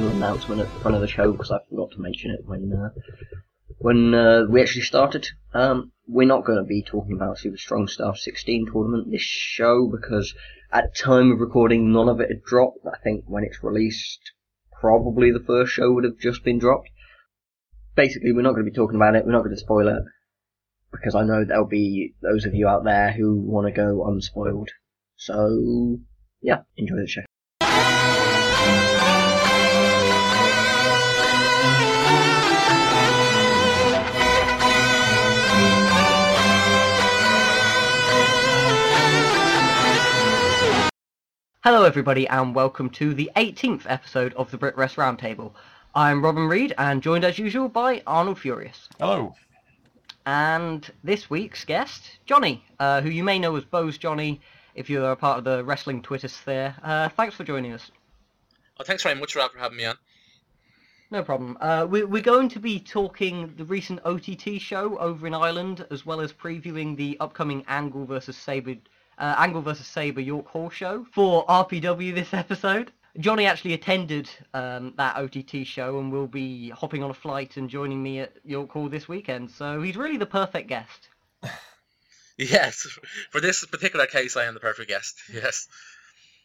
Little 0.00 0.16
announcement 0.16 0.60
at 0.60 0.72
the 0.72 0.80
front 0.80 0.94
of 0.94 1.00
the 1.00 1.08
show 1.08 1.32
because 1.32 1.50
I 1.50 1.58
forgot 1.70 1.90
to 1.92 2.00
mention 2.00 2.30
it 2.30 2.44
when 2.44 2.70
uh, 2.72 2.90
when 3.78 4.14
uh, 4.14 4.44
we 4.48 4.60
actually 4.60 4.82
started. 4.82 5.26
Um, 5.54 5.92
we're 6.06 6.28
not 6.28 6.44
going 6.44 6.58
to 6.58 6.64
be 6.64 6.82
talking 6.82 7.14
about 7.14 7.38
Super 7.38 7.56
Strong 7.56 7.88
Star 7.88 8.14
16 8.14 8.66
tournament 8.70 9.10
this 9.10 9.22
show 9.22 9.88
because 9.90 10.34
at 10.70 10.92
the 10.92 11.02
time 11.02 11.32
of 11.32 11.40
recording, 11.40 11.92
none 11.92 12.08
of 12.08 12.20
it 12.20 12.28
had 12.28 12.42
dropped. 12.42 12.84
I 12.86 12.98
think 13.02 13.24
when 13.26 13.44
it's 13.44 13.62
released, 13.62 14.32
probably 14.80 15.32
the 15.32 15.44
first 15.44 15.72
show 15.72 15.92
would 15.92 16.04
have 16.04 16.18
just 16.18 16.44
been 16.44 16.58
dropped. 16.58 16.90
Basically, 17.94 18.32
we're 18.32 18.42
not 18.42 18.52
going 18.52 18.66
to 18.66 18.70
be 18.70 18.76
talking 18.76 18.96
about 18.96 19.16
it. 19.16 19.24
We're 19.24 19.32
not 19.32 19.44
going 19.44 19.56
to 19.56 19.60
spoil 19.60 19.88
it 19.88 20.02
because 20.92 21.14
I 21.14 21.24
know 21.24 21.44
there'll 21.44 21.66
be 21.66 22.14
those 22.20 22.44
of 22.44 22.54
you 22.54 22.68
out 22.68 22.84
there 22.84 23.12
who 23.12 23.40
want 23.40 23.66
to 23.66 23.72
go 23.72 24.06
unspoiled. 24.06 24.70
So, 25.16 25.98
yeah, 26.42 26.62
enjoy 26.76 26.96
the 26.96 27.06
show. 27.06 27.25
Hello, 41.66 41.82
everybody, 41.82 42.28
and 42.28 42.54
welcome 42.54 42.88
to 42.90 43.12
the 43.12 43.28
18th 43.34 43.86
episode 43.86 44.32
of 44.34 44.52
the 44.52 44.56
Brit 44.56 44.76
Rest 44.76 44.94
Roundtable. 44.94 45.50
I'm 45.96 46.22
Robin 46.24 46.46
Reed, 46.46 46.72
and 46.78 47.02
joined 47.02 47.24
as 47.24 47.40
usual 47.40 47.68
by 47.68 48.04
Arnold 48.06 48.38
Furious. 48.38 48.88
Hello. 49.00 49.34
And 50.26 50.88
this 51.02 51.28
week's 51.28 51.64
guest, 51.64 52.20
Johnny, 52.24 52.64
uh, 52.78 53.00
who 53.00 53.10
you 53.10 53.24
may 53.24 53.40
know 53.40 53.56
as 53.56 53.64
Bose 53.64 53.98
Johnny 53.98 54.40
if 54.76 54.88
you're 54.88 55.10
a 55.10 55.16
part 55.16 55.38
of 55.38 55.44
the 55.44 55.64
wrestling 55.64 56.02
Twitter 56.02 56.28
sphere. 56.28 56.76
Uh, 56.84 57.08
thanks 57.08 57.34
for 57.34 57.42
joining 57.42 57.72
us. 57.72 57.90
Oh, 58.78 58.84
thanks 58.84 59.02
very 59.02 59.16
much, 59.16 59.34
Rob, 59.34 59.50
for 59.50 59.58
having 59.58 59.78
me 59.78 59.86
on. 59.86 59.96
No 61.10 61.24
problem. 61.24 61.58
Uh, 61.60 61.84
we, 61.90 62.04
we're 62.04 62.22
going 62.22 62.48
to 62.50 62.60
be 62.60 62.78
talking 62.78 63.52
the 63.56 63.64
recent 63.64 63.98
OTT 64.04 64.60
show 64.60 64.96
over 64.98 65.26
in 65.26 65.34
Ireland, 65.34 65.84
as 65.90 66.06
well 66.06 66.20
as 66.20 66.32
previewing 66.32 66.96
the 66.96 67.16
upcoming 67.18 67.64
Angle 67.66 68.06
versus 68.06 68.36
Sabre, 68.36 68.76
uh, 69.18 69.34
Angle 69.38 69.62
versus 69.62 69.86
Sabre 69.86 70.20
York 70.20 70.46
Hall 70.48 70.70
show 70.70 71.06
for 71.12 71.46
RPW 71.46 72.14
this 72.14 72.32
episode. 72.34 72.92
Johnny 73.18 73.46
actually 73.46 73.72
attended 73.72 74.28
um, 74.52 74.92
that 74.96 75.16
OTT 75.16 75.66
show 75.66 75.98
and 75.98 76.12
will 76.12 76.26
be 76.26 76.68
hopping 76.70 77.02
on 77.02 77.10
a 77.10 77.14
flight 77.14 77.56
and 77.56 77.70
joining 77.70 78.02
me 78.02 78.20
at 78.20 78.32
York 78.44 78.70
Hall 78.70 78.88
this 78.88 79.08
weekend. 79.08 79.50
So 79.50 79.80
he's 79.80 79.96
really 79.96 80.18
the 80.18 80.26
perfect 80.26 80.68
guest. 80.68 81.08
Yes, 82.38 82.86
for 83.30 83.40
this 83.40 83.64
particular 83.64 84.06
case, 84.06 84.36
I 84.36 84.44
am 84.44 84.54
the 84.54 84.60
perfect 84.60 84.88
guest. 84.88 85.16
Yes. 85.32 85.68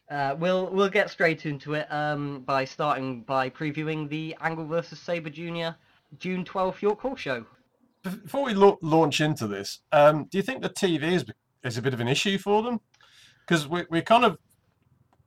Uh, 0.09 0.35
we'll 0.37 0.69
we'll 0.69 0.89
get 0.89 1.09
straight 1.09 1.45
into 1.45 1.73
it 1.73 1.87
um, 1.91 2.41
by 2.41 2.65
starting 2.65 3.21
by 3.21 3.49
previewing 3.49 4.09
the 4.09 4.35
Angle 4.41 4.67
versus 4.67 4.99
Sabre 4.99 5.29
Junior 5.29 5.75
June 6.19 6.43
12th 6.43 6.81
York 6.81 6.99
Hall 6.99 7.15
show. 7.15 7.45
Before 8.03 8.43
we 8.43 8.53
lo- 8.53 8.77
launch 8.81 9.21
into 9.21 9.47
this, 9.47 9.79
um, 9.93 10.25
do 10.25 10.37
you 10.37 10.41
think 10.41 10.63
the 10.63 10.69
TV 10.69 11.03
is 11.13 11.23
is 11.63 11.77
a 11.77 11.81
bit 11.81 11.93
of 11.93 11.99
an 11.99 12.07
issue 12.07 12.37
for 12.37 12.63
them? 12.63 12.79
Because 13.45 13.67
we 13.67 13.85
we 13.89 14.01
kind 14.01 14.25
of 14.25 14.37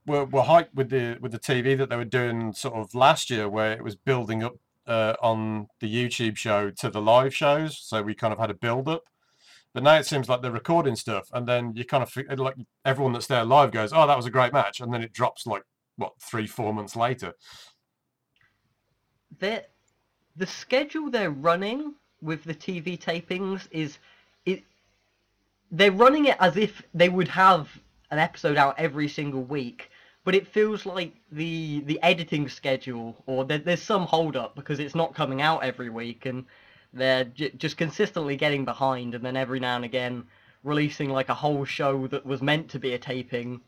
were, 0.07 0.25
were 0.25 0.43
hyped 0.43 0.75
with 0.75 0.91
the 0.91 1.19
with 1.21 1.33
the 1.33 1.39
TV 1.39 1.77
that 1.79 1.89
they 1.89 1.97
were 1.97 2.05
doing 2.05 2.53
sort 2.53 2.75
of 2.75 2.95
last 2.95 3.31
year, 3.31 3.49
where 3.49 3.73
it 3.73 3.83
was 3.83 3.97
building 3.97 4.43
up 4.43 4.55
uh, 4.87 5.15
on 5.23 5.67
the 5.81 5.93
YouTube 5.93 6.37
show 6.37 6.71
to 6.71 6.91
the 6.91 7.01
live 7.01 7.35
shows. 7.35 7.79
So 7.79 8.03
we 8.03 8.15
kind 8.15 8.33
of 8.33 8.39
had 8.39 8.51
a 8.51 8.55
build 8.55 8.89
up. 8.89 9.05
But 9.73 9.83
now 9.83 9.97
it 9.97 10.07
seems 10.07 10.29
like 10.29 10.41
they're 10.41 10.53
recording 10.53 10.95
stuff, 10.95 11.29
and 11.33 11.49
then 11.49 11.73
you 11.75 11.85
kind 11.85 12.03
of 12.03 12.39
like 12.39 12.55
everyone 12.85 13.13
that's 13.13 13.27
there 13.27 13.45
live 13.45 13.73
goes, 13.73 13.93
"Oh, 13.93 14.07
that 14.07 14.17
was 14.17 14.27
a 14.27 14.31
great 14.31 14.53
match," 14.53 14.81
and 14.81 14.95
then 14.95 15.03
it 15.03 15.13
drops 15.13 15.47
like 15.47 15.63
what 15.97 16.13
three, 16.21 16.47
four 16.47 16.73
months 16.73 16.95
later. 16.95 17.33
They're, 19.41 19.65
the 20.37 20.47
schedule 20.47 21.11
they're 21.11 21.31
running 21.31 21.95
with 22.23 22.45
the 22.45 22.55
TV 22.55 22.99
tapings 22.99 23.67
is. 23.71 23.99
They're 25.71 25.93
running 25.93 26.27
it 26.27 26.37
as 26.41 26.57
if 26.57 26.83
they 26.93 27.09
would 27.09 27.29
have 27.29 27.69
an 28.11 28.19
episode 28.19 28.57
out 28.57 28.79
every 28.79 29.09
single 29.09 29.43
week, 29.43 29.91
but 30.25 30.35
it 30.35 30.47
feels 30.47 30.87
like 30.87 31.15
the 31.33 31.81
the 31.87 32.01
editing 32.03 32.49
schedule 32.49 33.23
or 33.27 33.45
there, 33.45 33.59
there's 33.59 33.83
some 33.83 34.07
hold 34.07 34.37
up 34.37 34.55
because 34.55 34.79
it's 34.79 34.95
not 34.95 35.15
coming 35.15 35.43
out 35.43 35.65
every 35.65 35.91
week 35.91 36.27
and 36.27 36.45
they're 36.93 37.25
j- 37.25 37.51
just 37.57 37.77
consistently 37.77 38.37
getting 38.37 38.65
behind 38.65 39.15
and 39.15 39.25
then 39.25 39.37
every 39.37 39.61
now 39.61 39.77
and 39.77 39.85
again 39.85 40.25
releasing 40.63 41.11
like 41.11 41.29
a 41.29 41.35
whole 41.35 41.65
show 41.65 42.07
that 42.07 42.25
was 42.25 42.41
meant 42.41 42.69
to 42.71 42.79
be 42.79 42.95
a 42.95 42.99
taping 42.99 43.61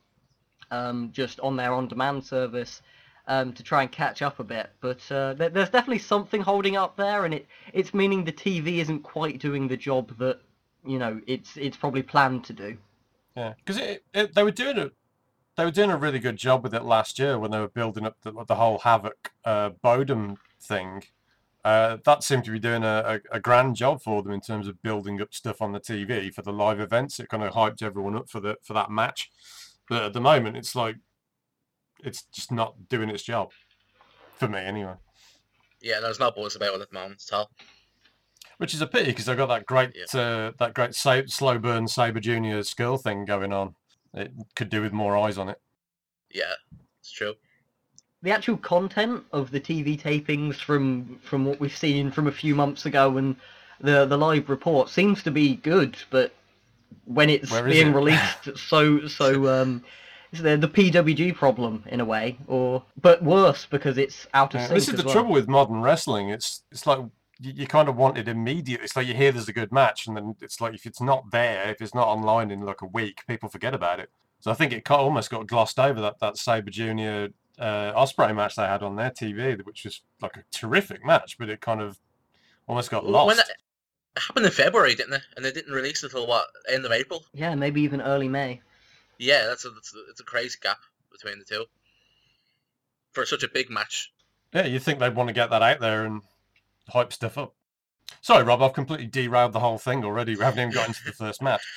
um, 0.70 1.10
just 1.12 1.38
on 1.40 1.56
their 1.56 1.72
on-demand 1.72 2.24
service 2.24 2.82
um, 3.28 3.52
to 3.52 3.62
try 3.62 3.82
and 3.82 3.92
catch 3.92 4.22
up 4.22 4.38
a 4.40 4.44
bit. 4.44 4.70
But 4.80 5.00
uh, 5.10 5.34
there, 5.34 5.50
there's 5.50 5.70
definitely 5.70 5.98
something 5.98 6.40
holding 6.40 6.76
up 6.76 6.96
there, 6.96 7.24
and 7.24 7.34
it 7.34 7.46
it's 7.72 7.92
meaning 7.92 8.24
the 8.24 8.32
TV 8.32 8.78
isn't 8.78 9.02
quite 9.02 9.40
doing 9.40 9.68
the 9.68 9.76
job 9.76 10.16
that 10.18 10.40
you 10.86 10.98
know 10.98 11.20
it's 11.26 11.56
it's 11.56 11.76
probably 11.76 12.02
planned 12.02 12.44
to 12.44 12.52
do. 12.52 12.78
Yeah, 13.36 13.54
because 13.58 13.78
it, 13.78 14.04
it, 14.14 14.34
they 14.34 14.42
were 14.42 14.50
doing 14.50 14.78
it. 14.78 14.92
They 15.56 15.64
were 15.64 15.70
doing 15.70 15.90
a 15.90 15.96
really 15.96 16.18
good 16.18 16.36
job 16.36 16.62
with 16.62 16.74
it 16.74 16.84
last 16.84 17.18
year 17.18 17.38
when 17.38 17.50
they 17.50 17.58
were 17.58 17.68
building 17.68 18.04
up 18.04 18.16
the, 18.22 18.32
the 18.46 18.56
whole 18.56 18.78
Havoc 18.78 19.32
uh, 19.44 19.70
Bodom 19.82 20.36
thing. 20.60 21.02
Uh, 21.64 21.96
that 22.04 22.22
seemed 22.22 22.44
to 22.44 22.52
be 22.52 22.58
doing 22.58 22.84
a, 22.84 23.20
a, 23.32 23.36
a 23.36 23.40
grand 23.40 23.74
job 23.74 24.00
for 24.00 24.22
them 24.22 24.32
in 24.32 24.40
terms 24.40 24.68
of 24.68 24.80
building 24.82 25.20
up 25.20 25.34
stuff 25.34 25.60
on 25.60 25.72
the 25.72 25.80
TV 25.80 26.32
for 26.32 26.42
the 26.42 26.52
live 26.52 26.78
events. 26.78 27.18
It 27.18 27.28
kind 27.28 27.42
of 27.42 27.54
hyped 27.54 27.82
everyone 27.82 28.16
up 28.16 28.28
for 28.28 28.40
the 28.40 28.56
for 28.62 28.72
that 28.74 28.90
match. 28.90 29.30
But 29.88 30.02
at 30.02 30.12
the 30.12 30.20
moment, 30.20 30.56
it's 30.56 30.74
like 30.74 30.96
it's 32.04 32.22
just 32.32 32.52
not 32.52 32.88
doing 32.88 33.08
its 33.08 33.22
job 33.22 33.52
for 34.36 34.48
me 34.48 34.58
anyway. 34.58 34.94
Yeah, 35.82 36.00
there's 36.00 36.20
no 36.20 36.30
buzz 36.30 36.56
about 36.56 36.74
it 36.74 36.80
at 36.80 36.90
the 36.90 36.98
moment 36.98 37.22
at 37.28 37.36
all. 37.36 37.50
Which 38.58 38.72
is 38.72 38.80
a 38.80 38.86
pity 38.86 39.06
because 39.06 39.26
they've 39.26 39.36
got 39.36 39.46
that 39.46 39.66
great 39.66 39.90
uh, 40.14 40.52
that 40.58 40.72
great 40.74 40.94
sa- 40.94 41.22
slow 41.26 41.58
burn 41.58 41.86
Sabre 41.88 42.20
Junior 42.20 42.60
Scurll 42.60 43.00
thing 43.00 43.24
going 43.26 43.52
on. 43.52 43.74
It 44.14 44.32
could 44.54 44.70
do 44.70 44.80
with 44.80 44.92
more 44.92 45.16
eyes 45.16 45.36
on 45.36 45.50
it. 45.50 45.60
Yeah, 46.30 46.54
it's 47.00 47.10
true. 47.12 47.34
The 48.22 48.30
actual 48.30 48.56
content 48.56 49.24
of 49.32 49.50
the 49.50 49.60
TV 49.60 50.00
tapings 50.00 50.56
from 50.56 51.18
from 51.22 51.44
what 51.44 51.60
we've 51.60 51.76
seen 51.76 52.10
from 52.10 52.26
a 52.28 52.32
few 52.32 52.54
months 52.54 52.86
ago 52.86 53.18
and 53.18 53.36
the 53.80 54.06
the 54.06 54.16
live 54.16 54.48
report 54.48 54.88
seems 54.88 55.22
to 55.24 55.30
be 55.30 55.56
good, 55.56 55.96
but 56.10 56.32
when 57.04 57.28
it's 57.28 57.60
being 57.60 57.88
it? 57.88 57.94
released 57.94 58.56
so 58.56 59.06
so 59.06 59.48
um 59.62 59.84
it's 60.32 60.40
the 60.40 60.56
the 60.56 60.68
PWG 60.68 61.34
problem 61.34 61.84
in 61.88 62.00
a 62.00 62.04
way, 62.06 62.38
or 62.46 62.82
but 63.02 63.22
worse 63.22 63.66
because 63.66 63.98
it's 63.98 64.26
out 64.32 64.54
of 64.54 64.60
Yeah, 64.62 64.66
sync. 64.68 64.74
this 64.76 64.88
is 64.88 64.94
as 64.94 65.00
the 65.00 65.04
well. 65.04 65.12
trouble 65.12 65.32
with 65.32 65.46
modern 65.46 65.82
wrestling. 65.82 66.30
It's 66.30 66.62
it's 66.72 66.86
like 66.86 67.00
you, 67.40 67.52
you 67.54 67.66
kind 67.66 67.88
of 67.88 67.96
want 67.96 68.18
it 68.18 68.28
immediately. 68.28 68.84
It's 68.84 68.96
like 68.96 69.06
you 69.06 69.14
hear 69.14 69.32
there's 69.32 69.48
a 69.48 69.52
good 69.52 69.72
match, 69.72 70.06
and 70.06 70.16
then 70.16 70.36
it's 70.40 70.60
like 70.60 70.74
if 70.74 70.86
it's 70.86 71.00
not 71.00 71.30
there, 71.30 71.70
if 71.70 71.80
it's 71.80 71.94
not 71.94 72.08
online 72.08 72.50
in 72.50 72.60
like 72.60 72.82
a 72.82 72.86
week, 72.86 73.24
people 73.26 73.48
forget 73.48 73.74
about 73.74 74.00
it. 74.00 74.10
So 74.40 74.50
I 74.50 74.54
think 74.54 74.72
it 74.72 74.84
ca- 74.84 74.96
almost 74.96 75.30
got 75.30 75.46
glossed 75.46 75.78
over 75.78 76.00
that 76.00 76.20
that 76.20 76.36
Sabre 76.36 76.70
Junior 76.70 77.28
uh, 77.58 77.92
Ospreay 77.92 78.34
match 78.34 78.56
they 78.56 78.62
had 78.62 78.82
on 78.82 78.96
their 78.96 79.10
TV, 79.10 79.64
which 79.64 79.84
was 79.84 80.02
like 80.20 80.36
a 80.36 80.44
terrific 80.50 81.04
match, 81.04 81.38
but 81.38 81.48
it 81.48 81.60
kind 81.60 81.80
of 81.80 81.98
almost 82.66 82.90
got 82.90 83.06
lost. 83.06 83.26
When 83.26 83.36
that 83.36 83.48
it 83.48 84.22
happened 84.22 84.46
in 84.46 84.52
February, 84.52 84.94
didn't 84.94 85.14
it? 85.14 85.22
And 85.36 85.44
they 85.44 85.52
didn't 85.52 85.72
release 85.72 86.02
it 86.02 86.06
until 86.06 86.26
what 86.26 86.46
end 86.68 86.84
of 86.84 86.92
April. 86.92 87.24
Yeah, 87.34 87.54
maybe 87.54 87.82
even 87.82 88.00
early 88.00 88.28
May. 88.28 88.60
Yeah, 89.18 89.46
that's 89.46 89.64
a 89.64 89.70
that's 89.70 89.94
a, 89.94 90.10
it's 90.10 90.20
a 90.20 90.24
crazy 90.24 90.58
gap 90.62 90.78
between 91.10 91.38
the 91.38 91.44
two 91.44 91.66
for 93.12 93.24
such 93.24 93.42
a 93.42 93.48
big 93.48 93.70
match. 93.70 94.12
Yeah, 94.52 94.66
you 94.66 94.78
think 94.78 94.98
they'd 94.98 95.14
want 95.14 95.28
to 95.28 95.34
get 95.34 95.50
that 95.50 95.62
out 95.62 95.80
there 95.80 96.04
and 96.04 96.22
hype 96.88 97.12
stuff 97.12 97.38
up. 97.38 97.54
Sorry, 98.20 98.44
Rob, 98.44 98.62
I've 98.62 98.72
completely 98.72 99.06
derailed 99.06 99.52
the 99.52 99.60
whole 99.60 99.78
thing 99.78 100.04
already. 100.04 100.36
We 100.36 100.44
haven't 100.44 100.60
even 100.60 100.72
got 100.72 100.88
into 100.88 101.04
the 101.04 101.12
first 101.12 101.42
match. 101.42 101.62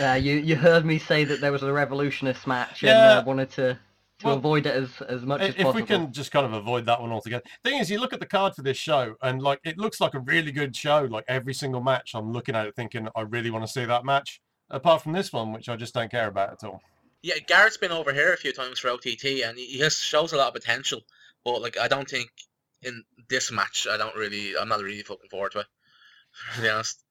Uh, 0.00 0.14
you 0.20 0.34
you 0.34 0.56
heard 0.56 0.84
me 0.84 0.98
say 0.98 1.22
that 1.22 1.40
there 1.40 1.52
was 1.52 1.62
a 1.62 1.72
revolutionist 1.72 2.44
match 2.44 2.82
and 2.82 2.88
Yeah. 2.88 3.18
uh, 3.18 3.22
wanted 3.24 3.50
to 3.50 3.78
to 4.18 4.26
Well, 4.26 4.36
avoid 4.36 4.66
it 4.66 4.74
as 4.74 5.00
as 5.02 5.22
much 5.22 5.40
as 5.42 5.54
possible. 5.54 5.70
if 5.70 5.76
we 5.76 5.82
can 5.84 6.12
just 6.12 6.32
kind 6.32 6.44
of 6.44 6.54
avoid 6.54 6.86
that 6.86 7.00
one 7.00 7.12
altogether. 7.12 7.44
Thing 7.62 7.78
is, 7.78 7.88
you 7.88 8.00
look 8.00 8.12
at 8.12 8.18
the 8.18 8.26
card 8.26 8.56
for 8.56 8.62
this 8.62 8.76
show, 8.76 9.14
and 9.22 9.40
like 9.40 9.60
it 9.62 9.78
looks 9.78 10.00
like 10.00 10.14
a 10.14 10.18
really 10.18 10.50
good 10.50 10.74
show. 10.74 11.02
Like 11.08 11.24
every 11.28 11.54
single 11.54 11.80
match, 11.80 12.16
I'm 12.16 12.32
looking 12.32 12.56
at 12.56 12.66
it 12.66 12.74
thinking, 12.74 13.06
I 13.14 13.20
really 13.20 13.50
want 13.50 13.64
to 13.64 13.70
see 13.70 13.84
that 13.84 14.04
match. 14.04 14.40
Apart 14.70 15.02
from 15.02 15.12
this 15.12 15.32
one, 15.32 15.52
which 15.52 15.68
I 15.68 15.76
just 15.76 15.94
don't 15.94 16.10
care 16.10 16.26
about 16.26 16.52
at 16.52 16.64
all. 16.64 16.82
Yeah, 17.22 17.38
Garrett's 17.46 17.76
been 17.76 17.92
over 17.92 18.12
here 18.12 18.32
a 18.32 18.36
few 18.36 18.52
times 18.52 18.80
for 18.80 18.88
OTT, 18.90 19.24
and 19.44 19.56
he 19.56 19.66
he 19.66 19.78
has 19.80 19.96
shows 19.96 20.32
a 20.32 20.36
lot 20.36 20.48
of 20.48 20.54
potential. 20.54 21.02
But 21.44 21.62
like, 21.62 21.78
I 21.78 21.86
don't 21.86 22.10
think 22.10 22.28
in 22.82 23.04
this 23.28 23.50
match, 23.52 23.86
I 23.90 23.96
don't 23.96 24.14
really, 24.16 24.56
I'm 24.56 24.68
not 24.68 24.80
really 24.80 25.04
looking 25.08 25.28
forward 25.30 25.52
to 25.52 25.60
it. 25.60 25.66
To 26.56 26.62
be 26.62 26.68
honest, 26.68 27.02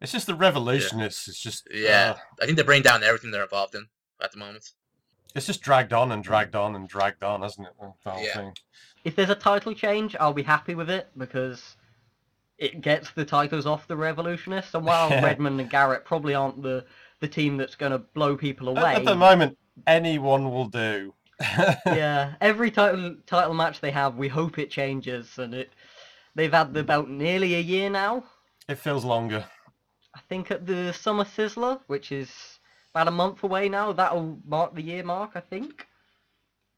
It's 0.00 0.12
just 0.12 0.26
the 0.26 0.34
revolutionists. 0.34 1.26
It's 1.28 1.40
just 1.40 1.66
yeah, 1.72 2.14
uh, 2.16 2.20
I 2.42 2.46
think 2.46 2.56
they 2.56 2.62
bring 2.62 2.82
down 2.82 3.02
everything 3.02 3.30
they're 3.32 3.42
involved 3.42 3.74
in 3.74 3.86
at 4.22 4.30
the 4.32 4.38
moment. 4.38 4.70
it's 5.34 5.46
just 5.46 5.62
dragged 5.62 5.92
on 5.92 6.12
and 6.12 6.22
dragged 6.22 6.54
on 6.54 6.76
and 6.76 6.88
dragged 6.88 7.22
on, 7.24 7.42
hasn't 7.42 7.66
it? 7.66 7.72
The 8.04 8.10
whole 8.10 8.22
Yeah. 8.24 8.34
thing. 8.34 8.52
if 9.04 9.16
there's 9.16 9.30
a 9.30 9.34
title 9.34 9.74
change, 9.74 10.14
I'll 10.20 10.32
be 10.32 10.42
happy 10.44 10.74
with 10.76 10.88
it 10.90 11.08
because 11.16 11.76
it 12.58 12.80
gets 12.80 13.10
the 13.10 13.24
titles 13.24 13.66
off 13.66 13.86
the 13.88 13.96
revolutionists. 13.96 14.74
And 14.74 14.84
while 14.86 15.10
Yeah. 15.10 15.24
Redmond 15.24 15.60
and 15.60 15.68
Garrett 15.68 16.04
probably 16.04 16.34
aren't 16.34 16.62
the 16.62 16.84
the 17.20 17.28
team 17.28 17.56
that's 17.56 17.74
going 17.74 17.92
to 17.92 17.98
blow 17.98 18.36
people 18.36 18.70
At- 18.70 18.78
away, 18.78 18.94
At, 18.94 19.04
the 19.04 19.14
moment, 19.16 19.58
anyone 19.88 20.50
will 20.52 20.68
do. 20.68 21.14
Yeah, 21.40 22.34
every 22.40 22.70
title 22.70 23.16
title 23.26 23.54
match 23.54 23.80
they 23.80 23.90
have, 23.90 24.16
we 24.16 24.28
hope 24.28 24.58
it 24.58 24.70
changes, 24.70 25.38
and 25.38 25.54
it. 25.54 25.70
They've 26.34 26.52
had 26.52 26.74
the 26.74 26.82
belt 26.82 27.08
nearly 27.08 27.54
a 27.54 27.60
year 27.60 27.88
now. 27.88 28.24
It 28.68 28.78
feels 28.78 29.04
longer. 29.04 29.44
I 30.14 30.20
think 30.28 30.50
at 30.50 30.66
the 30.66 30.92
Summer 30.92 31.24
Sizzler, 31.24 31.80
which 31.86 32.12
is 32.12 32.30
about 32.94 33.08
a 33.08 33.10
month 33.10 33.42
away 33.42 33.68
now, 33.68 33.92
that'll 33.92 34.38
mark 34.46 34.74
the 34.74 34.82
year 34.82 35.02
mark, 35.04 35.32
I 35.34 35.40
think. 35.40 35.86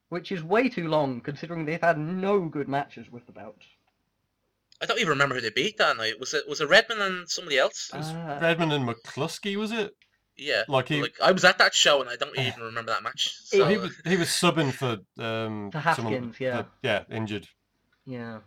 Which 0.09 0.33
is 0.33 0.43
way 0.43 0.69
too 0.69 0.89
long, 0.89 1.21
considering 1.21 1.65
they've 1.65 1.81
had 1.81 1.99
no 1.99 2.49
good 2.49 2.69
matches 2.69 3.11
with 3.11 3.27
the 3.27 3.33
belt. 3.33 3.59
I 4.81 4.87
don't 4.87 4.99
even 4.99 5.11
remember 5.11 5.35
who 5.35 5.41
they 5.41 5.51
beat 5.51 5.77
that 5.79 5.97
night. 5.97 6.19
Was 6.19 6.35
it 6.35 6.49
was 6.49 6.61
it 6.61 6.69
Redmond 6.69 7.03
and 7.03 7.29
somebody 7.29 7.59
else? 7.59 7.91
It 7.93 7.99
was 7.99 8.09
Uh, 8.09 8.39
Redmond 8.41 8.73
and 8.73 8.89
McCluskey, 8.89 9.57
was 9.57 9.73
it? 9.73 9.95
Yeah, 10.39 10.63
Like 10.69 10.89
he, 10.89 11.03
like 11.03 11.15
I 11.21 11.33
was 11.33 11.45
at 11.45 11.59
that 11.59 11.75
show 11.75 12.01
and 12.01 12.09
I 12.09 12.15
don't 12.17 12.39
even 12.39 12.63
remember 12.63 12.93
that 12.93 13.03
match. 13.03 13.37
He- 13.51 13.59
So, 13.59 13.67
he 13.67 13.77
was 13.77 13.93
he 14.07 14.17
was 14.17 14.29
subbing 14.29 14.73
for 14.73 14.99
um 15.23 15.71
For 15.73 15.83
someone 15.97 16.35
yeah. 16.39 16.57
that- 16.59 16.69
yeah, 16.83 17.05
injured, 17.11 17.49
yeah, 18.07 18.39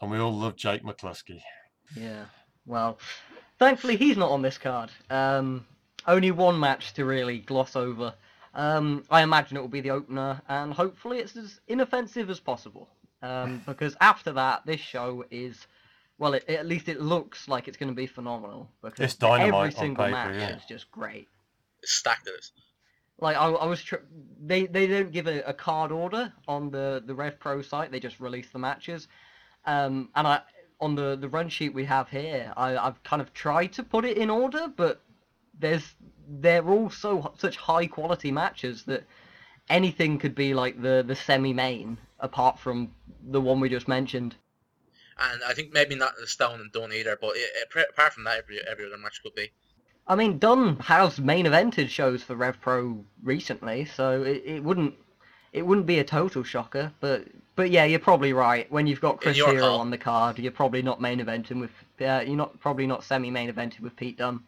and 0.00 0.10
we 0.10 0.18
all 0.18 0.32
love 0.32 0.56
Jake 0.56 0.82
McCluskey. 0.84 1.40
yeah. 1.96 2.26
Well, 2.66 2.98
thankfully 3.58 3.96
he's 3.96 4.16
not 4.16 4.30
on 4.30 4.42
this 4.42 4.56
card. 4.58 4.90
Um, 5.10 5.66
only 6.06 6.30
one 6.30 6.60
match 6.60 6.92
to 6.94 7.04
really 7.04 7.38
gloss 7.40 7.74
over. 7.74 8.14
Um, 8.54 9.04
I 9.10 9.22
imagine 9.22 9.56
it 9.56 9.60
will 9.60 9.68
be 9.68 9.80
the 9.80 9.90
opener, 9.90 10.40
and 10.48 10.72
hopefully 10.72 11.18
it's 11.18 11.36
as 11.36 11.60
inoffensive 11.68 12.30
as 12.30 12.38
possible. 12.38 12.88
Um, 13.22 13.62
because 13.66 13.96
after 14.00 14.32
that, 14.32 14.64
this 14.66 14.80
show 14.80 15.24
is, 15.30 15.66
well, 16.20 16.34
it, 16.34 16.44
at 16.48 16.66
least 16.66 16.88
it 16.88 17.00
looks 17.00 17.48
like 17.48 17.66
it's 17.66 17.78
going 17.78 17.88
to 17.88 17.94
be 17.96 18.06
phenomenal. 18.06 18.70
Because 18.82 19.00
It's 19.00 19.14
dynamite 19.14 19.54
every 19.54 19.72
single 19.72 20.04
paper, 20.04 20.16
match 20.16 20.34
yeah. 20.36 20.56
is 20.56 20.62
just 20.68 20.90
great. 20.92 21.26
it's 21.82 21.92
stacked 21.92 22.28
it 22.28 22.34
is. 22.38 22.52
Like 23.18 23.36
I, 23.36 23.46
I 23.46 23.66
was, 23.66 23.82
tr- 23.82 24.06
they 24.40 24.66
they 24.66 24.86
don't 24.86 25.10
give 25.12 25.26
a, 25.26 25.40
a 25.42 25.52
card 25.52 25.90
order 25.92 26.32
on 26.46 26.70
the 26.70 27.02
the 27.04 27.14
Rev 27.14 27.40
Pro 27.40 27.62
site. 27.62 27.90
They 27.90 28.00
just 28.00 28.20
release 28.20 28.48
the 28.50 28.58
matches, 28.58 29.08
um, 29.66 30.10
and 30.14 30.26
I 30.26 30.40
on 30.80 30.94
the 30.94 31.16
the 31.16 31.28
run 31.28 31.48
sheet 31.48 31.74
we 31.74 31.84
have 31.84 32.08
here, 32.08 32.52
I, 32.56 32.76
I've 32.76 33.02
kind 33.02 33.20
of 33.20 33.32
tried 33.34 33.72
to 33.74 33.82
put 33.82 34.04
it 34.04 34.16
in 34.16 34.30
order, 34.30 34.68
but 34.74 35.02
there's 35.58 35.94
they're 36.28 36.66
all 36.66 36.88
so 36.90 37.32
such 37.36 37.56
high 37.56 37.86
quality 37.86 38.30
matches 38.32 38.84
that 38.84 39.04
anything 39.68 40.18
could 40.18 40.34
be 40.34 40.54
like 40.54 40.80
the 40.80 41.04
the 41.06 41.14
semi 41.16 41.52
main, 41.52 41.98
apart 42.20 42.58
from 42.58 42.90
the 43.22 43.40
one 43.40 43.60
we 43.60 43.68
just 43.68 43.88
mentioned. 43.88 44.34
And 45.20 45.42
I 45.44 45.52
think 45.52 45.72
maybe 45.72 45.94
not 45.94 46.14
the 46.18 46.26
Stone 46.26 46.60
and 46.60 46.72
Dunne 46.72 46.92
either, 46.92 47.16
but 47.20 47.36
it, 47.36 47.50
it, 47.76 47.86
apart 47.90 48.14
from 48.14 48.24
that, 48.24 48.38
every 48.38 48.60
every 48.66 48.86
other 48.86 48.96
match 48.96 49.22
could 49.22 49.34
be. 49.34 49.50
I 50.08 50.14
mean, 50.14 50.38
Dunne 50.38 50.76
has 50.78 51.20
main 51.20 51.46
evented 51.46 51.88
shows 51.88 52.22
for 52.22 52.34
Rev 52.34 52.60
Pro 52.60 53.04
recently, 53.22 53.84
so 53.84 54.22
it, 54.22 54.42
it 54.44 54.64
wouldn't 54.64 54.94
it 55.52 55.66
wouldn't 55.66 55.86
be 55.86 55.98
a 55.98 56.04
total 56.04 56.42
shocker. 56.42 56.92
But 57.00 57.26
but 57.54 57.70
yeah, 57.70 57.84
you're 57.84 57.98
probably 57.98 58.32
right. 58.32 58.70
When 58.72 58.86
you've 58.86 59.00
got 59.00 59.20
Chris 59.20 59.36
Hero 59.36 59.60
call. 59.60 59.80
on 59.80 59.90
the 59.90 59.98
card, 59.98 60.38
you're 60.38 60.52
probably 60.52 60.82
not 60.82 61.00
main 61.00 61.20
eventing 61.20 61.60
with 61.60 61.70
uh, 62.00 62.22
you're 62.26 62.36
not 62.36 62.58
probably 62.60 62.86
not 62.86 63.04
semi 63.04 63.30
main 63.30 63.52
evented 63.52 63.80
with 63.80 63.94
Pete 63.96 64.18
Dunne. 64.18 64.40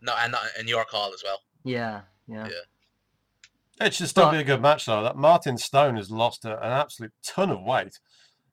No, 0.00 0.14
and 0.18 0.32
not 0.32 0.42
in 0.58 0.68
York 0.68 0.88
Hall 0.90 1.12
as 1.12 1.22
well. 1.24 1.40
Yeah, 1.64 2.02
yeah. 2.26 2.46
Yeah. 2.48 3.86
It 3.86 3.94
should 3.94 4.08
still 4.08 4.26
But- 4.26 4.32
be 4.32 4.38
a 4.38 4.44
good 4.44 4.62
match 4.62 4.86
though. 4.86 5.02
That 5.02 5.16
Martin 5.16 5.58
Stone 5.58 5.96
has 5.96 6.10
lost 6.10 6.44
a, 6.44 6.56
an 6.64 6.72
absolute 6.72 7.12
ton 7.22 7.50
of 7.50 7.62
weight. 7.62 7.98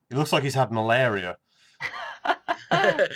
He 0.09 0.15
looks 0.15 0.31
like 0.31 0.43
he's 0.43 0.53
had 0.53 0.71
malaria, 0.71 1.37
but 2.71 3.11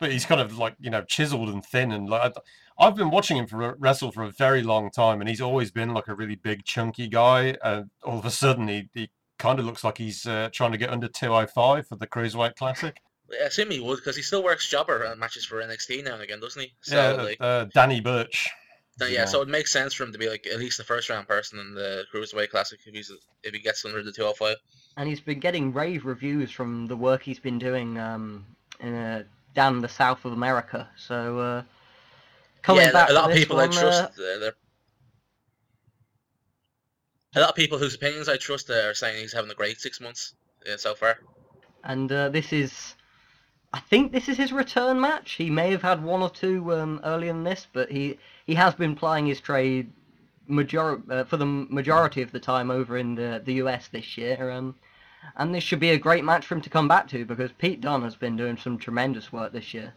he's 0.00 0.24
kind 0.24 0.40
of 0.40 0.56
like 0.58 0.74
you 0.80 0.90
know 0.90 1.02
chiseled 1.02 1.48
and 1.48 1.64
thin 1.64 1.92
and 1.92 2.08
like. 2.08 2.34
I've 2.76 2.96
been 2.96 3.10
watching 3.10 3.36
him 3.36 3.46
for 3.46 3.76
wrestle 3.78 4.10
for 4.10 4.24
a 4.24 4.32
very 4.32 4.62
long 4.62 4.90
time, 4.90 5.20
and 5.20 5.28
he's 5.28 5.40
always 5.40 5.70
been 5.70 5.94
like 5.94 6.08
a 6.08 6.14
really 6.14 6.34
big, 6.34 6.64
chunky 6.64 7.06
guy. 7.06 7.56
And 7.62 7.88
all 8.02 8.18
of 8.18 8.24
a 8.24 8.32
sudden, 8.32 8.66
he, 8.66 8.88
he 8.92 9.10
kind 9.38 9.60
of 9.60 9.64
looks 9.64 9.84
like 9.84 9.98
he's 9.98 10.26
uh, 10.26 10.48
trying 10.52 10.72
to 10.72 10.78
get 10.78 10.90
under 10.90 11.06
205 11.06 11.86
for 11.86 11.94
the 11.94 12.06
Cruiserweight 12.06 12.56
Classic. 12.56 13.00
I 13.30 13.44
assume 13.44 13.70
he 13.70 13.80
would 13.80 13.96
because 13.96 14.16
he 14.16 14.22
still 14.22 14.42
works 14.42 14.68
jobber 14.68 15.06
uh, 15.06 15.16
matches 15.16 15.44
for 15.44 15.62
NXT 15.62 16.04
now 16.04 16.14
and 16.14 16.22
again, 16.22 16.40
doesn't 16.40 16.60
he? 16.60 16.72
So 16.80 16.96
yeah, 16.96 17.22
like, 17.22 17.36
uh, 17.40 17.66
Danny 17.72 18.00
Burch. 18.00 18.50
Yeah. 19.00 19.06
yeah, 19.08 19.24
so 19.24 19.42
it 19.42 19.48
makes 19.48 19.72
sense 19.72 19.94
for 19.94 20.04
him 20.04 20.12
to 20.12 20.18
be 20.18 20.28
like 20.28 20.46
at 20.46 20.58
least 20.58 20.78
the 20.78 20.84
first 20.84 21.10
round 21.10 21.26
person 21.26 21.58
in 21.58 21.74
the 21.74 22.04
Cruiserweight 22.12 22.50
Classic 22.50 22.78
if 22.86 22.94
he's 22.94 23.12
if 23.42 23.52
he 23.52 23.60
gets 23.60 23.84
under 23.84 24.02
the 24.02 24.12
205. 24.12 24.56
And 24.96 25.08
he's 25.08 25.20
been 25.20 25.40
getting 25.40 25.72
rave 25.72 26.04
reviews 26.04 26.50
from 26.50 26.86
the 26.86 26.96
work 26.96 27.22
he's 27.22 27.40
been 27.40 27.58
doing 27.58 27.98
um, 27.98 28.46
in, 28.80 28.94
uh, 28.94 29.24
down 29.54 29.80
the 29.80 29.88
south 29.88 30.24
of 30.24 30.32
America. 30.32 30.88
So 30.96 31.38
uh, 31.38 31.62
coming 32.62 32.86
yeah, 32.86 32.92
back 32.92 33.10
a 33.10 33.12
lot 33.12 33.30
of 33.30 33.36
people 33.36 33.56
one, 33.56 33.70
I 33.70 33.72
trust. 33.72 34.02
uh, 34.02 34.22
Uh, 34.22 34.38
they're... 34.38 34.54
A 37.36 37.40
lot 37.40 37.50
of 37.50 37.56
people 37.56 37.78
whose 37.78 37.96
opinions 37.96 38.28
I 38.28 38.36
trust 38.36 38.70
uh, 38.70 38.74
are 38.74 38.94
saying 38.94 39.20
he's 39.20 39.32
having 39.32 39.50
a 39.50 39.54
great 39.54 39.80
six 39.80 40.00
months 40.00 40.34
uh, 40.72 40.76
so 40.76 40.94
far. 40.94 41.18
and 41.82 42.10
uh, 42.12 42.28
this 42.28 42.52
is 42.52 42.94
I 43.74 43.80
think 43.80 44.12
this 44.12 44.28
is 44.28 44.36
his 44.36 44.52
return 44.52 45.00
match. 45.00 45.32
He 45.32 45.50
may 45.50 45.72
have 45.72 45.82
had 45.82 46.00
one 46.00 46.22
or 46.22 46.30
two 46.30 46.72
um, 46.72 47.00
earlier 47.02 47.32
than 47.32 47.42
this, 47.42 47.66
but 47.72 47.90
he 47.90 48.20
he 48.46 48.54
has 48.54 48.72
been 48.76 48.94
plying 48.94 49.26
his 49.26 49.40
trade 49.40 49.90
major 50.46 51.02
uh, 51.10 51.24
for 51.24 51.36
the 51.36 51.44
majority 51.46 52.22
of 52.22 52.30
the 52.30 52.38
time 52.38 52.70
over 52.70 52.96
in 52.96 53.16
the 53.16 53.42
the 53.44 53.54
US 53.54 53.88
this 53.88 54.16
year. 54.16 54.48
Um, 54.48 54.76
and 55.34 55.52
this 55.52 55.64
should 55.64 55.80
be 55.80 55.90
a 55.90 55.98
great 55.98 56.22
match 56.24 56.46
for 56.46 56.54
him 56.54 56.60
to 56.60 56.70
come 56.70 56.86
back 56.86 57.08
to 57.08 57.24
because 57.24 57.50
Pete 57.50 57.80
Dunne 57.80 58.02
has 58.02 58.14
been 58.14 58.36
doing 58.36 58.56
some 58.56 58.78
tremendous 58.78 59.32
work 59.32 59.50
this 59.52 59.74
year. 59.74 59.94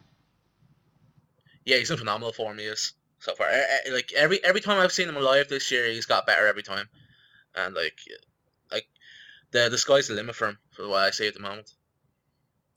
Yeah, 1.64 1.78
he's 1.78 1.92
in 1.92 1.98
phenomenal 1.98 2.34
form. 2.34 2.58
He 2.58 2.66
is 2.66 2.94
so 3.20 3.36
far. 3.36 3.48
Eh, 3.48 3.78
eh, 3.86 3.92
Like 3.94 4.12
every 4.14 4.44
every 4.44 4.62
time 4.62 4.80
I've 4.80 4.92
seen 4.92 5.08
him 5.08 5.16
live 5.18 5.50
this 5.50 5.70
year, 5.70 5.86
he's 5.86 6.08
got 6.08 6.26
better 6.26 6.48
every 6.48 6.64
time. 6.64 6.90
And 7.54 7.76
like, 7.76 8.00
like 8.72 8.88
the 9.52 9.70
the 9.70 9.78
sky's 9.78 10.08
the 10.08 10.16
limit 10.16 10.36
for 10.36 10.48
him 10.48 10.58
for 10.72 10.88
what 10.88 11.04
I 11.04 11.12
see 11.12 11.28
at 11.28 11.36
the 11.36 11.42
moment. 11.42 11.70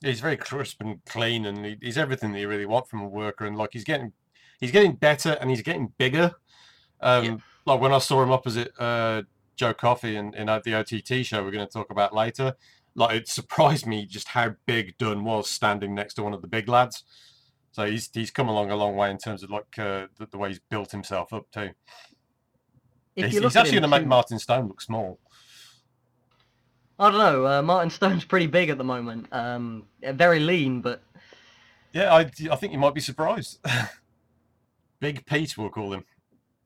He's 0.02 0.20
very 0.20 0.36
crisp 0.36 0.80
and 0.80 1.04
clean, 1.04 1.46
and 1.46 1.64
he, 1.64 1.76
he's 1.80 1.98
everything 1.98 2.32
that 2.32 2.40
you 2.40 2.48
really 2.48 2.66
want 2.66 2.88
from 2.88 3.02
a 3.02 3.08
worker. 3.08 3.46
And 3.46 3.56
like 3.56 3.70
he's 3.72 3.84
getting, 3.84 4.12
he's 4.58 4.70
getting 4.70 4.92
better, 4.92 5.36
and 5.40 5.50
he's 5.50 5.62
getting 5.62 5.92
bigger. 5.98 6.32
Um, 7.00 7.24
Yeah. 7.24 7.36
Like 7.66 7.80
when 7.80 7.92
I 7.92 7.98
saw 7.98 8.22
him 8.22 8.32
opposite 8.32 8.72
uh, 8.78 9.22
Joe 9.56 9.74
Coffey 9.74 10.16
in, 10.16 10.34
in 10.34 10.48
uh, 10.48 10.60
the 10.64 10.74
OTT 10.74 11.24
show, 11.26 11.44
we're 11.44 11.50
going 11.50 11.66
to 11.66 11.72
talk 11.72 11.90
about 11.90 12.14
later. 12.14 12.54
Like 12.94 13.16
it 13.16 13.28
surprised 13.28 13.86
me 13.86 14.06
just 14.06 14.28
how 14.28 14.54
big 14.66 14.96
Dunne 14.98 15.24
was 15.24 15.48
standing 15.50 15.94
next 15.94 16.14
to 16.14 16.22
one 16.22 16.32
of 16.32 16.40
the 16.42 16.48
big 16.48 16.68
lads. 16.68 17.04
So 17.72 17.86
he's 17.86 18.10
he's 18.12 18.30
come 18.30 18.48
along 18.48 18.70
a 18.70 18.76
long 18.76 18.96
way 18.96 19.10
in 19.10 19.18
terms 19.18 19.42
of 19.42 19.50
like 19.50 19.78
uh, 19.78 20.06
the, 20.18 20.26
the 20.30 20.38
way 20.38 20.48
he's 20.48 20.60
built 20.70 20.90
himself 20.90 21.32
up 21.32 21.50
too. 21.52 21.70
If 23.14 23.32
He's, 23.32 23.40
he's 23.40 23.56
actually 23.56 23.72
going 23.72 23.82
to 23.82 23.88
make 23.88 24.06
Martin 24.06 24.38
Stone 24.38 24.68
look 24.68 24.80
small. 24.80 25.18
I 27.00 27.10
don't 27.10 27.18
know. 27.18 27.46
Uh, 27.46 27.62
Martin 27.62 27.90
Stone's 27.98 28.24
pretty 28.24 28.46
big 28.46 28.68
at 28.68 28.78
the 28.78 28.84
moment. 28.84 29.26
Um, 29.32 29.86
very 30.02 30.38
lean, 30.38 30.82
but 30.82 31.02
Yeah, 31.92 32.14
I, 32.14 32.30
I 32.50 32.56
think 32.56 32.72
you 32.72 32.78
might 32.78 32.94
be 32.94 33.00
surprised. 33.00 33.58
Big 35.00 35.24
Pete, 35.24 35.56
we'll 35.56 35.70
call 35.70 35.94
him. 35.94 36.04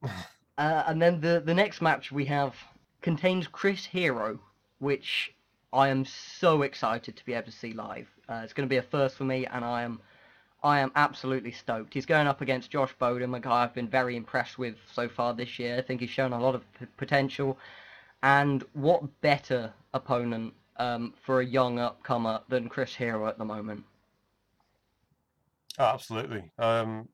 Uh, 0.56 0.84
and 0.86 1.02
then 1.02 1.20
the 1.20 1.42
the 1.44 1.52
next 1.52 1.82
match 1.82 2.12
we 2.12 2.26
have 2.26 2.54
contains 3.02 3.48
Chris 3.48 3.84
Hero, 3.86 4.38
which 4.78 5.34
I 5.72 5.88
am 5.88 6.04
so 6.04 6.62
excited 6.62 7.16
to 7.16 7.24
be 7.24 7.32
able 7.32 7.46
to 7.46 7.50
see 7.50 7.72
live. 7.72 8.06
Uh, 8.28 8.42
it's 8.44 8.52
going 8.52 8.68
to 8.68 8.72
be 8.72 8.76
a 8.76 8.82
first 8.82 9.16
for 9.16 9.24
me, 9.24 9.46
and 9.46 9.64
I 9.64 9.82
am 9.82 10.00
I 10.62 10.78
am 10.78 10.92
absolutely 10.94 11.50
stoked. 11.50 11.92
He's 11.92 12.06
going 12.06 12.28
up 12.28 12.40
against 12.40 12.70
Josh 12.70 12.94
Bodom, 13.00 13.34
a 13.34 13.40
guy 13.40 13.64
I've 13.64 13.74
been 13.74 13.88
very 13.88 14.14
impressed 14.16 14.56
with 14.56 14.76
so 14.92 15.08
far 15.08 15.34
this 15.34 15.58
year. 15.58 15.76
I 15.76 15.82
think 15.82 16.00
he's 16.00 16.10
shown 16.10 16.32
a 16.32 16.40
lot 16.40 16.54
of 16.54 16.62
p- 16.78 16.86
potential, 16.96 17.58
and 18.24 18.64
what 18.72 19.20
better 19.20 19.72
opponent 19.92 20.54
um, 20.78 21.12
for 21.22 21.40
a 21.40 21.46
young 21.46 21.76
upcomer 21.76 22.40
than 22.48 22.70
Chris 22.70 22.94
Hero 22.96 23.28
at 23.28 23.36
the 23.36 23.44
moment? 23.44 23.84
Oh, 25.78 25.84
absolutely. 25.84 26.50
Um, 26.58 27.10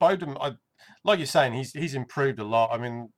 Bodom, 0.00 0.38
I, 0.40 0.52
like 1.04 1.18
you're 1.18 1.26
saying, 1.26 1.52
he's 1.52 1.72
he's 1.72 1.94
improved 1.94 2.38
a 2.38 2.44
lot. 2.44 2.70
I 2.72 2.78
mean, 2.78 3.10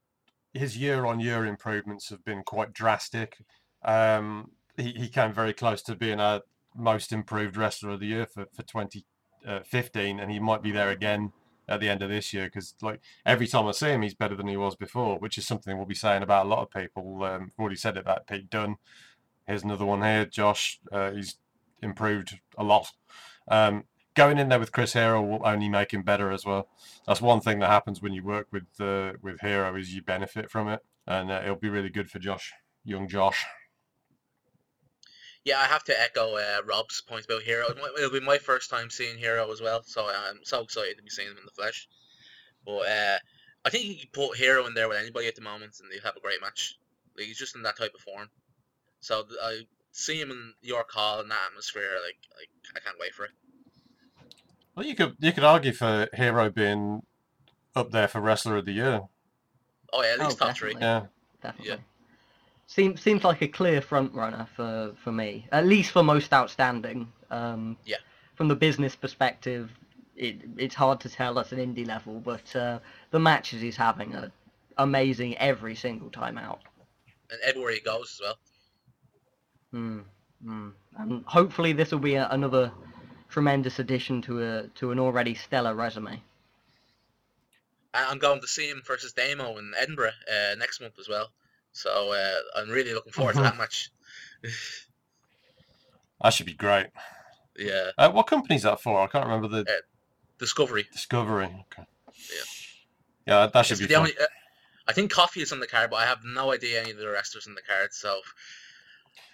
his 0.53 0.77
year-on-year 0.77 1.47
improvements 1.47 2.11
have 2.11 2.25
been 2.25 2.43
quite 2.43 2.73
drastic. 2.73 3.37
Um, 3.85 4.51
he, 4.77 4.93
he 4.93 5.09
came 5.09 5.33
very 5.33 5.53
close 5.53 5.83
to 5.85 5.95
being 5.95 6.19
a 6.19 6.43
most 6.75 7.13
improved 7.13 7.57
wrestler 7.57 7.91
of 7.91 8.01
the 8.01 8.07
year 8.07 8.27
for, 8.27 8.47
for 8.53 8.63
2015, 8.63 10.19
and 10.19 10.31
he 10.31 10.41
might 10.41 10.63
be 10.63 10.73
there 10.73 10.91
again 10.91 11.33
at 11.69 11.81
the 11.81 11.89
end 11.89 12.03
of 12.03 12.09
this 12.09 12.33
year 12.33 12.47
because, 12.47 12.75
like, 12.83 13.01
every 13.25 13.47
time 13.47 13.67
I 13.67 13.73
see 13.73 13.89
him, 13.89 14.03
he's 14.03 14.15
better 14.15 14.35
than 14.35 14.49
he 14.49 14.57
was 14.57 14.77
before, 14.77 15.19
which 15.19 15.39
is 15.39 15.47
something 15.47 15.77
we'll 15.77 15.87
be 15.87 15.95
saying 15.95 16.23
about 16.23 16.47
a 16.47 16.49
lot 16.49 16.63
of 16.63 16.71
people. 16.71 17.25
Um, 17.25 17.43
we've 17.43 17.59
already 17.59 17.77
said 17.77 17.97
it 17.97 18.01
about 18.01 18.27
Pete 18.27 18.51
Dunne. 18.51 18.77
Here's 19.47 19.63
another 19.63 19.85
one 19.85 20.03
here, 20.03 20.25
Josh. 20.25 20.81
Uh, 20.91 21.13
he's 21.13 21.37
improved 21.83 22.39
a 22.57 22.65
lot. 22.65 22.93
Um, 23.49 23.85
going 24.15 24.39
in 24.39 24.49
there 24.49 24.59
with 24.59 24.73
Chris 24.73 24.95
Hero 24.95 25.23
will 25.23 25.47
only 25.47 25.69
make 25.69 25.93
him 25.93 26.03
better 26.03 26.33
as 26.33 26.45
well. 26.45 26.69
That's 27.07 27.21
one 27.21 27.41
thing 27.41 27.61
that 27.61 27.71
happens 27.71 28.03
when 28.03 28.13
you 28.13 28.25
work 28.25 28.49
with 28.51 28.81
uh, 28.81 29.13
with 29.23 29.41
Hero 29.41 29.77
is 29.77 29.95
you 29.95 30.03
benefit 30.03 30.51
from 30.51 30.69
it, 30.69 30.81
and 31.07 31.31
uh, 31.31 31.43
it'll 31.45 31.57
be 31.57 31.69
really 31.69 31.91
good 31.91 32.11
for 32.11 32.19
Josh, 32.19 32.53
young 32.85 33.09
Josh. 33.09 33.45
Yeah, 35.47 35.61
I 35.61 35.67
have 35.67 35.85
to 35.85 36.03
echo 36.03 36.35
uh, 36.35 36.63
Rob's 36.67 37.01
point 37.03 37.25
about 37.25 37.43
Hero. 37.43 37.71
It'll 37.71 37.85
it'll 37.97 38.11
be 38.11 38.19
my 38.19 38.37
first 38.37 38.69
time 38.69 38.91
seeing 38.91 39.17
Hero 39.17 39.53
as 39.53 39.61
well, 39.61 39.81
so 39.85 40.05
I'm 40.05 40.41
so 40.43 40.63
excited 40.63 40.97
to 40.97 41.05
be 41.05 41.09
seeing 41.09 41.29
him 41.29 41.37
in 41.39 41.45
the 41.45 41.53
flesh. 41.53 41.87
But 42.65 42.89
uh, 42.89 43.19
I 43.65 43.71
think 43.71 43.85
you 43.85 43.95
can 43.95 44.09
put 44.13 44.37
Hero 44.37 44.67
in 44.67 44.75
there 44.75 44.89
with 44.89 44.99
anybody 44.99 45.29
at 45.29 45.37
the 45.37 45.43
moment, 45.43 45.75
and 45.79 45.89
they'll 45.89 46.03
have 46.03 46.17
a 46.17 46.21
great 46.21 46.41
match. 46.41 46.77
Like, 47.17 47.27
he's 47.27 47.39
just 47.39 47.55
in 47.55 47.63
that 47.63 47.79
type 47.79 47.93
of 47.95 48.01
form. 48.01 48.29
So 48.99 49.25
I 49.41 49.61
see 49.93 50.21
him 50.21 50.33
in 50.33 50.53
York 50.63 50.91
Hall 50.91 51.21
in 51.21 51.29
that 51.29 51.39
atmosphere. 51.51 51.93
Like, 52.05 52.19
like 52.37 52.51
I 52.75 52.81
can't 52.81 52.99
wait 52.99 53.15
for 53.15 53.27
it. 53.27 53.31
Well, 54.75 54.85
you 54.85 54.97
could 54.97 55.15
you 55.21 55.31
could 55.31 55.45
argue 55.45 55.73
for 55.73 56.09
Hero 56.13 56.51
being 56.51 57.03
up 57.77 57.93
there 57.93 58.09
for 58.09 58.21
Wrestler 58.21 58.57
of 58.57 58.65
the 58.65 58.73
Year. 58.73 59.03
Oh 59.93 60.03
yeah, 60.03 60.15
at 60.15 60.19
least 60.19 60.43
Oh, 60.43 60.47
top 60.47 60.57
three. 60.57 60.73
definitely. 60.73 60.89
Yeah, 60.89 61.03
Definitely. 61.41 61.85
Seems 62.67 63.01
seems 63.01 63.23
like 63.23 63.43
a 63.43 63.49
clear 63.49 63.81
front 63.81 64.13
runner 64.13 64.49
for, 64.57 64.93
for 65.03 65.13
me, 65.13 65.47
at 65.53 65.67
least 65.67 65.93
for 65.93 66.03
most 66.03 66.33
outstanding. 66.33 67.13
Um, 67.31 67.77
Yeah. 67.85 67.99
From 68.35 68.49
the 68.49 68.57
business 68.57 68.97
perspective, 68.97 69.71
it 70.17 70.37
it's 70.59 70.75
hard 70.75 71.01
to 71.01 71.09
tell 71.09 71.39
at 71.39 71.53
an 71.53 71.59
indie 71.59 71.87
level, 71.87 72.21
but 72.21 72.55
uh, 72.57 72.81
the 73.11 73.19
matches 73.19 73.61
he's 73.63 73.77
having 73.77 74.15
are 74.15 74.31
amazing 74.79 75.37
every 75.39 75.75
single 75.75 76.11
time 76.11 76.39
out. 76.39 76.61
And 77.31 77.41
everywhere 77.43 77.73
he 77.73 77.81
goes 77.81 78.13
as 78.15 78.21
well. 78.21 78.39
Mm, 79.75 80.05
mm. 80.45 80.73
And 80.99 81.25
hopefully 81.25 81.73
this 81.73 81.93
will 81.93 81.99
be 81.99 82.15
a, 82.15 82.29
another 82.31 82.73
tremendous 83.29 83.79
addition 83.79 84.23
to 84.23 84.43
a 84.43 84.69
to 84.75 84.91
an 84.91 84.99
already 84.99 85.35
stellar 85.35 85.75
resume. 85.75 86.21
I'm 87.95 88.19
going 88.19 88.41
to 88.41 88.47
see 88.47 88.69
him 88.69 88.83
versus 88.85 89.13
Damo 89.13 89.57
in 89.57 89.73
Edinburgh 89.79 90.13
uh, 90.31 90.55
next 90.57 90.81
month 90.81 90.99
as 90.99 91.09
well. 91.09 91.31
So 91.77 92.13
uh, 92.13 92.35
I'm 92.59 92.71
really 92.71 92.95
looking 92.95 93.13
forward 93.13 93.35
to 93.35 93.43
that 93.43 93.59
match. 93.59 93.91
that 96.23 96.31
should 96.31 96.47
be 96.47 96.55
great. 96.55 96.87
yeah, 97.59 97.91
Uh, 97.99 98.11
what 98.11 98.27
company's 98.27 98.63
that 98.63 98.81
for? 98.81 98.99
I 99.01 99.07
can't 99.09 99.27
remember 99.27 99.49
the 99.49 99.61
Uh, 99.71 99.81
Discovery. 100.39 100.87
Discovery. 100.93 101.45
Okay. 101.47 101.87
Yeah. 102.17 102.45
Yeah, 103.27 103.47
that 103.53 103.67
should 103.67 103.73
It's 103.75 103.81
be 103.83 103.87
the 103.87 103.95
fun. 103.95 104.01
only, 104.05 104.19
uh, 104.19 104.25
I 104.89 104.93
think 104.93 105.11
Coffey 105.11 105.43
is 105.43 105.53
on 105.53 105.61
the 105.61 105.67
card, 105.67 105.91
but 105.91 105.97
I 105.97 106.07
have 106.07 106.21
no 106.25 106.53
idea 106.53 106.81
any 106.81 106.93
of 106.93 106.97
the 106.99 107.09
wrestlers 107.09 107.47
in 107.47 107.55
the 107.55 107.63
card. 107.63 107.93
So, 107.93 108.21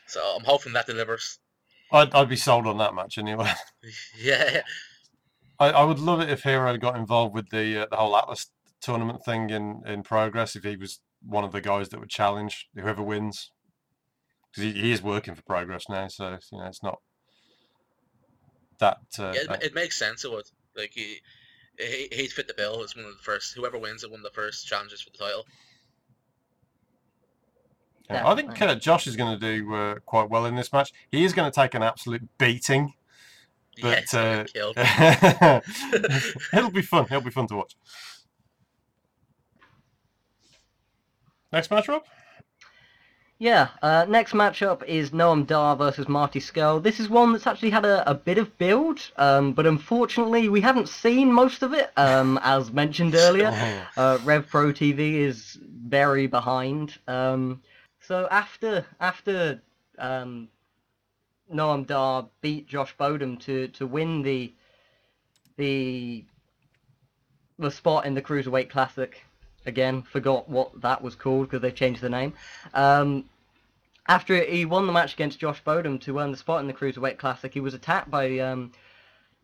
so 0.06 0.20
I'm 0.36 0.44
hoping 0.44 0.72
that 0.72 0.86
delivers. 0.86 1.38
I'd, 1.92 2.12
I'd 2.14 2.28
be 2.28 2.36
sold 2.36 2.66
on 2.66 2.78
that 2.78 2.94
match 2.94 3.18
anyway. 3.18 3.52
yeah, 4.18 4.62
I, 5.60 5.70
I 5.70 5.84
would 5.84 5.98
love 6.00 6.20
it 6.20 6.30
if 6.30 6.42
Hero 6.42 6.76
got 6.76 6.96
involved 6.96 7.34
with 7.34 7.50
the 7.50 7.82
uh, 7.82 7.86
the 7.90 7.96
whole 7.96 8.16
Atlas 8.16 8.46
tournament 8.80 9.24
thing 9.24 9.50
in, 9.50 9.82
in 9.86 10.02
progress. 10.02 10.56
If 10.56 10.64
he 10.64 10.76
was 10.76 11.00
one 11.24 11.44
of 11.44 11.52
the 11.52 11.60
guys 11.60 11.88
that 11.90 12.00
would 12.00 12.10
challenge 12.10 12.68
whoever 12.74 13.02
wins, 13.02 13.50
because 14.50 14.72
he, 14.72 14.80
he 14.80 14.92
is 14.92 15.02
working 15.02 15.34
for 15.34 15.42
Progress 15.42 15.84
now, 15.88 16.08
so 16.08 16.38
you 16.50 16.58
know 16.58 16.66
it's 16.66 16.82
not 16.82 16.98
that. 18.78 18.98
Uh, 19.18 19.32
yeah, 19.34 19.40
it, 19.42 19.48
that- 19.48 19.62
it 19.64 19.74
makes 19.74 19.96
sense. 19.96 20.24
It 20.24 20.30
would 20.30 20.44
like 20.76 20.92
he, 20.94 21.18
he 21.78 22.08
he'd 22.12 22.32
fit 22.32 22.48
the 22.48 22.54
bill 22.54 22.82
as 22.82 22.96
one 22.96 23.04
of 23.04 23.12
the 23.12 23.22
first. 23.22 23.54
Whoever 23.54 23.78
wins 23.78 24.04
it, 24.04 24.10
one 24.10 24.20
of 24.20 24.24
the 24.24 24.30
first 24.30 24.66
challenges 24.66 25.00
for 25.00 25.10
the 25.10 25.18
title. 25.18 25.46
yeah. 28.10 28.28
I 28.28 28.34
think 28.34 28.60
uh, 28.60 28.74
Josh 28.74 29.06
is 29.06 29.16
going 29.16 29.38
to 29.38 29.58
do 29.58 29.74
uh, 29.74 29.94
quite 30.04 30.28
well 30.28 30.46
in 30.46 30.54
this 30.56 30.72
match. 30.72 30.92
He 31.10 31.24
is 31.24 31.32
going 31.32 31.50
to 31.50 31.54
take 31.54 31.74
an 31.74 31.82
absolute 31.82 32.22
beating, 32.38 32.94
but 33.80 34.00
he's 34.00 34.12
gonna 34.12 34.40
uh, 34.40 34.44
killed. 34.44 34.74
it'll 36.52 36.70
be 36.70 36.82
fun. 36.82 37.04
It'll 37.06 37.20
be 37.20 37.30
fun 37.30 37.46
to 37.48 37.56
watch. 37.56 37.74
Next 41.52 41.70
match, 41.70 41.88
Rob. 41.88 42.02
Yeah, 43.38 43.68
uh, 43.82 44.06
next 44.08 44.34
matchup 44.34 44.84
is 44.84 45.10
Noam 45.10 45.44
Dar 45.46 45.74
versus 45.74 46.08
Marty 46.08 46.38
Scurll. 46.38 46.80
This 46.80 47.00
is 47.00 47.08
one 47.08 47.32
that's 47.32 47.46
actually 47.46 47.70
had 47.70 47.84
a, 47.84 48.08
a 48.08 48.14
bit 48.14 48.38
of 48.38 48.56
build, 48.56 49.10
um, 49.16 49.52
but 49.52 49.66
unfortunately 49.66 50.48
we 50.48 50.60
haven't 50.60 50.88
seen 50.88 51.32
most 51.32 51.64
of 51.64 51.74
it, 51.74 51.90
um, 51.96 52.38
as 52.44 52.72
mentioned 52.72 53.16
earlier. 53.16 53.48
Uh, 53.96 54.18
Rev 54.22 54.46
Pro 54.48 54.66
TV 54.72 55.14
is 55.14 55.58
very 55.60 56.28
behind. 56.28 56.96
Um, 57.08 57.60
so 58.00 58.28
after 58.30 58.86
after 59.00 59.60
um, 59.98 60.48
Noam 61.52 61.84
Dar 61.84 62.28
beat 62.42 62.68
Josh 62.68 62.96
Bodom 62.96 63.40
to, 63.40 63.66
to 63.68 63.88
win 63.88 64.22
the 64.22 64.54
the 65.56 66.24
the 67.58 67.72
spot 67.72 68.06
in 68.06 68.14
the 68.14 68.22
Cruiserweight 68.22 68.70
Classic, 68.70 69.20
again 69.66 70.02
forgot 70.02 70.48
what 70.48 70.80
that 70.80 71.02
was 71.02 71.14
called 71.14 71.46
because 71.48 71.62
they 71.62 71.70
changed 71.70 72.00
the 72.00 72.10
name. 72.10 72.34
Um, 72.74 73.24
after 74.08 74.42
he 74.42 74.64
won 74.64 74.86
the 74.86 74.92
match 74.92 75.14
against 75.14 75.38
Josh 75.38 75.62
Bodom 75.62 76.00
to 76.00 76.18
earn 76.18 76.32
the 76.32 76.36
spot 76.36 76.60
in 76.60 76.66
the 76.66 76.72
Cruiserweight 76.72 77.18
Classic, 77.18 77.52
he 77.52 77.60
was 77.60 77.74
attacked 77.74 78.10
by 78.10 78.38
um, 78.38 78.72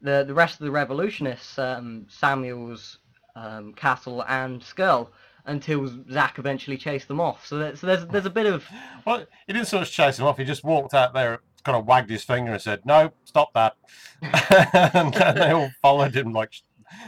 the 0.03 0.25
the 0.27 0.35
rest 0.35 0.61
of 0.61 0.65
the 0.65 0.71
Revolutionists, 0.71 1.59
um, 1.59 2.07
Samuels, 2.09 2.99
um, 3.37 3.73
Castle, 3.75 4.25
and 4.29 4.61
Scurll, 4.61 5.09
until 5.47 5.91
Zack 6.11 6.39
eventually 6.39 6.77
chased 6.77 7.09
them 7.09 7.21
off. 7.21 7.47
So, 7.47 7.59
there, 7.59 7.77
so 7.77 7.87
there's 7.87 8.07
there's 8.07 8.27
a 8.27 8.31
bit 8.31 8.47
of 8.47 8.65
Well, 9.05 9.25
he 9.47 9.53
didn't 9.53 9.69
so 9.69 9.79
much 9.79 9.93
chase 9.93 10.17
them 10.17 10.27
off. 10.27 10.39
He 10.39 10.45
just 10.45 10.65
walked 10.65 10.95
out 10.95 11.15
there, 11.15 11.41
kind 11.65 11.77
of 11.77 11.87
wagged 11.87 12.11
his 12.11 12.25
finger 12.25 12.53
and 12.53 12.61
said, 12.61 12.85
"No, 12.85 13.13
stop 13.25 13.53
that." 13.55 13.77
and 14.23 15.15
they 15.37 15.53
all 15.53 15.71
followed 15.81 16.17
him 16.17 16.33
like 16.33 16.53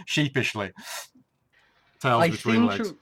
sheepishly. 0.06 0.72
Tails 2.00 2.22
I 2.22 2.28
between 2.28 2.54
seem 2.54 2.66
legs. 2.66 2.88
to 2.90 2.96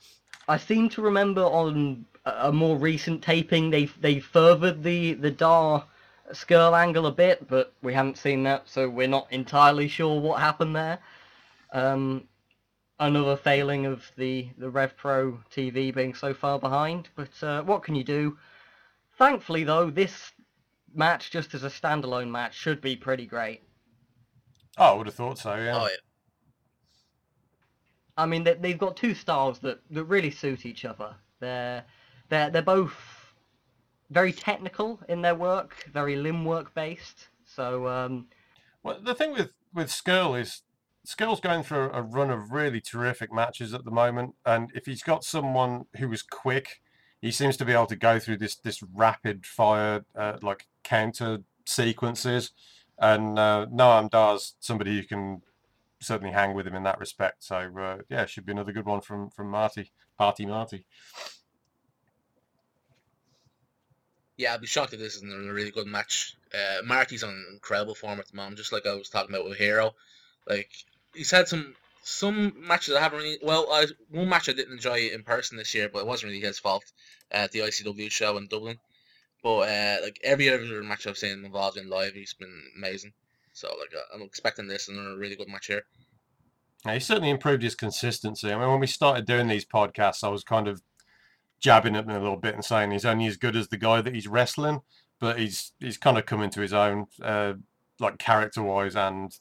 I 0.49 0.57
seem 0.57 0.89
to 0.91 1.03
remember 1.03 1.43
on 1.43 2.05
a 2.25 2.49
a 2.49 2.53
more 2.53 2.77
recent 2.77 3.23
taping 3.23 3.71
they 3.71 3.87
they 3.87 4.21
furthered 4.21 4.83
the 4.83 5.15
the 5.15 5.31
Dar 5.31 5.85
Scurll 6.33 6.79
angle 6.79 7.07
a 7.07 7.13
bit, 7.13 7.49
but 7.49 7.73
we 7.83 7.95
haven't 7.95 8.19
seen 8.19 8.43
that, 8.43 8.69
so 8.69 8.89
we're 8.89 9.09
not 9.09 9.33
entirely 9.33 9.89
sure 9.89 10.21
what 10.21 10.41
happened 10.41 10.77
there. 10.77 10.99
Um, 11.73 12.29
another 13.01 13.37
failing 13.37 13.87
of 13.87 14.11
the 14.17 14.51
the 14.59 14.69
Rev 14.71 14.97
Pro 14.97 15.41
TV 15.51 15.95
being 15.95 16.15
so 16.15 16.35
far 16.35 16.59
behind, 16.59 17.09
but 17.15 17.43
uh, 17.43 17.63
what 17.63 17.83
can 17.83 17.95
you 17.95 18.05
do? 18.05 18.37
Thankfully, 19.17 19.65
though, 19.65 19.91
this 19.91 20.33
match 20.95 21.31
just 21.31 21.55
as 21.55 21.65
a 21.65 21.69
standalone 21.69 22.31
match 22.31 22.55
should 22.55 22.81
be 22.81 22.97
pretty 22.97 23.27
great. 23.27 23.63
Oh, 24.77 24.85
I 24.85 24.97
would 24.97 25.07
have 25.07 25.15
thought 25.15 25.39
so. 25.39 25.55
Yeah. 25.57 25.77
Oh 25.77 25.87
yeah. 25.87 25.97
I 28.19 28.27
mean, 28.27 28.43
they, 28.45 28.55
they've 28.55 28.79
got 28.79 28.97
two 28.97 29.15
styles 29.15 29.61
that, 29.61 29.81
that 29.91 30.05
really 30.05 30.33
suit 30.33 30.67
each 30.67 30.85
other. 30.85 31.15
They're 31.41 31.85
they're 32.29 32.51
they're 32.51 32.63
both 32.63 32.93
very 34.11 34.33
technical 34.33 35.01
in 35.09 35.23
their 35.23 35.37
work, 35.37 35.87
very 35.93 36.17
limb 36.17 36.45
work 36.45 36.75
based. 36.75 37.29
So 37.45 37.87
um, 37.87 38.27
Well, 38.83 38.99
the 39.01 39.15
thing 39.15 39.33
with 39.33 39.53
with 39.73 39.89
Scurll 39.89 40.39
is 40.39 40.63
Scurll's 41.07 41.41
going 41.41 41.63
through 41.63 41.91
a 41.93 42.03
run 42.03 42.31
of 42.31 42.53
really 42.53 42.81
terrific 42.81 43.33
matches 43.33 43.73
at 43.73 43.85
the 43.85 43.91
moment, 43.91 44.35
and 44.45 44.71
if 44.75 44.87
he's 44.87 45.03
got 45.03 45.25
someone 45.25 45.85
who 45.99 46.13
is 46.13 46.23
quick, 46.23 46.83
he 47.23 47.31
seems 47.31 47.57
to 47.59 47.65
be 47.65 47.73
able 47.73 47.87
to 47.87 47.97
go 47.97 48.19
through 48.19 48.39
this 48.39 48.57
this 48.57 48.83
rapid 48.83 49.47
fire 49.47 50.05
uh, 50.17 50.39
like 50.43 50.67
counter 50.83 51.39
sequences, 51.65 52.51
and 52.99 53.39
uh, 53.39 53.67
Noam 53.73 54.11
Dar's 54.11 54.55
somebody 54.59 54.97
who 54.97 55.05
can 55.05 55.43
certainly 56.01 56.33
hang 56.33 56.55
with 56.55 56.67
him 56.67 56.75
in 56.75 56.85
that 56.85 56.99
respect. 56.99 57.45
So 57.45 57.57
uh, 57.79 57.99
yeah, 58.09 58.27
should 58.27 58.47
be 58.47 58.53
another 58.53 58.73
good 58.73 58.87
one 58.87 59.01
from 59.01 59.31
from 59.31 59.49
Marty, 59.51 59.91
Party 60.17 60.47
Marty. 60.47 60.85
Yeah, 64.37 64.55
I'd 64.55 64.61
be 64.61 64.69
shocked 64.69 64.93
if 64.93 65.01
this 65.01 65.17
isn't 65.17 65.51
a 65.51 65.53
really 65.53 65.73
good 65.73 65.89
match. 65.89 66.37
Uh, 66.55 66.83
Marty's 66.85 67.25
on 67.25 67.45
incredible 67.53 67.95
form 67.95 68.21
at 68.21 68.29
the 68.29 68.37
moment, 68.37 68.57
just 68.57 68.73
like 68.73 68.87
I 68.87 68.95
was 68.95 69.09
talking 69.09 69.35
about 69.35 69.49
with 69.49 69.59
Hero. 69.59 69.95
Like 70.49 70.71
he's 71.15 71.31
had 71.31 71.49
some 71.49 71.75
some 72.03 72.55
matches 72.67 72.95
I 72.95 73.01
haven't 73.01 73.19
really. 73.19 73.39
Well, 73.43 73.67
I, 73.71 73.87
one 74.11 74.29
match 74.29 74.49
I 74.49 74.53
didn't 74.53 74.75
enjoy 74.75 75.09
in 75.09 75.25
person 75.25 75.59
this 75.59 75.75
year, 75.75 75.89
but 75.89 76.01
it 76.01 76.07
wasn't 76.07 76.31
really 76.31 76.45
his 76.45 76.59
fault 76.59 76.85
at 77.31 77.53
the 77.53 77.61
ICW 77.61 78.11
show 78.11 78.37
in 78.37 78.47
Dublin. 78.47 78.79
But 79.43 79.69
uh, 79.69 79.97
like 80.03 80.21
every 80.25 80.49
other 80.49 80.83
match 80.83 81.07
I've 81.07 81.19
seen 81.19 81.33
him 81.33 81.45
involved 81.45 81.77
in 81.77 81.89
live, 81.89 82.15
he's 82.15 82.35
been 82.35 82.63
amazing. 82.77 83.13
So 83.59 83.69
like 83.79 83.93
uh, 83.93 84.15
I'm 84.15 84.23
expecting 84.23 84.69
this 84.69 84.89
and 84.89 84.99
a 84.99 85.19
really 85.19 85.35
good 85.35 85.49
match 85.49 85.67
here. 85.67 85.83
Yeah, 86.87 86.95
he 86.95 87.01
certainly 87.01 87.31
improved 87.31 87.65
his 87.65 87.75
consistency. 87.75 88.53
I 88.53 88.57
mean, 88.57 88.69
when 88.69 88.79
we 88.79 88.87
started 88.87 89.27
doing 89.27 89.49
these 89.49 89.65
podcasts, 89.65 90.23
I 90.23 90.29
was 90.29 90.45
kind 90.45 90.69
of 90.69 90.81
jabbing 91.59 91.97
at 91.97 92.05
him 92.05 92.11
a 92.11 92.21
little 92.21 92.37
bit 92.37 92.55
and 92.55 92.65
saying 92.65 92.93
he's 92.93 93.05
only 93.05 93.27
as 93.27 93.37
good 93.37 93.57
as 93.57 93.67
the 93.67 93.77
guy 93.77 94.01
that 94.01 94.15
he's 94.15 94.29
wrestling, 94.29 94.83
but 95.19 95.41
he's 95.41 95.73
he's 95.81 95.99
kind 95.99 96.17
of 96.17 96.25
come 96.25 96.41
into 96.41 96.61
his 96.61 96.73
own, 96.73 97.07
uh, 97.21 97.55
like 97.99 98.19
character 98.19 98.63
wise 98.63 98.95
and 98.95 99.37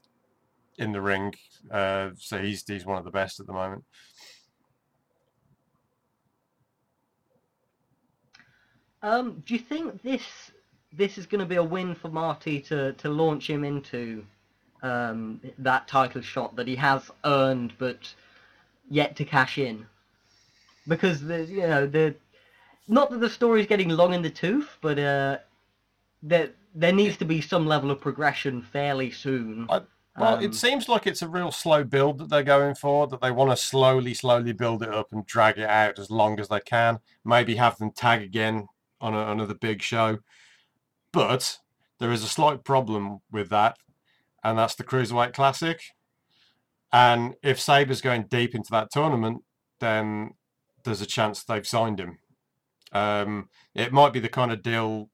in 0.80 0.94
the 0.94 1.02
ring. 1.02 1.36
Uh, 1.70 2.10
so 2.18 2.42
he's 2.42 2.64
he's 2.66 2.88
one 2.88 2.98
of 2.98 3.06
the 3.06 3.12
best 3.12 3.40
at 3.40 3.46
the 3.46 3.54
moment. 3.54 3.84
Um, 9.04 9.44
do 9.46 9.54
you 9.54 9.60
think 9.60 10.02
this 10.02 10.52
this 10.94 11.17
is 11.17 11.25
going 11.25 11.39
to 11.39 11.46
be 11.46 11.56
a 11.56 11.63
win 11.63 11.96
for 11.96 12.10
Marty 12.10 12.60
to, 12.62 12.94
to 12.94 13.10
launch 13.10 13.50
him 13.50 13.63
into 13.63 14.25
um, 14.82 15.41
that 15.58 15.88
title 15.88 16.22
shot 16.22 16.56
that 16.56 16.67
he 16.67 16.75
has 16.75 17.10
earned 17.25 17.74
but 17.77 18.13
yet 18.89 19.15
to 19.17 19.25
cash 19.25 19.58
in? 19.58 19.86
Because 20.88 21.22
the 21.22 21.44
you 21.46 21.62
know 21.62 21.86
the 21.86 22.15
not 22.88 23.10
that 23.12 23.20
the 23.20 23.29
story's 23.29 23.67
getting 23.67 23.89
long 23.89 24.13
in 24.13 24.22
the 24.22 24.29
tooth, 24.29 24.77
but 24.82 24.98
uh, 24.98 25.38
there 26.24 26.51
there 26.74 26.94
needs 26.94 27.17
to 27.17 27.25
be 27.25 27.41
some 27.41 27.67
level 27.67 27.91
of 27.91 28.00
progression 28.00 28.62
fairly 28.62 29.12
soon. 29.12 29.67
I, 29.70 29.82
well, 30.17 30.36
Um, 30.36 30.44
it 30.44 30.56
seems 30.56 30.89
like 30.89 31.06
it's 31.06 31.22
a 31.22 31.27
real 31.27 31.51
slow 31.51 31.84
build 31.84 32.20
that 32.20 32.29
they're 32.29 32.44
going 32.44 32.75
for, 32.75 33.08
that 33.08 33.22
they 33.22 33.32
want 33.32 33.51
to 33.51 33.58
slowly, 33.58 34.13
slowly 34.13 34.51
build 34.51 34.82
it 34.82 34.89
up 34.89 35.12
and 35.12 35.25
drag 35.25 35.58
it 35.58 35.70
out 35.70 36.00
as 36.00 36.10
long 36.10 36.39
as 36.39 36.48
they 36.48 36.60
can. 36.60 37.00
Maybe 37.24 37.56
have 37.56 37.77
them 37.77 37.91
tag 37.91 38.22
again 38.22 38.67
on 39.00 39.13
a, 39.13 39.32
another 39.32 39.53
big 39.53 39.82
show. 39.82 40.20
But 41.12 41.60
there 42.00 42.12
is 42.12 42.24
a 42.24 42.28
slight 42.28 42.64
problem 42.64 43.20
with 43.32 43.50
that, 43.50 43.78
and 44.44 44.58
that's 44.58 44.76
the 44.76 44.84
Cruiserweight 44.84 45.34
Classic. 45.34 45.82
And 46.92 47.36
if 47.44 47.60
Sabre's 47.60 48.02
going 48.02 48.28
deep 48.30 48.56
into 48.56 48.72
that 48.72 48.92
tournament, 48.92 49.44
then 49.80 50.32
there's 50.84 51.02
a 51.02 51.06
chance 51.06 51.44
they've 51.44 51.68
signed 51.68 52.00
him. 52.00 52.20
Um, 52.92 53.50
it 53.76 53.92
might 53.92 54.14
be 54.14 54.20
the 54.20 54.30
kind 54.30 54.52
of 54.52 54.64
deal, 54.64 55.10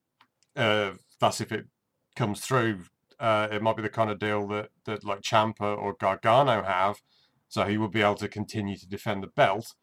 uh, 0.56 0.92
that's 1.20 1.42
if 1.42 1.52
it 1.52 1.66
comes 2.16 2.42
through, 2.42 2.84
uh, 3.20 3.48
it 3.52 3.62
might 3.62 3.76
be 3.76 3.82
the 3.82 3.90
kind 3.90 4.12
of 4.12 4.20
deal 4.20 4.48
that, 4.50 4.70
that 4.86 5.04
like 5.04 5.22
Ciampa 5.22 5.78
or 5.78 5.94
Gargano 5.94 6.64
have, 6.64 7.02
so 7.50 7.66
he 7.66 7.78
would 7.78 7.92
be 7.92 8.02
able 8.02 8.16
to 8.16 8.28
continue 8.28 8.78
to 8.78 8.88
defend 8.88 9.24
the 9.24 9.28
belt. 9.28 9.74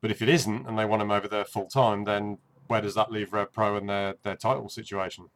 But 0.00 0.10
if 0.10 0.20
it 0.22 0.28
isn't, 0.28 0.66
and 0.66 0.76
they 0.76 0.84
want 0.84 1.02
him 1.02 1.12
over 1.12 1.28
there 1.28 1.44
full 1.44 1.66
time, 1.66 2.04
then 2.04 2.38
where 2.66 2.80
does 2.80 2.94
that 2.94 3.12
leave 3.12 3.32
Rev 3.32 3.52
Pro 3.52 3.76
and 3.76 3.88
their 3.88 4.14
their 4.22 4.36
title 4.36 4.68
situation? 4.68 5.28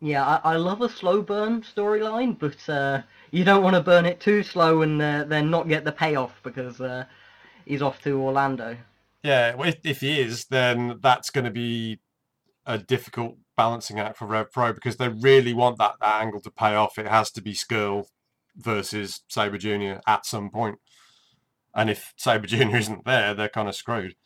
Yeah, 0.00 0.24
I, 0.44 0.52
I 0.52 0.56
love 0.56 0.82
a 0.82 0.88
slow 0.88 1.22
burn 1.22 1.62
storyline, 1.62 2.38
but 2.38 2.68
uh, 2.68 3.02
you 3.30 3.42
don't 3.42 3.62
want 3.62 3.74
to 3.74 3.80
burn 3.80 4.04
it 4.04 4.20
too 4.20 4.42
slow 4.42 4.82
and 4.82 5.00
uh, 5.00 5.24
then 5.24 5.50
not 5.50 5.68
get 5.68 5.84
the 5.84 5.92
payoff 5.92 6.40
because 6.42 6.80
uh, 6.80 7.06
he's 7.64 7.80
off 7.80 8.02
to 8.02 8.20
Orlando. 8.20 8.76
Yeah, 9.22 9.54
well, 9.54 9.70
if, 9.70 9.78
if 9.82 10.00
he 10.00 10.20
is, 10.20 10.44
then 10.46 10.98
that's 11.02 11.30
going 11.30 11.46
to 11.46 11.50
be 11.50 12.00
a 12.66 12.76
difficult 12.76 13.38
balancing 13.56 13.98
act 13.98 14.18
for 14.18 14.26
Rev 14.26 14.52
Pro 14.52 14.74
because 14.74 14.96
they 14.96 15.08
really 15.08 15.54
want 15.54 15.78
that, 15.78 15.94
that 16.00 16.22
angle 16.22 16.40
to 16.42 16.50
pay 16.50 16.74
off. 16.74 16.98
It 16.98 17.08
has 17.08 17.30
to 17.32 17.42
be 17.42 17.54
Scurll 17.54 18.04
versus 18.56 19.22
Sabre 19.28 19.58
Junior 19.58 20.02
at 20.06 20.26
some 20.26 20.50
point, 20.50 20.78
and 21.74 21.88
if 21.88 22.12
Sabre 22.18 22.46
Junior 22.46 22.76
isn't 22.76 23.06
there, 23.06 23.32
they're 23.32 23.48
kind 23.48 23.68
of 23.68 23.74
screwed. 23.74 24.16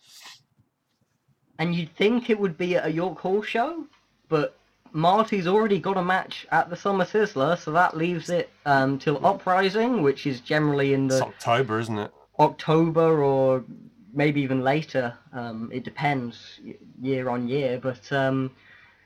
And 1.59 1.75
you'd 1.75 1.95
think 1.97 2.31
it 2.31 2.39
would 2.39 2.57
be 2.57 2.77
at 2.77 2.87
a 2.87 2.93
York 2.93 3.19
Hall 3.19 3.43
show, 3.43 3.85
but 4.29 4.57
Marty's 4.93 5.47
already 5.47 5.79
got 5.79 5.97
a 5.97 6.03
match 6.03 6.47
at 6.51 6.71
the 6.71 6.77
Summer 6.77 7.05
Sizzler, 7.05 7.59
so 7.59 7.73
that 7.73 7.97
leaves 7.97 8.31
it 8.31 8.51
um, 8.65 8.99
till 8.99 9.25
Uprising, 9.25 10.03
which 10.03 10.27
is 10.27 10.41
generally 10.41 10.95
in 10.95 11.07
It's 11.07 11.19
the 11.19 11.25
October, 11.25 11.79
isn't 11.81 11.99
it? 11.99 12.13
October 12.39 13.23
or 13.23 13.65
maybe 14.13 14.41
even 14.41 14.63
later. 14.63 15.17
Um, 15.33 15.71
it 15.73 15.85
depends 15.85 16.61
year 17.01 17.29
on 17.29 17.49
year. 17.49 17.79
But 17.79 18.11
um, 18.13 18.51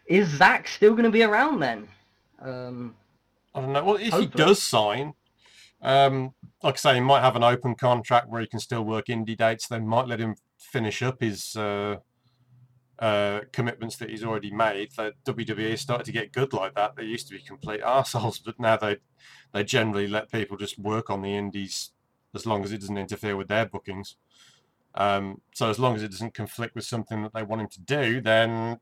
is 0.07 0.29
Zack 0.29 0.69
still 0.69 0.93
going 0.93 1.05
to 1.05 1.11
be 1.11 1.23
around 1.23 1.61
then? 1.61 1.89
Um, 2.41 2.95
I 3.55 3.61
don't 3.61 3.73
know. 3.73 3.85
Well, 3.85 3.97
if 3.97 4.15
he 4.15 4.27
does 4.27 4.63
sign, 4.63 5.15
um, 5.81 6.35
like 6.63 6.75
I 6.75 6.79
say, 6.79 6.95
he 6.95 7.01
might 7.01 7.21
have 7.21 7.37
an 7.37 7.43
open 7.43 7.75
contract 7.75 8.29
where 8.29 8.41
he 8.41 8.47
can 8.47 8.61
still 8.61 8.85
work 8.85 9.07
indie 9.07 9.37
dates. 9.37 9.67
They 9.69 9.81
might 9.81 10.07
let 10.07 10.21
him 10.21 10.37
finish 10.59 11.03
up 11.03 11.21
his 11.21 11.57
uh, 11.57 11.97
uh, 13.03 13.41
commitments 13.51 13.97
that 13.97 14.11
he's 14.11 14.23
already 14.23 14.53
made. 14.53 14.93
That 14.97 15.15
WWE 15.25 15.77
started 15.77 16.05
to 16.05 16.13
get 16.13 16.33
good 16.33 16.53
like 16.53 16.77
that. 16.77 16.95
They 16.95 17.03
used 17.03 17.27
to 17.27 17.35
be 17.35 17.41
complete 17.41 17.81
assholes, 17.85 18.39
but 18.39 18.61
now 18.61 18.77
they 18.77 18.99
they 19.53 19.65
generally 19.65 20.07
let 20.07 20.31
people 20.31 20.57
just 20.57 20.79
work 20.79 21.11
on 21.11 21.21
the 21.21 21.37
indies 21.37 21.91
as 22.33 22.47
long 22.47 22.65
as 22.65 22.71
it 22.71 22.79
doesn't 22.79 22.97
interfere 22.97 23.37
with 23.37 23.49
their 23.49 23.67
bookings. 23.67 24.17
Um, 24.95 25.41
so 25.53 25.69
as 25.69 25.81
long 25.81 25.97
as 25.97 26.03
it 26.05 26.13
doesn't 26.13 26.33
conflict 26.35 26.77
with 26.77 26.85
something 26.85 27.25
that 27.25 27.35
they 27.35 27.43
want 27.43 27.63
him 27.63 27.69
to 27.69 27.81
do, 27.81 28.21
then 28.21 28.79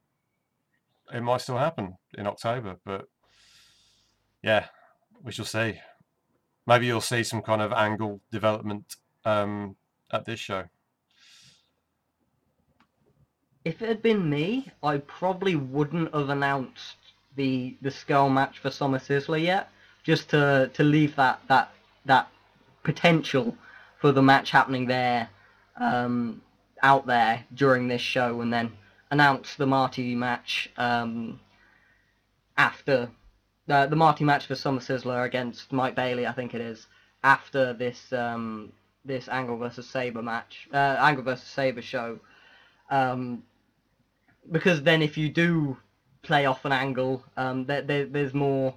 it 1.12 1.22
might 1.22 1.40
still 1.40 1.56
happen 1.56 1.96
in 2.18 2.26
October. 2.26 2.76
But 2.84 3.08
yeah, 4.42 4.66
we 5.24 5.32
shall 5.32 5.46
see. 5.46 5.80
Maybe 6.66 6.86
you'll 6.86 7.00
see 7.00 7.22
some 7.22 7.40
kind 7.40 7.62
of 7.62 7.72
angle 7.72 8.20
development 8.30 8.96
um, 9.24 9.76
at 10.12 10.26
this 10.26 10.38
show. 10.38 10.64
If 13.64 13.82
it 13.82 13.88
had 13.88 14.02
been 14.02 14.30
me, 14.30 14.70
I 14.82 14.98
probably 14.98 15.54
wouldn't 15.54 16.14
have 16.14 16.30
announced 16.30 16.96
the 17.36 17.76
the 17.82 17.90
Scurll 17.90 18.32
match 18.32 18.58
for 18.58 18.70
Summer 18.70 18.98
Sizzler 18.98 19.42
yet, 19.42 19.70
just 20.02 20.30
to 20.30 20.70
to 20.72 20.82
leave 20.82 21.16
that 21.16 21.40
that 21.48 21.70
that 22.06 22.28
potential 22.82 23.56
for 23.98 24.12
the 24.12 24.22
match 24.22 24.50
happening 24.50 24.86
there 24.86 25.28
um, 25.76 26.40
out 26.82 27.06
there 27.06 27.44
during 27.54 27.88
this 27.88 28.00
show, 28.00 28.40
and 28.40 28.52
then 28.52 28.72
announce 29.10 29.56
the 29.56 29.66
Marty 29.66 30.14
match 30.14 30.70
um, 30.78 31.38
after 32.56 33.10
uh, 33.68 33.86
the 33.86 33.96
Marty 33.96 34.24
match 34.24 34.46
for 34.46 34.54
Summer 34.54 34.80
Sizzler 34.80 35.26
against 35.26 35.70
Mike 35.70 35.94
Bailey, 35.94 36.26
I 36.26 36.32
think 36.32 36.54
it 36.54 36.62
is, 36.62 36.86
after 37.22 37.74
this 37.74 38.10
um, 38.14 38.72
this 39.04 39.28
Angle 39.28 39.58
versus 39.58 39.86
Sabre 39.86 40.22
match, 40.22 40.66
uh, 40.72 40.96
Angle 40.98 41.24
versus 41.24 41.48
Sabre 41.48 41.82
show. 41.82 42.20
Um, 42.90 43.44
because 44.50 44.82
then 44.82 45.02
if 45.02 45.16
you 45.16 45.28
do 45.28 45.76
play 46.22 46.46
off 46.46 46.64
an 46.64 46.72
angle, 46.72 47.24
um, 47.36 47.64
there, 47.66 47.82
there, 47.82 48.06
there's 48.06 48.34
more. 48.34 48.74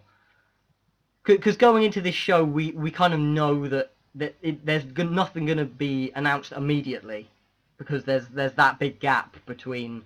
Because 1.26 1.56
going 1.56 1.84
into 1.84 2.02
this 2.02 2.16
show, 2.16 2.44
we, 2.44 2.72
we 2.72 2.92
kind 2.92 3.14
of 3.14 3.20
know 3.20 3.68
that, 3.68 3.94
that 4.16 4.36
it, 4.42 4.66
there's 4.66 4.84
go- 4.84 5.04
nothing 5.04 5.46
going 5.46 5.58
to 5.58 5.66
be 5.66 6.12
announced 6.16 6.52
immediately, 6.52 7.30
because 7.78 8.04
there's 8.04 8.28
there's 8.28 8.54
that 8.54 8.78
big 8.78 9.00
gap 9.00 9.38
between 9.46 10.04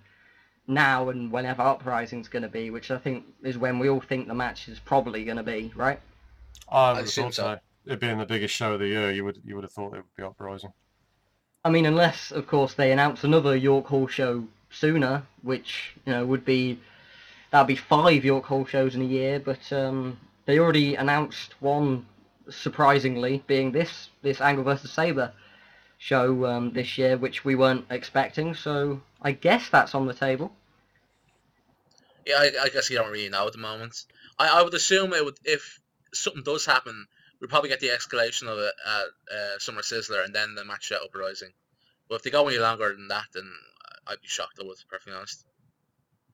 now 0.67 1.09
and 1.09 1.31
whenever 1.31 1.61
Uprising's 1.61 2.27
going 2.27 2.43
to 2.43 2.49
be, 2.49 2.69
which 2.69 2.91
I 2.91 2.97
think 2.97 3.25
is 3.41 3.57
when 3.57 3.79
we 3.79 3.89
all 3.89 4.01
think 4.01 4.27
the 4.27 4.35
match 4.35 4.67
is 4.67 4.79
probably 4.79 5.23
going 5.23 5.37
to 5.37 5.43
be, 5.43 5.71
right? 5.75 5.99
I 6.69 6.89
would 6.89 6.97
have 6.97 7.05
assume 7.05 7.25
thought 7.25 7.33
so. 7.33 7.43
so. 7.43 7.93
It 7.93 7.99
being 8.01 8.17
the 8.17 8.25
biggest 8.25 8.53
show 8.53 8.73
of 8.73 8.79
the 8.79 8.87
year, 8.87 9.11
you 9.11 9.23
would 9.23 9.41
you 9.45 9.55
would 9.55 9.63
have 9.63 9.71
thought 9.71 9.93
it 9.93 9.97
would 9.97 10.15
be 10.17 10.23
uprising. 10.23 10.73
I 11.63 11.69
mean, 11.69 11.85
unless 11.85 12.31
of 12.31 12.45
course 12.47 12.73
they 12.73 12.91
announce 12.91 13.23
another 13.23 13.55
York 13.55 13.87
Hall 13.87 14.07
show 14.07 14.45
sooner, 14.79 15.23
which 15.41 15.95
you 16.05 16.13
know 16.13 16.25
would 16.25 16.45
be 16.45 16.79
that'd 17.51 17.67
be 17.67 17.75
five 17.75 18.25
York 18.25 18.45
Hall 18.45 18.65
shows 18.65 18.95
in 18.95 19.01
a 19.01 19.05
year. 19.05 19.39
But 19.39 19.71
um, 19.71 20.19
they 20.45 20.59
already 20.59 20.95
announced 20.95 21.55
one, 21.59 22.05
surprisingly, 22.49 23.43
being 23.47 23.71
this 23.71 24.09
this 24.21 24.41
Angle 24.41 24.63
versus 24.63 24.91
Sabre 24.91 25.33
show 25.97 26.45
um, 26.45 26.71
this 26.73 26.97
year, 26.97 27.17
which 27.17 27.43
we 27.43 27.55
weren't 27.55 27.85
expecting. 27.89 28.53
So 28.53 29.01
I 29.21 29.31
guess 29.31 29.69
that's 29.69 29.95
on 29.95 30.05
the 30.05 30.13
table. 30.13 30.51
Yeah, 32.25 32.35
I, 32.39 32.51
I 32.63 32.69
guess 32.69 32.89
you 32.89 32.97
don't 32.97 33.11
really 33.11 33.29
know 33.29 33.47
at 33.47 33.53
the 33.53 33.59
moment. 33.59 34.03
I, 34.37 34.59
I 34.59 34.61
would 34.63 34.73
assume 34.73 35.13
it 35.13 35.23
would 35.23 35.37
if 35.43 35.79
something 36.13 36.43
does 36.43 36.65
happen, 36.65 37.07
we'll 37.39 37.49
probably 37.49 37.69
get 37.69 37.79
the 37.79 37.89
escalation 37.89 38.47
of 38.47 38.59
it 38.59 38.73
at 38.85 39.35
uh, 39.35 39.59
Summer 39.59 39.81
Sizzler 39.81 40.23
and 40.23 40.33
then 40.33 40.55
the 40.55 40.65
match 40.65 40.91
at 40.91 41.01
Uprising. 41.01 41.51
But 42.09 42.15
if 42.15 42.23
they 42.23 42.29
go 42.29 42.47
any 42.47 42.57
longer 42.57 42.93
than 42.93 43.07
that, 43.09 43.25
then 43.33 43.51
I'd 44.09 44.21
be 44.21 44.27
shocked. 44.27 44.59
I 44.61 44.65
would, 44.65 44.77
perfectly 44.89 45.13
honest. 45.13 45.45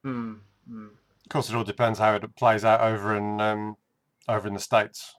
Hmm. 0.03 0.33
hmm. 0.67 0.87
Of 1.25 1.29
course, 1.29 1.49
it 1.49 1.55
all 1.55 1.63
depends 1.63 1.99
how 1.99 2.15
it 2.15 2.35
plays 2.35 2.65
out 2.65 2.81
over 2.81 3.15
in 3.15 3.39
um, 3.39 3.77
over 4.27 4.47
in 4.47 4.53
the 4.53 4.59
states, 4.59 5.15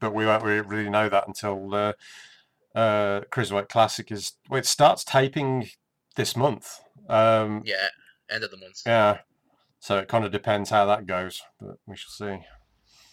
but 0.00 0.14
we 0.14 0.26
won't 0.26 0.42
really 0.42 0.88
know 0.88 1.08
that 1.08 1.28
until 1.28 1.74
uh, 1.74 1.92
uh, 2.74 3.20
Cruiserweight 3.30 3.68
Classic 3.68 4.10
is. 4.10 4.32
Well, 4.48 4.58
it 4.58 4.66
starts 4.66 5.04
taping 5.04 5.68
this 6.16 6.36
month. 6.36 6.80
Um, 7.08 7.62
Yeah, 7.64 7.88
end 8.30 8.44
of 8.44 8.50
the 8.50 8.56
month. 8.56 8.82
yeah, 8.86 9.18
so 9.80 9.98
it 9.98 10.08
kind 10.08 10.24
of 10.24 10.32
depends 10.32 10.70
how 10.70 10.86
that 10.86 11.06
goes, 11.06 11.42
but 11.60 11.76
we 11.86 11.96
shall 11.96 12.10
see. 12.10 12.44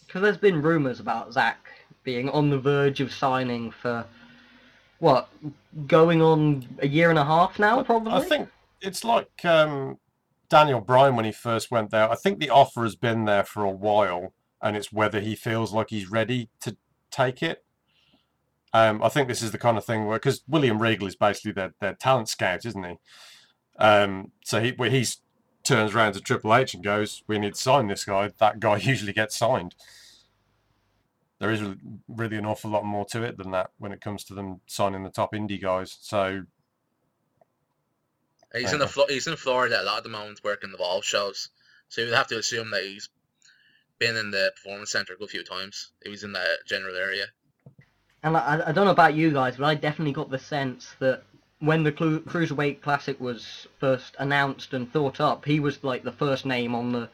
Because 0.06 0.22
there's 0.22 0.38
been 0.38 0.62
rumours 0.62 1.00
about 1.00 1.34
Zack 1.34 1.68
being 2.04 2.30
on 2.30 2.50
the 2.50 2.58
verge 2.58 3.00
of 3.02 3.12
signing 3.14 3.70
for 3.70 4.06
what, 5.00 5.30
going 5.88 6.22
on 6.22 6.68
a 6.80 6.88
year 6.88 7.10
and 7.10 7.20
a 7.20 7.26
half 7.26 7.60
now, 7.60 7.84
probably. 7.84 8.14
I 8.14 8.22
think 8.22 8.50
it's 8.82 9.04
like 9.04 9.44
um, 9.46 9.98
Daniel 10.50 10.82
Bryan 10.82 11.16
when 11.16 11.26
he 11.26 11.32
first 11.32 11.72
went 11.72 11.92
there. 11.92 12.10
I 12.10 12.16
think 12.16 12.40
the 12.40 12.50
offer 12.50 12.84
has 12.84 12.96
been 12.96 13.26
there 13.26 13.44
for 13.44 13.64
a 13.64 13.72
while, 13.72 14.34
and 14.62 14.76
it's 14.76 14.92
whether 14.92 15.20
he 15.20 15.36
feels 15.36 15.74
like 15.74 15.90
he's 15.90 16.10
ready 16.10 16.50
to 16.62 16.76
take 17.12 17.42
it. 17.42 17.64
Um, 18.74 19.02
I 19.02 19.10
think 19.10 19.28
this 19.28 19.42
is 19.42 19.52
the 19.52 19.58
kind 19.58 19.78
of 19.78 19.86
thing 19.86 20.06
where 20.06 20.18
because 20.18 20.44
William 20.48 20.82
Regal 20.82 21.08
is 21.08 21.16
basically 21.16 21.54
their, 21.54 21.74
their 21.80 21.94
talent 21.94 22.30
scout, 22.30 22.66
isn't 22.66 22.84
he? 22.84 22.96
Um, 23.80 24.32
so 24.44 24.62
he 24.62 24.72
where 24.72 24.90
he 24.90 25.06
turns 25.64 25.96
around 25.96 26.14
to 26.14 26.22
Triple 26.22 26.56
H 26.56 26.74
and 26.74 26.84
goes, 26.84 27.24
"We 27.28 27.40
need 27.40 27.56
to 27.56 27.60
sign 27.60 27.88
this 27.88 28.06
guy." 28.06 28.32
That 28.38 28.60
guy 28.60 28.78
usually 28.82 29.14
gets 29.14 29.38
signed. 29.38 29.76
There 31.40 31.52
is 31.52 31.64
really 32.08 32.38
an 32.38 32.46
awful 32.46 32.70
lot 32.70 32.84
more 32.84 33.06
to 33.06 33.24
it 33.24 33.38
than 33.38 33.52
that 33.52 33.72
when 33.78 33.94
it 33.94 34.02
comes 34.02 34.26
to 34.26 34.34
them 34.34 34.60
signing 34.68 35.04
the 35.04 35.10
top 35.10 35.34
indie 35.34 35.62
guys. 35.62 35.98
So 36.02 36.44
He's 38.54 38.74
in 38.74 38.80
the 38.80 38.88
Flo- 38.88 39.08
he's 39.08 39.28
in 39.28 39.36
Florida 39.36 39.82
a 39.82 39.84
lot 39.84 39.98
at 39.98 40.04
the 40.04 40.10
moment, 40.10 40.44
working 40.44 40.72
the 40.72 40.78
Evolve 40.78 41.06
shows. 41.06 41.50
So 41.90 42.02
you 42.02 42.08
would 42.08 42.16
have 42.16 42.28
to 42.28 42.38
assume 42.38 42.72
that 42.72 42.84
he's 42.84 43.10
been 44.00 44.16
in 44.16 44.32
the 44.32 44.52
performance 44.56 44.92
center 44.92 45.14
a 45.14 45.18
good 45.18 45.30
few 45.30 45.44
times. 45.44 45.92
He 46.04 46.10
was 46.10 46.24
in 46.24 46.34
that 46.34 46.66
general 46.66 46.96
area. 46.96 47.26
And 48.24 48.36
I, 48.36 48.64
I 48.68 48.72
don't 48.72 48.86
know 48.86 48.92
about 48.92 49.14
you 49.14 49.32
guys, 49.32 49.58
but 49.58 49.66
I 49.66 49.76
definitely 49.76 50.14
got 50.14 50.30
the 50.30 50.40
sense 50.40 50.94
that 51.00 51.24
when 51.60 51.84
the 51.84 51.92
Cru- 51.92 52.22
Cruiserweight 52.22 52.82
Classic 52.82 53.20
was 53.20 53.68
first 53.80 54.16
announced 54.20 54.74
and 54.74 54.92
thought 54.92 55.20
up, 55.20 55.46
he 55.46 55.60
was 55.60 55.84
like 55.84 56.04
the 56.04 56.12
first 56.12 56.46
name 56.46 56.74
on 56.74 56.92
the 56.92 57.10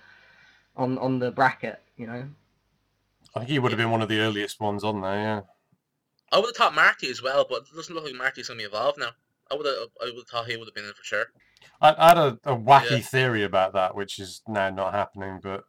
on 0.78 0.98
on 0.98 1.20
the 1.20 1.32
bracket. 1.32 1.82
You 1.98 2.08
know. 2.08 2.30
I 3.36 3.40
think 3.40 3.52
he 3.52 3.60
would 3.60 3.72
have 3.72 3.78
been 3.78 3.92
one 3.92 4.02
of 4.02 4.10
the 4.10 4.20
earliest 4.20 4.60
ones 4.62 4.84
on 4.84 5.02
there. 5.02 5.16
Yeah. 5.16 5.42
I 6.32 6.38
would 6.38 6.48
have 6.48 6.56
thought 6.56 6.76
Marty 6.76 7.10
as 7.10 7.22
well, 7.22 7.46
but 7.50 7.64
it 7.64 7.76
doesn't 7.76 7.94
look 7.94 8.06
like 8.06 8.16
Marty's 8.16 8.48
gonna 8.48 8.58
be 8.58 8.64
involved 8.64 9.00
now. 9.00 9.12
I 9.52 9.56
would 9.56 9.66
have 9.66 9.76
I 10.02 10.06
would 10.06 10.16
have 10.16 10.28
thought 10.28 10.48
he 10.48 10.58
would 10.58 10.68
have 10.68 10.76
been 10.76 10.86
in 10.86 10.94
for 10.94 11.04
sure. 11.04 11.26
I, 11.82 11.96
I 11.98 12.08
had 12.10 12.18
a, 12.18 12.40
a 12.46 12.56
wacky 12.56 12.92
Yeah. 12.92 13.00
theory 13.00 13.44
about 13.44 13.74
that, 13.74 13.96
which 13.96 14.20
is 14.20 14.42
now 14.48 14.70
not 14.70 14.94
happening. 14.94 15.40
But 15.42 15.64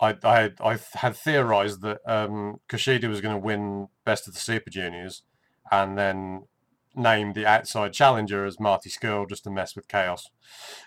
I 0.00 0.16
I 0.22 0.40
had, 0.40 0.56
I 0.60 0.78
had 0.94 1.16
theorized 1.16 1.82
that 1.82 2.00
um, 2.06 2.60
Kushida 2.68 3.08
was 3.08 3.20
going 3.20 3.34
to 3.34 3.40
win 3.40 3.88
Best 4.04 4.28
of 4.28 4.34
the 4.34 4.40
Super 4.40 4.70
Juniors, 4.70 5.22
and 5.70 5.96
then 5.96 6.46
name 6.94 7.32
the 7.32 7.46
outside 7.46 7.92
challenger 7.92 8.44
as 8.44 8.60
Marty 8.60 8.88
Scurll 8.90 9.28
just 9.28 9.44
to 9.44 9.50
mess 9.50 9.74
with 9.74 9.88
Chaos. 9.88 10.28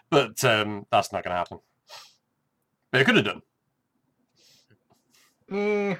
But 0.09 0.43
um, 0.43 0.85
that's 0.91 1.11
not 1.11 1.23
going 1.23 1.31
to 1.33 1.37
happen. 1.37 1.59
But 2.91 3.01
it 3.01 3.05
could 3.05 3.15
have 3.17 3.25
done. 3.25 3.41
Eh, 5.51 5.95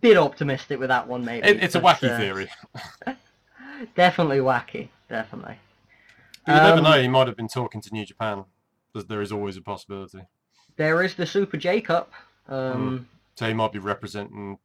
bit 0.00 0.16
optimistic 0.16 0.78
with 0.78 0.88
that 0.88 1.06
one, 1.08 1.24
maybe. 1.24 1.46
It, 1.46 1.62
it's 1.62 1.74
a 1.74 1.80
wacky 1.80 2.10
uh, 2.10 2.18
theory. 2.18 2.48
Definitely 3.94 4.38
wacky. 4.38 4.88
Definitely. 5.08 5.56
But 6.46 6.52
you 6.52 6.60
never 6.60 6.78
um, 6.78 6.84
know. 6.84 7.00
He 7.00 7.08
might 7.08 7.26
have 7.26 7.36
been 7.36 7.48
talking 7.48 7.80
to 7.80 7.92
New 7.92 8.04
Japan. 8.04 8.44
There's, 8.94 9.32
always 9.32 9.56
a 9.56 9.62
possibility. 9.62 10.22
There 10.76 11.02
is 11.02 11.14
the 11.14 11.26
Super 11.26 11.56
J 11.56 11.80
Cup. 11.80 12.12
Um, 12.48 13.08
So 13.34 13.46
he 13.46 13.54
might 13.54 13.72
be 13.72 13.78
representing 13.78 14.58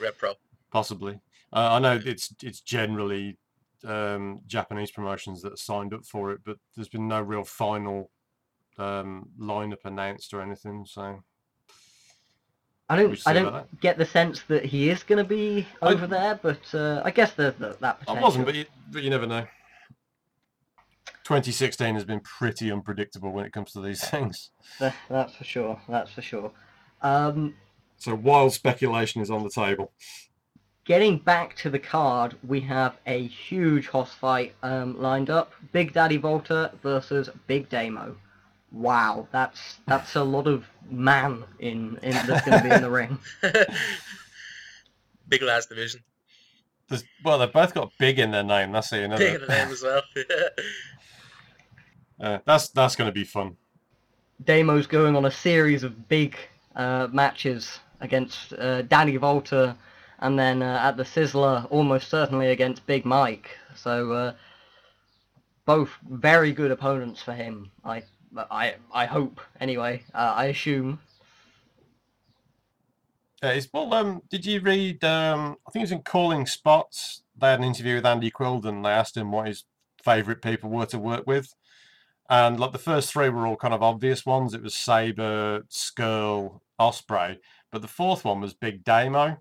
Rev 0.00 0.18
Pro. 0.18 0.34
Possibly. 0.72 1.20
Uh, 1.52 1.68
I 1.72 1.78
know 1.78 2.00
it's 2.04 2.34
it's 2.42 2.60
generally 2.60 3.38
um, 3.84 4.40
Japanese 4.46 4.90
promotions 4.90 5.42
that 5.42 5.52
are 5.52 5.56
signed 5.56 5.94
up 5.94 6.04
for 6.04 6.32
it, 6.32 6.40
but 6.44 6.56
there's 6.74 6.88
been 6.88 7.08
no 7.08 7.20
real 7.20 7.44
final 7.44 8.10
um, 8.78 9.28
lineup 9.38 9.84
announced 9.84 10.32
or 10.32 10.42
anything. 10.42 10.84
So 10.86 11.22
I 12.90 12.96
don't. 12.96 13.20
I 13.26 13.32
don't 13.32 13.80
get 13.80 13.96
the 13.98 14.04
sense 14.04 14.42
that 14.48 14.64
he 14.64 14.90
is 14.90 15.02
going 15.04 15.18
to 15.18 15.24
be 15.24 15.66
I- 15.80 15.92
over 15.92 16.06
there, 16.06 16.38
but 16.42 16.74
uh, 16.74 17.00
I 17.04 17.10
guess 17.12 17.32
there's 17.32 17.54
the, 17.54 17.76
that 17.80 18.00
potential. 18.00 18.16
I 18.16 18.20
wasn't, 18.20 18.44
but 18.46 18.54
you, 18.56 18.64
but 18.90 19.02
you 19.02 19.10
never 19.10 19.26
know. 19.26 19.46
2016 21.24 21.94
has 21.94 22.04
been 22.04 22.20
pretty 22.20 22.72
unpredictable 22.72 23.30
when 23.30 23.44
it 23.44 23.52
comes 23.52 23.72
to 23.72 23.80
these 23.80 24.04
things. 24.10 24.50
That's 25.08 25.34
for 25.36 25.44
sure. 25.44 25.80
That's 25.88 26.10
for 26.10 26.22
sure. 26.22 26.50
Um, 27.02 27.54
So 27.98 28.14
wild 28.14 28.52
speculation 28.52 29.22
is 29.22 29.30
on 29.30 29.44
the 29.44 29.50
table. 29.50 29.92
getting 30.84 31.18
back 31.18 31.54
to 31.56 31.70
the 31.70 31.78
card, 31.78 32.34
we 32.46 32.60
have 32.62 32.96
a 33.06 33.26
huge 33.28 33.86
hoss 33.86 34.12
fight 34.12 34.54
um, 34.64 35.00
lined 35.00 35.30
up. 35.30 35.52
Big 35.72 35.92
Daddy 35.92 36.18
Walter 36.18 36.72
versus 36.82 37.30
Big 37.46 37.68
Damo. 37.68 38.16
Wow, 38.72 39.26
that's 39.32 39.78
that's 39.86 40.14
a 40.14 40.22
lot 40.22 40.46
of 40.46 40.64
man 40.88 41.44
in, 41.58 41.98
in 42.02 42.12
that's 42.12 42.46
going 42.46 42.62
to 42.62 42.68
be 42.68 42.74
in 42.74 42.82
the 42.82 42.90
ring. 43.00 43.18
Big 45.28 45.42
lads 45.42 45.66
division. 45.66 46.02
There's, 46.88 47.04
well, 47.24 47.38
they've 47.38 47.52
both 47.52 47.72
got 47.72 47.92
big 47.98 48.18
in 48.18 48.30
their 48.32 48.42
name. 48.42 48.72
That's 48.72 48.92
it. 48.92 49.10
Big 49.16 49.34
in 49.36 49.40
the 49.42 49.46
name 49.46 49.68
as 49.68 49.82
well. 49.82 50.02
Uh, 52.20 52.38
that's 52.44 52.68
that's 52.68 52.96
going 52.96 53.08
to 53.08 53.12
be 53.14 53.24
fun. 53.24 53.56
Damo's 54.44 54.86
going 54.86 55.16
on 55.16 55.24
a 55.24 55.30
series 55.30 55.82
of 55.82 56.06
big 56.06 56.36
uh, 56.76 57.08
matches 57.10 57.78
against 58.00 58.52
uh, 58.52 58.82
Daddy 58.82 59.16
Walter, 59.16 59.74
and 60.18 60.38
then 60.38 60.62
uh, 60.62 60.80
at 60.82 60.98
the 60.98 61.02
Sizzler, 61.02 61.66
almost 61.70 62.10
certainly 62.10 62.48
against 62.48 62.86
Big 62.86 63.06
Mike. 63.06 63.56
So 63.74 64.12
uh, 64.12 64.32
both 65.64 65.90
very 66.10 66.52
good 66.52 66.70
opponents 66.70 67.22
for 67.22 67.32
him. 67.32 67.70
I 67.84 68.02
I 68.36 68.76
I 68.92 69.06
hope 69.06 69.40
anyway. 69.60 70.02
Uh, 70.14 70.34
I 70.36 70.46
assume. 70.46 71.00
Yeah, 73.42 73.50
it's, 73.50 73.68
well, 73.72 73.92
um, 73.94 74.22
did 74.28 74.44
you 74.44 74.60
read? 74.60 75.02
Um, 75.02 75.56
I 75.66 75.70
think 75.70 75.82
it 75.82 75.84
was 75.84 75.92
in 75.92 76.02
Calling 76.02 76.46
Spots. 76.46 77.22
They 77.36 77.48
had 77.48 77.60
an 77.60 77.64
interview 77.64 77.94
with 77.94 78.06
Andy 78.06 78.30
Quildan. 78.30 78.82
They 78.82 78.90
asked 78.90 79.16
him 79.16 79.32
what 79.32 79.46
his 79.46 79.64
favourite 80.02 80.42
people 80.42 80.70
were 80.70 80.86
to 80.86 80.98
work 80.98 81.26
with, 81.26 81.54
and 82.28 82.60
like 82.60 82.72
the 82.72 82.78
first 82.78 83.12
three 83.12 83.30
were 83.30 83.46
all 83.46 83.56
kind 83.56 83.74
of 83.74 83.82
obvious 83.82 84.26
ones. 84.26 84.52
It 84.52 84.62
was 84.62 84.74
Sabre, 84.74 85.62
Scurll, 85.70 86.60
Ospreay, 86.78 87.38
but 87.72 87.82
the 87.82 87.88
fourth 87.88 88.24
one 88.24 88.40
was 88.40 88.54
Big 88.54 88.84
Damo. 88.84 89.38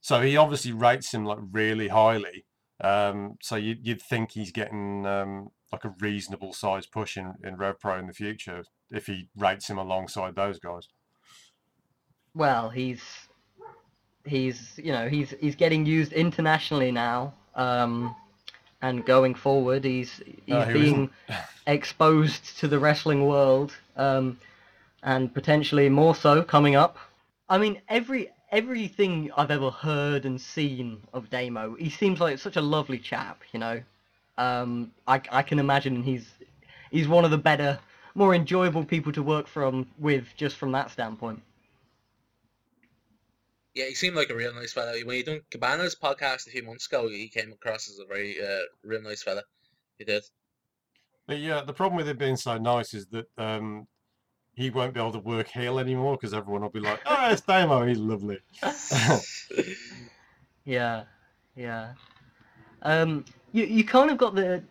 So 0.00 0.20
he 0.20 0.36
obviously 0.36 0.72
rates 0.72 1.14
him 1.14 1.24
like 1.24 1.38
really 1.52 1.88
highly. 1.88 2.44
Um, 2.82 3.36
so 3.40 3.54
you, 3.54 3.76
you'd 3.80 4.02
think 4.02 4.32
he's 4.32 4.50
getting 4.50 5.06
um, 5.06 5.50
like 5.72 5.84
a 5.84 5.94
reasonable 6.00 6.52
size 6.52 6.86
push 6.86 7.16
in, 7.16 7.34
in 7.42 7.56
Rev 7.56 7.80
Pro 7.80 7.98
in 7.98 8.06
the 8.06 8.12
future 8.12 8.64
if 8.90 9.06
he 9.06 9.28
rates 9.36 9.68
him 9.68 9.78
alongside 9.78 10.36
those 10.36 10.58
guys. 10.58 10.88
Well, 12.34 12.68
he's 12.68 13.02
he's 14.24 14.78
you 14.78 14.92
know 14.92 15.08
he's 15.08 15.34
he's 15.40 15.56
getting 15.56 15.86
used 15.86 16.12
internationally 16.12 16.92
now. 16.92 17.34
Um, 17.54 18.14
and 18.82 19.04
going 19.04 19.34
forward, 19.34 19.84
he's 19.84 20.20
he's 20.44 20.54
Uh, 20.54 20.72
being 20.72 21.10
exposed 21.66 22.58
to 22.58 22.68
the 22.68 22.78
wrestling 22.78 23.26
world, 23.26 23.72
um, 23.96 24.38
and 25.02 25.32
potentially 25.32 25.88
more 25.88 26.14
so 26.14 26.42
coming 26.42 26.74
up. 26.74 26.98
I 27.48 27.58
mean, 27.58 27.80
every 27.88 28.30
everything 28.50 29.30
I've 29.36 29.50
ever 29.50 29.70
heard 29.70 30.26
and 30.26 30.40
seen 30.40 31.02
of 31.12 31.30
Damo, 31.30 31.74
he 31.76 31.90
seems 31.90 32.20
like 32.20 32.38
such 32.38 32.56
a 32.56 32.60
lovely 32.60 32.98
chap. 32.98 33.42
You 33.52 33.60
know, 33.60 33.82
um, 34.38 34.92
I 35.06 35.20
I 35.30 35.42
can 35.42 35.58
imagine 35.58 36.02
he's 36.02 36.28
he's 36.90 37.08
one 37.08 37.24
of 37.24 37.30
the 37.30 37.38
better, 37.38 37.78
more 38.14 38.34
enjoyable 38.34 38.84
people 38.84 39.12
to 39.12 39.22
work 39.22 39.46
from 39.46 39.86
with 39.98 40.26
just 40.36 40.56
from 40.56 40.72
that 40.72 40.90
standpoint. 40.90 41.42
yeah, 43.74 43.86
he 43.86 43.94
seemed 43.94 44.16
like 44.16 44.30
a 44.30 44.34
real 44.34 44.54
nice 44.54 44.72
fella. 44.72 44.92
When 45.04 45.16
he 45.16 45.22
done 45.22 45.40
Cabana's 45.50 45.94
podcast 45.94 46.46
a 46.46 46.50
few 46.50 46.62
months 46.62 46.86
ago, 46.86 47.08
he 47.08 47.28
came 47.28 47.52
across 47.52 47.88
as 47.88 47.98
a 47.98 48.06
very 48.06 48.36
uh, 48.40 48.62
real 48.84 49.02
nice 49.02 49.22
fella. 49.22 49.42
He 49.98 50.04
did. 50.04 50.24
But 51.26 51.38
yeah, 51.38 51.62
the 51.62 51.72
problem 51.72 51.96
with 51.96 52.08
it 52.08 52.18
being 52.18 52.36
so 52.36 52.58
nice 52.58 52.92
is 52.94 53.06
that 53.08 53.26
um, 53.38 53.86
he 54.54 54.70
won't 54.70 54.92
be 54.92 55.00
able 55.00 55.12
to 55.12 55.20
work 55.20 55.48
heel 55.48 55.78
anymore 55.78 56.16
because 56.16 56.34
everyone 56.34 56.62
will 56.62 56.70
be 56.70 56.80
like, 56.80 57.00
"Oh, 57.06 57.30
it's 57.30 57.40
Damo, 57.42 57.86
he's 57.86 57.98
lovely." 57.98 58.38
Yeah, 60.64 61.04
yeah. 61.56 61.94
Um, 62.82 63.24
you 63.52 63.64
you 63.64 63.84
kind 63.84 64.10
of 64.10 64.18
got 64.18 64.34
the 64.34 64.62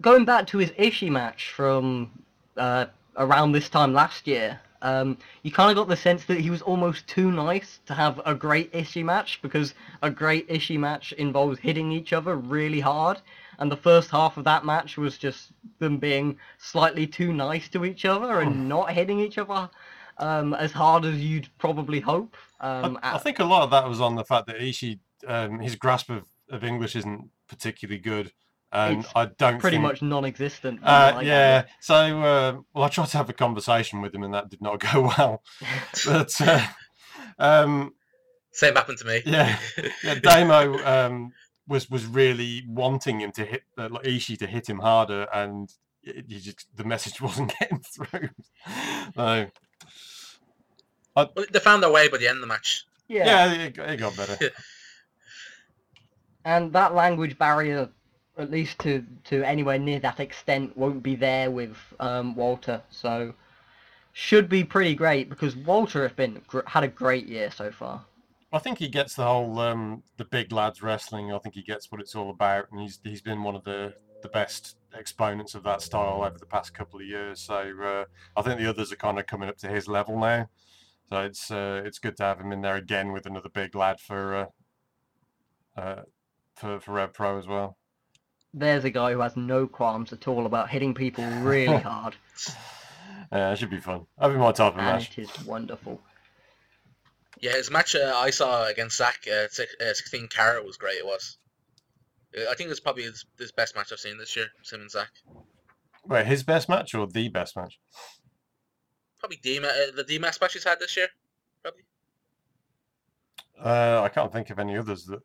going 0.00 0.24
back 0.24 0.46
to 0.48 0.58
his 0.58 0.70
Ishii 0.72 1.10
match 1.10 1.50
from 1.50 2.10
uh, 2.56 2.86
around 3.16 3.52
this 3.52 3.68
time 3.68 3.92
last 3.92 4.26
year. 4.26 4.60
Um, 4.82 5.16
you 5.42 5.50
kind 5.50 5.70
of 5.70 5.76
got 5.76 5.88
the 5.88 5.96
sense 5.96 6.26
that 6.26 6.40
he 6.40 6.50
was 6.50 6.60
almost 6.60 7.06
too 7.06 7.32
nice 7.32 7.80
to 7.86 7.94
have 7.94 8.20
a 8.26 8.34
great 8.34 8.70
Ishii 8.72 9.02
match 9.02 9.40
because 9.40 9.72
a 10.02 10.10
great 10.10 10.46
Ishii 10.50 10.78
match 10.78 11.12
involves 11.12 11.58
hitting 11.58 11.90
each 11.90 12.12
other 12.12 12.36
really 12.36 12.80
hard, 12.80 13.18
and 13.58 13.72
the 13.72 13.78
first 13.78 14.10
half 14.10 14.36
of 14.36 14.44
that 14.44 14.66
match 14.66 14.98
was 14.98 15.16
just 15.16 15.52
them 15.78 15.96
being 15.96 16.36
slightly 16.58 17.06
too 17.06 17.32
nice 17.32 17.68
to 17.70 17.86
each 17.86 18.04
other 18.04 18.40
and 18.40 18.68
not 18.68 18.90
hitting 18.92 19.20
each 19.20 19.38
other 19.38 19.70
um, 20.18 20.52
as 20.54 20.72
hard 20.72 21.06
as 21.06 21.16
you'd 21.18 21.48
probably 21.58 22.00
hope. 22.00 22.36
Um, 22.60 22.98
I, 23.02 23.14
I 23.14 23.18
think 23.18 23.38
a 23.38 23.44
lot 23.44 23.62
of 23.62 23.70
that 23.70 23.88
was 23.88 24.02
on 24.02 24.16
the 24.16 24.24
fact 24.24 24.46
that 24.48 24.56
Ishii, 24.56 24.98
um, 25.26 25.60
his 25.60 25.76
grasp 25.76 26.10
of, 26.10 26.24
of 26.50 26.64
English 26.64 26.96
isn't 26.96 27.30
particularly 27.48 27.98
good, 28.00 28.32
and 28.72 29.00
It's 29.04 29.12
I 29.14 29.26
don't 29.26 29.58
pretty 29.60 29.76
think- 29.76 29.82
much 29.82 30.02
non-existent. 30.02 30.80
Uh, 30.82 31.12
what 31.12 31.22
I 31.22 31.26
yeah. 31.26 31.60
gather. 31.62 31.68
So, 31.80 31.94
uh, 32.22 32.56
well, 32.72 32.84
I 32.84 32.88
tried 32.88 33.08
to 33.08 33.16
have 33.18 33.28
a 33.30 33.32
conversation 33.34 34.00
with 34.00 34.14
him, 34.14 34.22
and 34.24 34.34
that 34.34 34.48
did 34.50 34.60
not 34.62 34.80
go 34.92 35.12
well. 35.16 35.42
But 36.06 36.40
uh, 36.40 36.66
um, 37.38 37.94
Same 38.52 38.74
happened 38.74 38.98
to 38.98 39.06
me. 39.06 39.22
Yeah. 39.26 39.58
yeah, 40.04 40.14
Damo 40.16 40.78
um, 40.84 41.32
was 41.68 41.88
was 41.90 42.04
really 42.06 42.64
wanting 42.68 43.20
him 43.20 43.32
to 43.32 43.44
hit 43.44 43.62
uh, 43.78 43.88
like 43.90 44.04
Ishii 44.04 44.38
to 44.38 44.46
hit 44.46 44.68
him 44.68 44.78
harder, 44.80 45.26
and 45.32 45.70
it, 46.02 46.24
you 46.28 46.40
just 46.40 46.66
the 46.76 46.84
message 46.84 47.20
wasn't 47.20 47.52
getting 47.58 47.80
through. 47.80 48.28
No. 49.16 49.46
Well, 51.16 51.30
they 51.52 51.60
found 51.60 51.82
their 51.82 51.92
way 51.92 52.08
by 52.08 52.18
the 52.18 52.26
end 52.26 52.38
of 52.38 52.40
the 52.40 52.46
match. 52.48 52.84
yeah, 53.08 53.24
Yeah, 53.52 53.52
it, 53.66 53.78
it 53.78 53.96
got 53.98 54.16
better. 54.16 54.36
And 56.44 56.72
that 56.72 56.94
language 56.94 57.38
barrier, 57.38 57.88
at 58.38 58.50
least 58.50 58.78
to 58.80 59.04
to 59.24 59.42
anywhere 59.42 59.78
near 59.78 60.00
that 60.00 60.20
extent, 60.20 60.76
won't 60.76 61.02
be 61.02 61.14
there 61.14 61.50
with 61.50 61.76
um, 62.00 62.34
Walter. 62.34 62.82
So 62.90 63.34
should 64.12 64.48
be 64.48 64.62
pretty 64.62 64.94
great 64.94 65.28
because 65.28 65.56
Walter 65.56 66.02
has 66.02 66.12
been 66.12 66.40
had 66.66 66.84
a 66.84 66.88
great 66.88 67.26
year 67.26 67.50
so 67.50 67.70
far. 67.70 68.04
I 68.52 68.60
think 68.60 68.78
he 68.78 68.88
gets 68.88 69.16
the 69.16 69.24
whole 69.24 69.58
um, 69.58 70.02
the 70.16 70.24
big 70.24 70.52
lads 70.52 70.82
wrestling. 70.82 71.32
I 71.32 71.38
think 71.38 71.54
he 71.56 71.62
gets 71.62 71.90
what 71.90 72.00
it's 72.00 72.14
all 72.14 72.30
about, 72.30 72.66
and 72.70 72.80
he's 72.80 73.00
he's 73.02 73.20
been 73.20 73.42
one 73.42 73.56
of 73.56 73.64
the 73.64 73.94
the 74.22 74.28
best 74.28 74.76
exponents 74.94 75.54
of 75.54 75.62
that 75.64 75.82
style 75.82 76.24
over 76.24 76.38
the 76.38 76.46
past 76.46 76.72
couple 76.72 77.00
of 77.00 77.06
years. 77.06 77.40
So 77.40 77.56
uh, 77.82 78.04
I 78.36 78.42
think 78.42 78.58
the 78.58 78.68
others 78.68 78.92
are 78.92 78.96
kind 78.96 79.18
of 79.18 79.26
coming 79.26 79.48
up 79.48 79.58
to 79.58 79.68
his 79.68 79.88
level 79.88 80.18
now. 80.18 80.48
So 81.10 81.20
it's 81.22 81.50
uh, 81.50 81.82
it's 81.84 81.98
good 81.98 82.16
to 82.18 82.22
have 82.22 82.40
him 82.40 82.52
in 82.52 82.62
there 82.62 82.76
again 82.76 83.12
with 83.12 83.26
another 83.26 83.48
big 83.48 83.74
lad 83.74 84.00
for 84.00 84.34
uh, 85.76 85.80
uh, 85.80 86.02
for 86.56 86.80
for 86.80 86.92
Rev 86.92 87.12
Pro 87.12 87.38
as 87.38 87.46
well. 87.46 87.76
There's 88.52 88.84
a 88.84 88.90
guy 88.90 89.12
who 89.12 89.20
has 89.20 89.36
no 89.36 89.66
qualms 89.66 90.12
at 90.12 90.28
all 90.28 90.46
about 90.46 90.70
hitting 90.70 90.94
people 90.94 91.24
really 91.24 91.78
hard, 91.80 92.14
Yeah, 93.32 93.50
it 93.52 93.58
should 93.58 93.70
be 93.70 93.80
fun. 93.80 94.06
That'd 94.18 94.36
be 94.36 94.40
my 94.40 94.52
type 94.52 94.74
of 94.74 94.78
and 94.78 94.86
match. 94.86 95.18
it 95.18 95.22
is 95.22 95.44
wonderful. 95.44 96.00
Yeah, 97.40 97.52
his 97.56 97.70
match 97.70 97.96
uh, 97.96 98.12
I 98.14 98.30
saw 98.30 98.66
against 98.66 98.96
Zack 98.96 99.26
uh, 99.28 99.46
uh, 99.46 99.92
16 99.92 100.28
carat 100.28 100.64
was 100.64 100.76
great. 100.76 100.98
It 100.98 101.04
was. 101.04 101.36
Uh, 102.36 102.48
I 102.48 102.54
think 102.54 102.70
it's 102.70 102.78
probably 102.78 103.02
his, 103.02 103.26
his 103.38 103.50
best 103.50 103.74
match 103.74 103.92
I've 103.92 103.98
seen 103.98 104.18
this 104.18 104.36
year. 104.36 104.46
Him 104.70 104.82
and 104.82 104.90
Zack. 104.90 105.10
Wait, 106.06 106.26
his 106.26 106.44
best 106.44 106.68
match 106.68 106.94
or 106.94 107.08
the 107.08 107.28
best 107.28 107.56
match? 107.56 107.80
Probably 109.18 109.38
D 109.42 109.58
uh, 109.58 109.62
the 109.96 110.04
DMS 110.04 110.40
match 110.40 110.52
he's 110.52 110.64
had 110.64 110.78
this 110.78 110.96
year. 110.96 111.08
Probably. 111.62 111.82
Uh, 113.60 114.02
I 114.02 114.08
can't 114.10 114.32
think 114.32 114.50
of 114.50 114.58
any 114.58 114.76
others 114.76 115.06
that 115.06 115.20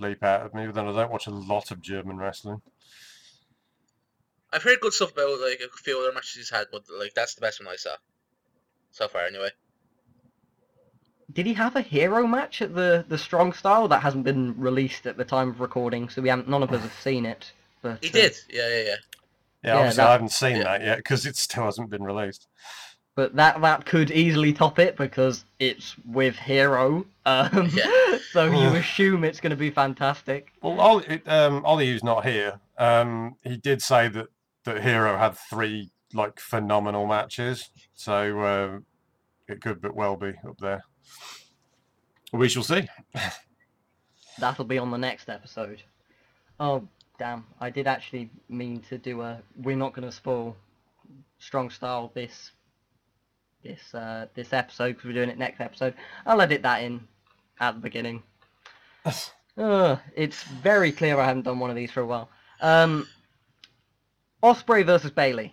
leap 0.00 0.22
out 0.22 0.44
at 0.46 0.54
me. 0.54 0.66
But 0.66 0.74
then 0.74 0.88
I 0.88 0.92
don't 0.92 1.10
watch 1.10 1.26
a 1.26 1.30
lot 1.30 1.70
of 1.70 1.80
German 1.82 2.16
wrestling. 2.18 2.62
I've 4.52 4.62
heard 4.62 4.80
good 4.80 4.92
stuff 4.94 5.12
about 5.12 5.40
like 5.40 5.60
a 5.60 5.68
few 5.82 5.98
other 6.00 6.12
matches 6.12 6.34
he's 6.36 6.50
had, 6.50 6.68
but 6.72 6.82
like 6.98 7.14
that's 7.14 7.34
the 7.34 7.40
best 7.40 7.60
one 7.62 7.72
I 7.72 7.76
saw 7.76 7.96
so 8.90 9.08
far. 9.08 9.22
Anyway. 9.22 9.50
Did 11.30 11.44
he 11.44 11.52
have 11.54 11.76
a 11.76 11.82
hero 11.82 12.26
match 12.26 12.62
at 12.62 12.74
the 12.74 13.04
the 13.06 13.18
Strong 13.18 13.52
Style 13.52 13.88
that 13.88 14.00
hasn't 14.02 14.24
been 14.24 14.58
released 14.58 15.06
at 15.06 15.18
the 15.18 15.24
time 15.24 15.50
of 15.50 15.60
recording? 15.60 16.08
So 16.08 16.22
we 16.22 16.30
haven't. 16.30 16.48
None 16.48 16.62
of 16.62 16.72
us 16.72 16.80
have 16.80 16.94
seen 16.94 17.26
it. 17.26 17.52
But 17.82 18.02
He 18.02 18.08
uh, 18.08 18.12
did. 18.12 18.36
Yeah, 18.48 18.68
yeah, 18.68 18.76
yeah. 18.76 18.84
Yeah, 18.84 18.94
Yeah, 19.64 19.76
obviously 19.76 19.96
that- 19.98 20.08
I 20.08 20.12
haven't 20.12 20.32
seen 20.32 20.56
yeah. 20.56 20.62
that 20.64 20.80
yet 20.82 20.96
because 20.98 21.26
it 21.26 21.36
still 21.36 21.64
hasn't 21.64 21.90
been 21.90 22.02
released. 22.02 22.46
But 23.18 23.34
that 23.34 23.60
that 23.62 23.84
could 23.84 24.12
easily 24.12 24.52
top 24.52 24.78
it 24.78 24.96
because 24.96 25.44
it's 25.58 25.96
with 26.06 26.36
Hero. 26.36 27.04
Um, 27.26 27.68
Yeah. 27.72 28.18
so 28.30 28.44
you 28.44 28.68
assume 28.76 29.24
it's 29.24 29.40
going 29.40 29.50
to 29.50 29.56
be 29.56 29.70
fantastic. 29.70 30.52
Well, 30.62 30.80
Ollie, 30.80 31.20
um, 31.26 31.64
Ollie, 31.64 31.88
who's 31.88 32.04
not 32.04 32.24
here, 32.24 32.60
um, 32.78 33.34
he 33.42 33.56
did 33.56 33.82
say 33.82 34.06
that 34.06 34.28
that 34.66 34.84
Hero 34.84 35.18
had 35.18 35.36
three 35.36 35.90
like 36.14 36.38
phenomenal 36.38 37.08
matches, 37.08 37.70
so 37.96 38.38
uh, 38.38 38.78
it 39.48 39.62
could 39.62 39.82
but 39.82 39.96
well 39.96 40.14
be 40.14 40.34
up 40.48 40.58
there. 40.60 40.84
We 42.32 42.48
shall 42.48 42.62
see. 42.62 42.86
That'll 44.38 44.64
be 44.64 44.78
on 44.78 44.92
the 44.92 44.96
next 44.96 45.28
episode. 45.28 45.82
Oh 46.60 46.86
damn! 47.18 47.46
I 47.58 47.70
did 47.70 47.88
actually 47.88 48.30
mean 48.48 48.78
to 48.82 48.96
do 48.96 49.22
a. 49.22 49.42
We're 49.60 49.74
not 49.74 49.92
going 49.92 50.06
to 50.06 50.14
spoil 50.14 50.54
Strong 51.40 51.70
Style 51.70 52.12
this 52.14 52.52
this 53.68 53.94
uh, 53.94 54.26
this 54.34 54.52
episode 54.52 54.94
because 54.94 55.04
we're 55.04 55.12
doing 55.12 55.28
it 55.28 55.38
next 55.38 55.60
episode. 55.60 55.94
I'll 56.26 56.40
edit 56.40 56.62
that 56.62 56.82
in 56.82 57.06
at 57.60 57.74
the 57.74 57.80
beginning. 57.80 58.22
It's 60.14 60.44
very 60.44 60.92
clear 60.92 61.18
I 61.18 61.26
haven't 61.26 61.42
done 61.42 61.58
one 61.58 61.68
of 61.68 61.74
these 61.74 61.90
for 61.90 62.00
a 62.00 62.06
while. 62.06 62.28
Um, 62.60 63.08
Ospreay 64.40 64.86
versus 64.86 65.10
Bailey. 65.10 65.52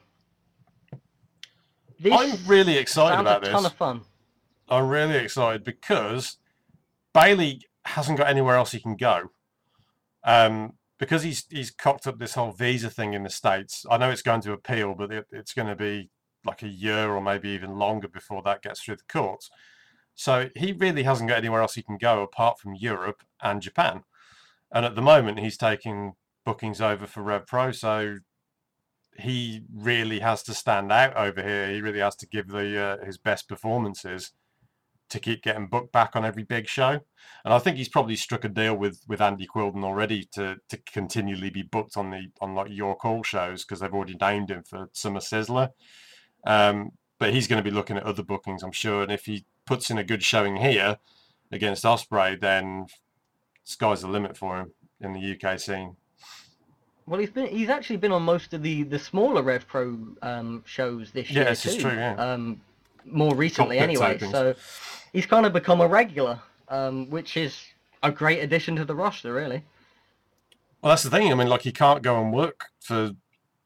This 1.99 2.13
I'm 2.13 2.37
really 2.45 2.77
excited 2.77 3.19
about 3.19 3.41
a 3.41 3.45
this. 3.45 3.49
ton 3.49 3.65
of 3.65 3.73
fun. 3.73 4.01
I'm 4.69 4.89
really 4.89 5.15
excited 5.15 5.63
because 5.63 6.37
Bailey 7.15 7.61
hasn't 7.83 8.19
got 8.19 8.27
anywhere 8.27 8.57
else 8.57 8.73
he 8.73 8.79
can 8.79 8.95
go. 8.95 9.31
Um, 10.23 10.73
because 10.99 11.23
he's 11.23 11.45
he's 11.49 11.71
cocked 11.71 12.05
up 12.05 12.19
this 12.19 12.35
whole 12.35 12.51
visa 12.51 12.91
thing 12.91 13.15
in 13.15 13.23
the 13.23 13.29
states. 13.31 13.87
I 13.89 13.97
know 13.97 14.11
it's 14.11 14.21
going 14.21 14.41
to 14.41 14.53
appeal, 14.53 14.93
but 14.93 15.11
it, 15.11 15.25
it's 15.31 15.53
going 15.53 15.67
to 15.67 15.75
be 15.75 16.11
like 16.45 16.63
a 16.63 16.67
year 16.67 17.11
or 17.11 17.21
maybe 17.21 17.49
even 17.49 17.77
longer 17.77 18.07
before 18.07 18.41
that 18.43 18.61
gets 18.61 18.81
through 18.81 18.97
the 18.97 19.03
courts. 19.07 19.49
So 20.15 20.49
he 20.55 20.71
really 20.71 21.03
hasn't 21.03 21.29
got 21.29 21.39
anywhere 21.39 21.61
else 21.61 21.75
he 21.75 21.81
can 21.81 21.97
go 21.97 22.21
apart 22.21 22.59
from 22.59 22.75
Europe 22.75 23.23
and 23.41 23.61
Japan. 23.61 24.03
And 24.71 24.85
at 24.85 24.95
the 24.95 25.01
moment, 25.01 25.39
he's 25.39 25.57
taking 25.57 26.13
bookings 26.45 26.81
over 26.81 27.05
for 27.05 27.21
Rev 27.21 27.45
Pro. 27.45 27.71
So 27.71 28.19
he 29.17 29.63
really 29.73 30.19
has 30.19 30.43
to 30.43 30.53
stand 30.53 30.91
out 30.91 31.15
over 31.15 31.41
here. 31.41 31.69
He 31.69 31.81
really 31.81 31.99
has 31.99 32.15
to 32.17 32.27
give 32.27 32.47
the 32.47 32.79
uh, 32.79 33.05
his 33.05 33.17
best 33.17 33.47
performances 33.47 34.31
to 35.09 35.19
keep 35.19 35.43
getting 35.43 35.67
booked 35.67 35.91
back 35.91 36.15
on 36.15 36.25
every 36.25 36.43
big 36.43 36.67
show. 36.67 36.99
And 37.43 37.53
I 37.53 37.59
think 37.59 37.77
he's 37.77 37.89
probably 37.89 38.15
struck 38.15 38.43
a 38.43 38.49
deal 38.49 38.75
with 38.75 39.01
with 39.07 39.21
Andy 39.21 39.47
Quildan 39.47 39.83
already 39.83 40.27
to 40.33 40.57
to 40.69 40.77
continually 40.91 41.49
be 41.49 41.63
booked 41.63 41.97
on 41.97 42.11
the 42.11 42.27
on 42.41 42.55
like 42.55 42.71
York 42.71 43.01
Hall 43.01 43.23
shows 43.23 43.63
because 43.63 43.79
they've 43.79 43.93
already 43.93 44.17
named 44.19 44.49
him 44.49 44.63
for 44.63 44.89
Summer 44.93 45.19
Sizzler. 45.19 45.69
Um, 46.45 46.91
but 47.17 47.33
he's 47.33 47.47
going 47.47 47.63
to 47.63 47.69
be 47.69 47.73
looking 47.75 47.97
at 47.97 48.03
other 48.03 48.23
bookings, 48.23 48.63
I'm 48.63 48.71
sure. 48.71 49.01
And 49.01 49.11
if 49.11 49.25
he 49.25 49.45
puts 49.65 49.89
in 49.89 49.97
a 49.97 50.03
good 50.03 50.23
showing 50.23 50.57
here 50.57 50.97
against 51.51 51.83
Ospreay, 51.83 52.39
then 52.39 52.87
sky's 53.63 54.01
the 54.01 54.07
limit 54.07 54.37
for 54.37 54.59
him 54.59 54.71
in 55.01 55.13
the 55.13 55.37
UK 55.39 55.59
scene. 55.59 55.95
Well, 57.07 57.19
he's 57.19 57.29
been 57.29 57.47
he's 57.47 57.69
actually 57.69 57.97
been 57.97 58.11
on 58.11 58.23
most 58.23 58.53
of 58.53 58.63
the 58.63 58.83
the 58.83 58.97
smaller 58.97 59.43
Rev 59.43 59.67
Pro 59.67 59.97
um, 60.23 60.63
shows 60.65 61.11
this 61.11 61.29
year 61.29 61.43
Yes, 61.43 61.65
it's 61.65 61.75
too. 61.75 61.81
true, 61.81 61.93
yeah. 61.93 62.15
Um, 62.15 62.61
more 63.05 63.35
recently, 63.35 63.77
Cockpit 63.77 64.01
anyway. 64.01 64.17
So 64.31 64.55
he's 65.13 65.27
kind 65.27 65.45
of 65.45 65.53
become 65.53 65.81
a 65.81 65.87
regular, 65.87 66.39
um, 66.69 67.09
which 67.11 67.37
is 67.37 67.63
a 68.01 68.11
great 68.11 68.39
addition 68.39 68.75
to 68.77 68.85
the 68.85 68.95
roster, 68.95 69.33
really. 69.33 69.63
Well, 70.81 70.91
that's 70.91 71.03
the 71.03 71.11
thing. 71.11 71.31
I 71.31 71.35
mean, 71.35 71.47
like 71.47 71.61
he 71.61 71.71
can't 71.71 72.01
go 72.01 72.19
and 72.19 72.33
work 72.33 72.65
for 72.79 73.11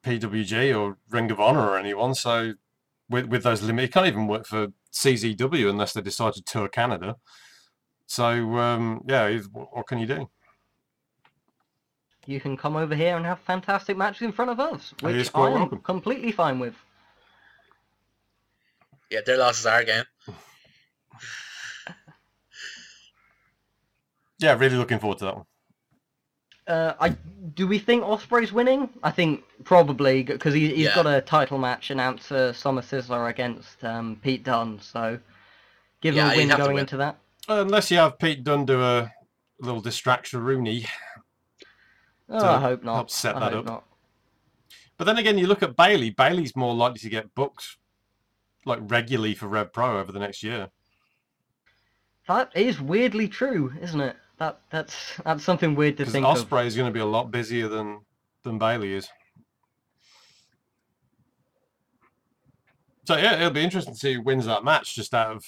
PWG 0.04 0.78
or 0.78 0.98
Ring 1.10 1.32
of 1.32 1.40
Honor 1.40 1.70
or 1.70 1.78
anyone. 1.78 2.16
So 2.16 2.56
with 3.10 3.26
with 3.28 3.44
those 3.44 3.62
limits. 3.62 3.86
he 3.88 3.92
can't 3.92 4.08
even 4.08 4.28
work 4.28 4.46
for 4.46 4.68
CZW 4.94 5.70
unless 5.70 5.94
they 5.94 6.02
decide 6.02 6.34
to 6.34 6.42
tour 6.42 6.68
Canada. 6.68 7.16
So 8.06 8.58
um, 8.58 9.04
yeah, 9.08 9.38
what, 9.52 9.76
what 9.76 9.88
can 9.88 10.00
you 10.00 10.06
do? 10.08 10.30
You 12.26 12.40
can 12.40 12.56
come 12.58 12.76
over 12.76 12.96
here 12.96 13.16
and 13.18 13.26
have 13.26 13.40
fantastic 13.40 13.98
matches 13.98 14.22
in 14.22 14.32
front 14.32 14.52
of 14.52 14.60
us, 14.60 14.94
Oh, 15.04 15.08
which 15.08 15.32
I 15.34 15.48
am 15.48 15.54
welcome. 15.54 15.80
completely 15.80 16.32
fine 16.32 16.60
with. 16.60 16.76
Yeah, 19.10 19.22
their 19.26 19.38
loss 19.38 19.60
is 19.60 19.66
our 19.66 19.84
game. 19.84 20.04
Yeah, 24.42 24.54
really 24.58 24.78
looking 24.78 25.00
forward 25.00 25.18
to 25.20 25.26
that 25.26 25.36
one. 25.36 25.46
Uh, 26.70 26.94
I 27.00 27.10
do 27.56 27.68
we 27.68 27.80
think 27.80 28.04
Ospreay's 28.04 28.54
winning? 28.54 28.90
I 29.04 29.10
think 29.12 29.44
probably 29.64 30.22
because 30.24 30.54
he, 30.54 30.68
he's 30.70 30.86
Yeah. 30.86 30.96
got 30.96 31.08
a 31.08 31.20
title 31.20 31.58
match 31.58 31.90
announced 31.90 32.28
for 32.28 32.54
Summer 32.54 32.82
Sizzler 32.84 33.28
against 33.30 33.84
um, 33.84 34.18
Pete 34.24 34.44
Dunne. 34.44 34.80
So 34.80 35.20
give 36.02 36.14
him 36.14 36.28
Yeah, 36.28 36.34
a 36.34 36.38
win 36.38 36.50
going 36.50 36.74
win. 36.76 36.80
into 36.82 36.98
that. 36.98 37.18
Unless 37.48 37.90
you 37.90 37.98
have 37.98 38.20
Pete 38.20 38.44
Dunne 38.44 38.66
do 38.66 38.82
a 38.82 39.12
little 39.60 39.82
distraction 39.82 40.42
Rooney. 40.44 40.86
Oh, 42.30 42.46
I 42.48 42.60
hope 42.62 42.84
not. 42.84 42.94
help 42.96 43.10
set 43.10 43.36
I 43.36 43.40
that 43.40 43.54
hope 43.54 43.60
up. 43.62 43.66
not. 43.66 43.84
But 45.00 45.06
then 45.06 45.18
again, 45.18 45.40
you 45.40 45.48
look 45.48 45.64
at 45.64 45.76
Bailey. 45.76 46.12
Bailey's 46.12 46.56
more 46.56 46.76
likely 46.76 47.00
to 47.00 47.10
get 47.10 47.34
booked 47.34 47.78
like 48.66 48.80
regularly 48.84 49.34
for 49.34 49.48
Rev 49.48 49.74
Pro 49.74 50.00
over 50.00 50.12
the 50.12 50.20
next 50.20 50.44
year. 50.44 50.70
That 52.28 52.52
is 52.56 52.80
weirdly 52.80 53.28
true, 53.28 53.74
isn't 53.82 54.00
it? 54.02 54.16
That 54.40 54.62
that's 54.70 55.20
that's 55.24 55.44
something 55.44 55.76
weird 55.76 55.98
to 55.98 56.06
think 56.06 56.26
of. 56.26 56.38
Ospreay 56.38 56.66
is 56.66 56.76
going 56.76 56.88
to 56.88 56.94
be 56.94 57.02
a 57.02 57.06
lot 57.06 57.30
busier 57.30 57.68
than 57.68 58.02
than 58.44 58.58
Bailey 58.58 58.94
is. 58.94 59.10
So 63.06 63.18
yeah, 63.18 63.36
it'll 63.36 63.50
be 63.52 63.64
interesting 63.64 63.94
to 63.94 64.00
see 64.00 64.14
who 64.14 64.22
wins 64.22 64.46
that 64.46 64.64
match, 64.64 64.96
just 64.96 65.14
out 65.14 65.36
of 65.36 65.44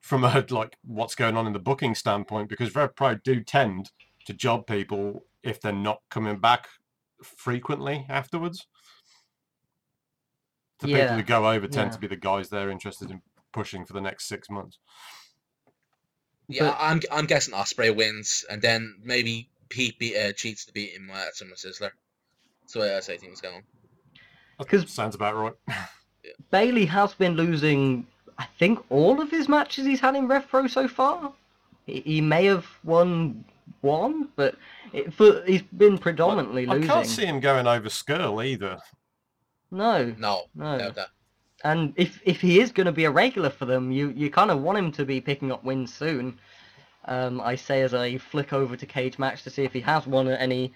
from 0.00 0.24
a 0.24 0.44
like 0.50 0.76
what's 0.84 1.14
going 1.14 1.36
on 1.36 1.46
in 1.46 1.52
the 1.52 1.58
booking 1.58 1.94
standpoint, 1.94 2.48
because 2.48 2.74
Rev 2.74 2.94
Pro 2.94 3.16
do 3.16 3.42
tend 3.42 3.90
to 4.26 4.32
job 4.32 4.66
people 4.66 5.24
if 5.42 5.60
they're 5.60 5.72
not 5.72 6.02
coming 6.10 6.38
back 6.38 6.68
frequently 7.22 8.06
afterwards. 8.08 8.66
The 10.78 10.86
people 10.86 11.16
who 11.16 11.22
go 11.22 11.50
over 11.50 11.66
tend 11.66 11.88
yeah. 11.88 11.94
to 11.94 11.98
be 11.98 12.06
the 12.06 12.16
guys 12.16 12.50
they're 12.50 12.70
interested 12.70 13.10
in 13.10 13.20
pushing 13.52 13.84
for 13.84 13.94
the 13.94 14.00
next 14.00 14.28
six 14.28 14.48
months. 14.48 14.78
Yeah, 16.48 16.70
But- 16.70 16.76
I'm 16.80 17.00
I'm 17.12 17.26
guessing 17.26 17.54
Ospreay 17.54 17.94
wins, 17.94 18.44
and 18.50 18.60
then 18.62 18.96
maybe 19.02 19.48
Pete 19.68 19.98
beat, 19.98 20.16
uh, 20.16 20.32
cheats 20.32 20.64
to 20.64 20.72
beat 20.72 20.92
him 20.92 21.10
at 21.10 21.36
Summer 21.36 21.54
Sizzler. 21.56 21.90
That's 22.62 22.72
the 22.72 22.80
way 22.80 22.96
I 22.96 23.00
say 23.00 23.16
things 23.18 23.40
going. 23.40 23.62
That 24.58 24.68
'Cause- 24.68 24.90
sounds 24.90 25.14
about 25.14 25.36
right. 25.36 25.52
Bailey 26.50 26.86
has 26.86 27.14
been 27.14 27.34
losing, 27.34 28.06
I 28.38 28.46
think, 28.58 28.78
all 28.90 29.20
of 29.20 29.30
his 29.30 29.48
matches 29.48 29.86
he's 29.86 30.00
had 30.00 30.14
in 30.16 30.26
Rev 30.28 30.48
Pro 30.48 30.66
so 30.66 30.88
far. 30.88 31.32
He, 31.86 32.00
he 32.00 32.20
may 32.20 32.44
have 32.46 32.66
won 32.84 33.44
one, 33.82 34.28
but 34.36 34.56
it, 34.92 35.12
for, 35.14 35.42
he's 35.46 35.62
been 35.62 35.96
predominantly 35.98 36.66
I 36.66 36.72
losing. 36.74 36.90
I 36.90 36.94
can't 36.94 37.06
see 37.06 37.24
him 37.26 37.40
going 37.40 37.66
over 37.66 37.88
Scurll 37.88 38.44
either. 38.44 38.78
No, 39.70 40.14
No, 40.18 40.46
No. 40.54 40.78
doubt 40.78 40.94
that. 40.96 41.08
And 41.64 41.92
if 41.96 42.20
if 42.24 42.40
he 42.40 42.60
is 42.60 42.72
going 42.72 42.86
to 42.86 42.92
be 42.92 43.04
a 43.04 43.10
regular 43.10 43.50
for 43.50 43.64
them, 43.64 43.90
you 43.90 44.10
you 44.10 44.30
kind 44.30 44.50
of 44.50 44.60
want 44.60 44.78
him 44.78 44.92
to 44.92 45.04
be 45.04 45.20
picking 45.20 45.50
up 45.50 45.64
wins 45.64 45.92
soon. 45.92 46.38
Um, 47.04 47.40
I 47.40 47.56
say 47.56 47.82
as 47.82 47.94
I 47.94 48.18
flick 48.18 48.52
over 48.52 48.76
to 48.76 48.86
Cage 48.86 49.18
Match 49.18 49.42
to 49.44 49.50
see 49.50 49.64
if 49.64 49.72
he 49.72 49.80
has 49.80 50.06
won 50.06 50.28
any 50.28 50.72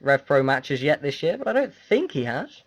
Rev 0.00 0.24
Pro 0.26 0.42
matches 0.42 0.82
yet 0.82 1.02
this 1.02 1.22
year, 1.22 1.36
but 1.38 1.48
I 1.48 1.52
don't 1.52 1.74
think 1.88 2.12
he 2.12 2.24
has. 2.24 2.62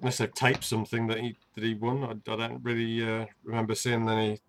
Unless 0.00 0.18
they've 0.18 0.34
taped 0.34 0.64
something 0.64 1.06
that 1.08 1.18
he 1.18 1.36
that 1.54 1.64
he 1.64 1.74
won, 1.74 2.04
I, 2.04 2.32
I 2.32 2.36
don't 2.36 2.62
really 2.62 3.02
uh, 3.02 3.26
remember 3.42 3.74
seeing 3.74 4.08
any 4.08 4.40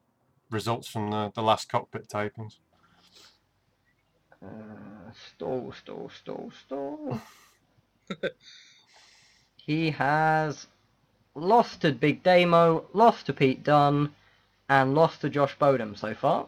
results 0.50 0.88
from 0.88 1.12
the, 1.12 1.32
the 1.34 1.42
last 1.42 1.70
cockpit 1.70 2.08
tapings. 2.08 2.58
Uh, 4.44 5.12
stall, 5.36 5.74
stall, 5.74 6.10
stall, 6.10 6.52
stall. 6.66 7.22
he 9.56 9.90
has 9.92 10.68
lost 11.36 11.82
to 11.82 11.92
Big 11.92 12.24
Damo, 12.24 12.86
lost 12.94 13.28
to 13.28 13.34
Pete 13.34 13.64
Dunne, 13.64 14.14
and 14.70 14.96
lost 14.96 15.22
to 15.22 15.30
Josh 15.30 15.58
Bodom 15.58 15.96
so 15.96 16.14
far. 16.14 16.48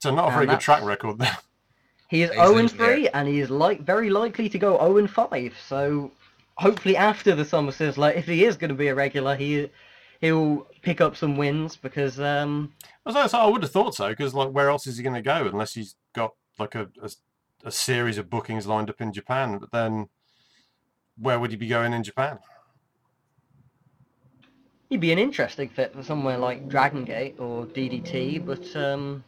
So 0.00 0.14
not 0.14 0.24
a 0.24 0.26
And 0.26 0.34
very 0.34 0.46
good 0.46 0.60
track 0.60 0.82
record 0.82 1.18
there. 1.18 1.38
He 2.08 2.22
is 2.22 2.30
He's 2.30 2.38
0 2.38 2.48
and 2.48 2.62
losing 2.62 2.78
there. 2.78 2.94
3, 2.94 3.08
and 3.08 3.28
he 3.28 3.40
is 3.40 3.48
like 3.48 3.80
very 3.80 4.10
likely 4.10 4.48
to 4.50 4.58
go 4.58 4.76
0 4.78 4.98
and 4.98 5.10
5. 5.10 5.54
So 5.66 6.10
hopefully 6.56 6.96
after 6.96 7.34
the 7.34 7.44
Summer 7.44 7.72
Sizzler, 7.72 8.14
if 8.14 8.26
he 8.26 8.44
is 8.44 8.56
going 8.56 8.68
to 8.68 8.74
be 8.74 8.88
a 8.88 8.94
regular, 8.94 9.34
he 9.34 9.70
he'll 10.20 10.66
pick 10.82 11.00
up 11.00 11.16
some 11.16 11.36
wins 11.36 11.76
because 11.76 12.20
um, 12.20 12.72
I, 13.06 13.22
was 13.22 13.30
so 13.30 13.38
I 13.38 13.46
would 13.46 13.62
have 13.62 13.72
thought 13.72 13.94
so 13.94 14.10
because 14.10 14.34
like 14.34 14.50
where 14.50 14.68
else 14.68 14.86
is 14.86 14.96
he 14.98 15.02
going 15.02 15.14
to 15.14 15.22
go 15.22 15.46
unless 15.46 15.74
he's 15.74 15.96
got 16.14 16.32
like 16.58 16.74
a, 16.74 16.88
a 17.02 17.10
a 17.64 17.70
series 17.70 18.18
of 18.18 18.28
bookings 18.28 18.66
lined 18.66 18.90
up 18.90 19.00
in 19.00 19.12
Japan? 19.12 19.58
But 19.58 19.72
then 19.72 20.08
where 21.18 21.38
would 21.38 21.50
he 21.50 21.56
be 21.56 21.68
going 21.68 21.92
in 21.92 22.02
Japan? 22.02 22.38
he'd 24.90 25.00
be 25.00 25.12
an 25.12 25.18
interesting 25.18 25.68
fit 25.68 25.92
for 25.94 26.02
somewhere 26.02 26.38
like 26.38 26.68
Dragon 26.68 27.04
Gate 27.04 27.36
or 27.38 27.66
DDT. 27.66 28.44
But 28.44 28.74
um, 28.76 29.24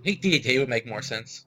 I 0.00 0.04
think 0.04 0.20
DDT 0.22 0.58
would 0.58 0.68
make 0.68 0.86
more 0.86 1.02
sense. 1.02 1.46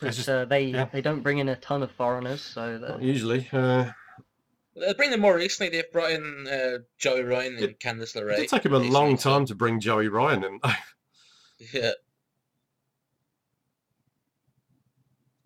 but, 0.00 0.12
just- 0.12 0.28
uh, 0.28 0.44
they 0.44 0.64
yeah. 0.64 0.86
they 0.92 1.00
don't 1.00 1.22
bring 1.22 1.38
in 1.38 1.48
a 1.48 1.56
ton 1.56 1.82
of 1.82 1.90
foreigners, 1.92 2.42
so 2.42 2.78
that, 2.78 3.02
Usually, 3.02 3.48
uh, 3.52 3.90
Uh, 4.80 4.94
bring 4.94 5.10
them 5.10 5.20
more 5.20 5.36
recently. 5.36 5.70
They've 5.74 5.90
brought 5.90 6.10
in 6.10 6.46
uh, 6.48 6.78
Joey 6.98 7.22
Ryan 7.22 7.54
and 7.54 7.62
It- 7.64 7.80
Candice 7.80 8.14
it 8.14 8.22
LeRae. 8.22 8.36
did 8.36 8.48
take 8.48 8.64
him 8.66 8.74
a 8.74 8.78
long 8.78 9.16
time 9.16 9.46
to 9.46 9.54
bring 9.54 9.80
Joey 9.80 10.08
Ryan 10.08 10.44
in, 10.44 10.60
Yeah, 11.72 11.92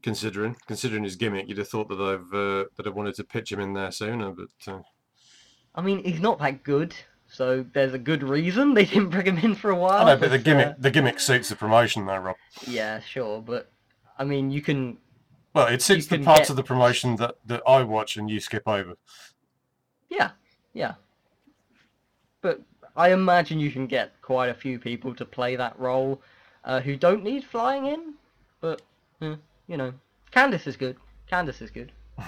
considering 0.02 0.56
considering 0.66 1.04
his 1.04 1.16
gimmick. 1.16 1.48
You'd 1.48 1.58
have 1.58 1.68
thought 1.68 1.88
that 1.88 2.00
I've 2.00 2.32
uh, 2.34 2.64
that 2.76 2.86
I 2.86 2.90
wanted 2.90 3.14
to 3.16 3.24
pitch 3.24 3.52
him 3.52 3.60
in 3.60 3.72
there 3.74 3.90
sooner, 3.92 4.30
but 4.32 4.72
uh, 4.72 4.80
I 5.74 5.80
mean 5.82 6.02
he's 6.04 6.20
not 6.20 6.38
that 6.40 6.62
good. 6.64 6.94
So 7.28 7.64
there's 7.72 7.94
a 7.94 7.98
good 7.98 8.22
reason 8.22 8.74
they 8.74 8.84
didn't 8.84 9.08
bring 9.08 9.26
him 9.26 9.38
in 9.38 9.54
for 9.54 9.70
a 9.70 9.76
while. 9.76 10.06
I 10.06 10.14
know, 10.14 10.20
but 10.20 10.30
the 10.30 10.36
uh, 10.36 10.42
gimmick 10.42 10.74
the 10.78 10.90
gimmick 10.90 11.18
suits 11.20 11.48
the 11.48 11.56
promotion, 11.56 12.04
though, 12.06 12.18
Rob. 12.18 12.36
yeah, 12.66 13.00
sure, 13.00 13.40
but 13.40 13.70
I 14.18 14.24
mean 14.24 14.50
you 14.50 14.60
can 14.60 14.98
Well, 15.54 15.68
it 15.68 15.80
suits 15.82 16.06
the 16.06 16.16
can 16.16 16.24
parts 16.24 16.40
get- 16.42 16.50
of 16.50 16.56
the 16.56 16.62
promotion 16.64 17.16
that, 17.16 17.36
that 17.46 17.62
I 17.66 17.82
watch 17.82 18.16
and 18.16 18.30
you 18.30 18.40
skip 18.40 18.66
over. 18.68 18.94
Yeah, 20.10 20.32
yeah. 20.74 20.94
But 22.42 22.60
I 22.96 23.12
imagine 23.12 23.60
you 23.60 23.70
can 23.70 23.86
get 23.86 24.20
quite 24.20 24.48
a 24.50 24.54
few 24.54 24.78
people 24.78 25.14
to 25.14 25.24
play 25.24 25.56
that 25.56 25.78
role 25.78 26.20
uh, 26.64 26.80
who 26.80 26.96
don't 26.96 27.22
need 27.24 27.44
flying 27.44 27.86
in. 27.86 28.14
But, 28.60 28.82
eh, 29.22 29.36
you 29.66 29.76
know, 29.76 29.92
Candice 30.32 30.66
is 30.66 30.76
good. 30.76 30.96
Candice 31.30 31.62
is 31.62 31.70
good. 31.70 31.92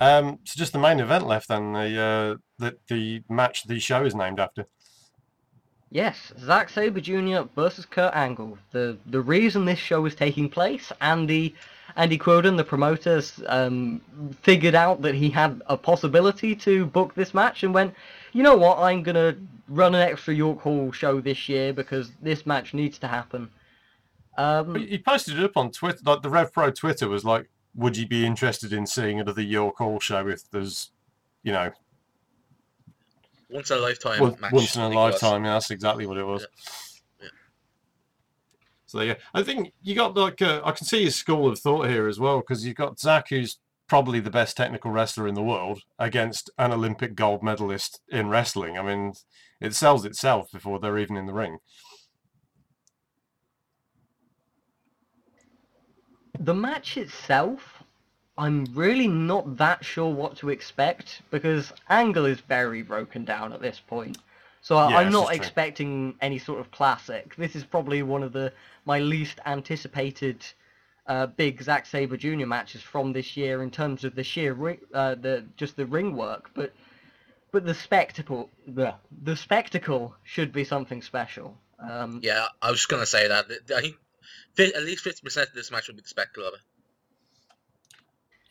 Um, 0.00 0.38
so 0.44 0.56
just 0.56 0.72
the 0.72 0.78
main 0.78 1.00
event 1.00 1.26
left 1.26 1.48
then, 1.48 1.72
the 1.72 2.00
uh, 2.00 2.36
the 2.58 2.76
the 2.88 3.22
match 3.28 3.64
the 3.64 3.80
show 3.80 4.04
is 4.04 4.14
named 4.14 4.38
after. 4.38 4.66
Yes, 5.90 6.32
Zack 6.38 6.68
Sabre 6.68 7.00
Jr. 7.00 7.48
versus 7.56 7.86
Kurt 7.86 8.14
Angle. 8.14 8.58
The 8.70 8.96
the 9.06 9.20
reason 9.20 9.64
this 9.64 9.78
show 9.78 10.04
is 10.06 10.14
taking 10.14 10.48
place, 10.50 10.92
Andy 11.00 11.54
Andy 11.96 12.18
Quildan, 12.18 12.56
the 12.56 12.64
promoters, 12.64 13.40
um, 13.46 14.00
figured 14.42 14.74
out 14.74 15.02
that 15.02 15.14
he 15.14 15.30
had 15.30 15.62
a 15.66 15.76
possibility 15.76 16.54
to 16.54 16.86
book 16.86 17.14
this 17.14 17.34
match 17.34 17.64
and 17.64 17.74
went, 17.74 17.94
you 18.32 18.42
know 18.42 18.56
what, 18.56 18.78
I'm 18.78 19.02
gonna 19.02 19.34
run 19.68 19.94
an 19.94 20.02
extra 20.02 20.34
York 20.34 20.60
Hall 20.60 20.92
show 20.92 21.20
this 21.20 21.48
year 21.48 21.72
because 21.72 22.12
this 22.22 22.46
match 22.46 22.72
needs 22.72 22.98
to 22.98 23.08
happen. 23.08 23.50
Um, 24.38 24.76
he 24.76 24.96
posted 24.98 25.38
it 25.38 25.44
up 25.44 25.56
on 25.56 25.70
Twitter. 25.72 25.98
Like 26.04 26.22
the 26.22 26.30
Rev 26.30 26.52
Pro 26.52 26.70
Twitter 26.70 27.08
was 27.08 27.24
like, 27.24 27.50
"Would 27.74 27.96
you 27.96 28.06
be 28.06 28.24
interested 28.24 28.72
in 28.72 28.86
seeing 28.86 29.18
another 29.20 29.42
York 29.42 29.76
Hall 29.78 29.98
show 30.00 30.26
if 30.28 30.48
there's, 30.50 30.92
you 31.42 31.52
know, 31.52 31.72
once 33.50 33.70
in 33.70 33.78
a 33.78 33.80
lifetime 33.80 34.20
one- 34.20 34.36
match. 34.40 34.52
once 34.52 34.76
in 34.76 34.82
I 34.82 34.86
a 34.86 34.88
think 34.90 34.98
it 34.98 35.02
was. 35.04 35.12
lifetime?" 35.22 35.44
Yeah, 35.44 35.52
that's 35.54 35.70
exactly 35.72 36.06
what 36.06 36.16
it 36.18 36.24
was. 36.24 36.46
Yeah. 37.20 37.28
So 38.86 39.00
yeah, 39.00 39.14
I 39.34 39.42
think 39.42 39.72
you 39.82 39.94
got 39.94 40.16
like 40.16 40.40
uh, 40.40 40.62
I 40.64 40.70
can 40.72 40.86
see 40.86 41.04
his 41.04 41.16
school 41.16 41.48
of 41.48 41.58
thought 41.58 41.88
here 41.88 42.06
as 42.08 42.18
well 42.18 42.38
because 42.38 42.64
you've 42.64 42.76
got 42.76 42.98
Zack, 42.98 43.28
who's 43.30 43.58
probably 43.86 44.20
the 44.20 44.30
best 44.30 44.56
technical 44.56 44.90
wrestler 44.90 45.26
in 45.26 45.34
the 45.34 45.42
world, 45.42 45.80
against 45.98 46.48
an 46.58 46.72
Olympic 46.72 47.14
gold 47.14 47.42
medalist 47.42 48.00
in 48.08 48.28
wrestling. 48.28 48.78
I 48.78 48.82
mean, 48.82 49.14
it 49.60 49.74
sells 49.74 50.04
itself 50.04 50.50
before 50.52 50.78
they're 50.78 50.98
even 50.98 51.16
in 51.16 51.26
the 51.26 51.32
ring. 51.32 51.58
The 56.40 56.54
match 56.54 56.96
itself, 56.96 57.82
I'm 58.36 58.66
really 58.74 59.08
not 59.08 59.56
that 59.56 59.84
sure 59.84 60.12
what 60.12 60.36
to 60.38 60.50
expect 60.50 61.22
because 61.30 61.72
Angle 61.88 62.26
is 62.26 62.40
very 62.40 62.82
broken 62.82 63.24
down 63.24 63.52
at 63.52 63.60
this 63.60 63.80
point. 63.80 64.18
So 64.60 64.76
I- 64.76 64.90
Yeah, 64.90 64.98
I'm 64.98 65.10
not 65.12 65.24
is 65.24 65.28
true. 65.28 65.36
expecting 65.36 66.16
any 66.20 66.38
sort 66.38 66.60
of 66.60 66.70
classic. 66.70 67.34
This 67.36 67.56
is 67.56 67.64
probably 67.64 68.02
one 68.02 68.22
of 68.22 68.32
the 68.32 68.52
my 68.84 68.98
least 69.00 69.38
anticipated 69.46 70.44
uh, 71.06 71.26
big 71.26 71.62
Zack 71.62 71.86
Sabre 71.86 72.18
Jr. 72.18 72.44
matches 72.44 72.82
from 72.82 73.12
this 73.14 73.34
year 73.36 73.62
in 73.62 73.70
terms 73.70 74.04
of 74.04 74.14
the 74.14 74.22
sheer 74.22 74.52
ri- 74.52 74.80
uh, 74.92 75.14
the 75.14 75.44
just 75.56 75.74
the 75.76 75.86
ring 75.86 76.14
work, 76.14 76.50
but 76.54 76.72
but 77.50 77.64
the 77.64 77.72
spectacle 77.74 78.50
the 78.66 78.94
the 79.22 79.34
spectacle 79.34 80.14
should 80.24 80.52
be 80.52 80.64
something 80.64 81.00
special. 81.00 81.56
Um, 81.78 82.20
Yeah, 82.22 82.46
I 82.60 82.70
was 82.70 82.80
just 82.80 82.90
gonna 82.90 83.06
say 83.06 83.26
that. 83.26 83.46
I 83.74 83.80
think 83.80 83.94
fi- 83.94 83.98
at 84.58 84.82
least 84.82 85.04
fifty 85.04 85.22
percent 85.22 85.48
of 85.48 85.54
this 85.54 85.70
match 85.70 85.88
will 85.88 85.94
be 85.94 86.02
the 86.02 86.08
spectacle 86.08 86.46
of. 86.46 86.54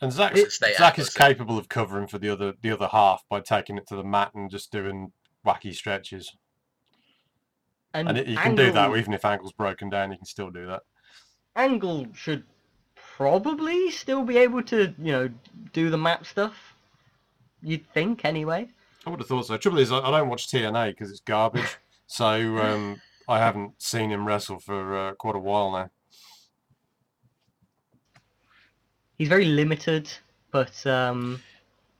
And 0.00 0.12
Zack, 0.12 0.36
Zack 0.36 0.98
is 0.98 1.10
capable 1.10 1.58
of 1.58 1.68
covering 1.68 2.06
for 2.06 2.18
the 2.18 2.28
other 2.28 2.54
the 2.62 2.70
other 2.70 2.88
half 2.88 3.24
by 3.28 3.40
taking 3.40 3.76
it 3.78 3.86
to 3.88 3.96
the 3.96 4.04
mat 4.04 4.32
and 4.34 4.50
just 4.50 4.70
doing 4.70 5.12
wacky 5.44 5.74
stretches. 5.74 6.36
and 7.92 8.08
And 8.08 8.18
it, 8.18 8.28
you 8.28 8.36
can 8.36 8.54
do 8.54 8.70
that 8.72 8.96
even 8.96 9.12
if 9.12 9.24
Angle's 9.24 9.52
broken 9.52 9.90
down. 9.90 10.12
You 10.12 10.18
can 10.18 10.26
still 10.26 10.50
do 10.50 10.66
that. 10.66 10.82
Angle 11.56 12.06
should 12.14 12.44
probably 12.94 13.90
still 13.90 14.22
be 14.22 14.38
able 14.38 14.62
to, 14.62 14.94
you 14.96 15.12
know, 15.12 15.28
do 15.72 15.90
the 15.90 15.98
map 15.98 16.24
stuff. 16.24 16.76
You'd 17.60 17.90
think, 17.92 18.24
anyway. 18.24 18.68
I 19.04 19.10
would 19.10 19.18
have 19.18 19.28
thought 19.28 19.46
so. 19.46 19.56
Trouble 19.56 19.78
is, 19.78 19.90
I, 19.90 19.98
I 19.98 20.10
don't 20.12 20.28
watch 20.28 20.46
TNA 20.46 20.90
because 20.90 21.10
it's 21.10 21.20
garbage. 21.20 21.78
so 22.06 22.58
um, 22.58 23.00
I 23.28 23.38
haven't 23.38 23.82
seen 23.82 24.10
him 24.10 24.26
wrestle 24.26 24.60
for 24.60 24.96
uh, 24.96 25.14
quite 25.14 25.34
a 25.34 25.40
while 25.40 25.72
now. 25.72 25.90
He's 29.18 29.28
very 29.28 29.44
limited, 29.46 30.08
but 30.52 30.86
um, 30.86 31.42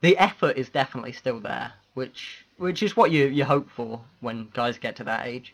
the 0.01 0.17
effort 0.17 0.57
is 0.57 0.69
definitely 0.69 1.11
still 1.11 1.39
there. 1.39 1.73
which 1.93 2.45
which 2.57 2.81
is 2.83 2.95
what 2.97 3.11
you 3.11 3.25
you 3.27 3.43
hope 3.45 3.69
for 3.69 4.01
when 4.21 4.49
guys 4.53 4.77
get 4.77 4.95
to 4.97 5.03
that 5.05 5.25
age. 5.27 5.53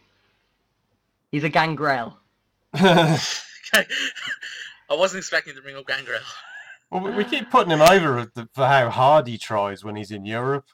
He's 1.32 1.44
a 1.44 1.50
gangrel. 1.50 2.18
I 2.74 3.16
wasn't 4.92 5.20
expecting 5.20 5.56
to 5.56 5.62
bring 5.62 5.76
up 5.76 5.88
Gangrel. 5.88 6.20
Well, 6.92 7.02
we- 7.02 7.12
we 7.12 7.24
keep 7.24 7.50
putting 7.50 7.72
him 7.72 7.82
over 7.82 8.32
for 8.54 8.68
how 8.68 8.90
hard 8.90 9.28
he 9.28 9.38
tries 9.38 9.84
when 9.84 9.96
he's 9.96 10.12
in 10.12 10.26
Europe. 10.26 10.66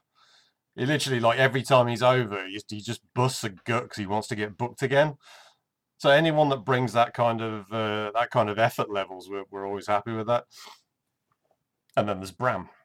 He 0.76 0.86
literally, 0.86 1.20
like, 1.20 1.40
every 1.40 1.64
time 1.64 1.88
he's 1.88 2.04
over, 2.04 2.46
he 2.46 2.54
just, 2.54 2.72
he 2.72 2.82
just 2.82 3.02
busts 3.14 3.44
a 3.44 3.50
gut 3.50 3.84
because 3.84 3.98
he 3.98 4.06
wants 4.06 4.28
to 4.30 4.36
get 4.36 4.58
booked 4.58 4.82
again. 4.82 5.18
So 5.98 6.10
anyone 6.10 6.50
that 6.50 6.66
brings 6.66 6.94
that 6.94 7.14
kind 7.14 7.42
of 7.42 7.72
uh, 7.72 8.12
that 8.16 8.30
kind 8.32 8.50
of 8.50 8.58
effort 8.58 8.90
levels, 8.90 9.30
we're, 9.30 9.44
we're 9.52 9.68
always 9.68 9.88
happy 9.88 10.12
with 10.14 10.28
that. 10.28 10.46
And 11.98 12.08
then 12.08 12.20
there's 12.20 12.32
Bram. 12.32 12.70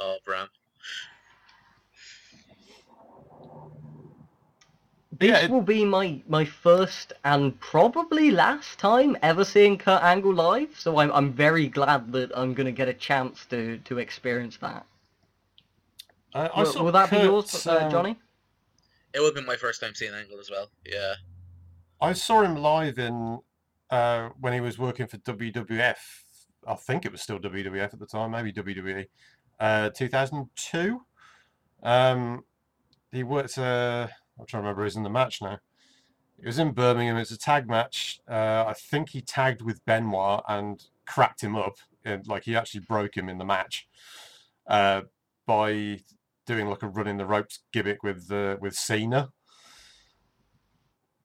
Oh, 0.00 0.18
Bram. 0.24 0.48
This 5.10 5.30
Yeah, 5.30 5.38
it- 5.38 5.50
will 5.50 5.60
be 5.62 5.84
my 5.84 6.22
my 6.28 6.44
first 6.44 7.12
and 7.24 7.58
probably 7.58 8.30
last 8.30 8.78
time 8.78 9.16
ever 9.22 9.44
seeing 9.44 9.76
Kurt 9.76 10.02
Angle 10.04 10.34
live, 10.34 10.78
so 10.78 10.98
I'm 10.98 11.10
I'm 11.10 11.32
very 11.32 11.66
glad 11.66 12.12
that 12.12 12.30
I'm 12.36 12.54
gonna 12.54 12.70
get 12.70 12.86
a 12.88 12.94
chance 12.94 13.44
to 13.46 13.78
to 13.78 13.98
experience 13.98 14.56
that. 14.58 14.86
I, 16.32 16.46
I 16.46 16.62
Will, 16.62 16.84
will 16.84 16.92
that 16.92 17.10
be 17.10 17.16
Kurt, 17.16 17.24
yours, 17.24 17.66
uh, 17.66 17.78
um, 17.78 17.90
Johnny? 17.90 18.16
It 19.12 19.18
would 19.18 19.26
have 19.26 19.34
been 19.34 19.46
my 19.46 19.56
first 19.56 19.80
time 19.80 19.94
seeing 19.96 20.14
Angle 20.14 20.38
as 20.38 20.50
well. 20.50 20.70
Yeah. 20.86 21.14
I 22.00 22.12
saw 22.12 22.42
him 22.42 22.54
live 22.54 22.98
in 23.00 23.40
uh, 23.90 24.30
when 24.40 24.52
he 24.52 24.60
was 24.60 24.78
working 24.78 25.06
for 25.06 25.18
WWF. 25.18 25.96
I 26.66 26.74
think 26.74 27.06
it 27.06 27.12
was 27.12 27.22
still 27.22 27.38
WWF 27.38 27.92
at 27.92 27.98
the 27.98 28.06
time, 28.06 28.32
maybe 28.32 28.52
WWE. 28.52 29.06
Uh, 29.58 29.90
2002. 29.90 31.00
Um, 31.82 32.44
he 33.12 33.22
worked. 33.22 33.56
Uh, 33.58 34.08
I'm 34.38 34.46
trying 34.46 34.62
to 34.62 34.68
remember 34.68 34.84
who's 34.84 34.96
in 34.96 35.02
the 35.02 35.10
match 35.10 35.40
now. 35.40 35.58
It 36.38 36.46
was 36.46 36.58
in 36.58 36.72
Birmingham. 36.72 37.16
It's 37.16 37.32
a 37.32 37.38
tag 37.38 37.68
match. 37.68 38.20
Uh, 38.28 38.64
I 38.66 38.74
think 38.74 39.10
he 39.10 39.20
tagged 39.20 39.62
with 39.62 39.84
Benoit 39.84 40.42
and 40.48 40.82
cracked 41.06 41.42
him 41.42 41.56
up. 41.56 41.76
And, 42.04 42.26
like 42.26 42.44
he 42.44 42.56
actually 42.56 42.80
broke 42.80 43.16
him 43.16 43.28
in 43.28 43.38
the 43.38 43.44
match 43.44 43.88
uh, 44.68 45.02
by 45.46 46.00
doing 46.46 46.68
like 46.68 46.82
a 46.82 46.88
running 46.88 47.16
the 47.16 47.26
ropes 47.26 47.60
gimmick 47.72 48.02
with 48.02 48.30
uh, 48.30 48.56
with 48.60 48.74
Cena. 48.74 49.30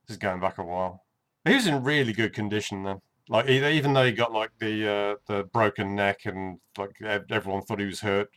This 0.08 0.16
is 0.16 0.18
going 0.18 0.40
back 0.40 0.58
a 0.58 0.64
while. 0.64 1.04
He 1.46 1.54
was 1.56 1.68
in 1.68 1.84
really 1.84 2.14
good 2.14 2.34
condition 2.34 2.84
then. 2.84 3.02
Like 3.30 3.50
e- 3.50 3.66
even 3.78 3.94
though 3.94 4.06
he 4.06 4.12
got 4.12 4.32
like 4.32 4.52
the 4.60 4.88
uh, 4.90 5.16
the 5.28 5.44
broken 5.44 5.96
neck 5.96 6.22
and 6.26 6.60
like 6.78 7.02
everyone 7.30 7.62
thought 7.64 7.80
he 7.80 7.86
was 7.86 8.02
hurt, 8.02 8.30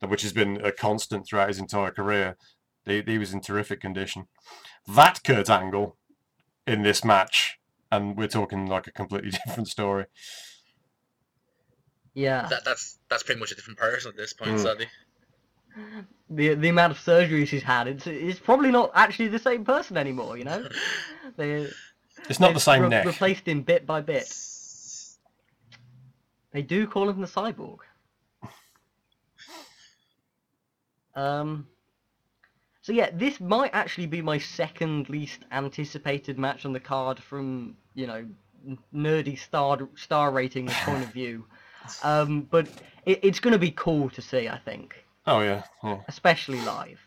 which 0.00 0.22
has 0.22 0.32
been 0.32 0.64
a 0.64 0.72
constant 0.72 1.26
throughout 1.26 1.48
his 1.48 1.58
entire 1.58 1.90
career. 1.90 2.36
He, 2.84 3.02
he 3.06 3.18
was 3.18 3.32
in 3.32 3.40
terrific 3.40 3.80
condition. 3.80 4.26
That 4.86 5.22
Kurt 5.24 5.50
Angle 5.50 5.96
in 6.66 6.82
this 6.82 7.04
match, 7.04 7.58
and 7.92 8.16
we're 8.16 8.28
talking 8.28 8.66
like 8.66 8.86
a 8.86 8.92
completely 8.92 9.30
different 9.46 9.68
story. 9.68 10.06
Yeah. 12.14 12.46
That 12.48 12.64
that's 12.64 12.98
that's 13.08 13.22
pretty 13.22 13.38
much 13.40 13.52
a 13.52 13.54
different 13.54 13.78
person 13.78 14.10
at 14.10 14.16
this 14.16 14.32
point, 14.32 14.52
Mm. 14.52 14.62
sadly. 14.62 14.86
The 16.30 16.54
the 16.54 16.68
amount 16.68 16.90
of 16.92 16.98
surgeries 16.98 17.48
he's 17.48 17.62
had, 17.62 17.86
it's 17.86 18.06
it's 18.06 18.40
probably 18.40 18.70
not 18.72 18.90
actually 18.94 19.28
the 19.28 19.38
same 19.38 19.64
person 19.64 19.96
anymore. 19.96 20.36
You 20.36 20.44
know, 20.44 20.68
they 21.36 21.68
It's 22.28 22.40
not 22.40 22.48
the 22.48 22.54
they've 22.54 22.62
same 22.62 22.82
re- 22.82 22.88
neck. 22.88 23.06
Replaced 23.06 23.46
him 23.46 23.62
bit 23.62 23.86
by 23.86 24.00
bit. 24.00 24.32
They 26.52 26.62
do 26.62 26.86
call 26.86 27.08
him 27.08 27.20
the 27.20 27.26
cyborg. 27.26 27.78
Um. 31.14 31.66
So 32.82 32.92
yeah, 32.92 33.10
this 33.12 33.38
might 33.38 33.74
actually 33.74 34.06
be 34.06 34.22
my 34.22 34.38
second 34.38 35.10
least 35.10 35.40
anticipated 35.52 36.38
match 36.38 36.64
on 36.64 36.72
the 36.72 36.80
card 36.80 37.18
from 37.18 37.76
you 37.94 38.06
know 38.06 38.26
nerdy 38.94 39.38
star 39.38 39.78
star 39.96 40.30
rating 40.30 40.66
point 40.84 41.04
of 41.04 41.12
view. 41.12 41.44
Um, 42.02 42.42
but 42.42 42.68
it, 43.06 43.20
it's 43.22 43.40
going 43.40 43.52
to 43.52 43.58
be 43.58 43.70
cool 43.70 44.10
to 44.10 44.20
see, 44.22 44.48
I 44.48 44.58
think, 44.58 44.94
Oh 45.26 45.40
yeah, 45.40 45.62
yeah. 45.82 46.00
especially 46.08 46.60
live. 46.60 47.00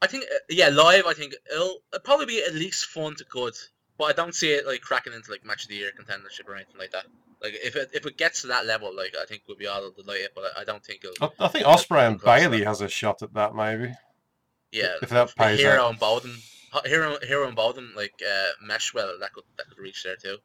I 0.00 0.06
think, 0.06 0.24
uh, 0.24 0.38
yeah, 0.48 0.68
live. 0.68 1.04
I 1.06 1.12
think 1.12 1.34
it'll, 1.52 1.78
it'll 1.92 2.02
probably 2.02 2.26
be 2.26 2.42
at 2.42 2.54
least 2.54 2.86
fun 2.86 3.14
to 3.16 3.24
good, 3.24 3.54
but 3.98 4.04
I 4.04 4.12
don't 4.12 4.34
see 4.34 4.52
it 4.52 4.66
like 4.66 4.80
cracking 4.80 5.12
into 5.12 5.30
like 5.30 5.44
match 5.44 5.64
of 5.64 5.68
the 5.68 5.76
year 5.76 5.90
contendership 5.98 6.48
or 6.48 6.54
anything 6.54 6.78
like 6.78 6.90
that. 6.92 7.06
Like 7.42 7.54
if 7.62 7.76
it 7.76 7.90
if 7.92 8.06
it 8.06 8.16
gets 8.16 8.42
to 8.42 8.48
that 8.48 8.66
level, 8.66 8.94
like 8.94 9.14
I 9.20 9.24
think 9.26 9.42
we'll 9.46 9.56
be 9.56 9.66
all 9.66 9.90
delighted. 9.90 10.30
But 10.34 10.44
I, 10.56 10.62
I 10.62 10.64
don't 10.64 10.84
think 10.84 11.04
it'll. 11.04 11.32
I, 11.38 11.46
I 11.46 11.48
think 11.48 11.66
Ospreay 11.66 12.06
and 12.08 12.20
Bailey 12.20 12.64
has 12.64 12.80
a 12.80 12.88
shot 12.88 13.22
at 13.22 13.34
that 13.34 13.54
maybe. 13.54 13.94
yeah, 14.72 14.94
if 15.02 15.10
that 15.10 15.34
pays 15.36 15.60
Hero 15.60 15.84
out. 15.84 15.90
and 15.90 16.00
Bodom, 16.00 16.36
Hero 16.84 17.18
Hero 17.22 17.46
and 17.46 17.56
Bodom 17.56 17.94
like 17.94 18.14
uh, 18.26 18.48
mesh 18.62 18.94
well. 18.94 19.16
That 19.20 19.32
could 19.32 19.44
that 19.56 19.68
could 19.68 19.78
reach 19.78 20.02
there 20.04 20.16
too. 20.16 20.38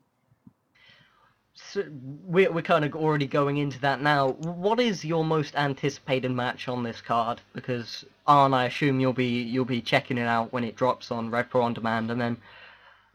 So 1.54 1.84
we're 2.24 2.52
we're 2.52 2.62
kind 2.62 2.84
of 2.86 2.96
already 2.96 3.28
going 3.28 3.58
into 3.58 3.80
that 3.82 4.02
now. 4.02 4.32
What 4.32 4.80
is 4.80 5.06
your 5.06 5.24
most 5.24 5.56
anticipated 5.56 6.32
match 6.32 6.68
on 6.68 6.84
this 6.84 7.02
card? 7.02 7.42
Because 7.54 8.06
Arn, 8.28 8.54
I 8.54 8.66
assume 8.66 9.00
you'll 9.00 9.14
be 9.14 9.42
you'll 9.42 9.66
be 9.66 9.82
checking 9.82 10.18
it 10.18 10.28
out 10.28 10.52
when 10.52 10.64
it 10.64 10.76
drops 10.76 11.12
on 11.12 11.30
Rev 11.30 11.50
Pro 11.50 11.62
on 11.62 11.74
demand, 11.74 12.12
and 12.12 12.20
then 12.20 12.38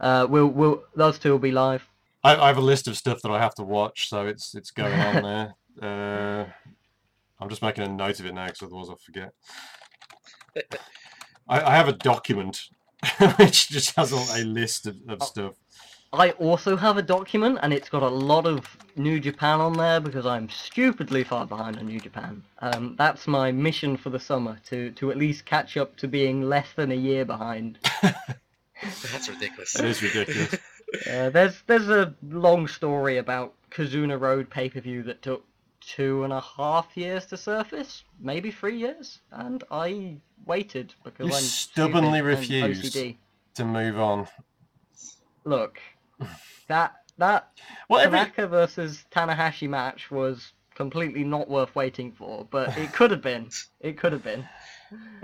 uh, 0.01 0.26
we'll 0.28 0.49
we'll 0.49 0.82
those 0.94 1.18
two 1.18 1.32
will 1.32 1.38
be 1.38 1.53
live. 1.53 1.88
I, 2.22 2.36
I 2.36 2.49
have 2.49 2.59
a 2.59 2.62
list 2.62 2.88
of 2.88 2.97
stuff 2.97 3.22
that 3.22 3.30
I 3.30 3.38
have 3.38 3.55
to 3.57 3.62
watch, 3.62 4.09
so 4.09 4.26
it's 4.26 4.55
it's 4.55 4.70
going 4.70 4.99
on 5.01 5.22
there. 5.22 5.55
Uh, 5.76 6.47
I'm 7.38 7.51
just 7.51 7.61
making 7.61 7.84
a 7.84 7.88
note 7.88 8.18
of 8.18 8.24
it 8.24 8.32
now, 8.32 8.47
because 8.47 8.62
otherwise 8.62 8.88
I'll 8.88 8.97
forget. 8.97 9.34
I, 11.47 11.61
I 11.61 11.76
have 11.76 11.86
a 11.86 11.92
document 11.92 12.62
which 13.36 13.68
just 13.68 13.94
has 13.97 14.11
a, 14.12 14.40
a 14.40 14.44
list 14.44 14.86
of, 14.86 14.97
of 15.07 15.22
stuff. 15.22 15.55
I 16.12 16.30
also 16.32 16.76
have 16.76 16.97
a 16.97 17.03
document, 17.03 17.59
and 17.62 17.72
it's 17.72 17.88
got 17.88 18.03
a 18.03 18.09
lot 18.09 18.47
of 18.47 18.76
New 18.97 19.20
Japan 19.20 19.61
on 19.61 19.74
there 19.74 20.01
because 20.01 20.24
I'm 20.24 20.49
stupidly 20.49 21.24
far 21.24 21.47
behind 21.47 21.76
on 21.76 21.86
New 21.86 22.01
Japan. 22.01 22.42
Um, 22.61 22.94
that's 22.97 23.26
my 23.26 23.53
mission 23.53 23.97
for 23.97 24.11
the 24.11 24.20
summer 24.20 24.59
to 24.70 24.92
to 24.92 25.11
at 25.11 25.18
least 25.18 25.44
catch 25.44 25.76
up 25.76 25.97
to 25.99 26.09
being 26.09 26.42
less 26.42 26.68
than 26.74 26.92
a 26.92 26.94
year 26.94 27.24
behind. 27.24 27.78
That's 29.12 29.29
ridiculous. 29.29 29.79
It 29.79 29.85
is 29.85 30.03
ridiculous. 30.03 30.57
Uh, 31.11 31.29
there's 31.31 31.62
there's 31.66 31.89
a 31.89 32.14
long 32.22 32.68
story 32.68 33.18
about 33.18 33.53
Kizuna 33.72 34.18
Road 34.18 34.49
pay 34.49 34.68
per 34.68 34.79
view 34.79 35.03
that 35.03 35.20
took 35.20 35.45
two 35.81 36.22
and 36.22 36.33
a 36.33 36.41
half 36.41 36.97
years 36.97 37.27
to 37.27 37.37
surface, 37.37 38.05
maybe 38.20 38.53
three 38.53 38.79
years, 38.79 39.18
and 39.33 39.64
I 39.70 40.16
waited 40.47 40.95
because 41.03 41.27
You 41.27 41.35
I'm 41.35 41.43
stubbornly 41.43 42.22
refused. 42.22 42.97
To 43.55 43.64
move 43.64 43.99
on. 43.99 44.29
Look, 45.45 45.81
that 46.68 46.95
that 47.18 47.51
Well, 47.89 48.01
every, 48.01 48.18
Tanaka 48.18 48.47
versus 48.47 49.05
Tanahashi 49.11 49.68
match 49.68 50.11
was 50.11 50.53
completely 50.74 51.24
not 51.24 51.49
worth 51.49 51.74
waiting 51.74 52.12
for, 52.12 52.47
but 52.51 52.77
it 52.79 52.93
could 52.93 53.11
have 53.11 53.22
been. 53.22 53.51
It 53.81 53.99
could 53.99 54.12
have 54.12 54.22
been. 54.22 54.49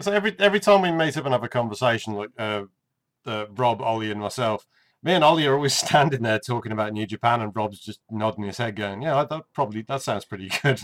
so 0.01 0.13
every 0.13 0.35
every 0.39 0.61
time 0.61 0.83
we 0.83 0.91
meet 0.91 1.17
up 1.17 1.25
and 1.25 1.33
have 1.33 1.45
a 1.45 1.49
conversation, 1.49 2.15
like 2.15 2.31
uh, 2.39 2.63
uh, 3.27 3.47
Rob, 3.57 3.83
Ollie, 3.83 4.11
and 4.11 4.21
myself, 4.21 4.67
me 5.03 5.13
and 5.13 5.25
Ollie 5.25 5.47
are 5.47 5.55
always 5.55 5.75
standing 5.77 6.23
there 6.23 6.39
talking 6.39 6.73
about 6.73 6.93
New 6.93 7.07
Japan, 7.07 7.41
and 7.41 7.55
Rob's 7.55 7.81
just 7.81 8.01
nodding 8.11 8.45
his 8.45 8.59
head, 8.59 8.77
going, 8.77 9.03
"Yeah, 9.03 9.25
that 9.25 9.45
probably 9.53 9.83
that 9.83 10.03
sounds 10.03 10.25
pretty 10.25 10.51
good." 10.63 10.81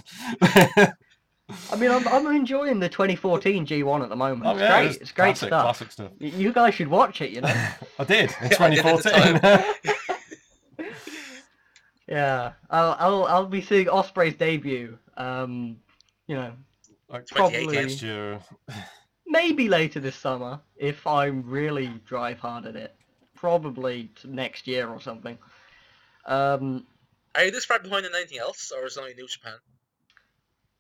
I 1.71 1.77
mean, 1.77 1.91
I'm, 1.91 2.07
I'm 2.09 2.27
enjoying 2.27 2.79
the 2.79 2.91
2014 2.91 3.67
G1 3.67 4.03
at 4.03 4.11
the 4.11 4.17
moment. 4.17 4.43
Oh, 4.45 4.51
it's 4.51 4.61
yeah, 4.61 4.83
great. 4.83 5.01
It's, 5.01 5.13
great 5.13 5.29
classic, 5.29 5.49
stuff. 5.49 5.63
Classic 5.63 5.91
stuff. 5.91 6.11
You 6.19 6.53
guys 6.53 6.75
should 6.75 6.89
watch 6.89 7.23
it. 7.23 7.31
You 7.31 7.41
know. 7.41 7.49
I 7.99 8.05
did 8.05 8.31
in 8.31 8.37
I 8.41 8.49
did 8.49 8.59
2014. 8.59 9.41
yeah, 12.07 12.53
I'll 12.69 12.97
I'll 12.99 13.25
I'll 13.25 13.47
be 13.47 13.63
seeing 13.63 13.87
Ospreay's 13.87 14.35
debut. 14.35 14.99
Um, 15.17 15.79
you 16.27 16.37
know, 16.37 16.53
like 17.09 17.27
probably 17.29 17.67
next 17.67 18.03
year. 18.03 18.41
Maybe 19.29 19.69
later 19.69 20.01
this 20.01 20.17
summer 20.17 20.61
if 20.77 21.07
I'm 21.07 21.49
really 21.49 21.89
drive 22.07 22.39
hard 22.41 22.67
at 22.67 22.77
it. 22.77 22.95
Probably 23.35 24.11
t- 24.21 24.29
next 24.29 24.67
year 24.67 24.89
or 24.89 25.01
something. 25.01 25.39
Um, 26.27 26.87
Are 27.35 27.45
you 27.45 27.51
this 27.51 27.65
far 27.65 27.79
behind 27.79 28.05
in 28.07 28.15
anything 28.15 28.39
else, 28.39 28.73
or 28.73 28.87
is 28.87 28.97
it 28.97 29.01
only 29.01 29.15
New 29.15 29.29
Japan? 29.29 29.55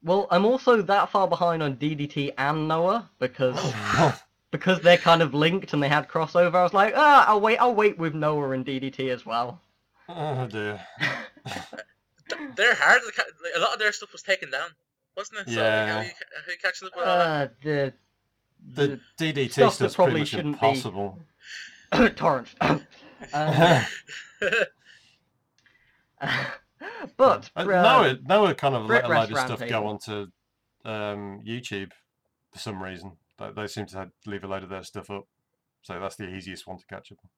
well, 0.02 0.26
I'm 0.30 0.44
also 0.44 0.82
that 0.82 1.10
far 1.10 1.26
behind 1.28 1.62
on 1.62 1.76
DDT 1.76 2.32
and 2.38 2.68
Noah 2.68 3.10
because 3.18 3.56
Oh, 3.58 4.20
because 4.50 4.80
they're 4.80 4.96
kind 4.96 5.22
of 5.22 5.34
linked 5.34 5.72
and 5.72 5.82
they 5.82 5.88
had 5.88 6.08
crossover. 6.08 6.54
I 6.54 6.62
was 6.62 6.72
like, 6.74 6.94
ah, 6.96 7.26
I'll 7.28 7.40
wait. 7.40 7.58
I'll 7.58 7.74
wait 7.74 7.98
with 7.98 8.14
Noah 8.14 8.50
and 8.52 8.64
DDT 8.64 9.10
as 9.10 9.26
well. 9.26 9.60
oh 10.08 10.46
dear. 10.46 10.80
They're 12.56 12.74
hard. 12.74 13.02
like, 13.04 13.26
A 13.56 13.60
lot 13.60 13.72
of 13.72 13.78
their 13.78 13.92
stuff 13.92 14.12
was 14.12 14.22
taken 14.22 14.50
down, 14.50 14.68
wasn't 15.16 15.40
it? 15.40 15.50
So 15.50 15.60
like, 15.62 15.70
how, 15.86 15.94
Yeah. 15.94 15.98
are 16.00 16.04
you, 16.04 16.10
how 16.10 16.48
are 16.48 16.52
you 16.52 16.58
catching 16.62 16.88
up 16.88 16.94
with 16.96 17.06
all 17.06 17.18
that? 17.18 17.28
Uh, 17.28 17.48
the 17.62 17.92
The 18.74 19.00
DDT 19.18 19.50
Stuff 19.52 19.78
that 19.78 19.90
stuff's 19.90 19.94
probably 19.94 20.12
pretty 20.12 20.20
much 20.20 20.28
shouldn't 20.28 20.60
be- 21.92 22.08
torrent. 22.16 22.48
um, 22.60 22.82
but 27.16 27.50
Uh, 27.56 27.60
uh, 27.60 27.64
Noah, 27.64 28.18
Noah 28.24 28.54
kind 28.54 28.74
of 28.74 28.86
Brit 28.86 29.08
let 29.08 29.10
a 29.10 29.20
load 29.20 29.32
of 29.32 29.38
stuff 29.38 29.68
go 29.68 29.86
onto 29.86 30.26
um, 30.84 31.40
YouTube 31.46 31.92
for 32.52 32.58
some 32.58 32.82
reason. 32.82 33.12
They, 33.38 33.50
they 33.52 33.66
seem 33.66 33.86
to 33.86 33.98
have- 33.98 34.10
leave 34.26 34.44
a 34.44 34.46
load 34.48 34.62
of 34.62 34.68
their 34.68 34.82
stuff 34.82 35.10
up, 35.10 35.26
so 35.82 35.98
that's 36.00 36.16
the 36.16 36.28
easiest 36.28 36.66
one 36.66 36.78
to 36.78 36.86
catch 36.86 37.12
up. 37.12 37.18
on. 37.22 37.30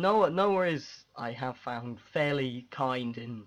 No, 0.00 0.26
Noah 0.28 0.66
is 0.68 1.04
I 1.16 1.30
have 1.32 1.56
found 1.56 2.00
fairly 2.00 2.66
kind 2.70 3.16
in 3.16 3.44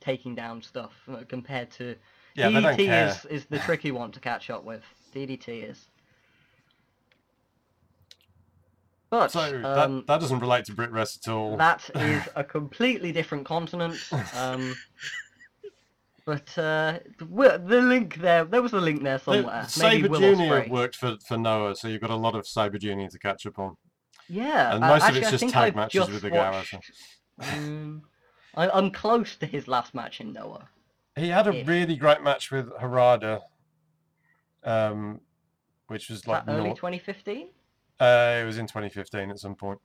taking 0.00 0.34
down 0.34 0.60
stuff 0.62 0.92
uh, 1.08 1.22
compared 1.28 1.70
to 1.72 1.94
Yeah, 2.34 2.48
DDT 2.50 3.08
is 3.08 3.24
is 3.26 3.44
the 3.46 3.58
tricky 3.60 3.90
one 3.92 4.10
to 4.12 4.20
catch 4.20 4.50
up 4.50 4.64
with. 4.64 4.82
DDT 5.14 5.70
is. 5.70 5.88
But 9.14 9.30
So 9.30 9.40
um, 9.40 9.62
that, 9.62 10.06
that 10.08 10.20
doesn't 10.20 10.40
relate 10.40 10.64
to 10.64 10.72
Brit 10.72 10.90
Rest 10.90 11.24
at 11.24 11.32
all. 11.32 11.56
that 11.56 11.88
is 11.94 12.28
a 12.34 12.42
completely 12.42 13.12
different 13.12 13.46
continent. 13.46 13.96
Um, 14.34 14.74
but 16.26 16.58
uh, 16.58 16.98
the, 17.18 17.62
the 17.64 17.80
link 17.80 18.16
there, 18.16 18.44
there 18.44 18.60
was 18.60 18.72
a 18.72 18.80
link 18.80 19.04
there 19.04 19.20
somewhere. 19.20 19.68
Maybe 19.78 20.02
Sabre 20.02 20.18
Junior 20.18 20.66
worked 20.68 20.96
for, 20.96 21.16
for 21.28 21.38
Noah, 21.38 21.76
so 21.76 21.86
you've 21.86 22.00
got 22.00 22.10
a 22.10 22.16
lot 22.16 22.34
of 22.34 22.44
Sabre 22.44 22.76
Junior 22.76 23.08
to 23.08 23.18
catch 23.20 23.46
up 23.46 23.56
on. 23.60 23.76
Yeah, 24.28 24.72
And 24.72 24.80
most 24.80 25.08
of 25.08 25.16
it's 25.16 25.30
just 25.30 25.48
tag 25.48 25.62
I've 25.68 25.76
matches 25.76 26.00
just 26.00 26.12
with 26.12 26.22
the 26.22 26.30
watched-. 26.30 26.74
Um, 27.38 28.02
I, 28.56 28.68
I'm 28.68 28.90
close 28.90 29.36
to 29.36 29.46
his 29.46 29.68
last 29.68 29.94
match 29.94 30.20
in 30.20 30.32
Noah. 30.32 30.68
He 31.14 31.28
had 31.28 31.46
a 31.46 31.54
If. 31.54 31.68
really 31.68 31.94
great 31.94 32.20
match 32.20 32.50
with 32.50 32.68
Harada, 32.80 33.42
um, 34.64 35.20
which 35.86 36.10
was 36.10 36.26
like 36.26 36.42
early 36.48 36.70
2015? 36.70 37.50
Uh, 38.00 38.38
it 38.42 38.44
was 38.44 38.58
in 38.58 38.66
2015 38.66 39.30
at 39.30 39.38
some 39.38 39.54
point. 39.54 39.78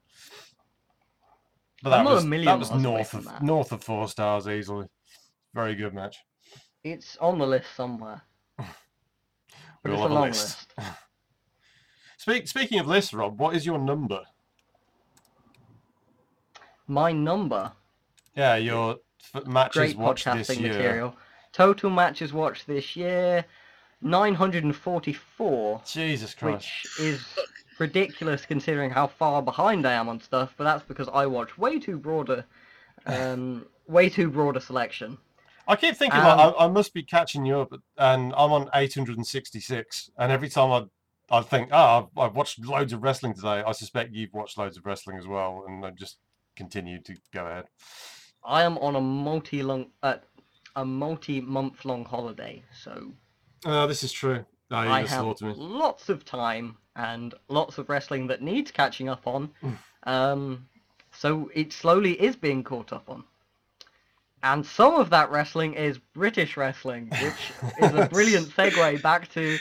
But 1.82 1.94
I'm 1.94 2.06
that 2.06 2.12
a 2.12 2.16
was 2.16 2.26
million 2.26 2.46
that 2.46 2.60
was 2.60 2.72
north 2.72 3.14
of 3.14 3.26
that. 3.26 3.42
north 3.44 3.72
of 3.72 3.84
four 3.84 4.08
stars 4.10 4.48
easily. 4.48 4.88
Very 5.54 5.76
good 5.76 5.94
match. 5.94 6.18
It's 6.84 7.18
on 7.18 7.38
the 7.40 7.48
list 7.48 7.68
somewhere. 7.76 8.22
We 9.86 9.92
it's 9.94 10.02
a 10.02 10.08
long 10.08 10.28
list. 10.28 10.68
list. 10.78 10.90
Speak, 12.18 12.48
speaking 12.50 12.80
of 12.80 12.88
lists, 12.88 13.14
Rob, 13.14 13.40
what 13.40 13.56
is 13.56 13.66
your 13.66 13.80
number? 13.80 14.24
My 16.88 17.12
number. 17.14 17.72
Yeah, 18.36 18.58
your 18.58 18.98
f- 19.34 19.46
matches 19.48 19.74
Great 19.94 19.98
watched 19.98 20.26
this 20.26 20.50
year. 20.58 20.74
material. 20.74 21.16
Total 21.54 21.90
matches 21.90 22.34
watched 22.34 22.68
this 22.68 22.96
year 22.98 23.46
944, 24.02 25.82
Jesus 25.86 26.34
Christ. 26.34 26.56
which 26.58 27.00
is 27.00 27.26
ridiculous 27.80 28.46
considering 28.46 28.90
how 28.90 29.08
far 29.08 29.42
behind 29.42 29.88
I 29.88 29.94
am 29.94 30.10
on 30.10 30.20
stuff, 30.22 30.54
but 30.58 30.64
that's 30.64 30.84
because 30.84 31.08
I 31.10 31.26
watch 31.26 31.58
way 31.58 31.80
too 31.80 31.98
broader 31.98 32.46
um 33.06 33.66
way 33.88 34.10
too 34.10 34.30
broad 34.30 34.58
a 34.58 34.62
selection. 34.62 35.18
I 35.68 35.76
keep 35.76 35.96
thinking 35.96 36.20
Um, 36.20 36.38
like, 36.38 36.56
I, 36.58 36.66
I 36.66 36.68
must 36.68 36.94
be 36.94 37.04
catching 37.04 37.46
you 37.46 37.60
up, 37.60 37.74
and 37.98 38.34
I'm 38.36 38.52
on 38.52 38.70
866. 38.74 40.10
And 40.18 40.32
every 40.32 40.50
time 40.50 40.72
I, 40.72 41.38
I 41.38 41.42
think, 41.42 41.70
oh, 41.72 42.10
I've, 42.18 42.18
I've 42.18 42.36
watched 42.36 42.66
loads 42.66 42.92
of 42.92 43.04
wrestling 43.04 43.36
today. 43.36 43.64
I 43.66 43.72
suspect 43.74 44.14
you've 44.14 44.34
watched 44.34 44.58
loads 44.58 44.78
of 44.78 44.86
wrestling 44.86 45.18
as 45.20 45.28
well, 45.28 45.66
and 45.68 45.86
I 45.86 45.92
just 45.92 46.18
continue 46.56 47.00
to 47.02 47.16
go 47.32 47.46
ahead. 47.46 47.66
I 48.44 48.64
am 48.64 48.78
on 48.80 48.96
a 48.96 49.02
multi 49.02 49.62
long 49.62 49.92
uh, 50.02 50.16
a 50.76 50.86
multi 50.86 51.40
month 51.40 51.86
long 51.86 52.04
holiday, 52.06 52.64
so 52.84 53.12
Oh, 53.66 53.86
this 53.86 54.04
is 54.04 54.12
true. 54.12 54.46
Oh, 54.72 54.78
I 54.78 55.04
have 55.04 55.26
lots 55.42 56.10
of 56.10 56.26
time 56.26 56.78
and 57.00 57.34
lots 57.48 57.78
of 57.78 57.90
wrestling 57.90 58.28
that 58.28 58.42
needs 58.42 58.72
catching 58.72 59.10
up 59.10 59.26
on. 59.26 59.50
Um, 60.04 60.66
so 61.12 61.52
it 61.54 61.74
slowly 61.74 62.14
is 62.14 62.38
being 62.38 62.64
caught 62.64 62.94
up 62.94 63.10
on. 63.10 63.26
And 64.42 64.66
some 64.66 64.96
of 64.96 65.10
that 65.10 65.30
wrestling 65.30 65.74
is 65.74 65.98
British 66.14 66.56
wrestling, 66.56 67.10
which 67.22 67.52
is 67.82 67.94
a 67.94 68.08
brilliant 68.08 68.48
segue 68.56 69.02
back 69.02 69.30
to 69.34 69.58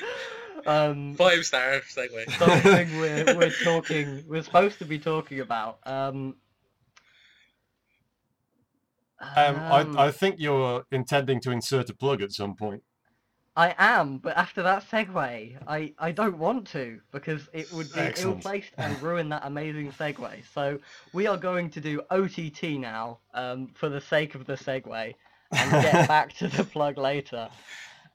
um, 0.65 1.17
Five 1.17 1.45
star 1.45 1.81
segue. 1.81 2.31
something 2.39 3.01
we're, 3.01 3.37
we're 3.37 3.51
talking, 3.65 4.25
we're 4.29 4.45
supposed 4.45 4.79
to 4.79 4.85
be 4.85 4.99
talking 5.01 5.41
about. 5.41 5.81
Um, 5.85 6.37
Um, 9.21 9.57
um, 9.57 9.99
I, 9.99 10.07
I 10.07 10.11
think 10.13 10.37
you're 10.39 10.85
intending 10.93 11.41
to 11.41 11.51
insert 11.51 11.91
a 11.91 11.95
plug 11.95 12.23
at 12.23 12.31
some 12.33 12.55
point. 12.55 12.85
I 13.59 13.75
am, 13.77 14.19
but 14.19 14.37
after 14.37 14.63
that 14.63 14.89
segue, 14.89 15.57
I, 15.67 15.93
I 15.99 16.13
don't 16.13 16.39
want 16.39 16.69
to 16.69 17.01
because 17.11 17.49
it 17.53 17.73
would 17.73 17.93
be 17.93 18.13
ill-placed 18.19 18.71
and 18.79 19.03
ruin 19.03 19.29
that 19.31 19.43
amazing 19.45 19.91
segue. 19.91 20.31
So 20.55 20.79
we 21.13 21.27
are 21.27 21.37
going 21.37 21.69
to 21.71 21.81
do 21.81 22.01
OTT 22.09 22.79
now, 22.79 23.19
um, 23.35 23.67
for 23.75 23.89
the 23.89 24.01
sake 24.01 24.37
of 24.37 24.47
the 24.47 24.53
segue, 24.53 25.13
and 25.51 25.71
get 25.73 26.07
back 26.15 26.35
to 26.35 26.47
the 26.47 26.63
plug 26.63 26.99
later, 26.99 27.49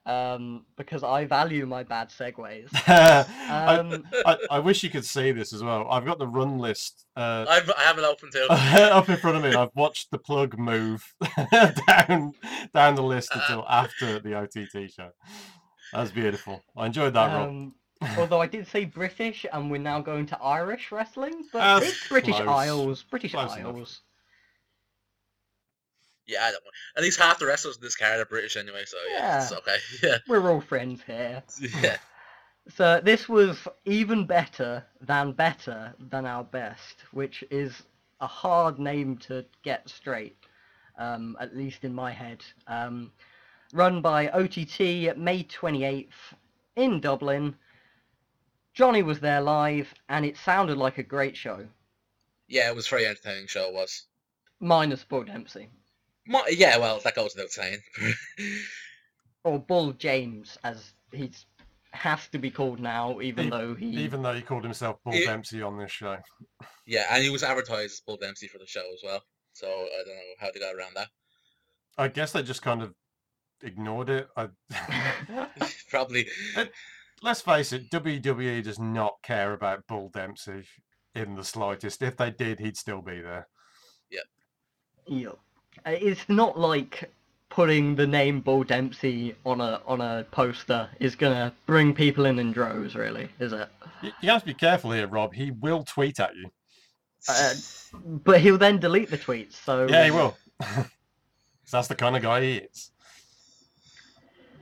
um, 0.06 0.66
because 0.76 1.02
I 1.02 1.24
value 1.24 1.66
my 1.66 1.82
bad 1.82 2.10
segues. 2.10 2.68
I, 2.86 3.76
Um, 3.78 4.04
I, 4.26 4.36
I 4.50 4.58
wish 4.58 4.82
you 4.82 4.90
could 4.90 5.04
see 5.04 5.32
this 5.32 5.52
as 5.52 5.62
well. 5.62 5.86
I've 5.90 6.04
got 6.04 6.18
the 6.18 6.26
run 6.28 6.58
list 6.58 7.06
uh, 7.16 7.46
I've, 7.48 7.70
I 7.70 7.82
have 7.82 7.98
it 7.98 8.04
open 8.12 8.30
too. 8.30 8.46
up 8.50 9.08
in 9.08 9.16
front 9.16 9.36
of 9.36 9.42
me. 9.42 9.54
I've 9.54 9.74
watched 9.74 10.10
the 10.10 10.18
plug 10.18 10.58
move 10.58 11.04
down 11.88 12.32
down 12.74 12.94
the 12.96 13.02
list 13.02 13.30
until 13.34 13.64
after 13.68 14.18
the 14.18 14.34
OTT 14.34 14.90
show. 14.90 15.10
That's 15.92 16.10
beautiful. 16.10 16.60
I 16.76 16.86
enjoyed 16.86 17.14
that, 17.14 17.32
Rob. 17.32 17.48
Um, 17.48 17.74
although 18.18 18.40
I 18.40 18.46
did 18.48 18.66
say 18.66 18.84
British, 18.84 19.46
and 19.52 19.70
we're 19.70 19.78
now 19.78 20.00
going 20.00 20.26
to 20.26 20.38
Irish 20.42 20.90
wrestling, 20.90 21.44
but 21.52 21.60
That's 21.60 21.86
it's 21.92 22.08
British 22.08 22.36
close. 22.36 22.48
Isles. 22.48 23.02
British 23.04 23.32
Close 23.32 23.56
enough. 23.56 24.00
Yeah, 26.26 26.44
I 26.44 26.50
don't, 26.50 26.64
want. 26.64 26.74
at 26.96 27.02
least 27.02 27.18
half 27.20 27.38
the 27.38 27.46
wrestlers 27.46 27.76
in 27.76 27.82
this 27.82 27.96
card 27.96 28.18
are 28.20 28.24
British 28.24 28.56
anyway, 28.56 28.84
so 28.86 28.96
yeah, 29.10 29.42
it's 29.42 29.52
okay. 29.52 29.76
Yeah, 30.02 30.18
We're 30.26 30.50
all 30.50 30.60
friends 30.60 31.02
here. 31.06 31.42
yeah. 31.82 31.96
So 32.76 32.98
this 33.04 33.28
was 33.28 33.58
even 33.84 34.26
better 34.26 34.82
than 35.02 35.32
better 35.32 35.92
than 35.98 36.24
our 36.24 36.42
best, 36.44 37.04
which 37.12 37.44
is 37.50 37.82
a 38.22 38.26
hard 38.26 38.78
name 38.78 39.18
to 39.18 39.44
get 39.62 39.86
straight, 39.90 40.34
um, 40.96 41.36
at 41.38 41.54
least 41.54 41.84
in 41.84 41.92
my 41.94 42.10
head. 42.10 42.42
Um, 42.66 43.12
run 43.74 44.00
by 44.00 44.28
OTT 44.28 45.14
May 45.18 45.44
28th 45.44 46.08
in 46.76 47.00
Dublin. 47.00 47.54
Johnny 48.72 49.02
was 49.02 49.20
there 49.20 49.42
live, 49.42 49.92
and 50.08 50.24
it 50.24 50.38
sounded 50.38 50.78
like 50.78 50.96
a 50.96 51.02
great 51.02 51.36
show, 51.36 51.66
Yeah, 52.48 52.70
it 52.70 52.74
was 52.74 52.86
a 52.86 52.90
very 52.90 53.04
entertaining 53.06 53.46
show. 53.46 53.68
It 53.68 53.74
was. 53.74 54.04
minus 54.58 55.04
Bull 55.04 55.24
Dempsey. 55.24 55.68
Mo- 56.26 56.44
yeah, 56.50 56.78
well, 56.78 57.00
that 57.04 57.14
goes 57.14 57.34
without 57.34 57.50
saying. 57.50 57.78
Or 59.46 59.58
Bull 59.58 59.92
James, 59.92 60.56
as 60.64 60.94
he's 61.12 61.44
has 61.92 62.26
to 62.28 62.38
be 62.38 62.50
called 62.50 62.80
now, 62.80 63.20
even 63.20 63.50
though 63.50 63.74
he 63.74 63.88
Even 63.88 64.22
though 64.22 64.32
he 64.32 64.40
called 64.40 64.64
himself 64.64 64.96
Bull 65.04 65.12
It- 65.14 65.26
Dempsey 65.26 65.60
on 65.62 65.78
this 65.78 65.92
show. 65.92 66.16
yeah, 66.86 67.06
and 67.10 67.22
he 67.22 67.28
was 67.30 67.42
advertised 67.42 67.92
as 67.92 68.00
Bull 68.00 68.16
Dempsey 68.16 68.48
for 68.48 68.58
the 68.58 68.66
show 68.66 68.84
as 68.92 69.00
well. 69.04 69.22
So 69.52 69.68
I 69.68 70.02
don't 70.04 70.16
know 70.16 70.22
how 70.40 70.50
they 70.50 70.60
got 70.60 70.74
around 70.74 70.94
that. 70.96 71.08
I 71.98 72.08
guess 72.08 72.32
they 72.32 72.42
just 72.42 72.62
kind 72.62 72.82
of 72.82 72.94
ignored 73.62 74.08
it. 74.08 74.28
I, 74.36 74.48
Probably. 75.90 76.26
let's 77.22 77.42
face 77.42 77.72
it, 77.72 77.90
WWE 77.90 78.64
does 78.64 78.78
not 78.78 79.16
care 79.22 79.52
about 79.52 79.86
Bull 79.86 80.10
Dempsey 80.12 80.64
in 81.14 81.36
the 81.36 81.44
slightest. 81.44 82.02
If 82.02 82.16
they 82.16 82.30
did, 82.30 82.58
he'd 82.60 82.76
still 82.76 83.02
be 83.02 83.20
there. 83.20 83.46
Yeah. 84.10 84.22
Uh, 85.28 85.34
It's 85.86 86.28
not 86.28 86.58
like 86.58 87.10
putting 87.50 87.94
the 87.94 88.06
name 88.06 88.40
Bull 88.40 88.64
Dempsey 88.64 89.36
on 89.46 89.60
a 89.60 89.80
on 89.86 90.00
a 90.00 90.26
poster 90.32 90.88
is 90.98 91.14
gonna 91.14 91.54
bring 91.66 91.94
people 91.94 92.24
in 92.26 92.38
in 92.38 92.52
droves, 92.52 92.94
really, 92.94 93.28
is 93.38 93.52
it? 93.52 93.68
You 94.20 94.30
have 94.30 94.40
to 94.40 94.46
be 94.46 94.54
careful 94.54 94.90
here, 94.92 95.06
Rob. 95.06 95.34
He 95.34 95.50
will 95.50 95.84
tweet 95.84 96.18
at 96.20 96.34
you. 96.34 96.50
Uh, 97.28 97.54
but 98.24 98.40
he'll 98.40 98.58
then 98.58 98.78
delete 98.78 99.10
the 99.10 99.16
tweets, 99.16 99.52
so 99.52 99.86
Yeah, 99.88 100.04
he 100.04 100.10
will. 100.10 100.36
that's 101.70 101.88
the 101.88 101.94
kind 101.94 102.16
of 102.16 102.22
guy 102.22 102.42
he 102.42 102.54
is. 102.56 102.90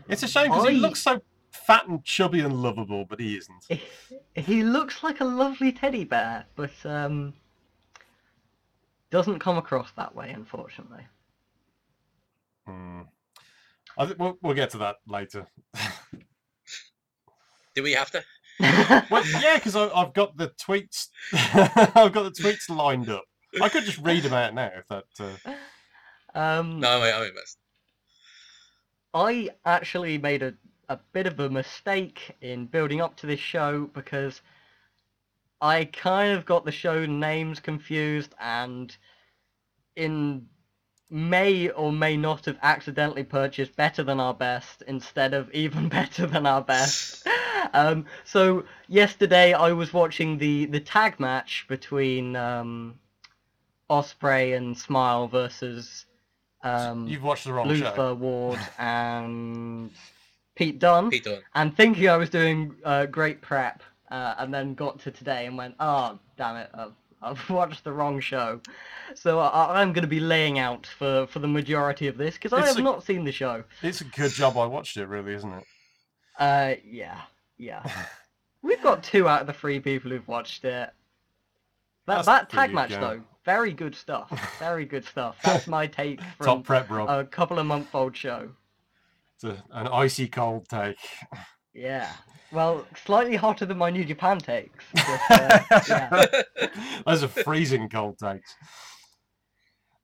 It's 0.09 0.23
a 0.23 0.29
shame 0.29 0.51
because 0.51 0.69
he 0.69 0.77
looks 0.77 1.01
so 1.01 1.23
fat 1.51 1.87
and 1.89 2.05
chubby 2.05 2.41
and 2.41 2.63
lovable, 2.63 3.05
but 3.05 3.21
he 3.21 3.37
isn't. 3.37 3.81
He 4.35 4.63
looks 4.63 5.03
like 5.03 5.21
a 5.21 5.25
lovely 5.25 5.73
teddy 5.73 6.05
bear, 6.05 6.45
but 6.57 6.73
um, 6.85 7.35
doesn't 9.13 9.41
come 9.41 9.59
across 9.59 9.93
that 9.93 10.17
way, 10.17 10.31
unfortunately. 10.31 11.07
Hmm. 12.67 13.03
I 13.97 14.07
think 14.07 14.19
we'll, 14.19 14.39
we'll 14.43 14.55
get 14.55 14.71
to 14.71 14.79
that 14.79 14.97
later. 15.07 15.47
Do 17.75 17.83
we 17.83 17.93
have 17.93 18.11
to? 18.13 18.25
well, 19.11 19.23
yeah, 19.43 19.57
because 19.57 19.77
I've 19.77 20.15
got 20.15 20.37
the 20.39 20.49
tweets. 20.49 21.09
I've 21.33 22.13
got 22.13 22.23
the 22.23 22.43
tweets 22.43 22.75
lined 22.75 23.11
up. 23.11 23.25
I 23.61 23.69
could 23.69 23.85
just 23.85 23.99
read 23.99 24.23
them 24.23 24.33
out 24.33 24.55
now 24.55 24.71
if 24.77 24.89
that. 24.89 25.05
Uh... 25.21 26.39
um, 26.39 26.81
No, 26.81 27.01
wait, 27.01 27.13
I 27.13 27.31
missed. 27.35 27.59
I 29.13 29.51
actually 29.67 30.17
made 30.17 30.43
a, 30.43 30.55
a 30.89 30.99
bit 31.13 31.27
of 31.27 31.39
a 31.39 31.51
mistake 31.51 32.35
in 32.41 32.65
building 32.65 33.03
up 33.03 33.15
to 33.17 33.27
this 33.27 33.41
show 33.41 33.91
because 33.93 34.41
I 35.63 35.85
kind 35.85 36.33
of 36.33 36.45
got 36.45 36.65
the 36.65 36.73
show 36.73 37.07
names 37.07 37.61
confused 37.61 38.35
and 38.41 38.95
in 39.95 40.49
may 41.09 41.69
or 41.69 41.93
may 41.93 42.17
not 42.17 42.47
have 42.47 42.59
accidentally 42.63 43.23
purchased 43.23 43.77
better 43.77 44.03
than 44.03 44.19
our 44.19 44.35
best 44.35 44.83
instead 44.89 45.35
of 45.35 45.49
even 45.53 45.89
better 46.01 46.27
than 46.27 46.47
our 46.47 46.63
best. 46.63 47.27
um, 47.73 48.07
so 48.25 48.65
yesterday 48.89 49.53
I 49.53 49.73
was 49.73 49.93
watching 49.93 50.37
the 50.37 50.67
the 50.67 50.81
tag 50.81 51.21
match 51.21 51.65
between 51.69 52.35
um, 52.35 52.99
Ospreay 53.89 54.57
and 54.57 54.77
Smile 54.77 55.29
versus 55.29 56.07
um, 56.65 57.07
You've 57.07 57.23
watched 57.23 57.45
the 57.45 57.53
wrong 57.53 57.69
Luther 57.69 57.93
show. 57.95 58.15
Ward 58.15 58.59
and 58.79 59.91
Pete 60.57 60.81
Dunne, 60.81 61.11
Pete 61.11 61.25
Dunne. 61.25 61.43
and 61.55 61.77
thinking 61.77 62.09
I 62.09 62.17
was 62.17 62.31
doing 62.31 62.75
uh, 62.85 63.07
great 63.07 63.43
prep, 63.43 63.83
uh, 64.13 64.35
and 64.39 64.53
then 64.53 64.75
got 64.75 65.01
to 65.01 65.11
today 65.11 65.47
and 65.47 65.57
went, 65.57 65.75
oh 65.81 66.19
damn 66.37 66.57
it, 66.57 66.71
I've, 66.75 66.93
I've 67.23 67.51
watched 67.51 67.83
the 67.83 67.93
wrong 67.93 68.21
show. 68.21 68.61
So 69.15 69.41
I, 69.41 69.81
I'm 69.81 69.93
going 69.93 70.03
to 70.03 70.09
be 70.09 70.21
laying 70.21 70.59
out 70.59 70.87
for, 70.87 71.27
for 71.29 71.39
the 71.39 71.49
majority 71.49 72.07
of 72.07 72.19
this 72.19 72.35
because 72.35 72.53
I 72.53 72.65
have 72.67 72.77
a- 72.77 72.83
not 72.83 73.03
seen 73.03 73.25
the 73.25 73.33
show. 73.33 73.65
It's 73.83 74.03
a 74.03 74.05
good 74.05 74.31
job 74.33 74.57
I 74.59 74.67
watched 74.67 74.99
it, 74.99 75.07
really, 75.07 75.33
isn't 75.35 75.53
it? 75.53 75.65
Uh, 76.39 76.75
yeah, 76.85 77.23
yeah. 77.57 77.83
We've 78.63 78.83
got 78.83 79.03
two 79.03 79.29
out 79.29 79.41
of 79.41 79.47
the 79.47 79.53
three 79.53 79.81
people 79.81 80.11
who've 80.11 80.29
watched 80.29 80.65
it. 80.65 80.91
That 82.07 82.17
That's 82.17 82.27
that 82.27 82.51
tag 82.51 82.73
match 82.73 82.91
going. 82.91 83.01
though, 83.01 83.21
very 83.45 83.73
good 83.73 83.95
stuff. 83.95 84.31
Very 84.59 84.85
good 84.85 85.05
stuff. 85.05 85.37
That's 85.45 85.67
my 85.67 85.87
take 85.87 86.21
from 86.37 86.47
Top 86.47 86.65
prep, 86.65 86.91
Rob. 86.91 87.09
a 87.09 87.25
couple 87.25 87.59
of 87.59 87.67
month 87.67 87.93
old 87.95 88.17
show. 88.17 88.51
It's 89.35 89.45
a, 89.45 89.63
an 89.73 89.89
icy 89.89 90.29
cold 90.29 90.69
take. 90.69 90.99
Yeah. 91.75 92.13
Well, 92.53 92.87
slightly 93.05 93.37
hotter 93.37 93.65
than 93.65 93.79
my 93.79 93.91
New 93.91 94.05
Japan 94.05 94.39
takes. 94.39 94.85
But, 94.95 95.21
uh, 95.31 95.81
yeah. 95.89 96.27
Those 97.07 97.25
are 97.25 97.29
freezing 97.29 97.89
cold 97.89 98.19
takes. 98.19 98.55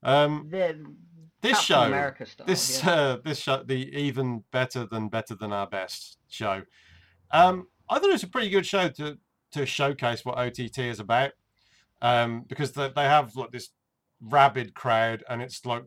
Um, 0.03 0.49
The 0.51 0.85
this 1.41 1.53
Captain 1.53 1.65
show, 1.65 1.83
America 1.83 2.27
style, 2.27 2.47
this 2.47 2.83
yeah. 2.83 2.91
uh, 2.91 3.19
this 3.25 3.39
show, 3.39 3.63
the 3.63 3.97
even 3.97 4.43
better 4.51 4.87
than 4.87 5.09
better 5.09 5.35
than 5.35 5.53
our 5.53 5.67
best 5.67 6.19
show. 6.29 6.63
Um, 7.31 7.69
I 7.89 7.99
thought 7.99 8.09
it 8.09 8.13
was 8.13 8.23
a 8.25 8.29
pretty 8.29 8.51
good 8.51 8.67
show 8.67 8.89
to 8.89 9.19
to 9.53 9.67
showcase 9.67 10.25
what 10.25 10.37
OTT 10.37 10.79
is 10.79 11.01
about, 11.01 11.33
um, 12.03 12.45
because 12.49 12.73
they, 12.73 12.91
they 12.95 13.05
have 13.05 13.37
like 13.37 13.53
this 13.53 13.71
rabid 14.21 14.75
crowd, 14.75 15.23
and 15.29 15.41
it's 15.41 15.65
like 15.65 15.85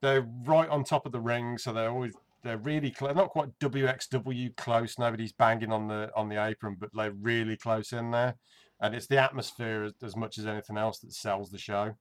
they're 0.00 0.26
right 0.44 0.68
on 0.68 0.84
top 0.84 1.04
of 1.04 1.12
the 1.12 1.20
ring, 1.20 1.58
so 1.58 1.72
they're 1.72 1.90
always 1.90 2.14
they're 2.42 2.58
really 2.58 2.90
close. 2.90 3.14
Not 3.14 3.30
quite 3.30 3.58
WXW 3.58 4.56
close. 4.56 4.98
Nobody's 4.98 5.32
banging 5.32 5.72
on 5.72 5.88
the 5.88 6.10
on 6.16 6.28
the 6.28 6.42
apron, 6.42 6.76
but 6.78 6.90
they're 6.94 7.12
really 7.12 7.56
close 7.56 7.92
in 7.92 8.10
there, 8.10 8.36
and 8.80 8.94
it's 8.94 9.06
the 9.06 9.18
atmosphere 9.18 9.84
as, 9.84 9.92
as 10.02 10.16
much 10.16 10.38
as 10.38 10.46
anything 10.46 10.76
else 10.78 10.98
that 11.00 11.12
sells 11.12 11.50
the 11.50 11.58
show. 11.58 11.96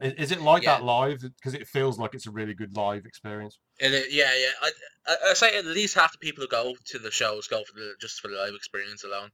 Is, 0.00 0.12
is 0.14 0.30
it 0.32 0.40
like 0.40 0.62
Yeah. 0.64 0.78
that 0.78 0.84
live? 0.84 1.20
Because 1.20 1.54
it 1.54 1.66
feels 1.68 1.98
like 1.98 2.14
it's 2.14 2.26
a 2.26 2.30
really 2.30 2.54
good 2.54 2.76
live 2.76 3.06
experience. 3.06 3.58
It, 3.78 4.12
yeah, 4.12 4.30
yeah. 4.36 4.50
I, 4.60 4.70
I, 5.06 5.30
I 5.30 5.34
say 5.34 5.56
at 5.56 5.64
least 5.64 5.94
half 5.94 6.12
the 6.12 6.18
people 6.18 6.42
who 6.42 6.48
go 6.48 6.74
to 6.86 6.98
the 6.98 7.10
shows 7.10 7.46
go 7.48 7.62
for 7.64 7.74
the 7.74 7.94
just 8.00 8.20
for 8.20 8.28
the 8.28 8.36
live 8.36 8.54
experience 8.54 9.04
alone. 9.04 9.30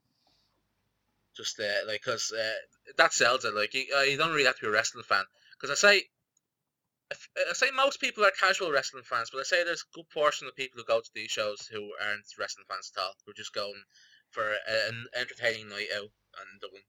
Just 1.37 1.59
uh, 1.61 1.87
like 1.87 2.03
because 2.05 2.33
uh, 2.33 2.53
that 2.97 3.13
sells 3.13 3.45
it. 3.45 3.55
Like 3.55 3.73
you, 3.75 3.85
uh, 3.97 4.03
you 4.03 4.17
don't 4.17 4.33
really 4.33 4.45
have 4.47 4.57
to 4.57 4.63
be 4.63 4.67
a 4.69 4.71
wrestling 4.73 5.05
fan. 5.05 5.25
Because 5.61 5.71
I 5.85 5.91
say, 5.93 6.03
I 7.11 7.53
say 7.55 7.71
most 7.71 8.01
people 8.01 8.25
are 8.25 8.33
casual 8.39 8.71
wrestling 8.71 9.05
fans, 9.05 9.31
but 9.33 9.41
I 9.41 9.45
say 9.45 9.65
there's 9.65 9.85
a 9.91 9.97
good 9.97 10.11
portion 10.11 10.47
of 10.47 10.55
people 10.55 10.79
who 10.79 10.85
go 10.85 11.01
to 11.01 11.11
these 11.15 11.31
shows 11.31 11.67
who 11.67 11.93
aren't 12.05 12.27
wrestling 12.39 12.67
fans 12.69 12.93
at 12.95 13.03
all. 13.03 13.13
Who 13.25 13.31
are 13.31 13.35
just 13.35 13.55
going 13.55 13.83
for 14.31 14.53
an 14.89 15.07
entertaining 15.17 15.69
night 15.69 15.89
out 15.97 16.03
in 16.03 16.59
Dublin. 16.61 16.83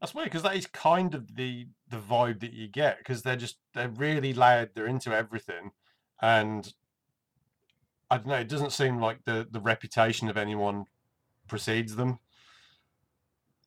That's 0.00 0.14
weird 0.14 0.26
because 0.26 0.42
that 0.42 0.56
is 0.56 0.66
kind 0.66 1.14
of 1.14 1.36
the 1.36 1.68
the 1.88 1.98
vibe 1.98 2.40
that 2.40 2.52
you 2.52 2.68
get 2.68 2.98
because 2.98 3.22
they're 3.22 3.36
just 3.36 3.58
they're 3.74 3.88
really 3.88 4.32
loud. 4.32 4.70
They're 4.74 4.86
into 4.86 5.12
everything, 5.12 5.72
and 6.20 6.72
I 8.10 8.16
don't 8.16 8.26
know. 8.26 8.34
It 8.34 8.48
doesn't 8.48 8.72
seem 8.72 9.00
like 9.00 9.24
the 9.24 9.46
the 9.48 9.60
reputation 9.60 10.28
of 10.28 10.36
anyone 10.36 10.86
precedes 11.46 11.96
them. 11.96 12.18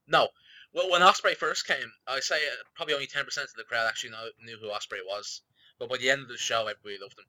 No. 0.07 0.29
Well, 0.75 0.91
when 0.91 1.01
Ospreay 1.01 1.37
first 1.37 1.65
came, 1.65 1.89
I 2.05 2.19
say 2.19 2.35
uh, 2.35 2.63
probably 2.75 2.95
only 2.95 3.07
ten 3.07 3.23
percent 3.23 3.47
of 3.47 3.55
the 3.55 3.63
crowd 3.63 3.87
actually 3.87 4.09
know, 4.09 4.27
knew 4.43 4.57
who 4.57 4.67
Ospreay 4.67 4.99
was. 5.07 5.41
But 5.79 5.89
by 5.89 5.95
the 5.97 6.09
end 6.09 6.21
of 6.21 6.27
the 6.27 6.37
show, 6.37 6.67
everybody 6.67 6.97
loved 7.01 7.17
him. 7.17 7.25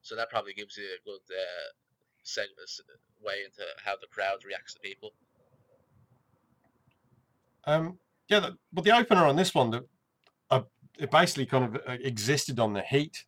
So 0.00 0.16
that 0.16 0.30
probably 0.30 0.54
gives 0.54 0.78
you 0.78 0.84
a 0.84 1.04
good 1.04 1.20
uh, 1.30 1.68
seg- 2.24 2.56
s- 2.62 2.80
way 3.22 3.42
into 3.44 3.62
how 3.84 3.96
the 4.00 4.06
crowd 4.06 4.44
reacts 4.46 4.72
to 4.74 4.80
people. 4.80 5.12
Um, 7.64 7.98
yeah, 8.28 8.40
the, 8.40 8.56
but 8.72 8.84
the 8.84 8.96
opener 8.96 9.26
on 9.26 9.36
this 9.36 9.54
one, 9.54 9.70
that 9.72 9.82
uh, 10.50 10.62
it 10.98 11.10
basically 11.10 11.44
kind 11.46 11.64
of 11.64 11.76
uh, 11.86 11.96
existed 12.00 12.58
on 12.58 12.72
the 12.72 12.82
heat 12.82 13.24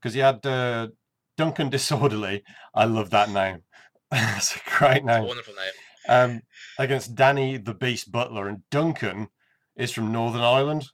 because 0.00 0.14
he 0.14 0.20
had 0.20 0.46
uh, 0.46 0.88
Duncan 1.36 1.70
Disorderly. 1.70 2.44
I 2.72 2.84
love 2.84 3.10
that 3.10 3.30
name. 3.30 3.62
It's 4.12 4.56
a 4.56 4.60
great 4.78 4.98
It's 4.98 5.04
a 5.04 5.06
name. 5.06 5.26
wonderful 5.26 5.54
name. 5.54 5.72
Um, 6.08 6.42
against 6.78 7.14
Danny 7.14 7.56
the 7.56 7.74
Beast 7.74 8.10
Butler, 8.10 8.48
and 8.48 8.62
Duncan 8.70 9.28
is 9.76 9.92
from 9.92 10.12
Northern 10.12 10.42
Ireland. 10.42 10.86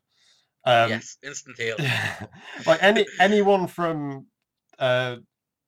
Um, 0.65 0.91
yes, 0.91 1.17
instant 1.23 1.59
heel. 1.59 1.77
like 2.67 2.83
any 2.83 3.07
anyone 3.21 3.67
from 3.67 4.27
uh, 4.79 5.17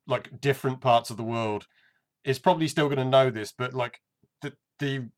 like 0.06 0.40
different 0.40 0.80
parts 0.80 1.10
of 1.10 1.16
the 1.16 1.22
world 1.22 1.66
is 2.24 2.38
probably 2.38 2.68
still 2.68 2.86
going 2.86 2.98
to 2.98 3.04
know 3.04 3.30
this, 3.30 3.52
but 3.56 3.74
like 3.74 4.00
the 4.42 4.52
the 4.78 5.08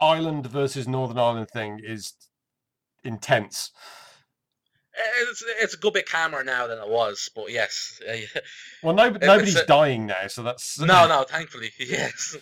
island 0.00 0.46
versus 0.46 0.86
Northern 0.86 1.18
Ireland 1.18 1.48
thing 1.50 1.80
is 1.82 2.14
intense. 3.04 3.72
It's, 5.18 5.44
it's 5.60 5.74
a 5.74 5.76
good 5.76 5.92
bit 5.92 6.08
calmer 6.08 6.42
now 6.42 6.66
than 6.66 6.78
it 6.78 6.88
was, 6.88 7.28
but 7.34 7.50
yes. 7.52 8.00
Well, 8.82 8.94
no, 8.94 9.10
nobody's 9.10 9.56
a- 9.56 9.66
dying 9.66 10.06
now, 10.06 10.26
so 10.26 10.42
that's 10.42 10.78
No, 10.80 11.06
no, 11.06 11.24
thankfully, 11.24 11.70
yes. 11.78 12.34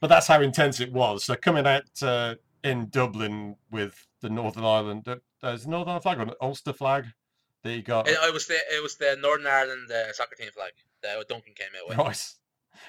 But 0.00 0.08
that's 0.08 0.26
how 0.26 0.40
intense 0.40 0.80
it 0.80 0.92
was. 0.92 1.24
So 1.24 1.34
coming 1.34 1.66
out 1.66 1.84
uh, 2.02 2.36
in 2.64 2.88
Dublin 2.88 3.56
with 3.70 4.06
the 4.20 4.30
Northern 4.30 4.64
Ireland, 4.64 5.08
uh, 5.08 5.16
there's 5.42 5.66
Northern 5.66 5.88
Ireland 5.88 6.02
flag 6.02 6.18
or 6.18 6.22
an 6.22 6.32
Ulster 6.40 6.72
flag 6.72 7.06
that 7.62 7.74
you 7.74 7.82
got. 7.82 8.08
It, 8.08 8.18
it 8.22 8.32
was 8.32 8.46
the 8.46 8.54
it 8.54 8.82
was 8.82 8.96
the 8.96 9.16
Northern 9.20 9.46
Ireland 9.46 9.90
uh, 9.90 10.12
soccer 10.12 10.34
team 10.36 10.50
flag 10.54 10.72
that 11.02 11.28
Duncan 11.28 11.54
came 11.54 11.68
out 11.80 11.88
with. 11.88 11.98
Right. 11.98 12.34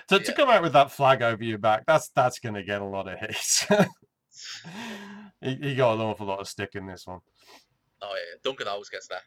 To, 0.09 0.19
to 0.19 0.33
come 0.33 0.49
out 0.49 0.61
with 0.61 0.73
that 0.73 0.91
flag 0.91 1.21
over 1.21 1.43
your 1.43 1.57
back, 1.57 1.85
that's 1.85 2.09
that's 2.09 2.39
going 2.39 2.55
to 2.55 2.63
get 2.63 2.81
a 2.81 2.85
lot 2.85 3.07
of 3.07 3.19
hits. 3.19 3.65
he, 5.41 5.55
he 5.55 5.75
got 5.75 5.95
an 5.95 6.01
awful 6.01 6.27
lot 6.27 6.39
of 6.39 6.47
stick 6.47 6.71
in 6.75 6.85
this 6.85 7.07
one. 7.07 7.19
Oh 8.01 8.13
yeah, 8.13 8.37
Duncan 8.43 8.67
always 8.67 8.89
gets 8.89 9.07
that. 9.07 9.21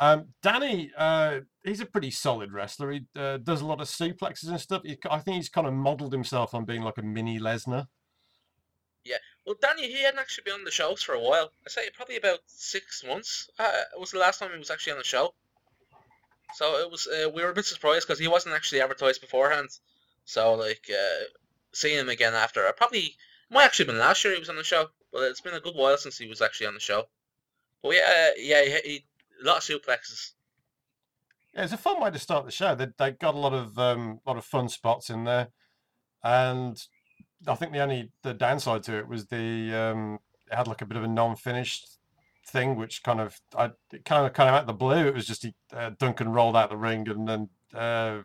Um, 0.00 0.28
Danny, 0.42 0.90
uh, 0.96 1.40
he's 1.64 1.80
a 1.80 1.86
pretty 1.86 2.10
solid 2.10 2.52
wrestler. 2.52 2.90
He 2.90 3.06
uh, 3.16 3.36
does 3.36 3.60
a 3.60 3.66
lot 3.66 3.80
of 3.80 3.86
suplexes 3.86 4.48
and 4.48 4.60
stuff. 4.60 4.82
He, 4.84 4.98
I 5.08 5.18
think 5.18 5.36
he's 5.36 5.48
kind 5.48 5.66
of 5.66 5.74
modelled 5.74 6.12
himself 6.12 6.54
on 6.54 6.64
being 6.64 6.82
like 6.82 6.98
a 6.98 7.02
mini 7.02 7.38
Lesnar. 7.38 7.86
Yeah. 9.04 9.18
Well, 9.46 9.56
Danny, 9.60 9.88
he 9.88 10.02
hadn't 10.02 10.20
actually 10.20 10.44
been 10.44 10.54
on 10.54 10.64
the 10.64 10.70
shows 10.70 11.02
for 11.02 11.14
a 11.14 11.20
while. 11.20 11.50
I 11.66 11.70
say 11.70 11.90
probably 11.94 12.16
about 12.16 12.40
six 12.46 13.04
months. 13.04 13.50
Uh, 13.58 13.70
was 13.98 14.12
the 14.12 14.18
last 14.18 14.38
time 14.38 14.50
he 14.52 14.58
was 14.58 14.70
actually 14.70 14.92
on 14.92 14.98
the 14.98 15.04
show. 15.04 15.34
So 16.54 16.76
it 16.78 16.90
was. 16.90 17.06
Uh, 17.06 17.30
we 17.30 17.42
were 17.42 17.50
a 17.50 17.54
bit 17.54 17.64
surprised 17.64 18.06
because 18.06 18.18
he 18.18 18.28
wasn't 18.28 18.54
actually 18.54 18.80
advertised 18.80 19.20
beforehand. 19.20 19.68
So 20.24 20.54
like 20.54 20.88
uh, 20.90 21.24
seeing 21.72 21.98
him 21.98 22.08
again 22.08 22.34
after, 22.34 22.66
uh, 22.66 22.72
probably 22.72 23.16
might 23.50 23.64
actually 23.64 23.86
been 23.86 23.98
last 23.98 24.24
year 24.24 24.34
he 24.34 24.38
was 24.38 24.48
on 24.48 24.56
the 24.56 24.64
show, 24.64 24.88
but 25.12 25.22
it's 25.22 25.40
been 25.40 25.54
a 25.54 25.60
good 25.60 25.74
while 25.74 25.96
since 25.98 26.18
he 26.18 26.28
was 26.28 26.40
actually 26.40 26.66
on 26.66 26.74
the 26.74 26.80
show. 26.80 27.04
But 27.82 27.96
yeah, 27.96 28.30
yeah, 28.36 28.62
he, 28.64 28.80
he 28.84 29.04
a 29.42 29.46
lot 29.46 29.58
of 29.58 29.62
suplexes. 29.62 30.32
Yeah, 31.54 31.64
it's 31.64 31.72
a 31.72 31.78
fun 31.78 32.00
way 32.00 32.10
to 32.10 32.18
start 32.18 32.46
the 32.46 32.52
show. 32.52 32.74
They 32.74 32.88
they 32.98 33.10
got 33.12 33.34
a 33.34 33.38
lot 33.38 33.52
of 33.52 33.78
um, 33.78 34.20
lot 34.26 34.38
of 34.38 34.44
fun 34.44 34.68
spots 34.68 35.10
in 35.10 35.24
there, 35.24 35.48
and 36.22 36.82
I 37.46 37.54
think 37.54 37.72
the 37.72 37.80
only 37.80 38.10
the 38.22 38.34
downside 38.34 38.82
to 38.84 38.98
it 38.98 39.08
was 39.08 39.26
the 39.26 39.74
um, 39.74 40.18
it 40.50 40.56
had 40.56 40.68
like 40.68 40.82
a 40.82 40.86
bit 40.86 40.96
of 40.96 41.04
a 41.04 41.08
non-finished 41.08 41.98
thing, 42.46 42.76
which 42.76 43.02
kind 43.02 43.20
of 43.20 43.40
I 43.56 43.70
it 43.92 44.04
kind 44.04 44.26
of 44.26 44.32
kind 44.32 44.48
of 44.48 44.54
out 44.54 44.60
of 44.62 44.66
the 44.66 44.72
blue. 44.72 45.06
It 45.06 45.14
was 45.14 45.26
just 45.26 45.42
he, 45.42 45.54
uh, 45.74 45.90
Duncan 45.98 46.32
rolled 46.32 46.56
out 46.56 46.70
the 46.70 46.76
ring 46.76 47.06
and 47.08 47.28
then 47.28 47.48
uh, 47.74 48.22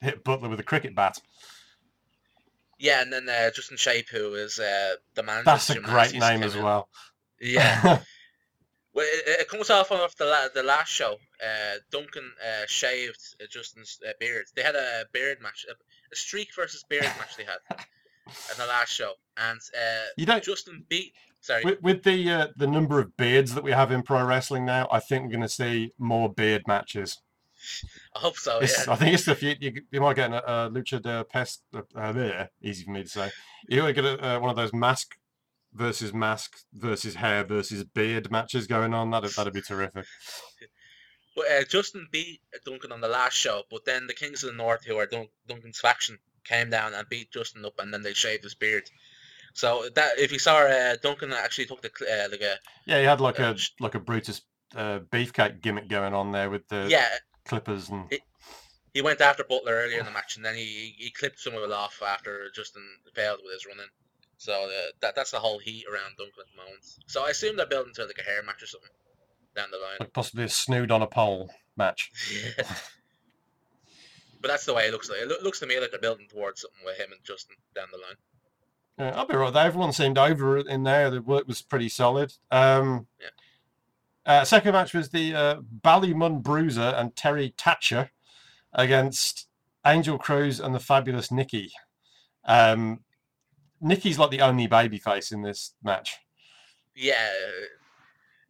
hit 0.00 0.24
Butler 0.24 0.48
with 0.48 0.60
a 0.60 0.64
cricket 0.64 0.94
bat. 0.94 1.20
Yeah, 2.78 3.00
and 3.00 3.12
then 3.12 3.28
uh, 3.28 3.50
Justin 3.50 3.76
Shape, 3.76 4.08
who 4.10 4.34
is 4.34 4.58
uh, 4.58 4.96
the 5.14 5.22
manager. 5.22 5.44
That's 5.44 5.70
a 5.70 5.74
Jim 5.74 5.82
great 5.84 6.14
Massey's, 6.14 6.20
name 6.20 6.42
as 6.42 6.56
well. 6.56 6.88
Yeah. 7.40 8.00
Well, 8.96 9.04
it, 9.06 9.40
it 9.42 9.48
comes 9.48 9.68
off 9.70 9.92
of 9.92 10.16
the 10.16 10.24
la- 10.24 10.48
the 10.54 10.62
last 10.62 10.88
show. 10.88 11.16
Uh, 11.40 11.74
Duncan 11.92 12.32
uh, 12.42 12.64
shaved 12.66 13.20
uh, 13.40 13.44
Justin's 13.50 13.98
uh, 14.08 14.12
beard. 14.18 14.46
They 14.56 14.62
had 14.62 14.74
a 14.74 15.04
beard 15.12 15.38
match, 15.42 15.66
a, 15.68 15.74
a 16.12 16.16
streak 16.16 16.48
versus 16.56 16.82
beard 16.88 17.04
match. 17.04 17.36
They 17.36 17.44
had 17.44 17.58
at 17.70 18.56
the 18.56 18.66
last 18.66 18.90
show, 18.90 19.12
and 19.36 19.60
uh, 19.76 20.06
you 20.16 20.24
don't 20.26 20.42
Justin 20.42 20.84
beat. 20.88 21.12
Sorry, 21.42 21.62
with, 21.62 21.82
with 21.82 22.02
the 22.04 22.30
uh, 22.32 22.46
the 22.56 22.66
number 22.66 22.98
of 22.98 23.16
beards 23.18 23.54
that 23.54 23.62
we 23.62 23.70
have 23.72 23.92
in 23.92 24.02
pro 24.02 24.24
wrestling 24.24 24.64
now. 24.64 24.88
I 24.90 24.98
think 25.00 25.24
we're 25.26 25.30
going 25.32 25.42
to 25.42 25.48
see 25.48 25.92
more 25.98 26.32
beard 26.32 26.62
matches. 26.66 27.18
I 28.14 28.18
hope 28.20 28.36
so. 28.36 28.56
It's- 28.62 28.84
Yeah. 28.86 28.92
I 28.94 28.96
think 28.96 29.14
it's 29.14 29.24
the 29.26 29.34
future. 29.34 29.58
You, 29.60 29.82
you 29.90 30.00
might 30.00 30.16
get 30.16 30.32
a, 30.32 30.42
a 30.66 30.70
lucha 30.70 31.00
de 31.02 31.22
pest. 31.24 31.62
Uh, 31.94 32.12
there, 32.12 32.50
easy 32.62 32.84
for 32.84 32.90
me 32.92 33.02
to 33.02 33.08
say. 33.08 33.30
You 33.68 33.82
might 33.82 33.94
get 33.94 34.04
a, 34.04 34.36
uh, 34.36 34.40
one 34.40 34.50
of 34.50 34.56
those 34.56 34.72
mask 34.72 35.16
versus 35.76 36.12
mask 36.14 36.56
versus 36.72 37.14
hair 37.14 37.44
versus 37.44 37.84
beard 37.84 38.30
matches 38.30 38.66
going 38.66 38.94
on. 38.94 39.10
That'd 39.10 39.30
that'd 39.32 39.52
be 39.52 39.62
terrific. 39.62 40.06
But 41.34 41.50
uh, 41.50 41.64
Justin 41.64 42.08
beat 42.10 42.40
Duncan 42.64 42.92
on 42.92 43.02
the 43.02 43.08
last 43.08 43.34
show, 43.34 43.64
but 43.70 43.84
then 43.84 44.06
the 44.06 44.14
Kings 44.14 44.42
of 44.42 44.50
the 44.50 44.56
North, 44.56 44.86
who 44.86 44.96
are 44.96 45.04
Dun- 45.04 45.28
Duncan's 45.46 45.78
faction, 45.78 46.18
came 46.44 46.70
down 46.70 46.94
and 46.94 47.06
beat 47.10 47.30
Justin 47.30 47.62
up, 47.66 47.74
and 47.78 47.92
then 47.92 48.00
they 48.00 48.14
shaved 48.14 48.42
his 48.42 48.54
beard. 48.54 48.88
So 49.52 49.88
that 49.96 50.18
if 50.18 50.32
you 50.32 50.38
saw 50.38 50.60
uh, 50.66 50.96
Duncan 51.02 51.34
actually 51.34 51.66
took 51.66 51.82
the 51.82 51.90
uh, 51.90 52.30
like 52.30 52.40
a 52.40 52.56
Yeah, 52.86 53.00
he 53.00 53.04
had 53.04 53.20
like 53.20 53.38
Uh, 53.38 53.54
a 53.54 53.82
like 53.82 53.94
a 53.94 54.00
Brutus 54.00 54.40
uh, 54.74 55.00
beefcake 55.12 55.60
gimmick 55.60 55.88
going 55.88 56.14
on 56.14 56.32
there 56.32 56.48
with 56.48 56.66
the 56.68 56.86
yeah 56.88 57.08
clippers 57.44 57.90
and 57.90 58.10
It- 58.10 58.22
he 58.94 59.02
went 59.02 59.20
after 59.20 59.44
Butler 59.44 59.74
earlier 59.74 59.98
in 59.98 60.06
the 60.06 60.10
match, 60.10 60.36
and 60.36 60.44
then 60.46 60.54
he 60.54 60.94
he 60.96 61.10
clipped 61.10 61.38
some 61.38 61.52
of 61.54 61.62
it 61.62 61.70
off 61.70 62.00
after 62.02 62.50
Justin 62.54 62.82
failed 63.14 63.40
with 63.44 63.52
his 63.52 63.66
running. 63.66 63.90
So 64.38 64.52
uh, 64.52 64.90
that 65.00 65.14
that's 65.14 65.30
the 65.30 65.38
whole 65.38 65.58
heat 65.58 65.84
around 65.90 66.16
Duncan 66.18 66.34
at 66.40 66.46
the 66.50 66.56
moment. 66.62 66.84
So 67.06 67.24
I 67.26 67.30
assume 67.30 67.56
they're 67.56 67.66
building 67.66 67.94
to 67.94 68.04
like 68.04 68.18
a 68.18 68.22
hair 68.22 68.42
match 68.42 68.62
or 68.62 68.66
something 68.66 68.90
down 69.54 69.68
the 69.70 69.78
line. 69.78 69.96
like 70.00 70.12
possibly 70.12 70.44
a 70.44 70.48
snood 70.48 70.90
on 70.90 71.00
a 71.02 71.06
pole 71.06 71.50
match. 71.76 72.10
Yeah. 72.32 72.64
but 74.42 74.48
that's 74.48 74.66
the 74.66 74.74
way 74.74 74.86
it 74.86 74.92
looks 74.92 75.08
like. 75.08 75.20
It 75.20 75.28
loo- 75.28 75.42
looks 75.42 75.60
to 75.60 75.66
me 75.66 75.80
like 75.80 75.90
they're 75.90 76.00
building 76.00 76.26
towards 76.28 76.60
something 76.60 76.80
with 76.84 76.98
him 76.98 77.12
and 77.12 77.20
Justin 77.24 77.56
down 77.74 77.86
the 77.90 77.98
line. 77.98 78.16
Yeah, 78.98 79.18
I'll 79.18 79.26
be 79.26 79.36
right 79.36 79.52
there. 79.52 79.66
Everyone 79.66 79.92
seemed 79.92 80.18
over 80.18 80.58
in 80.58 80.82
there. 80.82 81.10
The 81.10 81.20
work 81.22 81.46
was 81.46 81.62
pretty 81.62 81.88
solid. 81.88 82.32
Um, 82.50 83.06
Yeah. 83.20 83.28
uh, 84.40 84.44
second 84.44 84.72
match 84.72 84.94
was 84.94 85.08
the 85.10 85.34
uh, 85.34 85.56
Ballymun 85.82 86.42
Bruiser 86.42 86.94
and 86.96 87.14
Terry 87.16 87.54
Thatcher 87.58 88.10
against 88.72 89.48
Angel 89.84 90.18
Cruz 90.18 90.60
and 90.60 90.74
the 90.74 90.80
fabulous 90.80 91.30
Nikki. 91.30 91.72
Um, 92.44 93.00
Nikki's 93.80 94.18
like 94.18 94.30
the 94.30 94.40
only 94.40 94.68
babyface 94.68 95.32
in 95.32 95.42
this 95.42 95.74
match. 95.82 96.16
Yeah. 96.94 97.28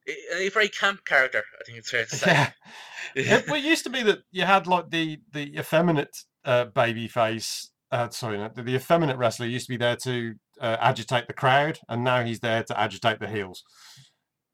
A, 0.09 0.37
a 0.37 0.49
very 0.51 0.69
camp 0.69 1.05
character, 1.05 1.43
I 1.61 1.65
think 1.65 1.79
it's 1.79 1.91
fair 1.91 2.05
to 2.05 2.17
say. 2.17 2.31
Yeah. 2.31 2.51
it, 3.15 3.47
well, 3.49 3.57
it 3.57 3.65
used 3.65 3.85
to 3.85 3.91
be 3.91 4.03
that 4.05 4.21
you 4.31 4.45
had 4.45 4.67
like 4.67 4.91
the 4.91 5.19
the 5.33 5.59
effeminate 5.59 6.17
uh, 6.45 6.67
baby 6.67 7.09
face. 7.09 7.71
Uh, 7.91 8.09
sorry, 8.11 8.39
no, 8.39 8.49
the, 8.55 8.63
the 8.63 8.75
effeminate 8.77 9.17
wrestler 9.17 9.47
used 9.47 9.67
to 9.67 9.73
be 9.73 9.77
there 9.77 9.97
to 9.97 10.35
uh, 10.61 10.77
agitate 10.81 11.27
the 11.27 11.33
crowd, 11.33 11.79
and 11.89 12.05
now 12.05 12.23
he's 12.25 12.41
there 12.41 12.63
to 12.65 12.79
agitate 12.79 13.21
the 13.21 13.29
heels. 13.29 13.65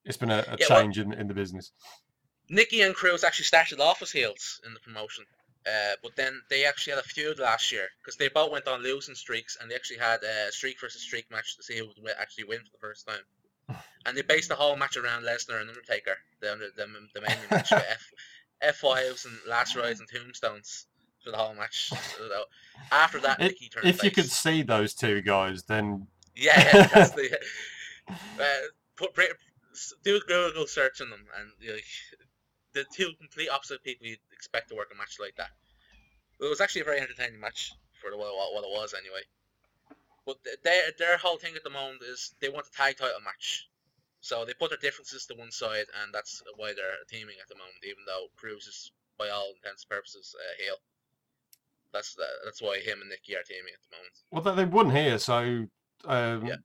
It's 0.05 0.17
been 0.17 0.31
a, 0.31 0.45
a 0.49 0.57
Yeah, 0.59 0.67
well- 0.69 0.81
change 0.81 0.99
in, 0.99 1.13
in 1.13 1.29
the 1.29 1.35
business. 1.35 1.73
Nikki 2.49 2.83
and 2.83 2.95
Cruz 2.95 3.25
actually 3.25 3.45
started 3.45 3.81
off 3.81 4.03
as 4.03 4.11
heels 4.11 4.61
in 4.67 4.75
the 4.75 4.81
promotion, 4.81 5.25
uh, 5.67 5.95
but 6.03 6.17
then 6.17 6.41
they 6.51 6.65
actually 6.65 6.95
had 6.95 7.05
a 7.05 7.09
feud 7.09 7.39
last 7.39 7.71
year 7.71 7.89
because 8.01 8.17
they 8.17 8.29
both 8.29 8.51
went 8.51 8.67
on 8.67 8.83
losing 8.83 9.15
streaks 9.15 9.57
and 9.61 9.71
they 9.71 9.75
actually 9.75 9.99
had 9.99 10.21
a 10.25 10.51
streak 10.51 10.81
versus 10.81 11.03
streak 11.03 11.31
match 11.31 11.57
to 11.57 11.63
see 11.63 11.79
who 11.79 11.87
would 11.87 12.13
actually 12.19 12.45
win 12.45 12.59
for 12.59 12.73
the 12.73 12.79
first 12.79 13.07
time. 13.07 13.21
And 14.05 14.17
they 14.17 14.23
based 14.23 14.49
the 14.49 14.57
whole 14.57 14.75
match 14.75 14.97
around 14.97 15.23
Lesnar 15.23 15.61
and 15.61 15.69
Undertaker, 15.69 16.17
the 16.41 16.71
the, 16.77 16.87
the 17.15 17.21
main 17.21 17.37
match 17.53 17.71
with 17.71 17.85
F 17.89 18.11
F5s 18.83 19.27
and 19.27 19.35
last 19.47 19.77
rides 19.77 20.01
and 20.01 20.09
tombstones 20.09 20.87
for 21.23 21.31
the 21.31 21.37
whole 21.37 21.55
match. 21.55 21.89
So 21.91 22.45
after 22.91 23.21
that, 23.21 23.41
It- 23.41 23.53
Nikki 23.53 23.69
turned 23.69 23.87
if 23.87 24.03
you 24.03 24.11
could 24.11 24.31
see 24.31 24.63
those 24.63 24.93
two 24.93 25.23
guys, 25.23 25.63
then 25.63 26.09
Yeah, 26.35 26.61
yeah 26.61 26.87
that's 26.89 27.11
the. 27.15 27.39
Uh, 28.41 28.45
put 28.97 29.15
do 30.05 30.17
a 30.17 30.21
Google 30.21 30.67
search 30.67 31.01
on 31.01 31.11
them, 31.11 31.25
and 31.39 31.51
know, 31.61 31.79
the 32.75 32.85
two 32.93 33.13
complete 33.19 33.49
opposite 33.51 33.83
people 33.85 34.07
you'd 34.07 34.19
expect 34.33 34.69
to 34.71 34.75
work 34.75 34.89
a 34.93 34.97
match 34.99 35.17
like 35.21 35.35
that. 35.37 35.51
It 36.41 36.49
was 36.49 36.61
actually 36.61 36.81
a 36.83 36.85
very 36.85 37.01
entertaining 37.01 37.41
match 37.41 37.73
for 38.01 38.11
the, 38.11 38.17
what, 38.17 38.33
what 38.55 38.65
it 38.65 38.71
was 38.81 38.95
anyway. 38.95 39.23
But 40.27 40.43
th- 40.45 40.57
their 40.65 40.83
their 40.99 41.17
whole 41.19 41.37
thing 41.37 41.55
at 41.57 41.65
the 41.65 41.71
moment 41.71 42.03
is 42.03 42.35
they 42.41 42.49
want 42.49 42.67
a 42.67 42.73
tag 42.77 42.97
title 42.97 43.21
match, 43.25 43.69
so 44.21 44.45
they 44.45 44.55
put 44.55 44.71
their 44.71 44.79
differences 44.79 45.27
to 45.27 45.35
one 45.35 45.51
side, 45.51 45.87
and 46.03 46.15
that's 46.15 46.43
why 46.57 46.73
they're 46.75 47.03
teaming 47.11 47.37
at 47.43 47.49
the 47.49 47.57
moment. 47.57 47.75
Even 47.85 48.05
though 48.07 48.27
Cruz 48.37 48.67
is 48.67 48.93
by 49.19 49.29
all 49.31 49.51
intents 49.57 49.83
and 49.85 49.91
purposes 49.91 50.35
a 50.39 50.63
heel, 50.63 50.77
that's 51.93 52.15
the, 52.15 52.25
that's 52.45 52.63
why 52.63 52.79
him 52.79 53.01
and 53.01 53.11
Nikki 53.11 53.35
are 53.37 53.43
teaming 53.43 53.75
at 53.75 53.83
the 53.91 53.97
moment. 53.97 54.15
well 54.31 54.43
they, 54.57 54.65
they 54.65 54.71
won 54.71 54.91
here, 54.95 55.19
so 55.19 55.67
um, 56.05 56.47
Yeah. 56.47 56.57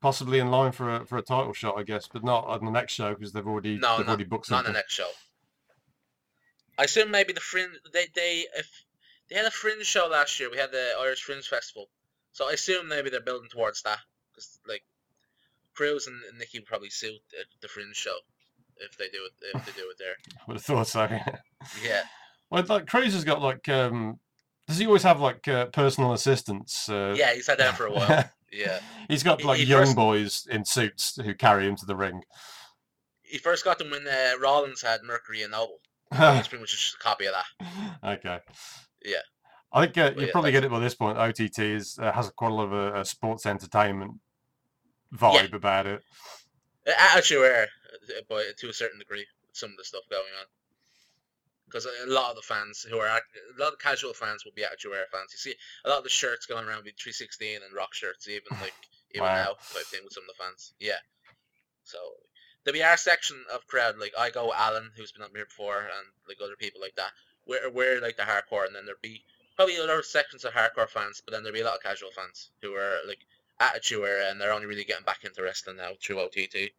possibly 0.00 0.38
in 0.38 0.50
line 0.50 0.72
for 0.72 0.96
a 0.96 1.04
for 1.06 1.18
a 1.18 1.22
title 1.22 1.52
shot, 1.52 1.76
I 1.78 1.82
guess, 1.82 2.08
but 2.08 2.24
not 2.24 2.46
on 2.46 2.64
the 2.64 2.70
next 2.70 2.94
show 2.94 3.14
because 3.14 3.32
they've 3.32 3.46
already 3.46 3.76
No, 3.78 3.98
they've 3.98 4.06
not, 4.06 4.08
already 4.08 4.24
booked 4.24 4.50
not 4.50 4.58
on 4.60 4.64
something. 4.64 4.72
the 4.72 4.78
next 4.78 4.94
show. 4.94 5.10
I 6.78 6.84
assume 6.84 7.10
maybe 7.10 7.32
the 7.32 7.40
fringe 7.40 7.72
they 7.92 8.06
they 8.14 8.46
if 8.56 8.70
they 9.28 9.36
had 9.36 9.46
a 9.46 9.50
fringe 9.50 9.84
show 9.86 10.08
last 10.10 10.38
year, 10.40 10.50
we 10.50 10.56
had 10.58 10.72
the 10.72 10.92
Irish 11.00 11.22
Fringe 11.22 11.46
Festival, 11.46 11.88
so 12.32 12.48
I 12.48 12.52
assume 12.52 12.88
maybe 12.88 13.10
they're 13.10 13.20
building 13.20 13.48
towards 13.50 13.82
that 13.82 13.98
because 14.30 14.58
like 14.68 14.82
Cruz 15.74 16.06
and 16.06 16.20
and 16.28 16.38
Nikki 16.38 16.58
would 16.58 16.66
probably 16.66 16.90
suit 16.90 17.20
the, 17.30 17.38
the 17.60 17.68
fringe 17.68 17.96
show 17.96 18.16
if 18.78 18.96
they 18.98 19.08
do 19.08 19.18
it 19.24 19.56
if 19.56 19.64
they 19.66 19.72
do 19.80 19.88
it 19.90 19.98
there. 19.98 20.14
I 20.36 20.42
would 20.48 20.56
have 20.56 20.64
thought 20.64 20.88
so. 20.88 21.08
Yeah, 21.82 22.02
Well, 22.50 22.64
like 22.68 22.86
Cruz 22.86 23.14
has 23.14 23.24
got 23.24 23.40
like, 23.40 23.68
um, 23.68 24.18
does 24.66 24.78
he 24.78 24.86
always 24.86 25.02
have 25.04 25.20
like 25.20 25.46
uh, 25.48 25.66
personal 25.66 26.12
assistants? 26.12 26.88
Uh, 26.88 27.14
yeah, 27.16 27.32
he's 27.34 27.46
had 27.46 27.58
that 27.58 27.76
for 27.76 27.86
a 27.86 27.92
while. 27.92 28.30
Yeah, 28.52 28.78
he's 29.08 29.24
got 29.24 29.40
He- 29.40 29.46
like 29.48 29.58
he 29.58 29.64
young 29.64 29.80
first- 29.86 29.96
boys 29.96 30.46
in 30.48 30.64
suits 30.64 31.16
who 31.20 31.34
carry 31.34 31.66
him 31.66 31.74
to 31.74 31.86
the 31.86 31.96
ring. 31.96 32.22
he 33.24 33.36
first 33.38 33.64
got 33.64 33.78
them 33.78 33.90
when 33.90 34.06
uh, 34.06 34.34
Rollins 34.40 34.80
had 34.80 35.02
Mercury 35.02 35.42
and 35.42 35.50
Noble. 35.50 35.80
It's 36.12 36.48
pretty 36.48 36.62
much 36.62 36.70
just 36.70 36.94
a 36.94 36.98
copy 36.98 37.26
of 37.26 37.34
that. 37.34 38.18
okay. 38.18 38.38
Yeah. 39.04 39.18
I 39.72 39.84
think 39.86 39.98
uh, 39.98 40.12
you 40.16 40.26
yeah, 40.26 40.32
probably 40.32 40.52
get 40.52 40.64
it 40.64 40.70
by 40.70 40.78
this 40.78 40.94
point. 40.94 41.18
OTT 41.18 41.58
is 41.58 41.98
uh, 42.00 42.12
has 42.12 42.30
quite 42.30 42.52
a 42.52 42.54
lot 42.54 42.64
of 42.66 42.72
a, 42.72 43.00
a 43.00 43.04
sports 43.04 43.44
entertainment 43.44 44.12
vibe 45.12 45.52
about 45.52 45.86
it. 45.86 46.00
Uh, 46.86 46.92
Attitude 46.96 47.38
Era, 47.38 47.62
uh, 47.66 48.20
but 48.28 48.44
to 48.58 48.68
a 48.68 48.72
certain 48.72 48.98
degree, 49.00 49.26
some 49.52 49.70
of 49.70 49.76
the 49.76 49.84
stuff 49.84 50.02
going 50.10 50.22
on. 50.38 50.46
Because 51.66 51.86
a 51.86 51.90
lot 52.06 52.30
of 52.30 52.36
the 52.36 52.42
fans 52.42 52.82
who 52.88 52.98
are 52.98 53.06
a 53.08 53.20
lot 53.58 53.72
of 53.72 53.78
casual 53.80 54.12
fans 54.12 54.44
will 54.44 54.52
be 54.54 54.62
Attitude 54.64 54.92
Era 54.92 55.06
fans. 55.10 55.32
You 55.32 55.38
see 55.38 55.54
a 55.84 55.88
lot 55.88 55.98
of 55.98 56.04
the 56.04 56.10
shirts 56.10 56.46
going 56.46 56.64
around 56.66 56.84
with 56.84 56.94
316 57.02 57.56
and 57.64 57.74
rock 57.74 57.94
shirts, 57.94 58.28
even 58.28 58.42
like 58.60 58.74
even 59.12 59.24
Wow. 59.24 59.34
now 59.34 59.52
type 59.72 59.86
thing 59.86 60.00
with 60.04 60.12
some 60.12 60.22
of 60.28 60.36
the 60.36 60.42
fans. 60.44 60.74
Yeah. 60.78 60.98
There'll 62.64 62.78
be 62.78 62.82
our 62.82 62.96
section 62.96 63.44
of 63.52 63.66
crowd 63.66 63.98
like 63.98 64.12
I 64.18 64.30
go 64.30 64.52
Alan, 64.54 64.90
who's 64.96 65.12
been 65.12 65.22
up 65.22 65.34
here 65.34 65.46
before, 65.46 65.80
and 65.80 66.06
like 66.28 66.38
other 66.42 66.56
people 66.56 66.80
like 66.80 66.94
that. 66.96 67.12
We're 67.46 67.70
we're 67.70 68.00
like 68.00 68.16
the 68.16 68.22
hardcore, 68.22 68.66
and 68.66 68.74
then 68.74 68.86
there'll 68.86 69.00
be 69.02 69.22
probably 69.56 69.78
other 69.78 70.02
sections 70.02 70.44
of 70.44 70.52
hardcore 70.52 70.88
fans, 70.88 71.22
but 71.24 71.32
then 71.32 71.42
there'll 71.42 71.54
be 71.54 71.60
a 71.60 71.64
lot 71.64 71.76
of 71.76 71.82
casual 71.82 72.10
fans 72.16 72.50
who 72.62 72.72
are 72.74 72.98
like 73.06 73.20
Attitude 73.60 74.04
Era, 74.04 74.30
and 74.30 74.40
they're 74.40 74.52
only 74.52 74.66
really 74.66 74.84
getting 74.84 75.04
back 75.04 75.24
into 75.24 75.42
wrestling 75.42 75.76
now 75.76 75.90
through 76.02 76.20
OTT. 76.20 76.72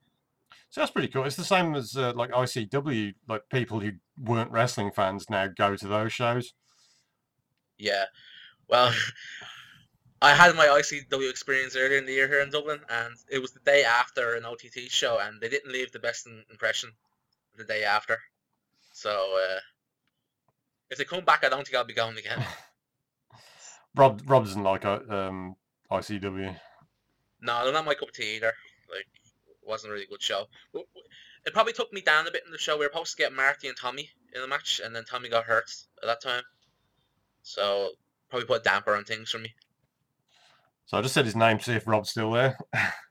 So 0.70 0.82
that's 0.82 0.92
pretty 0.92 1.08
cool. 1.08 1.24
It's 1.24 1.36
the 1.36 1.44
same 1.44 1.76
as 1.76 1.96
uh, 1.96 2.14
like 2.16 2.32
ICW. 2.32 3.14
Like 3.30 3.44
people 3.50 3.80
who 3.80 3.92
weren't 4.22 4.52
wrestling 4.52 4.92
fans 4.92 5.30
now 5.30 5.48
go 5.48 5.76
to 5.76 5.88
those 5.88 6.12
shows. 6.12 6.54
Yeah. 7.78 8.06
Well, 8.68 8.94
I 10.26 10.34
had 10.34 10.56
my 10.56 10.66
ICW 10.66 11.30
experience 11.30 11.76
earlier 11.76 12.00
in 12.00 12.08
the 12.08 12.14
year 12.14 12.28
here 12.28 12.42
in 12.42 12.50
Dublin, 12.50 12.80
and 12.90 13.14
it 13.30 13.38
was 13.38 13.52
the 13.52 13.60
day 13.60 13.84
after 13.84 14.34
an 14.34 14.44
OTT 14.44 14.90
show, 14.90 15.20
and 15.20 15.40
they 15.40 15.50
didn't 15.50 15.72
leave 15.72 15.92
the 15.92 16.00
best 16.00 16.28
impression 16.50 16.90
the 17.56 17.64
day 17.64 17.84
after. 17.84 18.18
So, 18.92 19.12
uh, 19.12 19.60
if 20.90 20.98
they 20.98 21.04
come 21.04 21.26
back, 21.26 21.44
I 21.46 21.50
don't 21.50 21.64
think 21.64 21.78
I'll 21.78 21.84
be 21.84 21.94
going 21.94 22.18
again. 22.18 22.44
Rob 23.96 24.20
Rob 24.26 24.46
doesn't 24.46 24.64
like 24.64 24.84
uh, 24.84 25.02
um, 25.10 25.58
ICW. 25.92 26.60
no, 27.42 27.64
they're 27.64 27.72
not 27.72 27.86
my 27.86 27.94
cup 27.94 28.10
of 28.10 28.16
tea 28.16 28.38
either. 28.38 28.54
Like, 28.90 29.06
it 29.48 29.70
wasn't 29.70 29.92
a 29.92 29.94
really 29.94 30.08
good 30.08 30.24
show. 30.24 30.48
It 30.74 31.54
probably 31.54 31.74
took 31.74 31.94
me 31.94 32.02
down 32.02 32.28
a 32.28 32.32
bit 32.32 32.46
in 32.48 32.52
the 32.52 32.58
show. 32.58 32.80
We 32.80 32.86
were 32.86 32.92
supposed 32.92 33.16
to 33.16 33.22
get 33.22 33.32
Marty 33.32 33.68
and 33.68 33.78
Tommy 33.78 34.10
in 34.34 34.42
the 34.42 34.48
match, 34.48 34.82
and 34.84 34.96
then 34.96 35.06
Tommy 35.06 35.30
got 35.30 35.44
hurt 35.44 35.70
at 36.02 36.08
that 36.08 36.24
time. 36.24 36.44
So, 37.44 37.92
probably 38.32 38.48
put 38.48 38.62
a 38.62 38.64
damper 38.64 38.96
on 38.96 39.04
things 39.04 39.30
for 39.30 39.38
me. 39.38 39.54
So 40.86 40.98
I 40.98 41.02
just 41.02 41.14
said 41.14 41.26
his 41.26 41.36
name 41.36 41.58
to 41.58 41.64
see 41.64 41.74
if 41.74 41.88
Rob's 41.88 42.10
still 42.12 42.32
there. 42.32 42.58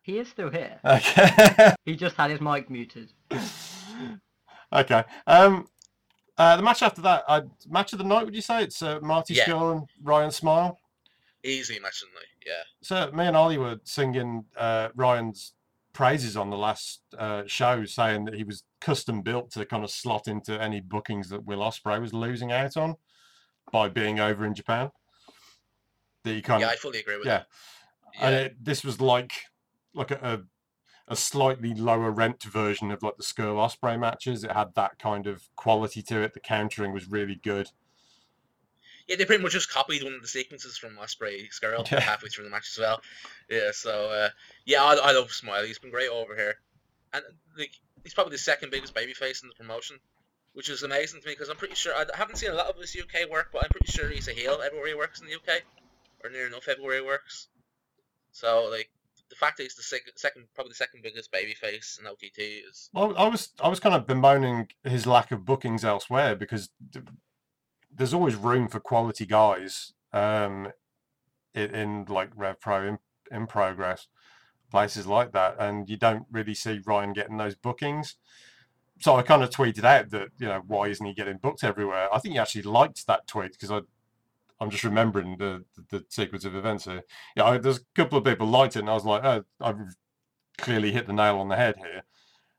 He 0.03 0.19
is 0.19 0.29
still 0.29 0.51
here. 0.51 0.79
Okay. 0.85 1.75
He 1.85 1.97
just 1.97 2.15
had 2.17 2.31
his 2.31 2.41
mic 2.41 2.71
muted. 2.71 3.13
okay. 4.73 5.05
Um, 5.27 5.67
uh, 6.37 6.57
the 6.57 6.63
match 6.63 6.83
after 6.83 7.01
that, 7.03 7.25
uh, 7.27 7.43
match 7.69 7.93
of 7.93 7.99
the 7.99 8.05
night, 8.05 8.25
would 8.25 8.35
you 8.35 8.43
say? 8.43 8.63
It's 8.65 8.83
uh, 8.83 8.99
Marty 9.03 9.35
Yeah. 9.35 9.45
Scurll 9.47 9.73
and 9.73 9.89
Ryan 10.03 10.31
Smile. 10.31 10.79
Easy 11.45 11.79
match 11.79 12.03
of 12.03 12.09
the 12.09 12.15
night, 12.15 12.27
yeah. 12.47 12.63
So 12.83 13.11
me 13.17 13.27
and 13.27 13.37
Ollie 13.37 13.59
were 13.59 13.79
singing 13.85 14.45
uh, 14.57 14.89
Ryan's 14.95 15.53
praises 15.93 16.37
on 16.37 16.51
the 16.51 16.57
last 16.57 17.03
uh, 17.19 17.43
show, 17.47 17.85
saying 17.85 18.25
that 18.25 18.35
he 18.35 18.45
was 18.45 18.65
custom 18.81 19.23
built 19.23 19.51
to 19.53 19.65
kind 19.65 19.85
of 19.85 19.91
slot 19.91 20.27
into 20.27 20.61
any 20.61 20.81
bookings 20.81 21.29
that 21.29 21.45
Will 21.45 21.61
Ospreay 21.61 22.01
was 22.01 22.13
losing 22.15 22.51
out 22.51 22.77
on 22.77 22.95
by 23.73 23.89
being 23.89 24.19
over 24.21 24.45
in 24.45 24.55
Japan. 24.55 24.91
That 26.25 26.35
he 26.35 26.43
kind 26.43 26.61
Yeah, 26.63 26.69
I 26.69 26.77
fully 26.77 26.99
agree 27.01 27.17
with 27.17 27.27
yeah. 27.27 27.39
that. 27.39 27.47
and 28.21 28.35
it, 28.35 28.65
this 28.65 28.83
was 28.85 29.01
like 29.01 29.33
like 29.95 30.11
a, 30.11 30.19
a 30.23 31.13
a 31.13 31.17
slightly 31.17 31.75
lower 31.75 32.11
rent 32.11 32.43
version 32.45 32.91
of 32.91 33.03
like 33.03 33.17
the 33.19 33.23
Scurll 33.23 33.57
Ospreay 33.57 33.99
matches. 33.99 34.43
It 34.43 34.53
had 34.53 34.75
that 34.75 34.99
kind 34.99 35.27
of 35.27 35.43
quality 35.55 36.03
to 36.05 36.23
it. 36.23 36.33
The 36.35 36.41
countering 36.41 36.93
was 36.93 37.09
really 37.11 37.35
good. 37.37 37.71
Yeah, 39.07 39.17
they 39.17 39.27
pretty 39.27 39.43
much 39.43 39.53
just 39.53 39.71
copied 39.71 40.03
one 40.03 40.15
of 40.15 40.23
the 40.23 40.29
sequences 40.29 40.79
from 40.79 40.97
Ospreay 40.97 41.49
Scurll 41.53 41.89
Yeah. 41.93 42.01
halfway 42.01 42.31
through 42.31 42.45
the 42.45 42.51
match 42.51 42.71
as 42.75 42.79
well. 42.81 43.03
Yeah, 43.51 43.71
so 43.73 44.09
uh, 44.11 44.29
yeah, 44.65 44.83
I, 44.83 44.95
I 44.95 45.13
love 45.13 45.31
Smiley. 45.31 45.67
He's 45.69 45.79
been 45.79 45.91
great 45.91 46.09
over 46.09 46.35
here, 46.35 46.55
and 47.13 47.23
like 47.59 47.73
he's 48.03 48.15
probably 48.15 48.31
the 48.33 48.39
second 48.39 48.71
biggest 48.71 48.95
babyface 48.95 49.43
in 49.43 49.51
the 49.51 49.55
promotion, 49.57 49.99
which 50.55 50.71
is 50.71 50.85
amazing 50.85 51.21
to 51.21 51.27
me 51.29 51.35
because 51.35 51.51
I'm 51.51 51.57
pretty 51.57 51.75
sure 51.75 51.95
I 51.95 52.07
haven't 52.17 52.37
seen 52.37 52.51
a 52.51 52.55
lot 52.55 52.69
of 52.69 52.77
his 52.79 52.97
UK 52.97 53.29
work, 53.31 53.51
but 53.53 53.63
I'm 53.65 53.71
pretty 53.71 53.93
sure 53.93 54.09
he's 54.09 54.29
a 54.29 54.33
heel 54.33 54.59
everywhere 54.65 54.89
he 54.89 54.95
works 54.95 55.21
in 55.21 55.27
the 55.27 55.35
UK, 55.35 55.61
or 56.25 56.31
near 56.31 56.47
enough 56.47 56.69
everywhere 56.69 56.97
he 56.97 57.03
works. 57.03 57.49
So 58.33 58.69
like 58.71 58.91
the 59.31 59.37
fact 59.37 59.57
that 59.59 59.65
he's 59.65 59.75
the 59.75 59.83
second, 59.83 60.13
second 60.17 60.47
probably 60.55 60.71
the 60.71 60.77
second 60.77 61.03
biggest 61.03 61.33
babyface 61.33 62.01
in 62.01 62.07
OTT 62.07 62.39
is 62.69 62.91
Well, 62.93 63.15
I 63.17 63.29
was 63.29 63.51
I 63.61 63.69
was 63.69 63.81
kind 63.81 63.95
of 63.95 64.07
bemoaning 64.07 64.69
his 64.83 65.07
lack 65.07 65.31
of 65.31 65.45
bookings 65.45 65.85
elsewhere 65.85 66.35
because 66.35 66.71
th- 66.93 67.05
there's 67.95 68.15
always 68.15 68.35
room 68.35 68.69
for 68.69 68.81
quality 68.81 69.27
guys 69.27 69.93
um, 70.13 70.73
in, 71.55 71.75
in 71.75 72.05
like 72.09 72.31
Rev 72.35 72.61
Pro 72.61 72.87
in, 72.87 72.99
in 73.31 73.47
progress 73.47 74.09
places 74.71 75.07
like 75.07 75.33
that, 75.33 75.55
and 75.59 75.89
you 75.89 75.97
don't 75.97 76.27
really 76.33 76.55
see 76.55 76.81
Ryan 76.85 77.13
getting 77.13 77.37
those 77.37 77.55
bookings. 77.55 78.17
So 79.01 79.17
I 79.17 79.23
kind 79.23 79.43
of 79.43 79.51
tweeted 79.51 79.85
out 79.85 80.11
that 80.11 80.29
you 80.39 80.47
know 80.47 80.63
why 80.67 80.89
isn't 80.89 81.07
he 81.07 81.15
getting 81.15 81.39
booked 81.39 81.63
everywhere? 81.65 82.13
I 82.13 82.19
think 82.19 82.33
he 82.33 82.39
actually 82.39 82.63
liked 82.63 83.07
that 83.07 83.27
tweet 83.27 83.53
because 83.53 83.71
I. 83.71 83.81
I'm 84.61 84.71
just 84.71 84.85
remembering 84.85 85.37
the, 85.39 85.65
the, 85.77 85.99
the 85.99 86.05
sequence 86.09 86.45
of 86.45 86.55
events 86.55 86.85
here. 86.85 87.03
Yeah, 87.37 87.45
I, 87.45 87.59
there's 87.59 87.79
a 87.79 87.85
couple 87.95 88.19
of 88.19 88.25
people 88.25 88.47
liked 88.47 88.77
it, 88.77 88.81
and 88.81 88.91
I 88.91 88.95
was 88.95 89.05
like, 89.05 89.25
oh, 89.25 89.45
I've 89.61 89.79
clearly 90.59 90.93
hit 90.93 91.07
the 91.07 91.13
nail 91.13 91.39
on 91.39 91.49
the 91.49 91.57
head 91.57 91.77
here. 91.79 92.03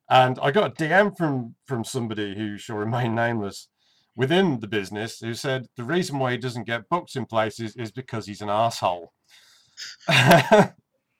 And 0.09 0.37
I 0.41 0.51
got 0.51 0.71
a 0.71 0.83
DM 0.83 1.17
from 1.17 1.55
from 1.65 1.83
somebody 1.83 2.35
who 2.35 2.57
shall 2.57 2.75
remain 2.75 3.15
nameless 3.15 3.69
within 4.15 4.59
the 4.59 4.67
business 4.67 5.19
who 5.19 5.33
said 5.33 5.67
the 5.75 5.83
reason 5.83 6.19
why 6.19 6.31
he 6.31 6.37
doesn't 6.37 6.67
get 6.67 6.89
booked 6.89 7.15
in 7.15 7.25
places 7.25 7.75
is 7.75 7.91
because 7.91 8.27
he's 8.27 8.41
an 8.41 8.49
asshole. 8.49 9.13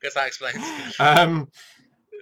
guess 0.05 0.13
that 0.13 0.27
explains. 0.27 0.95
um, 0.99 1.49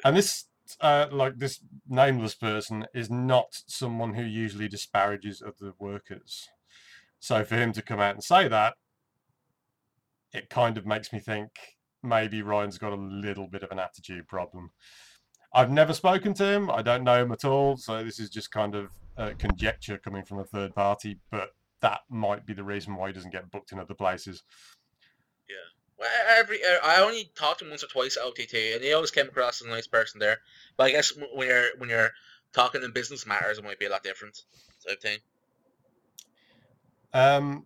and 0.03 0.17
this, 0.17 0.45
uh, 0.81 1.07
like 1.11 1.37
this 1.37 1.59
nameless 1.87 2.35
person, 2.35 2.85
is 2.93 3.09
not 3.09 3.47
someone 3.67 4.13
who 4.13 4.23
usually 4.23 4.67
disparages 4.67 5.43
other 5.45 5.73
workers. 5.79 6.49
So 7.23 7.45
for 7.45 7.55
him 7.55 7.71
to 7.71 7.81
come 7.81 8.01
out 8.01 8.15
and 8.15 8.21
say 8.21 8.49
that, 8.49 8.73
it 10.33 10.49
kind 10.49 10.77
of 10.77 10.85
makes 10.85 11.13
me 11.13 11.19
think 11.19 11.51
maybe 12.03 12.41
Ryan's 12.41 12.77
got 12.77 12.91
a 12.91 12.97
little 12.97 13.47
bit 13.47 13.63
of 13.63 13.71
an 13.71 13.79
attitude 13.79 14.27
problem. 14.27 14.71
I've 15.53 15.71
never 15.71 15.93
spoken 15.93 16.33
to 16.33 16.45
him. 16.45 16.69
I 16.69 16.81
don't 16.81 17.05
know 17.05 17.21
him 17.21 17.31
at 17.31 17.45
all. 17.45 17.77
So 17.77 18.03
this 18.03 18.19
is 18.19 18.29
just 18.29 18.51
kind 18.51 18.75
of 18.75 18.89
uh, 19.15 19.31
conjecture 19.37 19.97
coming 19.97 20.25
from 20.25 20.39
a 20.39 20.43
third 20.43 20.75
party, 20.75 21.17
but 21.31 21.51
that 21.79 22.01
might 22.09 22.45
be 22.45 22.53
the 22.53 22.65
reason 22.65 22.93
why 22.93 23.07
he 23.07 23.13
doesn't 23.13 23.31
get 23.31 23.49
booked 23.49 23.71
in 23.71 23.79
other 23.79 23.93
places. 23.93 24.43
Yeah. 25.47 25.55
Well, 25.97 26.09
every 26.27 26.57
uh, 26.57 26.79
I 26.83 27.01
only 27.01 27.31
talked 27.37 27.59
to 27.59 27.65
him 27.65 27.71
once 27.71 27.85
or 27.85 27.87
twice 27.87 28.17
at 28.17 28.23
OTT, 28.23 28.73
and 28.73 28.83
he 28.83 28.91
always 28.91 29.11
came 29.11 29.29
across 29.29 29.61
as 29.61 29.67
a 29.67 29.71
nice 29.71 29.87
person 29.87 30.19
there. 30.19 30.39
But 30.75 30.87
I 30.87 30.91
guess 30.91 31.13
when 31.33 31.47
you're 31.47 31.77
when 31.77 31.89
you're 31.89 32.11
talking 32.51 32.83
in 32.83 32.91
business 32.91 33.25
matters, 33.25 33.59
it 33.59 33.63
might 33.63 33.79
be 33.79 33.85
a 33.85 33.89
lot 33.89 34.03
different 34.03 34.41
type 34.85 35.01
thing. 35.01 35.19
Um, 37.13 37.65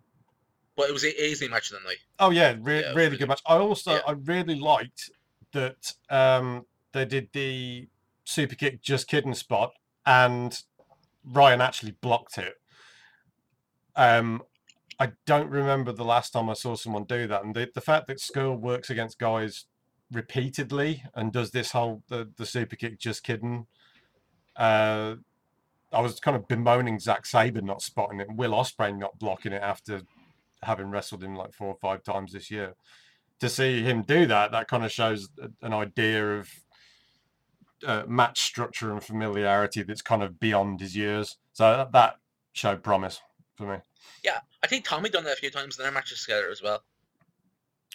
But 0.75 0.89
it 0.89 0.93
was 0.93 1.03
an 1.03 1.13
easy 1.19 1.47
match 1.47 1.71
of 1.71 1.79
the 1.79 1.87
night. 1.87 1.97
Oh 2.19 2.29
yeah, 2.29 2.55
re- 2.59 2.81
Yeah, 2.81 2.87
really 2.87 2.95
really 2.95 3.17
good 3.17 3.29
match. 3.29 3.41
I 3.45 3.57
also 3.57 3.93
yeah. 3.93 4.01
I 4.07 4.11
really 4.11 4.55
liked 4.55 5.09
that 5.53 5.93
um, 6.09 6.65
they 6.93 7.05
did 7.05 7.29
the 7.33 7.87
super 8.25 8.55
kick 8.55 8.81
just 8.81 9.07
kidding 9.07 9.33
spot 9.33 9.71
and 10.05 10.61
Ryan 11.23 11.61
actually 11.61 11.93
blocked 12.01 12.37
it. 12.37 12.55
Um, 13.95 14.43
I 14.99 15.11
don't 15.25 15.49
remember 15.49 15.91
the 15.91 16.05
last 16.05 16.31
time 16.31 16.49
I 16.49 16.53
saw 16.53 16.75
someone 16.75 17.03
do 17.03 17.27
that, 17.27 17.43
and 17.43 17.55
the, 17.55 17.69
the 17.73 17.81
fact 17.81 18.07
that 18.07 18.17
Scurll 18.19 18.59
works 18.59 18.89
against 18.89 19.19
guys 19.19 19.65
repeatedly 20.11 21.03
and 21.13 21.31
does 21.31 21.51
this 21.51 21.71
whole 21.71 22.03
the, 22.07 22.29
the 22.37 22.45
super 22.45 22.75
kick 22.75 22.99
just 22.99 23.23
kidding. 23.23 23.67
Uh, 24.55 25.15
I 25.91 26.01
was 26.01 26.19
kind 26.19 26.35
of 26.35 26.47
bemoaning 26.47 26.99
Zack 26.99 27.25
Sabre 27.25 27.61
not 27.61 27.81
spotting 27.81 28.19
it, 28.19 28.27
and 28.27 28.37
Will 28.37 28.51
Ospreay 28.51 28.97
not 28.97 29.19
blocking 29.19 29.53
it 29.53 29.61
after 29.61 30.01
having 30.63 30.89
wrestled 30.89 31.23
him 31.23 31.35
like 31.35 31.53
four 31.53 31.67
or 31.67 31.77
five 31.81 32.03
times 32.03 32.33
this 32.33 32.51
year. 32.51 32.75
To 33.39 33.49
see 33.49 33.83
him 33.83 34.01
do 34.01 34.25
that, 34.25 34.51
that 34.51 34.67
kind 34.67 34.83
of 34.83 34.91
shows 34.91 35.29
an 35.61 35.73
idea 35.73 36.39
of 36.39 36.49
uh, 37.85 38.03
match 38.07 38.41
structure 38.41 38.91
and 38.91 39.03
familiarity 39.03 39.83
that's 39.83 40.01
kind 40.01 40.23
of 40.23 40.39
beyond 40.39 40.79
his 40.79 40.95
years. 40.95 41.37
So 41.53 41.77
that, 41.77 41.91
that 41.91 42.15
showed 42.53 42.83
promise 42.83 43.21
for 43.55 43.67
me. 43.67 43.77
Yeah, 44.23 44.39
I 44.63 44.67
think 44.67 44.85
Tommy 44.85 45.09
done 45.09 45.23
that 45.25 45.33
a 45.33 45.37
few 45.37 45.51
times 45.51 45.77
in 45.77 45.83
their 45.83 45.91
matches 45.91 46.21
together 46.21 46.49
as 46.49 46.61
well. 46.61 46.83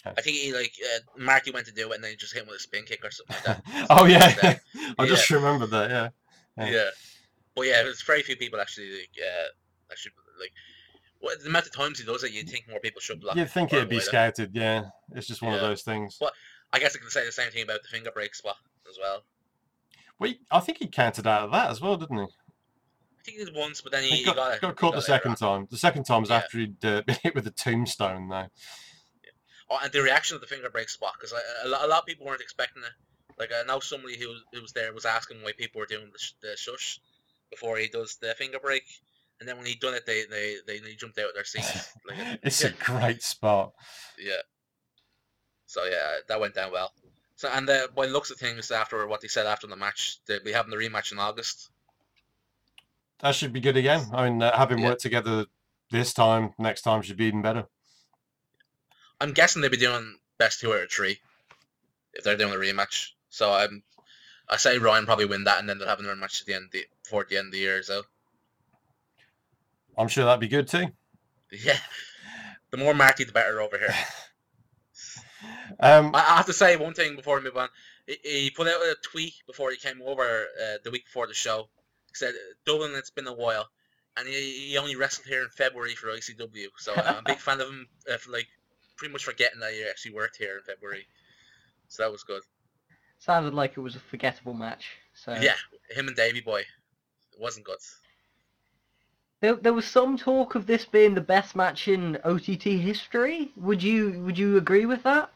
I 0.05 0.21
think 0.21 0.37
he 0.37 0.53
like 0.53 0.73
uh, 0.85 0.99
Marky 1.17 1.53
went 1.53 1.67
to 1.67 1.73
do 1.73 1.93
it, 1.93 1.95
and 1.95 2.05
then 2.05 2.11
he 2.11 2.17
just 2.17 2.33
hit 2.33 2.43
him 2.43 2.49
with 2.49 2.57
a 2.57 2.61
spin 2.61 2.85
kick 2.85 3.05
or 3.05 3.11
something 3.13 3.37
like 3.47 3.65
that. 3.65 3.87
oh 3.91 4.07
yeah, 4.07 4.35
Yeah. 4.75 4.93
I 4.99 5.07
just 5.07 5.31
remembered 5.31 5.71
that. 5.71 5.91
Yeah, 5.91 6.09
yeah. 6.59 6.71
Yeah. 6.73 6.91
But 7.55 7.63
yeah, 7.67 7.83
there's 7.83 8.03
very 8.03 8.23
few 8.23 8.37
people 8.37 8.61
actually 8.61 8.91
like 8.93 9.11
uh, 9.21 9.49
actually 9.91 10.13
like. 10.41 10.53
Well, 11.21 11.37
the 11.41 11.49
amount 11.49 11.67
of 11.67 11.73
times 11.73 12.01
he 12.01 12.05
does 12.05 12.25
it, 12.25 12.33
you'd 12.33 12.49
think 12.51 12.69
more 12.69 12.81
people 12.81 13.01
should 13.01 13.21
block. 13.21 13.37
you'd 13.37 13.49
think 13.51 13.73
it'd 13.73 13.89
be 13.89 14.01
scouted. 14.01 14.51
Yeah, 14.55 14.87
it's 15.15 15.27
just 15.29 15.41
one 15.41 15.55
of 15.55 15.61
those 15.61 15.83
things. 15.83 16.19
Well, 16.21 16.33
I 16.73 16.81
guess 16.81 16.97
I 16.97 16.99
can 16.99 17.11
say 17.11 17.25
the 17.25 17.31
same 17.31 17.51
thing 17.53 17.63
about 17.63 17.83
the 17.83 17.89
finger 17.89 18.11
break 18.13 18.35
spot 18.35 18.57
as 18.91 18.97
well. 19.01 19.23
We, 20.19 20.41
I 20.51 20.59
think 20.61 20.79
he 20.79 20.89
counted 20.89 21.27
out 21.29 21.43
of 21.45 21.53
that 21.53 21.71
as 21.71 21.81
well, 21.81 21.97
didn't 21.97 22.17
he? 22.19 22.23
I 22.25 23.23
think 23.25 23.39
he 23.39 23.45
did 23.45 23.55
once, 23.55 23.81
but 23.81 23.93
then 23.93 24.03
he, 24.03 24.17
He 24.17 24.25
got, 24.25 24.35
got, 24.37 24.55
it- 24.55 24.61
got 24.63 24.77
caught 24.77 24.93
got 24.93 24.97
the 24.97 25.03
second 25.03 25.31
on. 25.33 25.37
time. 25.37 25.67
The 25.71 25.77
second 25.79 26.05
time 26.05 26.23
was 26.23 26.31
Yeah. 26.31 26.37
after 26.39 26.59
he'd 26.59 26.85
uh, 26.85 27.03
been 27.07 27.17
hit 27.23 27.35
with 27.37 27.47
a 27.47 27.51
tombstone, 27.53 28.29
though. 28.29 28.47
Oh, 29.71 29.79
and 29.83 29.93
the 29.93 30.03
reaction 30.03 30.35
of 30.35 30.41
the 30.41 30.47
finger 30.49 30.71
break 30.71 30.89
spot 30.89 31.13
because 31.19 31.33
a, 31.65 31.69
lot, 31.69 31.85
a 31.85 31.87
lot 31.87 32.01
of 32.01 32.07
people 32.07 32.27
weren't 32.27 32.41
expecting 32.43 32.83
it. 32.83 32.91
Like 33.39 33.51
I 33.57 33.65
know 33.65 33.79
somebody 33.81 34.19
who 34.19 34.29
was, 34.29 34.43
who 34.53 34.61
was 34.61 34.73
there 34.73 34.93
was 34.93 35.05
asking 35.07 35.39
why 35.43 35.53
people 35.57 35.79
were 35.79 35.87
doing 35.87 36.11
the, 36.13 36.19
sh- 36.19 36.33
the 36.43 36.57
shush 36.57 36.99
before 37.53 37.77
he 37.79 37.87
does 37.89 38.17
the 38.17 38.35
finger 38.35 38.59
break, 38.59 38.83
and 39.39 39.49
then 39.49 39.57
when 39.59 39.67
he 39.67 39.77
done 39.77 39.95
it, 39.95 40.07
they 40.07 40.25
they 40.25 40.57
they, 40.67 40.81
they 40.81 40.95
jumped 40.95 41.19
out 41.19 41.29
of 41.29 41.35
their 41.35 41.45
seats. 41.45 41.93
Like, 42.09 42.41
it's 42.43 42.63
yeah, 42.63 42.71
a 42.71 42.71
great 42.73 43.23
spot. 43.23 43.73
yeah. 44.19 44.43
So 45.67 45.85
yeah, 45.85 46.17
that 46.29 46.41
went 46.41 46.55
down 46.55 46.73
well. 46.73 46.93
So 47.37 47.49
and 47.53 47.69
uh, 47.71 47.89
by 47.97 48.07
the 48.07 48.13
looks 48.13 48.31
of 48.31 48.39
things, 48.39 48.71
after 48.71 49.07
what 49.07 49.21
they 49.21 49.29
said 49.29 49.47
after 49.47 49.67
the 49.67 49.77
match, 49.77 50.19
they'll 50.27 50.43
be 50.43 50.53
having 50.53 50.71
the 50.71 50.77
rematch 50.77 51.13
in 51.13 51.19
August. 51.19 51.71
That 53.21 53.35
should 53.35 53.53
be 53.53 53.61
good 53.61 53.77
again. 53.77 54.07
I 54.13 54.29
mean, 54.29 54.43
uh, 54.43 54.57
having 54.57 54.79
Yeah. 54.79 54.89
worked 54.89 55.01
together 55.03 55.47
this 55.91 56.13
time, 56.13 56.55
next 56.59 56.83
time 56.83 57.03
should 57.03 57.17
be 57.17 57.27
even 57.27 57.43
better. 57.43 57.67
I'm 59.21 59.33
guessing 59.33 59.63
they'll 59.63 59.71
be 59.71 59.77
doing 59.77 60.19
best 60.39 60.61
two 60.61 60.73
out 60.75 60.83
of 60.83 60.91
three 60.91 61.21
if 62.15 62.25
they're 62.25 62.37
doing 62.37 62.51
the 62.51 62.57
rematch. 62.57 63.11
So 63.31 63.53
I'm, 63.53 63.83
I 64.53 64.57
say 64.57 64.79
Ryan 64.79 65.07
probably 65.07 65.25
win 65.27 65.45
that, 65.45 65.59
and 65.59 65.69
then 65.69 65.79
they'll 65.79 65.89
have 65.89 65.99
another 66.01 66.17
match 66.17 66.41
at 66.41 66.47
the 66.47 66.55
end 66.55 66.69
the, 66.73 66.85
before 67.05 67.27
the 67.29 67.39
end 67.39 67.47
of 67.49 67.53
the 67.53 67.59
year. 67.59 67.83
So 67.83 68.03
I'm 69.99 70.09
sure 70.09 70.25
that'd 70.25 70.41
be 70.41 70.49
good 70.49 70.69
too. 70.69 70.87
yeah, 71.51 71.79
the 72.71 72.77
more 72.77 72.95
Marty, 72.95 73.25
the 73.25 73.33
better 73.33 73.61
over 73.61 73.79
here. 73.79 73.95
Um, 75.81 76.15
I 76.15 76.19
I 76.21 76.37
have 76.37 76.47
to 76.47 76.53
say 76.53 76.77
one 76.77 76.95
thing 76.95 77.17
before 77.17 77.37
we 77.39 77.43
move 77.45 77.57
on. 77.57 77.69
He- 78.07 78.21
He 78.45 78.51
put 78.51 78.69
out 78.69 78.81
a 78.83 78.95
tweet 79.03 79.35
before 79.47 79.71
he 79.73 79.77
came 79.77 80.01
over 80.03 80.23
uh, 80.63 80.77
the 80.85 80.91
week 80.93 81.07
before 81.07 81.27
the 81.27 81.35
show. 81.35 81.69
He 82.09 82.15
said, 82.15 82.35
Dublin, 82.65 82.93
it's 82.95 83.11
been 83.11 83.27
a 83.27 83.33
while. 83.33 83.69
And 84.17 84.29
he, 84.29 84.69
he 84.69 84.79
only 84.79 84.95
wrestled 84.95 85.27
here 85.27 85.43
in 85.43 85.49
February 85.49 85.95
for 85.97 86.09
ICW. 86.09 86.67
So 86.77 86.95
I'm 86.95 87.17
a 87.17 87.23
big 87.25 87.39
fan 87.47 87.61
of 87.61 87.69
him, 87.69 87.89
uh, 88.13 88.19
for 88.19 88.31
like 88.31 88.47
pretty 88.97 89.11
much 89.13 89.25
forgetting 89.25 89.61
that 89.61 89.73
he 89.73 89.83
actually 89.89 90.15
worked 90.15 90.37
here 90.37 90.59
in 90.59 90.63
February. 90.63 91.07
So 91.89 92.03
that 92.05 92.13
was 92.13 92.23
good. 92.23 92.43
Sounded 93.23 93.55
like 93.55 93.77
it 93.77 93.81
was 93.81 93.95
a 93.95 94.01
forgettable 94.01 94.53
match. 94.53 94.97
So 95.15 95.33
Yeah, 95.33 95.55
him 95.91 96.09
and 96.09 96.17
Davy 96.17 96.41
Boy. 96.41 96.63
It 96.63 97.39
wasn't 97.39 97.65
good. 97.65 97.79
There, 99.41 99.55
there 99.55 99.73
was 99.73 99.87
some 99.87 100.17
talk 100.17 100.57
of 100.57 100.67
this 100.67 100.85
being 100.85 101.15
the 101.15 101.21
best 101.21 101.55
match 101.55 101.87
in 101.87 102.19
OTT 102.25 102.65
history. 102.65 103.53
Would 103.55 103.81
you 103.81 104.25
would 104.25 104.37
you 104.37 104.57
agree 104.57 104.87
with 104.87 105.05
that? 105.05 105.31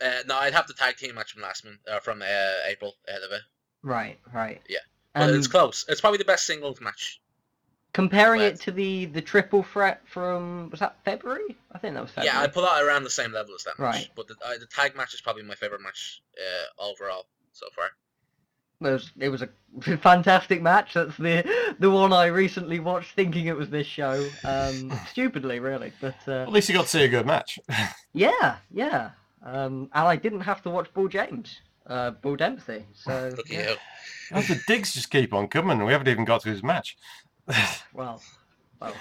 Uh, 0.00 0.22
no, 0.26 0.36
I'd 0.36 0.54
have 0.54 0.68
the 0.68 0.74
tag 0.74 0.96
team 0.96 1.16
match 1.16 1.32
from 1.32 1.42
last 1.42 1.64
month, 1.64 1.80
uh, 1.88 1.98
from 1.98 2.22
uh, 2.22 2.66
April 2.66 2.94
ahead 3.08 3.22
of 3.22 3.32
it. 3.32 3.42
Right, 3.82 4.20
right. 4.32 4.62
Yeah. 4.68 4.78
But 5.14 5.30
And 5.30 5.34
it's 5.34 5.48
close. 5.48 5.84
It's 5.88 6.00
probably 6.00 6.18
the 6.18 6.24
best 6.24 6.46
singles 6.46 6.80
match. 6.80 7.20
Comparing 7.94 8.40
Right. 8.42 8.52
it 8.52 8.60
to 8.62 8.70
the 8.70 9.06
the 9.06 9.22
triple 9.22 9.62
threat 9.62 10.02
from 10.04 10.68
was 10.70 10.80
that 10.80 10.96
February? 11.04 11.56
I 11.72 11.78
think 11.78 11.94
that 11.94 12.02
was 12.02 12.10
February. 12.10 12.36
Yeah, 12.36 12.42
I'd 12.42 12.52
put 12.52 12.62
that 12.62 12.82
around 12.82 13.04
the 13.04 13.10
same 13.10 13.32
level 13.32 13.54
as 13.54 13.64
that 13.64 13.78
match. 13.78 14.10
But 14.14 14.28
the, 14.28 14.34
uh, 14.44 14.58
the 14.58 14.66
tag 14.66 14.94
match 14.94 15.14
is 15.14 15.22
probably 15.22 15.44
my 15.44 15.54
favorite 15.54 15.80
match 15.80 16.22
uh, 16.36 16.82
overall 16.82 17.26
so 17.52 17.66
far. 17.74 17.86
It 18.80 18.92
was 18.92 19.12
it 19.18 19.28
was 19.30 19.42
a 19.42 19.48
fantastic 19.98 20.60
match. 20.60 20.94
That's 20.94 21.16
the 21.16 21.74
the 21.78 21.90
one 21.90 22.12
I 22.12 22.26
recently 22.26 22.80
watched, 22.80 23.12
thinking 23.12 23.46
it 23.46 23.56
was 23.56 23.70
this 23.70 23.86
show. 23.86 24.28
Um, 24.44 24.92
stupidly, 25.08 25.60
really, 25.60 25.92
but 26.00 26.16
uh, 26.28 26.42
at 26.42 26.52
least 26.52 26.68
you 26.68 26.74
got 26.74 26.82
to 26.82 26.88
see 26.88 27.04
a 27.04 27.08
good 27.08 27.26
match. 27.26 27.58
yeah, 28.12 28.56
yeah. 28.70 29.10
Um, 29.42 29.88
and 29.92 30.08
I 30.08 30.16
didn't 30.16 30.40
have 30.40 30.62
to 30.62 30.70
watch 30.70 30.92
Bull 30.94 31.06
James, 31.06 31.60
uh, 31.86 32.10
Bull 32.10 32.34
Dempsey. 32.34 32.86
So 32.94 33.34
yeah. 33.48 33.74
you. 34.30 34.42
The 34.42 34.60
digs 34.66 34.94
just 34.94 35.10
keep 35.10 35.32
on 35.32 35.48
coming. 35.48 35.84
We 35.84 35.92
haven't 35.92 36.08
even 36.08 36.24
got 36.24 36.40
to 36.42 36.48
his 36.48 36.62
match. 36.62 36.96
well, 37.94 38.22
well, 38.80 38.94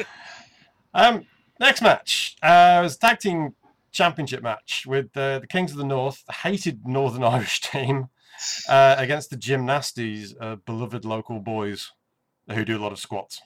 Um, 0.94 1.26
Next 1.60 1.82
match 1.82 2.36
uh, 2.42 2.80
was 2.84 2.96
a 2.96 3.00
tag 3.00 3.20
team 3.20 3.56
championship 3.92 4.42
match 4.42 4.86
with 4.88 5.16
uh, 5.16 5.40
the 5.40 5.48
Kings 5.48 5.72
of 5.72 5.78
the 5.78 5.86
North, 5.86 6.24
the 6.26 6.34
hated 6.34 6.88
Northern 6.88 7.24
Irish 7.36 7.62
team, 7.62 8.10
uh, 8.68 8.96
against 8.98 9.30
the 9.30 9.38
Gymnasties, 9.38 10.34
uh, 10.42 10.58
beloved 10.58 11.06
local 11.06 11.40
boys 11.40 11.92
who 12.52 12.66
do 12.66 12.78
a 12.78 12.82
lot 12.82 12.92
of 12.92 13.00
squats. 13.00 13.42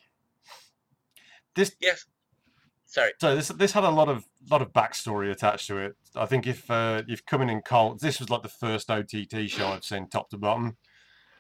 This 1.54 1.76
Yes. 1.80 2.06
Sorry. 2.86 3.12
so 3.20 3.36
this 3.36 3.50
this 3.50 3.74
had 3.74 3.84
a 3.84 3.90
lot 3.90 4.08
of 4.08 4.26
lot 4.50 4.62
of 4.62 4.72
backstory 4.72 5.30
attached 5.30 5.68
to 5.68 5.78
it. 5.78 5.96
I 6.16 6.26
think 6.26 6.48
if 6.48 6.72
uh, 6.72 7.04
you've 7.06 7.26
coming 7.26 7.50
in 7.50 7.62
cold, 7.62 8.00
this 8.00 8.20
was 8.20 8.30
like 8.30 8.44
the 8.44 8.50
first 8.50 8.90
OTT 8.90 9.50
show 9.50 9.68
I've 9.68 9.84
seen 9.84 10.08
top 10.08 10.30
to 10.30 10.38
bottom. 10.38 10.78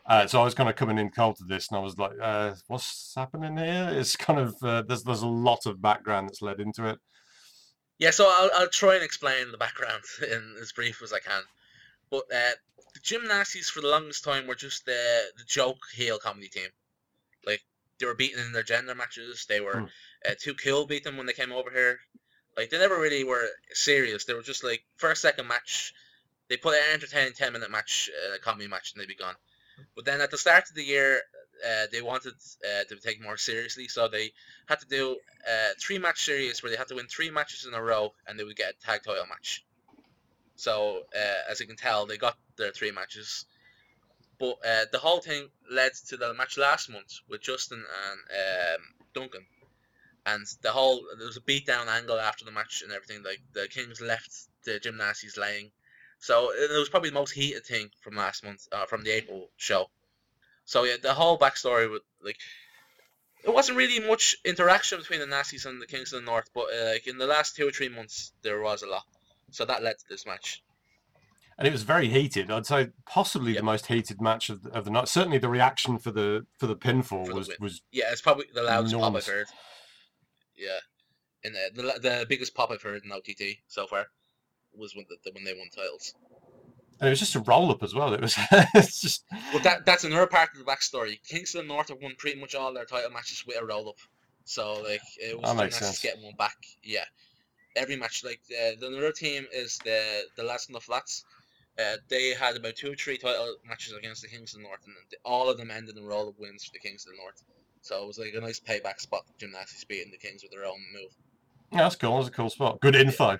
Uh, 0.07 0.25
so 0.25 0.41
I 0.41 0.45
was 0.45 0.53
kind 0.53 0.69
of 0.69 0.75
coming 0.75 0.97
in 0.97 1.09
cold 1.11 1.35
to 1.37 1.43
this, 1.45 1.67
and 1.69 1.77
I 1.77 1.81
was 1.81 1.97
like, 1.97 2.13
uh, 2.21 2.55
"What's 2.67 3.13
happening 3.15 3.57
here?" 3.57 3.89
It's 3.93 4.15
kind 4.15 4.39
of 4.39 4.55
uh, 4.63 4.83
there's 4.83 5.03
there's 5.03 5.21
a 5.21 5.27
lot 5.27 5.65
of 5.65 5.81
background 5.81 6.29
that's 6.29 6.41
led 6.41 6.59
into 6.61 6.87
it. 6.87 6.99
Yeah, 7.99 8.11
so 8.11 8.25
I'll, 8.27 8.49
I'll 8.55 8.69
try 8.69 8.95
and 8.95 9.03
explain 9.03 9.51
the 9.51 9.57
background 9.57 10.03
in 10.23 10.55
as 10.61 10.71
brief 10.71 11.01
as 11.03 11.13
I 11.13 11.19
can. 11.19 11.43
But 12.11 12.25
uh, 12.33 12.51
the 12.93 12.99
Gymnasties 13.01 13.69
for 13.69 13.81
the 13.81 13.89
longest 13.89 14.23
time 14.23 14.47
were 14.47 14.55
just 14.55 14.85
the 14.85 15.31
the 15.37 15.43
joke 15.45 15.83
heel 15.93 16.19
comedy 16.19 16.49
team. 16.49 16.69
Like 17.45 17.63
they 17.99 18.05
were 18.07 18.15
beaten 18.15 18.41
in 18.45 18.53
their 18.53 18.63
gender 18.63 18.95
matches. 18.95 19.45
They 19.47 19.61
were 19.61 19.81
Hmm. 19.81 19.85
uh, 20.27 20.35
too 20.39 20.55
cool 20.55 20.85
beat 20.87 21.03
them 21.03 21.17
when 21.17 21.25
they 21.27 21.33
came 21.33 21.51
over 21.51 21.71
here. 21.71 21.99
Like 22.57 22.69
they 22.69 22.79
never 22.79 22.99
really 22.99 23.23
were 23.23 23.47
serious. 23.73 24.25
They 24.25 24.33
were 24.33 24.43
just 24.43 24.63
like 24.63 24.85
first 24.97 25.21
second 25.21 25.47
match. 25.47 25.93
They 26.49 26.57
put 26.57 26.75
an 26.75 26.93
entertaining 26.93 27.33
ten 27.33 27.53
minute 27.53 27.71
match, 27.71 28.09
uh, 28.31 28.35
a 28.35 28.39
comedy 28.39 28.67
match, 28.67 28.93
and 28.93 29.01
they'd 29.01 29.07
be 29.07 29.15
gone. 29.15 29.35
But 29.95 30.05
then 30.05 30.21
at 30.21 30.31
the 30.31 30.37
start 30.37 30.69
of 30.69 30.75
the 30.75 30.83
year, 30.83 31.21
uh, 31.65 31.87
they 31.91 32.01
wanted 32.01 32.33
uh, 32.63 32.83
to 32.87 32.95
be 32.95 33.01
taken 33.01 33.23
more 33.23 33.37
seriously, 33.37 33.87
so 33.87 34.07
they 34.07 34.31
had 34.67 34.79
to 34.79 34.87
do 34.87 35.17
a 35.47 35.73
three 35.79 35.97
match 35.97 36.23
series 36.23 36.61
where 36.61 36.71
they 36.71 36.77
had 36.77 36.87
to 36.87 36.95
win 36.95 37.07
three 37.07 37.31
matches 37.31 37.65
in 37.65 37.73
a 37.73 37.81
row 37.81 38.13
and 38.27 38.39
they 38.39 38.43
would 38.43 38.55
get 38.55 38.73
a 38.73 38.85
tag 38.85 39.03
title 39.03 39.25
match. 39.27 39.63
So 40.55 41.03
uh, 41.15 41.51
as 41.51 41.59
you 41.59 41.67
can 41.67 41.75
tell, 41.75 42.05
they 42.05 42.17
got 42.17 42.37
their 42.57 42.71
three 42.71 42.91
matches. 42.91 43.45
But 44.39 44.57
uh, 44.65 44.85
the 44.91 44.99
whole 44.99 45.19
thing 45.19 45.49
led 45.71 45.93
to 46.09 46.17
the 46.17 46.33
match 46.33 46.57
last 46.57 46.89
month 46.89 47.19
with 47.27 47.41
Justin 47.41 47.83
and 48.09 48.75
um, 48.75 48.81
Duncan. 49.13 49.45
And 50.25 50.45
the 50.61 50.71
whole 50.71 51.05
there 51.17 51.25
was 51.25 51.37
a 51.37 51.41
beatdown 51.41 51.87
angle 51.87 52.19
after 52.19 52.45
the 52.45 52.51
match 52.51 52.81
and 52.83 52.91
everything. 52.91 53.23
Like 53.23 53.41
the 53.53 53.67
Kings 53.67 54.01
left 54.01 54.31
the 54.63 54.79
Gymnasties 54.79 55.37
laying, 55.37 55.71
so 56.19 56.51
it 56.53 56.71
was 56.77 56.89
probably 56.89 57.09
the 57.09 57.15
most 57.15 57.31
heated 57.31 57.65
thing 57.65 57.89
from 58.01 58.15
last 58.15 58.43
month, 58.43 58.67
uh, 58.71 58.85
from 58.85 59.03
the 59.03 59.11
April 59.11 59.49
show. 59.57 59.89
So 60.65 60.83
yeah, 60.83 60.95
the 61.01 61.13
whole 61.13 61.37
backstory 61.37 61.91
with 61.91 62.01
like 62.23 62.37
it 63.43 63.53
wasn't 63.53 63.77
really 63.77 64.05
much 64.05 64.35
interaction 64.43 64.97
between 64.99 65.19
the 65.19 65.25
Nazis 65.27 65.65
and 65.65 65.81
the 65.81 65.85
Kings 65.87 66.11
of 66.11 66.19
the 66.21 66.25
North, 66.25 66.49
but 66.53 66.65
uh, 66.73 66.85
like 66.93 67.07
in 67.07 67.17
the 67.17 67.27
last 67.27 67.55
two 67.55 67.67
or 67.67 67.71
three 67.71 67.89
months 67.89 68.33
there 68.41 68.59
was 68.61 68.81
a 68.83 68.87
lot. 68.87 69.03
So 69.51 69.63
that 69.65 69.83
led 69.83 69.97
to 69.99 70.05
this 70.09 70.25
match. 70.25 70.61
and 71.57 71.65
it 71.67 71.71
was 71.71 71.83
very 71.83 72.09
heated. 72.09 72.51
I'd 72.51 72.65
say 72.65 72.89
possibly 73.05 73.53
Yep. 73.53 73.59
the 73.61 73.65
most 73.65 73.85
heated 73.85 74.21
match 74.21 74.49
of 74.49 74.63
the, 74.63 74.71
of 74.71 74.83
the 74.85 74.91
night. 74.91 75.07
Certainly, 75.07 75.37
the 75.37 75.47
reaction 75.49 75.97
for 75.99 76.11
the 76.11 76.45
for 76.57 76.67
the 76.67 76.75
pinfall 76.75 77.27
For 77.27 77.33
was 77.35 77.49
was 77.59 77.81
Yeah, 77.91 78.11
it's 78.11 78.21
probably 78.21 78.47
the 78.53 78.63
loudest 78.63 78.93
Enormous. 78.93 79.25
pop 79.25 79.31
I've 79.33 79.37
heard. 79.39 79.47
Yeah, 80.57 80.79
and 81.45 81.55
the, 81.55 81.81
the 81.81 81.99
the 82.09 82.25
biggest 82.27 82.53
pop 82.55 82.71
I've 82.71 82.81
heard 82.81 83.03
in 83.05 83.11
OTT 83.11 83.59
so 83.67 83.87
far 83.87 84.07
was 84.77 84.95
when 84.95 85.05
the, 85.09 85.31
when 85.31 85.43
they 85.43 85.53
won 85.53 85.67
titles. 85.75 86.13
and 86.99 87.07
it 87.07 87.11
was 87.11 87.19
just 87.19 87.35
a 87.35 87.39
roll 87.41 87.71
up 87.71 87.83
as 87.83 87.93
well. 87.93 88.13
It 88.13 88.21
was 88.21 88.35
it's 88.75 89.01
just 89.01 89.25
Well, 89.53 89.61
that 89.63 89.85
that's 89.85 90.03
another 90.03 90.27
part 90.27 90.49
of 90.53 90.57
the 90.59 90.65
backstory. 90.71 91.19
Kings 91.23 91.53
of 91.55 91.61
the 91.63 91.67
North 91.67 91.89
have 91.89 92.01
won 92.01 92.13
pretty 92.17 92.39
much 92.39 92.55
all 92.55 92.73
their 92.73 92.85
title 92.85 93.11
matches 93.11 93.43
with 93.45 93.61
a 93.61 93.65
roll 93.65 93.89
up, 93.89 93.97
so 94.45 94.81
like 94.83 95.01
it 95.19 95.39
was 95.39 95.49
That 95.49 95.63
makes 95.63 95.77
Gymnasties 95.77 95.83
sense. 95.83 95.99
getting 96.01 96.23
one 96.23 96.35
back. 96.37 96.57
Yeah, 96.83 97.05
every 97.75 97.95
match. 97.95 98.23
Like 98.23 98.41
uh, 98.51 98.71
the 98.79 98.87
another 98.87 99.11
team 99.11 99.45
is 99.53 99.77
the 99.83 100.23
the 100.35 100.43
lads 100.43 100.67
on 100.69 100.73
the 100.73 100.79
flats. 100.81 101.25
Uh, 101.79 101.97
they 102.09 102.29
had 102.33 102.55
about 102.55 102.75
two 102.75 102.91
or 102.91 102.95
three 102.95 103.17
title 103.19 103.55
matches 103.67 103.93
against 103.93 104.23
the 104.23 104.27
Kings 104.27 104.53
of 104.55 104.61
the 104.61 104.67
North, 104.67 104.79
and 104.85 104.95
all 105.23 105.47
of 105.47 105.57
them 105.59 105.69
ended 105.69 105.95
in 105.95 106.03
roll 106.05 106.27
up 106.29 106.39
wins 106.39 106.65
for 106.65 106.71
the 106.73 106.79
Kings 106.79 107.05
of 107.05 107.11
the 107.13 107.17
North. 107.21 107.43
So 107.81 108.01
it 108.03 108.07
was 108.07 108.17
like 108.17 108.33
a 108.35 108.39
nice 108.41 108.59
payback 108.59 108.99
spot. 108.99 109.25
for 109.27 109.45
Gymnasties 109.45 109.87
beating 109.87 110.11
the 110.11 110.17
Kings 110.17 110.41
with 110.41 110.51
their 110.51 110.65
own 110.65 110.79
move. 110.91 111.11
yeah, 111.71 111.83
that's 111.83 111.95
cool. 111.95 112.15
That's 112.17 112.29
a 112.29 112.31
cool 112.31 112.49
spot. 112.49 112.81
Good 112.81 112.95
info. 112.95 113.33
Yeah. 113.33 113.37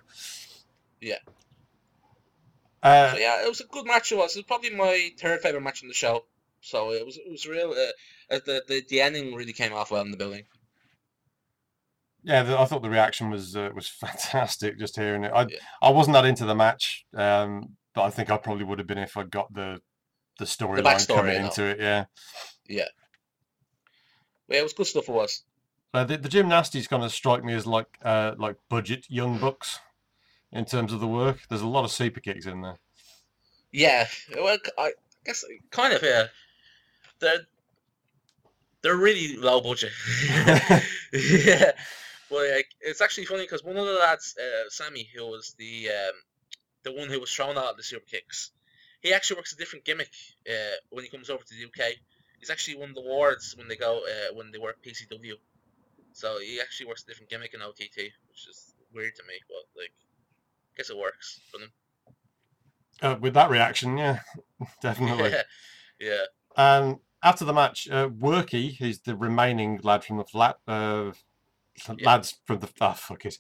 Uh, 2.84 3.12
So 3.14 3.18
yeah, 3.18 3.43
it 3.43 3.50
was 3.50 3.62
a 3.62 3.66
good 3.66 3.86
match. 3.86 4.12
It 4.12 4.18
was. 4.18 4.36
It 4.36 4.39
was 4.39 4.45
probably 4.45 4.70
my 4.70 5.10
third 5.20 5.41
favorite 5.41 5.62
match 5.62 5.82
in 5.82 5.88
the 5.88 5.93
show. 5.93 6.26
So 6.62 6.91
it 6.91 7.06
was. 7.06 7.18
It 7.18 7.30
was 7.30 7.45
real. 7.45 7.72
Uh, 7.72 8.36
uh, 8.36 8.39
the, 8.45 8.64
the 8.68 8.84
the 8.89 9.02
ending 9.02 9.34
really 9.34 9.54
came 9.54 9.74
off 9.74 9.91
well 9.91 10.02
in 10.02 10.12
the 10.12 10.18
building. 10.18 10.43
yeah, 12.24 12.43
the, 12.43 12.60
I 12.60 12.66
thought 12.66 12.82
the 12.82 12.89
reaction 12.89 13.30
was 13.30 13.56
uh, 13.56 13.72
was 13.74 13.88
fantastic. 14.06 14.78
Just 14.80 14.95
hearing 14.95 15.24
it, 15.24 15.32
I 15.34 15.41
Yeah. 15.43 15.58
I 15.82 15.89
wasn't 15.89 16.14
that 16.16 16.26
into 16.26 16.45
the 16.45 16.56
match, 16.56 17.06
um, 17.16 17.78
but 17.93 18.04
I 18.04 18.10
think 18.10 18.30
I 18.30 18.38
probably 18.38 18.64
would 18.66 18.80
have 18.80 18.88
been 18.88 18.98
if 18.98 19.18
I 19.18 19.24
got 19.24 19.54
the 19.54 19.82
the 20.39 20.45
storyline 20.45 21.08
coming 21.08 21.36
into 21.36 21.64
it. 21.66 21.80
Yeah, 21.80 22.06
Yeah. 22.68 22.86
But 24.48 24.56
yeah, 24.56 24.60
it 24.62 24.64
was 24.64 24.74
good 24.74 24.86
stuff. 24.88 25.10
It 25.10 25.14
was. 25.14 25.43
uh, 25.93 26.04
the, 26.04 26.18
the 26.18 26.30
Gymnasties 26.30 26.88
kind 26.88 27.04
of 27.04 27.12
strike 27.12 27.43
me 27.43 27.54
as 27.54 27.66
like 27.66 27.98
uh, 28.04 28.36
like 28.38 28.58
budget 28.70 29.06
young 29.10 29.39
bucks 29.39 29.80
in 30.52 30.66
terms 30.66 30.93
of 30.93 31.00
the 31.00 31.08
work. 31.08 31.39
There's 31.50 31.62
a 31.62 31.68
lot 31.68 31.86
of 31.86 31.91
super 31.91 32.20
kicks 32.20 32.45
in 32.45 32.62
there. 32.62 32.78
Yeah, 33.72 34.08
well, 34.36 34.58
I 34.78 34.93
guess 35.26 35.43
kind 35.72 35.93
of. 35.93 36.02
Yeah, 36.02 36.28
they're 37.20 37.45
they're 38.82 38.95
really 38.95 39.38
low 39.38 39.62
budget. 39.62 39.91
yeah, 41.14 41.72
well, 42.30 42.56
like, 42.56 42.68
it's 42.82 43.02
actually 43.02 43.26
funny 43.26 43.43
because 43.43 43.64
one 43.64 43.78
of 43.78 43.86
the 43.86 43.93
lads, 43.93 44.36
uh, 44.39 44.70
Sammy, 44.70 45.10
who 45.16 45.26
was 45.26 45.56
the 45.58 45.89
um, 45.89 46.14
the 46.84 46.93
one 46.93 47.10
who 47.10 47.20
was 47.20 47.32
thrown 47.34 47.58
out 47.58 47.72
of 47.72 47.78
the 47.78 47.84
super 47.84 48.06
kicks, 48.06 48.52
he 49.02 49.14
actually 49.14 49.38
works 49.38 49.54
a 49.54 49.58
different 49.58 49.86
gimmick 49.86 50.12
uh, 50.50 50.76
when 50.89 51.04
he 51.04 51.10
comes 51.10 51.30
over 51.30 51.43
to 51.43 51.54
the 51.56 51.66
UK. 51.66 51.93
He's 52.39 52.50
actually 52.50 52.78
one 52.78 52.89
of 52.89 52.95
the 52.95 53.02
wards 53.02 53.56
when 53.58 53.68
they 53.68 53.76
go 53.76 54.00
uh, 54.00 54.34
when 54.34 54.52
they 54.52 54.60
work 54.60 54.78
PCW. 54.84 55.34
So 56.14 56.39
he 56.39 56.60
actually 56.62 56.88
works 56.88 57.04
a 57.04 57.08
different 57.08 57.30
gimmick 57.30 57.54
in 57.54 57.62
OTT, 57.62 57.98
which 58.30 58.48
is 58.50 58.74
weird 58.93 59.16
to 59.16 59.24
me, 59.24 59.36
but 59.48 59.80
like, 59.80 59.93
guess 60.78 60.90
it 60.90 60.98
works 60.98 61.40
for 61.52 61.58
them. 61.58 61.72
Uh, 63.02 63.16
with 63.20 63.34
that 63.34 63.50
reaction, 63.50 63.98
yeah, 63.98 64.20
definitely. 64.82 65.32
Yeah, 65.32 65.44
yeah. 66.00 66.24
Um, 66.56 67.00
after 67.24 67.46
the 67.46 67.54
match, 67.54 67.90
uh, 67.90 68.10
Worky, 68.10 68.78
who's 68.78 69.00
the 69.00 69.16
remaining 69.16 69.80
lad 69.84 70.04
from 70.04 70.18
the 70.18 70.24
flat, 70.24 70.58
uh, 70.68 71.12
lads 72.02 72.40
from 72.46 72.60
the 72.60 72.70
ah, 72.82 72.94
fuck 72.94 73.26
it, 73.26 73.38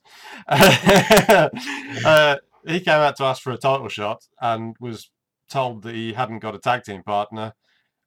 uh, 2.05 2.37
he 2.67 2.79
came 2.79 2.93
out 2.99 3.15
to 3.17 3.23
ask 3.23 3.41
for 3.41 3.51
a 3.51 3.57
title 3.57 3.87
shot 3.87 4.27
and 4.41 4.75
was 4.79 5.09
told 5.49 5.81
that 5.83 5.95
he 5.95 6.13
hadn't 6.13 6.39
got 6.39 6.53
a 6.55 6.59
tag 6.59 6.83
team 6.83 7.01
partner, 7.01 7.53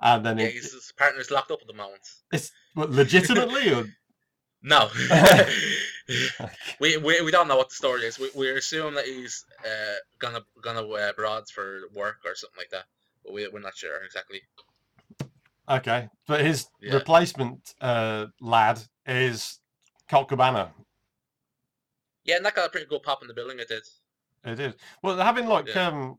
and 0.00 0.24
then 0.24 0.38
Yeah, 0.38 0.46
his, 0.46 0.72
his 0.72 0.92
partner's 0.96 1.30
locked 1.30 1.50
up 1.50 1.60
at 1.62 1.66
the 1.66 1.74
moment. 1.74 2.02
it's 2.32 2.52
what, 2.74 2.90
legitimately 2.90 3.72
or 3.72 3.86
No, 4.62 4.90
we, 6.80 6.96
we 6.98 7.22
we 7.22 7.30
don't 7.30 7.48
know 7.48 7.56
what 7.56 7.70
the 7.70 7.74
story 7.74 8.02
is. 8.02 8.18
We 8.18 8.30
we 8.34 8.50
assume 8.50 8.94
that 8.94 9.06
he's 9.06 9.44
uh 9.64 9.94
gonna 10.18 10.40
gonna 10.62 10.86
uh, 10.86 11.10
abroad 11.10 11.48
for 11.48 11.82
work 11.94 12.18
or 12.26 12.34
something 12.34 12.58
like 12.58 12.70
that, 12.70 12.84
but 13.24 13.32
we 13.32 13.48
we're 13.48 13.60
not 13.60 13.76
sure 13.76 14.02
exactly. 14.04 14.42
okay, 15.68 16.08
but 16.26 16.40
his 16.44 16.66
Yeah. 16.80 16.94
replacement 16.94 17.74
uh, 17.80 18.26
lad 18.40 18.80
is 19.06 19.60
Colt 20.10 20.28
Cabana. 20.28 20.72
Yeah, 22.24 22.36
and 22.36 22.44
that 22.44 22.54
got 22.54 22.66
a 22.66 22.70
pretty 22.70 22.86
good 22.86 23.02
pop 23.02 23.22
in 23.22 23.28
the 23.28 23.34
building. 23.34 23.58
It 23.60 23.68
did. 23.68 23.82
It 24.44 24.60
is. 24.60 24.74
Well, 25.02 25.16
having 25.16 25.46
like 25.46 25.68
Yeah. 25.74 25.88
um, 25.88 26.18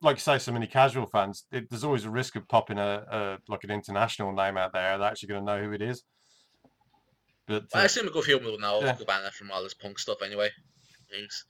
like 0.00 0.16
you 0.16 0.20
say, 0.20 0.38
so 0.38 0.52
many 0.52 0.66
casual 0.66 1.06
fans, 1.06 1.44
it, 1.52 1.68
there's 1.68 1.84
always 1.84 2.04
a 2.04 2.10
risk 2.10 2.36
of 2.36 2.48
popping 2.48 2.78
a, 2.78 3.04
a 3.10 3.38
like 3.48 3.64
an 3.64 3.70
international 3.70 4.32
name 4.32 4.56
out 4.56 4.72
there. 4.72 4.96
They're 4.98 5.08
actually 5.08 5.28
going 5.28 5.44
to 5.46 5.52
know 5.56 5.62
who 5.62 5.72
it 5.72 5.82
is. 5.82 6.02
But 7.46 7.66
I 7.74 7.82
uh, 7.82 7.84
assume 7.84 8.08
a 8.08 8.10
good 8.10 8.24
few 8.24 8.38
will 8.38 8.58
know 8.58 8.80
Yeah. 8.80 8.94
Cabana 8.94 9.30
from 9.30 9.50
all 9.50 9.62
this 9.62 9.74
punk 9.74 9.98
stuff 9.98 10.22
anyway. 10.22 10.50
He's 11.10 11.44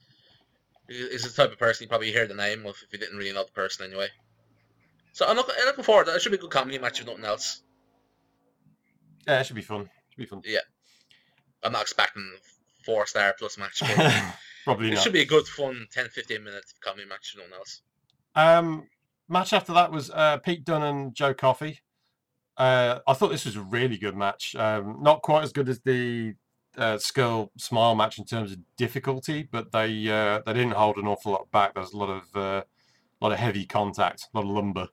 he's 0.87 1.23
the 1.23 1.29
type 1.29 1.51
of 1.51 1.59
person 1.59 1.83
you 1.83 1.89
probably 1.89 2.11
hear 2.11 2.27
the 2.27 2.33
name 2.35 2.65
of 2.65 2.75
if 2.85 2.93
you 2.93 2.99
didn't 2.99 3.17
really 3.17 3.33
know 3.33 3.43
the 3.43 3.51
person 3.51 3.85
anyway. 3.85 4.07
So 5.13 5.27
I'm 5.27 5.35
looking, 5.35 5.55
I'm 5.59 5.65
looking 5.65 5.83
forward. 5.83 6.05
to 6.05 6.11
it. 6.13 6.15
It 6.17 6.21
should 6.21 6.31
be 6.31 6.37
a 6.37 6.41
good 6.41 6.51
comedy 6.51 6.77
match 6.77 6.99
if 6.99 7.07
nothing 7.07 7.25
else. 7.25 7.63
yeah, 9.27 9.39
it 9.39 9.45
should 9.45 9.55
be 9.55 9.61
fun. 9.63 9.81
It 9.81 9.89
Should 10.11 10.17
be 10.17 10.25
fun. 10.25 10.41
Yeah, 10.45 10.59
I'm 11.63 11.71
not 11.71 11.81
expecting 11.81 12.31
four 12.85 13.05
star 13.07 13.33
plus 13.37 13.57
match. 13.57 13.81
Probably 14.63 14.87
not. 14.87 14.91
it 14.91 14.95
not. 14.95 15.03
should 15.03 15.13
be 15.13 15.21
a 15.21 15.25
good, 15.25 15.47
fun 15.47 15.87
10, 15.91 16.09
15 16.09 16.43
minute 16.43 16.65
comedy 16.81 17.07
match 17.07 17.33
if 17.33 17.39
nothing 17.39 17.53
else. 17.53 17.81
Um, 18.35 18.87
match 19.27 19.53
after 19.53 19.73
that 19.73 19.91
was 19.91 20.11
uh, 20.11 20.37
Pete 20.37 20.63
Dunne 20.63 20.83
and 20.83 21.15
Joe 21.15 21.33
Coffey. 21.33 21.79
Uh, 22.57 22.99
I 23.07 23.13
thought 23.13 23.29
this 23.29 23.45
was 23.45 23.55
a 23.55 23.61
really 23.61 23.97
good 23.97 24.15
match. 24.15 24.55
Um, 24.55 24.97
not 25.01 25.21
quite 25.21 25.43
as 25.43 25.51
good 25.51 25.69
as 25.69 25.79
the 25.81 26.33
uh, 26.77 26.97
Skull 26.97 27.51
Smile 27.57 27.95
match 27.95 28.17
in 28.17 28.25
terms 28.25 28.51
of 28.51 28.59
difficulty, 28.77 29.47
but 29.51 29.71
they 29.71 30.09
uh, 30.09 30.41
they 30.45 30.53
didn't 30.53 30.71
hold 30.71 30.97
an 30.97 31.07
awful 31.07 31.33
lot 31.33 31.51
back. 31.51 31.75
There's 31.75 31.93
a 31.93 31.97
lot 31.97 32.09
of 32.09 32.35
uh, 32.35 32.63
lot 33.21 33.31
of 33.31 33.39
heavy 33.39 33.65
contact, 33.65 34.27
a 34.33 34.37
lot 34.37 34.45
of 34.45 34.51
lumber. 34.51 34.87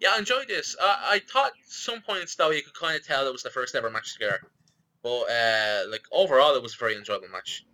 Yeah, 0.00 0.10
I 0.14 0.18
enjoyed 0.18 0.48
this. 0.48 0.76
I 0.78 1.22
thought 1.30 1.52
at 1.52 1.52
some 1.66 2.02
points 2.02 2.34
though 2.34 2.50
you 2.50 2.62
could 2.62 2.74
kind 2.74 2.96
of 2.96 3.06
tell 3.06 3.26
it 3.26 3.32
was 3.32 3.42
the 3.42 3.50
first 3.50 3.74
ever 3.74 3.90
match 3.90 4.12
together, 4.12 4.40
But 5.02 5.22
uh, 5.30 5.84
like 5.90 6.02
overall, 6.12 6.54
it 6.54 6.62
was 6.62 6.74
a 6.74 6.78
very 6.78 6.96
enjoyable 6.96 7.28
match. 7.28 7.64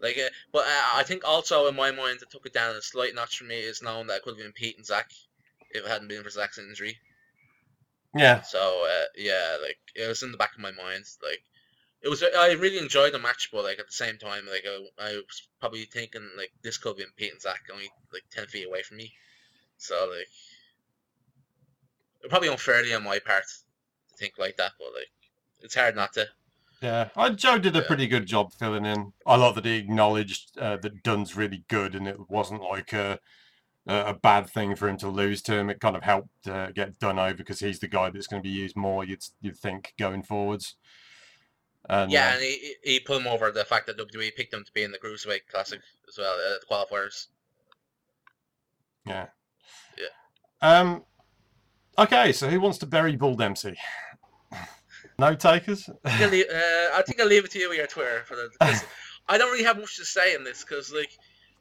Like, 0.00 0.16
uh, 0.16 0.30
but 0.52 0.62
uh, 0.62 0.82
I 0.94 1.02
think 1.02 1.26
also 1.28 1.66
in 1.66 1.76
my 1.76 1.90
mind, 1.90 2.20
that 2.20 2.30
took 2.30 2.46
it 2.46 2.54
down 2.54 2.74
a 2.74 2.82
slight 2.82 3.14
notch 3.14 3.36
for 3.36 3.44
me 3.44 3.58
is 3.58 3.82
knowing 3.82 4.06
that 4.06 4.18
it 4.18 4.22
could 4.22 4.30
have 4.30 4.38
been 4.38 4.52
Pete 4.52 4.76
and 4.76 4.86
Zack 4.86 5.10
if 5.70 5.84
it 5.84 5.88
hadn't 5.88 6.08
been 6.08 6.22
for 6.22 6.30
Zack's 6.30 6.58
injury. 6.58 6.96
Yeah, 8.14 8.42
So 8.42 8.86
uh, 8.86 9.06
yeah, 9.16 9.56
like 9.62 9.78
it 9.94 10.06
was 10.08 10.22
in 10.22 10.32
the 10.32 10.38
back 10.38 10.54
of 10.54 10.60
my 10.60 10.72
mind. 10.72 11.04
Like 11.22 11.42
it 12.02 12.08
was, 12.08 12.22
I 12.22 12.52
really 12.52 12.78
enjoyed 12.78 13.14
the 13.14 13.18
match, 13.18 13.50
but 13.52 13.64
like 13.64 13.78
at 13.78 13.86
the 13.86 13.92
same 13.92 14.18
time, 14.18 14.46
like 14.46 14.64
I, 14.66 14.86
I 14.98 15.12
was 15.16 15.48
probably 15.60 15.84
thinking 15.86 16.28
like 16.36 16.52
this 16.62 16.78
could 16.78 16.90
have 16.90 16.98
been 16.98 17.12
Pete 17.16 17.32
and 17.32 17.42
Zack 17.42 17.62
only 17.72 17.90
like 18.12 18.24
ten 18.30 18.46
feet 18.46 18.66
away 18.66 18.82
from 18.82 18.98
me. 18.98 19.14
So 19.78 20.10
like, 20.16 20.28
it 22.22 22.30
probably 22.30 22.48
unfairly 22.48 22.94
on 22.94 23.02
my 23.02 23.18
part 23.18 23.44
to 23.46 24.16
think 24.16 24.38
like 24.38 24.56
that, 24.56 24.72
but 24.78 24.92
like 24.94 25.10
it's 25.60 25.74
hard 25.74 25.96
not 25.96 26.12
to. 26.14 26.26
yeah. 26.82 27.08
I, 27.16 27.30
Joe 27.30 27.58
did 27.58 27.76
a 27.76 27.82
Yeah. 27.82 27.82
pretty 27.82 28.06
good 28.06 28.26
job 28.26 28.52
filling 28.52 28.86
in. 28.86 29.12
I 29.26 29.36
love 29.36 29.54
that 29.56 29.64
he 29.64 29.76
acknowledged 29.76 30.56
uh, 30.58 30.76
that 30.78 31.02
Dunne's 31.02 31.36
really 31.36 31.64
good, 31.68 31.94
and 31.94 32.08
it 32.08 32.30
wasn't 32.30 32.62
like 32.62 32.92
a 32.92 33.20
a 33.86 34.14
bad 34.14 34.48
thing 34.48 34.76
for 34.76 34.88
him 34.88 34.96
to 34.98 35.08
lose 35.08 35.42
to 35.42 35.54
him. 35.54 35.70
It 35.70 35.80
kind 35.80 35.96
of 35.96 36.02
helped 36.02 36.46
uh, 36.46 36.70
get 36.72 36.98
Dunne 36.98 37.18
over 37.18 37.34
because 37.34 37.60
he's 37.60 37.78
the 37.78 37.88
guy 37.88 38.10
that's 38.10 38.26
going 38.26 38.42
to 38.42 38.48
be 38.48 38.54
used 38.54 38.76
more. 38.76 39.04
You'd 39.04 39.24
you'd 39.40 39.56
think 39.56 39.94
going 39.98 40.22
forwards. 40.22 40.76
And, 41.88 42.12
Yeah, 42.12 42.28
uh, 42.28 42.32
and 42.34 42.42
he, 42.42 42.74
he 42.84 43.00
put 43.00 43.20
him 43.20 43.26
over 43.26 43.50
the 43.50 43.64
fact 43.64 43.86
that 43.86 43.98
WWE 43.98 44.34
picked 44.36 44.52
him 44.52 44.64
to 44.64 44.72
be 44.72 44.82
in 44.82 44.92
the 44.92 44.98
Cruiserweight 44.98 45.46
Classic 45.50 45.80
as 46.08 46.18
well, 46.18 46.34
uh, 46.34 46.58
the 46.60 46.66
qualifiers. 46.70 47.28
Yeah. 49.06 49.26
Yeah. 49.98 50.06
Um. 50.60 51.04
Okay, 51.98 52.32
so 52.32 52.48
who 52.48 52.60
wants 52.60 52.78
to 52.78 52.86
bury 52.86 53.16
Bull 53.16 53.34
Dempsey? 53.34 53.76
no 55.18 55.34
takers. 55.34 55.88
I 56.04 56.10
think 56.10 56.22
I'll 56.22 56.30
leave, 56.30 56.46
uh, 56.50 56.96
I 56.96 57.02
think 57.06 57.20
I'll 57.20 57.26
leave 57.26 57.44
it 57.44 57.50
to 57.52 57.58
you 57.58 57.68
with 57.68 57.78
your 57.78 57.86
Twitter 57.86 58.22
for 58.26 58.36
the. 58.36 58.50
I 59.28 59.38
don't 59.38 59.50
really 59.52 59.64
have 59.64 59.78
much 59.78 59.96
to 59.96 60.04
say 60.04 60.34
in 60.34 60.44
this 60.44 60.64
because 60.64 60.92
like 60.92 61.10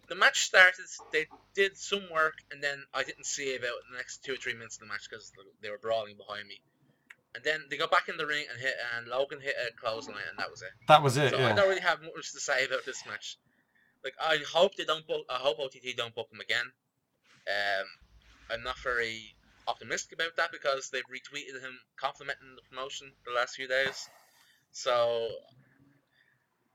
the 0.09 0.15
match 0.15 0.43
started, 0.43 0.85
they 1.11 1.27
did 1.53 1.77
some 1.77 2.03
work, 2.11 2.35
and 2.51 2.61
then 2.61 2.83
I 2.93 3.03
didn't 3.03 3.25
see 3.25 3.55
about 3.55 3.77
the 3.89 3.97
next 3.97 4.23
two 4.23 4.33
or 4.33 4.37
three 4.37 4.53
minutes 4.53 4.75
of 4.77 4.81
the 4.81 4.87
match 4.87 5.07
because 5.09 5.31
they 5.61 5.69
were 5.69 5.77
brawling 5.77 6.17
behind 6.17 6.47
me. 6.47 6.61
And 7.35 7.43
then 7.43 7.61
they 7.69 7.77
got 7.77 7.91
back 7.91 8.09
in 8.09 8.17
the 8.17 8.25
ring 8.25 8.45
and 8.51 8.59
hit, 8.59 8.73
and 8.97 9.07
Logan 9.07 9.39
hit 9.39 9.55
a 9.55 9.71
clothesline, 9.79 10.17
and 10.29 10.39
that 10.39 10.49
was 10.49 10.63
it. 10.63 10.71
That 10.87 11.03
was 11.03 11.15
it. 11.17 11.31
So 11.31 11.37
I 11.37 11.53
don't 11.53 11.69
really 11.69 11.81
have 11.81 12.01
much 12.01 12.33
to 12.33 12.39
say 12.39 12.65
about 12.65 12.85
this 12.85 13.05
match. 13.05 13.37
Like 14.03 14.15
I 14.19 14.39
hope 14.51 14.75
they 14.75 14.85
don't 14.85 15.05
book. 15.05 15.25
I 15.29 15.35
hope 15.35 15.59
OTT 15.59 15.95
don't 15.95 16.15
book 16.15 16.29
him 16.31 16.39
again. 16.39 16.65
Um, 17.47 17.85
I'm 18.51 18.63
not 18.63 18.79
very 18.79 19.35
optimistic 19.67 20.13
about 20.13 20.35
that 20.37 20.51
because 20.51 20.89
they've 20.89 21.03
retweeted 21.03 21.61
him 21.61 21.77
complimenting 21.97 22.55
the 22.55 22.61
promotion 22.69 23.11
the 23.25 23.33
last 23.33 23.55
few 23.55 23.67
days. 23.67 24.09
So 24.71 25.29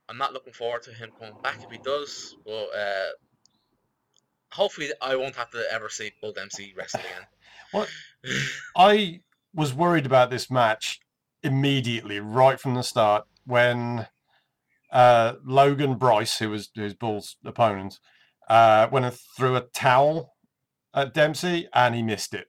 I'm 0.08 0.18
not 0.18 0.32
looking 0.32 0.52
forward 0.52 0.82
to 0.84 0.92
him 0.92 1.10
coming 1.18 1.34
back 1.42 1.62
if 1.62 1.70
he 1.70 1.78
does. 1.78 2.36
But 2.44 2.66
uh, 2.76 3.10
hopefully 4.52 4.90
I 5.00 5.16
won't 5.16 5.36
have 5.36 5.50
to 5.50 5.64
ever 5.70 5.88
see 5.88 6.12
Bull 6.20 6.32
Dempsey 6.32 6.74
wrestle 6.76 7.00
again. 7.10 7.26
What? 7.72 7.88
I 8.76 9.20
was 9.54 9.72
worried 9.72 10.06
about 10.06 10.30
this 10.30 10.50
match 10.50 11.00
immediately, 11.42 12.20
right 12.20 12.58
from 12.58 12.74
the 12.74 12.82
start, 12.82 13.24
when 13.46 14.08
uh, 14.90 15.34
Logan 15.44 15.96
Bryce, 15.96 16.38
who 16.38 16.50
was 16.50 16.70
was 16.76 16.94
Bull's 16.94 17.36
opponent, 17.44 17.98
uh, 18.48 18.88
went 18.90 19.04
and 19.04 19.14
threw 19.36 19.56
a 19.56 19.60
towel 19.60 20.34
at 20.94 21.14
Dempsey, 21.14 21.68
and 21.74 21.94
he 21.94 22.02
missed 22.02 22.34
it. 22.34 22.46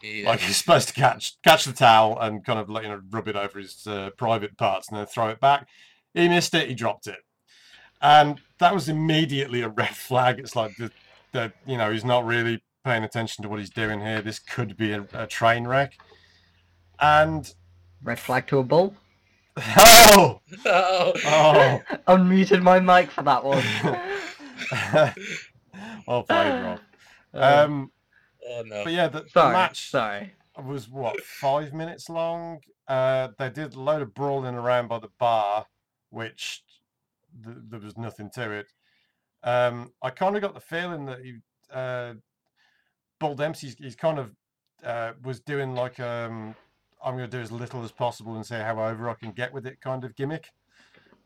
He, 0.00 0.24
Like 0.24 0.40
he's 0.40 0.56
supposed 0.56 0.88
to 0.88 0.94
catch 0.94 1.40
catch 1.42 1.64
the 1.64 1.72
towel 1.72 2.18
and 2.18 2.44
kind 2.44 2.58
of 2.58 2.68
you 2.82 2.88
know 2.88 3.00
rub 3.10 3.28
it 3.28 3.36
over 3.36 3.58
his 3.58 3.86
uh, 3.86 4.10
private 4.16 4.56
parts 4.56 4.88
and 4.88 4.98
then 4.98 5.06
throw 5.06 5.28
it 5.28 5.40
back. 5.40 5.68
He 6.14 6.28
missed 6.28 6.54
it. 6.54 6.68
He 6.68 6.74
dropped 6.74 7.06
it, 7.06 7.18
and 8.00 8.40
that 8.58 8.74
was 8.74 8.88
immediately 8.88 9.62
a 9.62 9.68
red 9.68 9.88
flag. 9.96 10.38
It's 10.38 10.56
like 10.56 10.76
the, 10.76 10.90
the 11.32 11.52
you 11.66 11.76
know 11.76 11.90
he's 11.92 12.04
not 12.04 12.24
really 12.24 12.62
paying 12.84 13.04
attention 13.04 13.42
to 13.42 13.48
what 13.48 13.58
he's 13.60 13.70
doing 13.70 14.00
here. 14.00 14.22
This 14.22 14.38
could 14.38 14.76
be 14.76 14.92
a, 14.92 15.06
a 15.12 15.26
train 15.26 15.66
wreck. 15.66 15.94
And 17.00 17.52
Red 18.02 18.18
flag 18.18 18.46
to 18.48 18.58
a 18.58 18.62
bull. 18.62 18.94
oh 19.58 20.40
oh, 20.66 21.12
oh, 21.26 21.80
Unmuted 22.08 22.62
my 22.62 22.80
mic 22.80 23.10
for 23.10 23.22
that 23.22 23.44
one. 23.44 23.62
well 26.06 26.22
played, 26.22 26.62
Rob. 26.62 26.80
Uh, 27.34 27.64
Um, 27.64 27.92
oh 28.48 28.62
no. 28.66 28.84
but 28.84 28.92
yeah, 28.92 29.08
the, 29.08 29.24
the 29.34 29.50
match 29.50 29.90
sorry. 29.90 30.32
was 30.62 30.88
what 30.88 31.20
five 31.22 31.72
minutes 31.74 32.08
long. 32.08 32.60
Uh, 32.88 33.28
they 33.38 33.50
did 33.50 33.74
a 33.74 33.80
load 33.80 34.02
of 34.02 34.14
brawling 34.14 34.54
around 34.54 34.88
by 34.88 34.98
the 34.98 35.10
bar, 35.18 35.66
which 36.10 36.62
th- 37.44 37.56
there 37.68 37.80
was 37.80 37.96
nothing 37.96 38.30
to 38.34 38.50
it. 38.50 38.66
Um, 39.42 39.92
I 40.02 40.10
kind 40.10 40.36
of 40.36 40.42
got 40.42 40.54
the 40.54 40.60
feeling 40.60 41.06
that 41.06 41.20
he, 41.20 41.38
uh, 41.72 42.14
Bull 43.18 43.34
Dempsey's, 43.34 43.76
he's 43.78 43.96
kind 43.96 44.18
of 44.18 44.34
uh, 44.84 45.12
was 45.22 45.40
doing 45.40 45.74
like 45.74 45.98
um, 46.00 46.54
I'm 47.04 47.16
going 47.16 47.30
to 47.30 47.36
do 47.36 47.42
as 47.42 47.52
little 47.52 47.84
as 47.84 47.92
possible 47.92 48.36
and 48.36 48.44
see 48.44 48.54
how 48.54 48.82
over 48.82 49.08
I 49.08 49.14
can 49.14 49.32
get 49.32 49.52
with 49.52 49.66
it 49.66 49.80
kind 49.80 50.04
of 50.04 50.16
gimmick, 50.16 50.48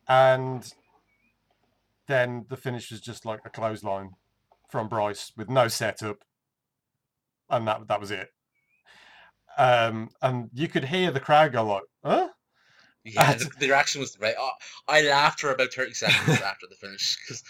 and 0.08 0.72
then 2.06 2.46
the 2.48 2.56
finish 2.56 2.90
was 2.90 3.00
just 3.00 3.24
like 3.24 3.40
a 3.44 3.50
clothesline 3.50 4.10
from 4.68 4.88
Bryce 4.88 5.32
with 5.36 5.48
no 5.48 5.68
setup, 5.68 6.24
and 7.50 7.66
that 7.66 7.86
that 7.88 8.00
was 8.00 8.10
it 8.10 8.30
um, 9.56 10.10
and 10.22 10.50
you 10.52 10.68
could 10.68 10.84
hear 10.84 11.10
the 11.10 11.20
crowd 11.20 11.52
go 11.52 11.64
like, 11.64 11.82
"Huh?" 12.04 12.28
Yeah, 13.04 13.34
the, 13.34 13.50
the 13.60 13.66
reaction 13.68 14.00
was 14.00 14.18
right. 14.18 14.34
I, 14.38 14.98
I 14.98 15.02
laughed 15.02 15.40
for 15.40 15.50
about 15.52 15.72
thirty 15.74 15.92
seconds 15.92 16.40
after 16.40 16.66
the 16.68 16.74
finish 16.76 17.18
because 17.20 17.42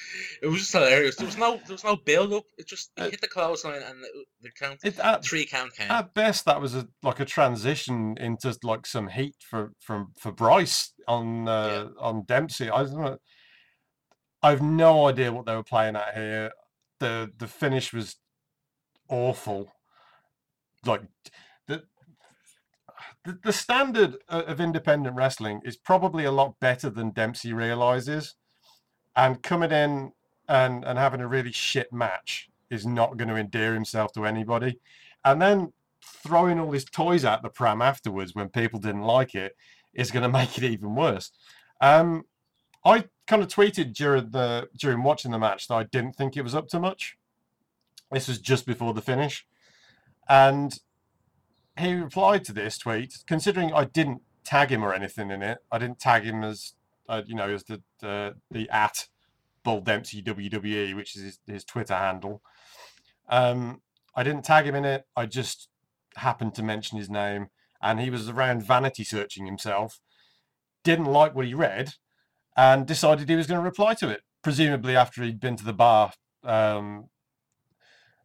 it 0.42 0.48
was 0.48 0.59
just 0.59 0.72
hilarious. 0.72 1.14
There 1.14 1.26
was 1.26 1.38
no, 1.38 1.61
there 1.66 1.74
was 1.74 1.84
no 1.84 1.94
build 1.96 2.32
up. 2.32 2.44
It 2.59 2.66
just 2.66 2.90
it 2.96 3.02
Uh, 3.02 3.11
hit 3.11 3.20
the 3.20 3.28
clothesline 3.28 3.82
and 3.82 4.02
the, 4.02 4.24
the 4.42 4.50
count 4.59 4.80
It, 4.82 4.98
at, 4.98 5.24
three 5.24 5.46
count 5.46 5.74
came. 5.76 5.90
at 5.90 6.12
best, 6.12 6.44
that 6.46 6.61
was 6.61 6.74
a 6.74 6.88
like 7.05 7.20
a 7.20 7.24
transition 7.24 8.16
into 8.18 8.57
like 8.64 8.84
some 8.84 9.09
heat 9.09 9.36
for 9.40 9.72
from 9.78 10.12
for 10.18 10.32
Bryce 10.32 10.92
on 11.07 11.48
uh, 11.48 11.90
on 12.00 12.24
Dempsey. 12.24 12.68
I 12.68 12.82
don't 12.82 13.00
know. 13.00 13.18
I've 14.42 14.61
no 14.62 15.09
idea 15.09 15.32
what 15.32 15.46
they 15.46 15.55
were 15.55 15.62
playing 15.62 15.94
at 15.96 16.14
here. 16.14 16.52
the 16.98 17.30
The 17.38 17.46
finish 17.46 17.92
was 17.92 18.16
awful. 19.09 19.72
Like 20.84 21.02
the 23.25 23.39
the, 23.43 23.53
standard 23.53 24.16
of 24.29 24.61
independent 24.61 25.16
wrestling 25.16 25.61
is 25.64 25.77
probably 25.77 26.25
a 26.25 26.33
lot 26.33 26.59
better 26.61 26.91
than 26.91 27.11
Dempsey 27.11 27.53
realizes, 27.53 28.35
and 29.16 29.43
coming 29.43 29.70
in 29.70 30.12
and 30.49 30.85
and 30.85 30.99
having 30.99 31.20
a 31.20 31.29
really 31.29 31.53
shit 31.53 31.93
match 31.93 32.49
is 32.70 32.87
not 32.87 33.16
going 33.16 33.29
to 33.29 33.37
endear 33.37 33.75
himself 33.75 34.12
to 34.12 34.27
anybody, 34.27 34.79
and 35.25 35.41
then 35.41 35.72
throwing 36.03 36.59
all 36.61 36.72
his 36.72 36.85
toys 36.85 37.25
out 37.25 37.43
the 37.43 37.49
pram 37.49 37.81
afterwards 37.81 38.35
when 38.35 38.49
people 38.49 38.79
didn't 38.79 39.03
like 39.03 39.35
it 39.35 39.57
is 39.95 40.11
going 40.11 40.22
to 40.25 40.29
make 40.29 40.59
it 40.59 40.64
even 40.64 40.95
worse. 40.95 41.31
Um, 41.81 42.25
I 42.85 43.05
kind 43.27 43.43
of 43.43 43.49
tweeted 43.49 43.95
during 43.95 44.31
the 44.31 44.68
during 44.77 45.03
watching 45.03 45.31
the 45.31 45.39
match 45.39 45.68
that 45.68 45.75
I 45.75 45.85
didn't 45.85 46.16
think 46.16 46.37
it 46.37 46.43
was 46.43 46.55
up 46.55 46.68
to 46.68 46.81
much. 46.81 47.16
This 48.12 48.29
was 48.29 48.39
just 48.39 48.66
before 48.66 48.93
the 48.93 49.01
finish, 49.01 49.47
and 50.28 50.78
he 51.78 51.94
replied 51.94 52.44
to 52.44 52.52
this 52.52 52.78
tweet, 52.78 53.14
considering 53.26 53.72
I 53.72 53.84
didn't 53.84 54.22
tag 54.44 54.70
him 54.70 54.84
or 54.84 54.94
anything 54.94 55.30
in 55.30 55.42
it. 55.42 55.59
I 55.72 55.78
didn't 55.78 55.98
tag 55.98 56.24
him 56.24 56.44
as, 56.44 56.74
uh, 57.09 57.22
you 57.26 57.34
know, 57.34 57.48
as 57.48 57.64
the 57.64 57.82
the, 58.01 58.36
the 58.51 58.68
at 58.70 59.09
Bull 59.64 59.80
Dempsey 59.80 60.22
WWE, 60.22 60.94
which 60.94 61.16
is 61.16 61.22
his, 61.22 61.38
his 61.46 61.64
Twitter 61.64 61.94
handle. 61.94 62.42
Um, 63.28 63.80
I 64.14 64.22
didn't 64.22 64.44
tag 64.44 64.66
him 64.66 64.74
in 64.74 64.84
it. 64.84 65.06
I 65.16 65.26
just 65.26 65.68
happened 66.16 66.55
to 66.55 66.62
mention 66.62 66.98
his 66.98 67.10
name, 67.10 67.48
and 67.82 67.98
he 67.98 68.10
was 68.10 68.28
around 68.28 68.62
vanity 68.62 69.02
searching 69.02 69.46
himself. 69.46 70.01
Didn't 70.84 71.06
like 71.06 71.34
what 71.34 71.46
he 71.46 71.55
read, 71.55 71.94
and 72.56 72.86
decided 72.86 73.28
he 73.28 73.36
was 73.36 73.46
going 73.46 73.59
to 73.59 73.64
reply 73.64 73.94
to 73.94 74.09
it. 74.09 74.20
Presumably 74.42 74.94
after 74.94 75.22
he'd 75.22 75.40
been 75.40 75.56
to 75.56 75.64
the 75.64 75.72
bar. 75.72 76.12
Um, 76.44 77.09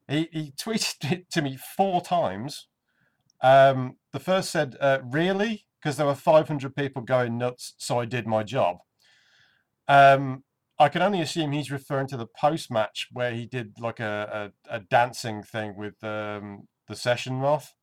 he, 0.08 0.28
he 0.32 0.52
tweeted 0.52 1.12
it 1.12 1.32
to 1.32 1.42
me 1.42 1.58
four 1.78 2.02
times. 2.02 2.68
Um, 3.42 3.98
the 4.12 4.20
first 4.20 4.52
said, 4.52 4.76
uh, 4.80 5.00
"Really?" 5.04 5.66
Because 5.82 5.96
there 5.98 6.06
were 6.06 6.16
500 6.16 6.76
people 6.76 7.02
going 7.02 7.38
nuts, 7.38 7.74
so 7.78 8.00
I 8.00 8.06
did 8.06 8.28
my 8.28 8.44
job. 8.44 8.80
Um, 9.88 10.44
I 10.78 10.90
can 10.90 11.02
only 11.02 11.22
assume 11.22 11.52
he's 11.52 11.72
referring 11.72 12.08
to 12.08 12.18
the 12.18 12.28
post 12.28 12.72
match 12.72 13.08
where 13.12 13.32
he 13.32 13.46
did 13.46 13.74
like 13.80 14.00
a, 14.00 14.52
a, 14.70 14.76
a 14.78 14.80
dancing 14.82 15.44
thing 15.44 15.76
with 15.78 16.02
um, 16.04 16.68
the 16.88 16.96
session 16.96 17.36
moth. 17.36 17.74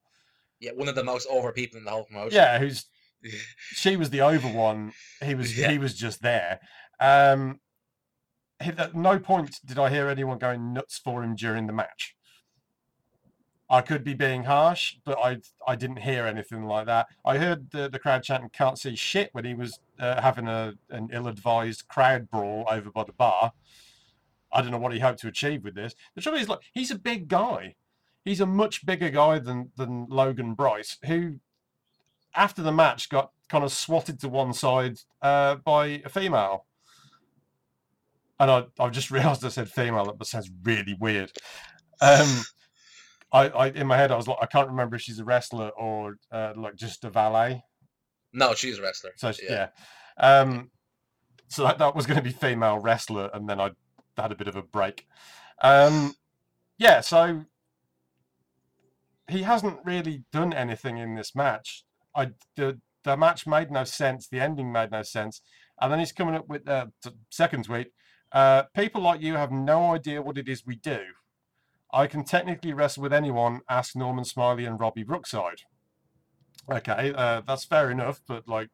Yeah, 0.61 0.73
one 0.73 0.89
of 0.89 0.95
the 0.95 1.05
most 1.05 1.27
over 1.29 1.53
people 1.53 1.79
in 1.79 1.85
the 1.85 1.91
whole 1.91 2.05
promotion. 2.05 2.37
Yeah, 2.37 2.59
who's 2.59 2.87
she 3.59 3.97
was 3.97 4.11
the 4.11 4.23
over 4.23 4.49
one. 4.49 4.93
He 5.23 5.35
was 5.35 5.57
Yeah. 5.59 5.71
he 5.71 5.79
was 5.79 5.95
just 5.95 6.23
there. 6.23 6.61
Um, 7.01 7.61
at 8.61 8.95
no 8.95 9.19
point 9.19 9.59
did 9.65 9.79
I 9.79 9.91
hear 9.91 10.09
anyone 10.09 10.39
going 10.39 10.73
nuts 10.73 10.99
for 10.99 11.23
him 11.23 11.35
during 11.35 11.67
the 11.67 11.73
match. 11.75 12.16
I 13.69 13.81
could 13.81 14.05
be 14.05 14.15
being 14.15 14.45
harsh, 14.45 14.97
but 15.05 15.19
I 15.19 15.39
I 15.67 15.75
didn't 15.75 15.99
hear 15.99 16.25
anything 16.27 16.65
like 16.67 16.87
that. 16.87 17.09
I 17.25 17.39
heard 17.39 17.71
the, 17.73 17.89
the 17.89 17.99
crowd 17.99 18.23
chanting 18.23 18.51
"can't 18.51 18.79
see 18.79 18.95
shit" 18.95 19.31
when 19.33 19.45
he 19.45 19.55
was 19.55 19.81
uh, 19.99 20.21
having 20.21 20.47
a 20.47 20.75
an 20.91 21.09
ill-advised 21.13 21.89
crowd 21.89 22.31
brawl 22.31 22.67
over 22.71 22.91
by 22.91 23.05
the 23.05 23.13
bar. 23.13 23.53
I 24.53 24.63
don't 24.63 24.71
know 24.71 24.79
what 24.79 24.93
he 24.93 25.01
hoped 25.01 25.21
to 25.21 25.29
achieve 25.29 25.65
with 25.65 25.75
this. 25.75 25.95
The 26.15 26.21
trouble 26.21 26.39
is, 26.39 26.49
like, 26.49 26.61
he's 26.73 26.91
a 26.91 26.99
big 26.99 27.29
guy. 27.29 27.75
He's 28.25 28.41
a 28.41 28.47
much 28.47 28.87
bigger 28.87 29.11
guy 29.11 29.41
than 29.41 29.73
than 29.77 30.07
Logan 30.09 30.55
Bryce, 30.55 30.99
who 31.05 31.41
after 32.35 32.63
the 32.63 32.73
match 32.73 33.09
got 33.09 33.33
kind 33.49 33.65
of 33.65 33.73
swatted 33.73 34.21
to 34.21 34.29
one 34.29 34.53
side 34.53 34.99
uh, 35.23 35.57
by 35.57 36.03
a 36.05 36.09
female. 36.09 36.67
And 38.39 38.51
I, 38.51 38.65
I've 38.79 38.93
just 38.93 39.11
realised 39.11 39.45
I 39.45 39.49
said 39.49 39.69
female. 39.69 40.05
That 40.05 40.25
sounds 40.25 40.51
really 40.63 40.97
weird. 41.01 41.33
Um, 42.01 42.45
I, 43.33 43.49
I 43.49 43.67
in 43.69 43.87
my 43.87 43.97
head 43.97 44.11
I 44.13 44.17
was 44.17 44.29
like 44.29 44.39
I 44.41 44.47
can't 44.47 44.69
remember 44.69 44.97
if 44.97 45.03
she's 45.03 45.19
a 45.19 45.25
wrestler 45.25 45.69
or 45.71 46.17
uh, 46.33 46.53
like 46.57 46.77
just 46.77 47.05
a 47.05 47.11
valet. 47.11 47.63
No, 48.33 48.55
she's 48.55 48.79
a 48.79 48.83
wrestler. 48.83 49.13
So 49.17 49.33
she- 49.33 49.47
yeah. 49.49 49.69
Um, 50.19 50.71
so 51.49 51.63
that, 51.65 51.79
that 51.79 51.95
was 51.95 52.07
going 52.07 52.17
to 52.17 52.23
be 52.23 52.33
female 52.33 52.79
wrestler, 52.79 53.31
and 53.33 53.49
then 53.49 53.61
I 53.61 53.71
had 54.17 54.33
a 54.33 54.35
bit 54.35 54.49
of 54.49 54.57
a 54.57 54.63
break. 54.63 55.07
Um, 55.63 56.15
yeah, 56.79 57.01
so 57.01 57.45
he 59.29 59.43
hasn't 59.43 59.79
really 59.85 60.25
done 60.33 60.53
anything 60.53 60.99
in 60.99 61.15
this 61.15 61.35
match. 61.35 61.85
I 62.15 62.31
the 62.57 62.81
the 63.05 63.17
match 63.17 63.47
made 63.47 63.71
no 63.71 63.85
sense. 63.85 64.27
The 64.29 64.41
ending 64.41 64.73
made 64.73 64.91
no 64.91 65.03
sense, 65.03 65.41
and 65.81 65.93
then 65.93 65.99
he's 65.99 66.13
coming 66.13 66.35
up 66.35 66.49
with 66.49 66.69
uh, 66.69 66.87
t- 67.03 67.11
second 67.31 67.65
tweet. 67.65 67.89
Uh, 68.33 68.65
people 68.75 69.03
like 69.03 69.21
you 69.21 69.35
have 69.35 69.53
no 69.53 69.95
idea 69.95 70.21
what 70.23 70.39
it 70.39 70.49
is 70.49 70.67
we 70.67 70.77
do. 70.77 70.99
I 71.93 72.07
can 72.07 72.25
technically 72.25 72.73
wrestle 72.73 73.03
with 73.03 73.13
anyone. 73.13 73.61
Ask 73.69 73.97
Norman 73.97 74.25
Smiley 74.25 74.65
and 74.65 74.79
Robbie 74.79 75.05
Brookside. 75.05 75.63
Okay, 76.71 77.13
uh, 77.15 77.43
that's 77.47 77.65
fair 77.65 77.91
enough, 77.91 78.21
but 78.27 78.49
like, 78.49 78.71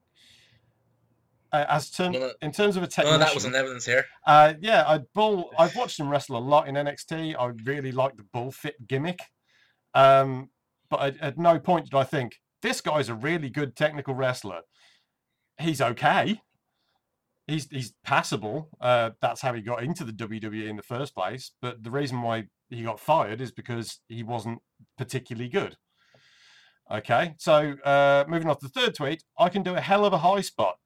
uh, 1.52 1.66
as 1.68 1.90
term, 1.90 2.14
of- 2.14 2.32
in 2.40 2.50
terms 2.52 2.76
of 2.76 2.82
a 2.82 2.86
technician, 2.86 3.14
of 3.20 3.20
that 3.28 3.34
was 3.34 3.44
in 3.44 3.54
evidence 3.54 3.84
here. 3.84 4.06
uh, 4.26 4.54
yeah, 4.60 4.84
I 4.86 4.98
bull. 5.14 5.50
I've 5.58 5.76
watched 5.76 6.00
him 6.00 6.08
wrestle 6.08 6.36
a 6.36 6.40
lot 6.40 6.68
in 6.68 6.74
NXT. 6.76 7.36
I 7.38 7.46
really 7.64 7.92
like 7.92 8.16
the 8.16 8.22
bull 8.24 8.50
fit 8.50 8.86
gimmick, 8.86 9.18
um, 9.94 10.48
but 10.88 11.00
at, 11.00 11.20
at 11.20 11.38
no 11.38 11.58
point 11.58 11.84
did 11.90 11.94
I 11.94 12.04
think 12.04 12.40
this 12.62 12.80
guy's 12.80 13.10
a 13.10 13.14
really 13.14 13.50
good 13.50 13.76
technical 13.76 14.14
wrestler. 14.14 14.62
He's 15.60 15.82
okay. 15.82 16.40
He's 17.46 17.68
he's 17.70 17.92
passable. 18.04 18.70
Uh, 18.80 19.10
that's 19.20 19.42
how 19.42 19.52
he 19.52 19.60
got 19.62 19.82
into 19.82 20.04
the 20.04 20.12
WWE 20.12 20.68
in 20.68 20.76
the 20.76 20.82
first 20.82 21.14
place. 21.14 21.52
But 21.60 21.82
the 21.82 21.90
reason 21.90 22.22
why 22.22 22.44
he 22.70 22.82
got 22.82 23.00
fired 23.00 23.40
is 23.40 23.50
because 23.50 24.00
he 24.08 24.22
wasn't 24.22 24.60
particularly 24.96 25.48
good. 25.48 25.76
Okay, 26.90 27.34
so 27.38 27.74
uh, 27.84 28.24
moving 28.28 28.48
on 28.48 28.58
to 28.58 28.66
the 28.66 28.80
third 28.80 28.94
tweet, 28.94 29.24
I 29.38 29.48
can 29.48 29.62
do 29.62 29.74
a 29.74 29.80
hell 29.80 30.04
of 30.04 30.12
a 30.12 30.18
high 30.18 30.42
spot. 30.42 30.76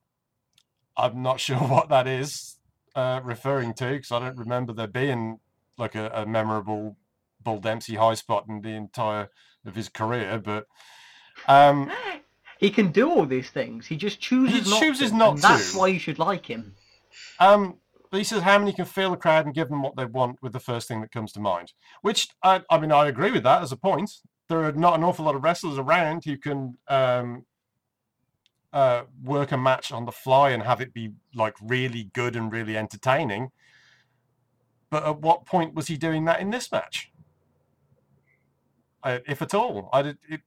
I'm 0.96 1.22
not 1.22 1.40
sure 1.46 1.58
what 1.58 1.88
that 1.88 2.06
is 2.06 2.58
uh, 2.94 3.20
referring 3.22 3.74
to 3.74 3.90
because 3.90 4.12
I 4.12 4.20
don't 4.20 4.38
remember 4.38 4.72
there 4.72 4.86
being 4.86 5.40
like 5.78 5.94
a, 5.94 6.10
a 6.14 6.26
memorable 6.26 6.96
Bull 7.40 7.60
Dempsey 7.60 7.96
high 7.96 8.14
spot 8.14 8.46
in 8.48 8.62
the 8.62 8.70
entire 8.70 9.28
of 9.64 9.74
his 9.74 9.88
career. 9.88 10.40
But 10.42 10.66
um, 11.46 11.90
He 12.58 12.70
can 12.70 12.90
do 12.90 13.10
all 13.10 13.26
these 13.26 13.50
things. 13.50 13.86
He 13.86 13.96
just 13.96 14.20
chooses 14.20 14.64
He 14.64 14.70
not 14.70 14.80
chooses 14.80 15.10
to. 15.10 15.16
not 15.16 15.30
and 15.34 15.42
That's 15.42 15.74
why 15.74 15.88
you 15.88 15.98
should 15.98 16.18
like 16.18 16.46
him. 16.46 16.74
um, 17.38 17.78
but 18.10 18.18
he 18.18 18.24
says 18.24 18.42
how 18.42 18.58
many 18.58 18.72
can 18.72 18.84
feel 18.84 19.10
the 19.10 19.16
crowd 19.16 19.46
and 19.46 19.54
give 19.54 19.68
them 19.68 19.82
what 19.82 19.96
they 19.96 20.04
want 20.06 20.38
with 20.40 20.52
the 20.52 20.60
first 20.60 20.86
thing 20.88 21.00
that 21.00 21.10
comes 21.10 21.32
to 21.32 21.40
mind. 21.40 21.72
Which 22.02 22.28
I, 22.42 22.62
I 22.70 22.78
mean, 22.78 22.92
I 22.92 23.08
agree 23.08 23.30
with 23.32 23.42
that 23.42 23.62
as 23.62 23.72
a 23.72 23.76
point. 23.76 24.10
There 24.48 24.64
are 24.64 24.72
not 24.72 24.94
an 24.94 25.02
awful 25.04 25.24
lot 25.24 25.34
of 25.34 25.42
wrestlers 25.42 25.76
around 25.76 26.24
who 26.24 26.38
can 26.38 26.78
um, 26.88 27.44
uh, 28.72 29.02
work 29.24 29.50
a 29.52 29.56
match 29.56 29.90
on 29.90 30.04
the 30.06 30.12
fly 30.12 30.50
and 30.50 30.62
have 30.62 30.80
it 30.80 30.94
be 30.94 31.10
like 31.34 31.56
really 31.60 32.10
good 32.14 32.36
and 32.36 32.52
really 32.52 32.76
entertaining. 32.76 33.50
But 34.88 35.04
at 35.04 35.20
what 35.20 35.44
point 35.44 35.74
was 35.74 35.88
he 35.88 35.96
doing 35.96 36.26
that 36.26 36.40
in 36.40 36.50
this 36.50 36.70
match? 36.70 37.10
Uh, 39.02 39.18
if 39.26 39.42
at 39.42 39.52
all, 39.52 39.90
I 39.92 40.02
did. 40.02 40.18
It, 40.28 40.40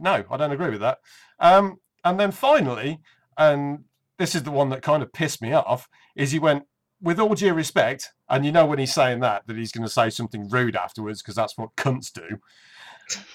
no, 0.00 0.24
I 0.30 0.36
don't 0.36 0.52
agree 0.52 0.70
with 0.70 0.80
that. 0.80 0.98
Um, 1.38 1.76
and 2.04 2.18
then 2.18 2.30
finally, 2.30 3.00
and 3.36 3.84
this 4.18 4.34
is 4.34 4.42
the 4.42 4.50
one 4.50 4.70
that 4.70 4.82
kind 4.82 5.02
of 5.02 5.12
pissed 5.12 5.42
me 5.42 5.52
off, 5.52 5.88
is 6.16 6.32
he 6.32 6.38
went 6.38 6.64
with 7.00 7.18
all 7.18 7.34
due 7.34 7.54
respect, 7.54 8.10
and 8.28 8.44
you 8.44 8.52
know 8.52 8.66
when 8.66 8.78
he's 8.78 8.94
saying 8.94 9.20
that 9.20 9.46
that 9.46 9.56
he's 9.56 9.72
going 9.72 9.86
to 9.86 9.92
say 9.92 10.10
something 10.10 10.48
rude 10.48 10.76
afterwards 10.76 11.22
because 11.22 11.34
that's 11.34 11.56
what 11.56 11.76
cunts 11.76 12.12
do. 12.12 12.38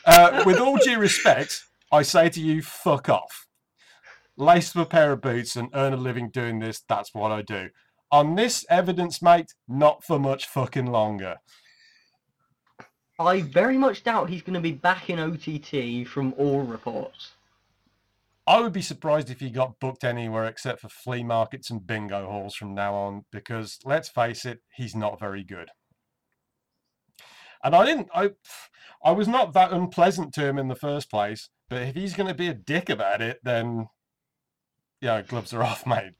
Uh, 0.05 0.41
with 0.45 0.57
all 0.57 0.77
due 0.77 0.97
respect, 0.97 1.65
I 1.91 2.01
say 2.01 2.29
to 2.29 2.39
you, 2.39 2.61
fuck 2.61 3.09
off. 3.09 3.45
Lace 4.37 4.73
up 4.73 4.83
a 4.83 4.89
pair 4.89 5.11
of 5.11 5.19
boots 5.19 5.57
and 5.57 5.67
earn 5.73 5.91
a 5.91 5.97
living 5.97 6.29
doing 6.29 6.59
this. 6.59 6.81
That's 6.87 7.13
what 7.13 7.33
I 7.33 7.41
do. 7.41 7.67
On 8.09 8.35
this 8.35 8.65
evidence, 8.69 9.21
mate, 9.21 9.53
not 9.67 10.01
for 10.01 10.17
much 10.17 10.45
fucking 10.45 10.85
longer. 10.85 11.39
I 13.17 13.41
very 13.41 13.77
much 13.77 14.03
doubt 14.03 14.29
he's 14.29 14.41
going 14.41 14.55
to 14.55 14.59
be 14.59 14.71
back 14.71 15.09
in 15.09 15.19
OTT 15.19 16.07
from 16.07 16.33
all 16.37 16.61
reports. 16.61 17.31
I 18.47 18.61
would 18.61 18.73
be 18.73 18.81
surprised 18.81 19.29
if 19.29 19.39
he 19.39 19.49
got 19.49 19.79
booked 19.79 20.03
anywhere 20.03 20.45
except 20.45 20.81
for 20.81 20.89
flea 20.89 21.23
markets 21.23 21.71
and 21.71 21.85
bingo 21.85 22.27
halls 22.27 22.55
from 22.55 22.75
now 22.75 22.93
on, 22.93 23.25
because 23.31 23.79
let's 23.85 24.09
face 24.09 24.45
it, 24.45 24.59
he's 24.75 24.95
not 24.95 25.19
very 25.19 25.43
good. 25.43 25.69
And 27.63 27.75
I 27.75 27.85
didn't, 27.85 28.09
I, 28.13 28.31
I 29.03 29.11
was 29.11 29.27
not 29.27 29.53
that 29.53 29.71
unpleasant 29.71 30.33
to 30.35 30.45
him 30.45 30.59
in 30.59 30.67
the 30.67 30.75
first 30.75 31.09
place. 31.09 31.49
But 31.69 31.81
if 31.81 31.95
he's 31.95 32.13
going 32.13 32.27
to 32.27 32.35
be 32.35 32.47
a 32.47 32.53
dick 32.53 32.89
about 32.89 33.21
it, 33.21 33.39
then 33.43 33.87
yeah, 35.01 35.21
gloves 35.21 35.53
are 35.53 35.63
off, 35.71 35.85
mate. 35.85 36.13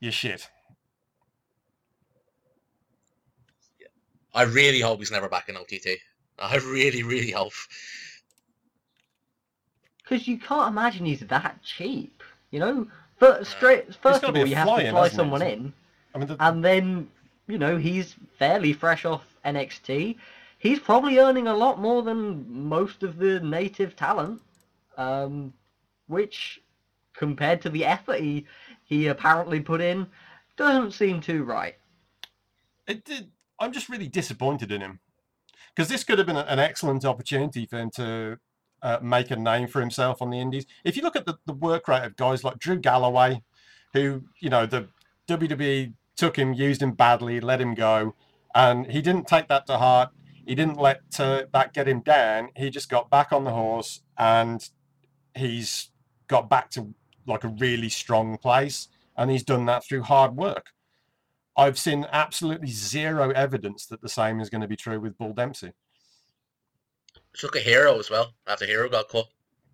You 0.00 0.10
shit. 0.10 0.48
I 4.34 4.42
really 4.42 4.80
hope 4.80 4.98
he's 4.98 5.10
never 5.10 5.28
back 5.28 5.48
in 5.48 5.56
OTT. 5.56 5.98
I 6.38 6.56
really, 6.56 7.02
really 7.02 7.30
hope. 7.30 7.52
Because 10.02 10.26
you 10.26 10.38
can't 10.38 10.68
imagine 10.68 11.06
he's 11.06 11.20
that 11.20 11.62
cheap. 11.62 12.22
You 12.50 12.60
know, 12.60 12.86
but 13.18 13.46
straight 13.46 13.94
first 13.96 14.22
of 14.22 14.36
all, 14.36 14.46
you 14.46 14.54
have 14.54 14.66
to 14.66 14.72
fly 14.72 14.82
hasn't 14.82 15.12
it? 15.12 15.16
someone 15.16 15.42
in, 15.42 15.72
I 16.14 16.18
mean, 16.18 16.28
the, 16.28 16.36
and 16.38 16.64
then 16.64 17.08
you 17.48 17.58
know 17.58 17.76
he's 17.76 18.14
fairly 18.38 18.72
fresh 18.72 19.04
off 19.04 19.24
NXT. 19.44 20.16
He's 20.58 20.78
probably 20.78 21.18
earning 21.18 21.48
a 21.48 21.54
lot 21.54 21.80
more 21.80 22.02
than 22.02 22.68
most 22.68 23.02
of 23.02 23.18
the 23.18 23.40
native 23.40 23.96
talent, 23.96 24.40
um, 24.96 25.52
which 26.06 26.60
compared 27.12 27.60
to 27.62 27.70
the 27.70 27.84
effort 27.84 28.20
he 28.20 28.46
he 28.84 29.08
apparently 29.08 29.60
put 29.60 29.80
in, 29.80 30.06
doesn't 30.56 30.92
seem 30.92 31.20
too 31.20 31.42
right. 31.44 31.76
it 32.86 33.04
did. 33.04 33.30
I'm 33.60 33.72
just 33.72 33.88
really 33.88 34.08
disappointed 34.08 34.72
in 34.72 34.80
him 34.80 35.00
because 35.74 35.88
this 35.88 36.04
could 36.04 36.18
have 36.18 36.26
been 36.26 36.36
an 36.36 36.58
excellent 36.58 37.04
opportunity 37.04 37.66
for 37.66 37.78
him 37.78 37.90
to 37.92 38.38
uh, 38.82 38.98
make 39.02 39.30
a 39.30 39.36
name 39.36 39.66
for 39.66 39.80
himself 39.80 40.20
on 40.20 40.30
the 40.30 40.38
Indies. 40.38 40.66
If 40.84 40.96
you 40.96 41.02
look 41.02 41.16
at 41.16 41.26
the, 41.26 41.38
the 41.46 41.52
work 41.52 41.88
rate 41.88 42.04
of 42.04 42.16
guys 42.16 42.44
like 42.44 42.58
Drew 42.58 42.78
Galloway, 42.78 43.42
who 43.92 44.24
you 44.40 44.50
know 44.50 44.66
the 44.66 44.88
WWE 45.28 45.94
took 46.16 46.36
him, 46.36 46.52
used 46.52 46.82
him 46.82 46.92
badly, 46.92 47.40
let 47.40 47.60
him 47.60 47.74
go, 47.74 48.14
and 48.54 48.90
he 48.90 49.00
didn't 49.00 49.26
take 49.26 49.48
that 49.48 49.66
to 49.66 49.78
heart. 49.78 50.10
He 50.46 50.54
didn't 50.54 50.78
let 50.78 51.00
uh, 51.18 51.44
that 51.52 51.72
get 51.72 51.88
him 51.88 52.00
down. 52.00 52.50
He 52.54 52.68
just 52.68 52.90
got 52.90 53.08
back 53.08 53.32
on 53.32 53.44
the 53.44 53.52
horse 53.52 54.02
and 54.18 54.68
he's 55.34 55.90
got 56.28 56.50
back 56.50 56.70
to 56.72 56.94
like 57.26 57.44
a 57.44 57.48
really 57.48 57.88
strong 57.88 58.36
place, 58.36 58.88
and 59.16 59.30
he's 59.30 59.42
done 59.42 59.64
that 59.66 59.84
through 59.84 60.02
hard 60.02 60.36
work. 60.36 60.73
I've 61.56 61.78
seen 61.78 62.06
absolutely 62.10 62.68
zero 62.68 63.30
evidence 63.30 63.86
that 63.86 64.00
the 64.02 64.08
same 64.08 64.40
is 64.40 64.50
going 64.50 64.60
to 64.62 64.68
be 64.68 64.76
true 64.76 64.98
with 65.00 65.16
Bull 65.18 65.32
Dempsey. 65.32 65.72
Just 67.32 67.44
look 67.44 67.56
at 67.56 67.62
Hero 67.62 67.98
as 67.98 68.10
well. 68.10 68.34
After 68.46 68.66
Hero 68.66 68.88
got 68.88 69.08
caught. 69.08 69.28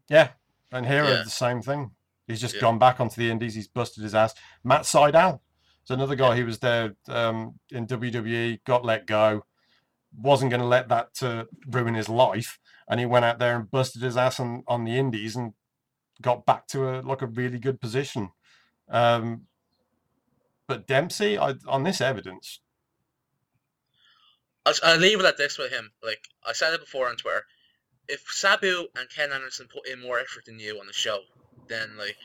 Yeah, 0.08 0.30
and 0.72 0.86
here 0.86 1.04
Yeah. 1.04 1.22
the 1.24 1.30
same 1.30 1.62
thing. 1.62 1.92
He's 2.26 2.40
just 2.40 2.54
Yeah. 2.56 2.60
gone 2.62 2.78
back 2.78 3.00
onto 3.00 3.16
the 3.20 3.30
Indies. 3.30 3.54
He's 3.54 3.68
busted 3.68 4.02
his 4.02 4.14
ass. 4.14 4.34
Matt 4.64 4.82
Sydal 4.82 5.40
is 5.84 5.90
another 5.90 6.14
guy 6.14 6.36
who 6.36 6.46
was 6.46 6.58
there 6.58 6.96
um, 7.08 7.58
in 7.70 7.86
WWE, 7.86 8.60
got 8.64 8.84
let 8.84 9.06
go, 9.06 9.44
wasn't 10.16 10.50
going 10.50 10.60
to 10.60 10.66
let 10.66 10.88
that 10.88 11.22
uh, 11.22 11.44
ruin 11.66 11.94
his 11.94 12.08
life, 12.08 12.58
and 12.88 13.00
he 13.00 13.06
went 13.06 13.24
out 13.24 13.38
there 13.38 13.56
and 13.56 13.70
busted 13.70 14.02
his 14.02 14.16
ass 14.16 14.38
on, 14.40 14.64
on 14.66 14.84
the 14.84 14.98
Indies 14.98 15.36
and 15.36 15.54
got 16.22 16.44
back 16.44 16.66
to 16.68 16.88
a 16.88 17.00
like 17.00 17.22
a 17.22 17.26
really 17.26 17.58
good 17.58 17.80
position. 17.80 18.30
Um, 18.88 19.46
but 20.70 20.86
Dempsey, 20.86 21.36
I, 21.36 21.56
on 21.66 21.82
this 21.82 22.00
evidence, 22.00 22.60
I'll, 24.64 24.74
I'll 24.84 24.98
leave 24.98 25.18
it 25.18 25.26
at 25.26 25.36
this 25.36 25.58
with 25.58 25.72
him. 25.72 25.90
Like 26.00 26.20
I 26.46 26.52
said 26.52 26.72
it 26.72 26.80
before 26.80 27.08
on 27.08 27.16
Twitter, 27.16 27.42
if 28.06 28.20
Sabu 28.28 28.86
and 28.94 29.10
Ken 29.10 29.32
Anderson 29.32 29.66
put 29.66 29.88
in 29.88 30.00
more 30.00 30.20
effort 30.20 30.44
than 30.44 30.60
you 30.60 30.78
on 30.78 30.86
the 30.86 30.92
show, 30.92 31.22
then 31.66 31.96
like 31.98 32.16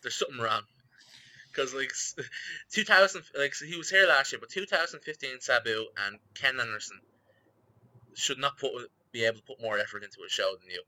there's 0.00 0.14
something 0.14 0.38
wrong. 0.38 0.62
Because 1.50 1.74
like 1.74 1.92
2000, 2.70 3.24
like 3.36 3.54
he 3.56 3.76
was 3.76 3.90
here 3.90 4.06
last 4.06 4.30
year, 4.30 4.38
but 4.38 4.48
2015 4.48 5.40
Sabu 5.40 5.86
and 6.06 6.18
Ken 6.34 6.60
Anderson 6.60 7.00
should 8.14 8.38
not 8.38 8.58
put 8.58 8.70
be 9.10 9.24
able 9.24 9.38
to 9.38 9.42
put 9.42 9.60
more 9.60 9.76
effort 9.76 10.04
into 10.04 10.18
a 10.24 10.30
show 10.30 10.54
than 10.60 10.70
you. 10.70 10.82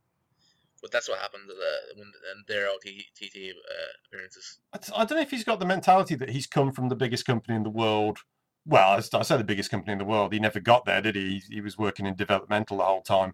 But 0.84 0.92
that's 0.92 1.08
what 1.08 1.18
happened 1.18 1.44
to 1.48 1.54
the, 1.54 1.98
when 1.98 2.08
in 2.08 2.44
their 2.46 2.68
OTT 2.68 2.92
uh, 2.92 3.92
appearances. 4.06 4.58
I 4.74 5.06
don't 5.06 5.16
know 5.16 5.22
if 5.22 5.30
he's 5.30 5.42
got 5.42 5.58
the 5.58 5.64
mentality 5.64 6.14
that 6.16 6.28
he's 6.28 6.46
come 6.46 6.72
from 6.72 6.90
the 6.90 6.94
biggest 6.94 7.24
company 7.24 7.56
in 7.56 7.62
the 7.62 7.70
world. 7.70 8.18
Well, 8.66 8.90
I 8.90 9.22
say 9.22 9.38
the 9.38 9.44
biggest 9.44 9.70
company 9.70 9.92
in 9.92 9.98
the 9.98 10.04
world. 10.04 10.34
He 10.34 10.38
never 10.38 10.60
got 10.60 10.84
there, 10.84 11.00
did 11.00 11.16
he? 11.16 11.40
He 11.48 11.62
was 11.62 11.78
working 11.78 12.04
in 12.04 12.16
developmental 12.16 12.76
the 12.76 12.84
whole 12.84 13.00
time. 13.00 13.32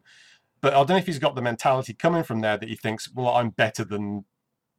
But 0.60 0.74
I 0.74 0.76
don't 0.76 0.90
know 0.90 0.96
if 0.98 1.06
he's 1.06 1.18
got 1.18 1.34
the 1.34 1.42
mentality 1.42 1.92
coming 1.92 2.22
from 2.22 2.40
there 2.40 2.56
that 2.56 2.68
he 2.68 2.76
thinks, 2.76 3.12
well, 3.12 3.34
I'm 3.34 3.50
better 3.50 3.82
than 3.82 4.26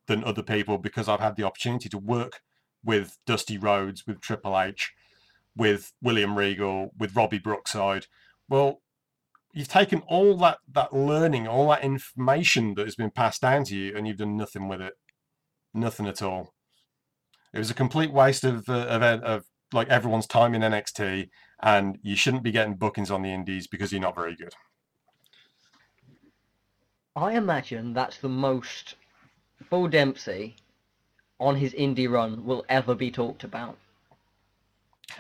than 0.07 0.23
other 0.23 0.41
people 0.41 0.77
because 0.77 1.09
I've 1.09 1.19
had 1.19 1.35
the 1.35 1.43
opportunity 1.43 1.89
to 1.89 1.97
work 1.97 2.39
with 2.85 3.17
Dusty 3.25 3.57
Rhodes, 3.57 4.07
with 4.07 4.21
Triple 4.21 4.57
H, 4.57 4.93
with 5.57 5.91
William 6.01 6.37
Regal, 6.37 6.91
with 6.97 7.17
Robbie 7.17 7.37
Brookside. 7.37 8.07
Well, 8.47 8.81
you've 9.53 9.67
taken 9.67 10.01
all 10.07 10.35
that 10.37 10.59
that 10.71 10.93
learning, 10.93 11.47
all 11.47 11.69
that 11.69 11.83
information 11.83 12.75
that 12.75 12.85
has 12.85 12.95
been 12.95 13.11
passed 13.11 13.41
down 13.41 13.63
to 13.65 13.75
you, 13.75 13.95
and 13.95 14.07
you've 14.07 14.17
done 14.17 14.37
nothing 14.37 14.67
with 14.67 14.81
it. 14.81 14.93
Nothing 15.73 16.07
at 16.07 16.21
all. 16.21 16.53
It 17.53 17.59
was 17.59 17.69
a 17.69 17.75
complete 17.75 18.11
waste 18.11 18.43
of 18.43 18.67
uh, 18.69 18.87
of, 18.87 19.23
of 19.23 19.43
like 19.73 19.89
everyone's 19.89 20.27
time 20.27 20.53
in 20.53 20.61
NXT, 20.61 21.29
and 21.61 21.97
you 22.01 22.15
shouldn't 22.15 22.43
be 22.43 22.51
getting 22.51 22.75
bookings 22.75 23.11
on 23.11 23.21
the 23.21 23.33
Indies 23.33 23.67
because 23.67 23.91
you're 23.91 24.01
not 24.01 24.15
very 24.15 24.35
good. 24.35 24.53
I 27.15 27.33
imagine 27.33 27.93
that's 27.93 28.17
the 28.17 28.29
most 28.29 28.95
Bull 29.69 29.87
Dempsey 29.87 30.55
on 31.39 31.55
his 31.55 31.73
indie 31.73 32.09
run 32.09 32.45
will 32.45 32.65
ever 32.69 32.95
be 32.95 33.11
talked 33.11 33.43
about. 33.43 33.77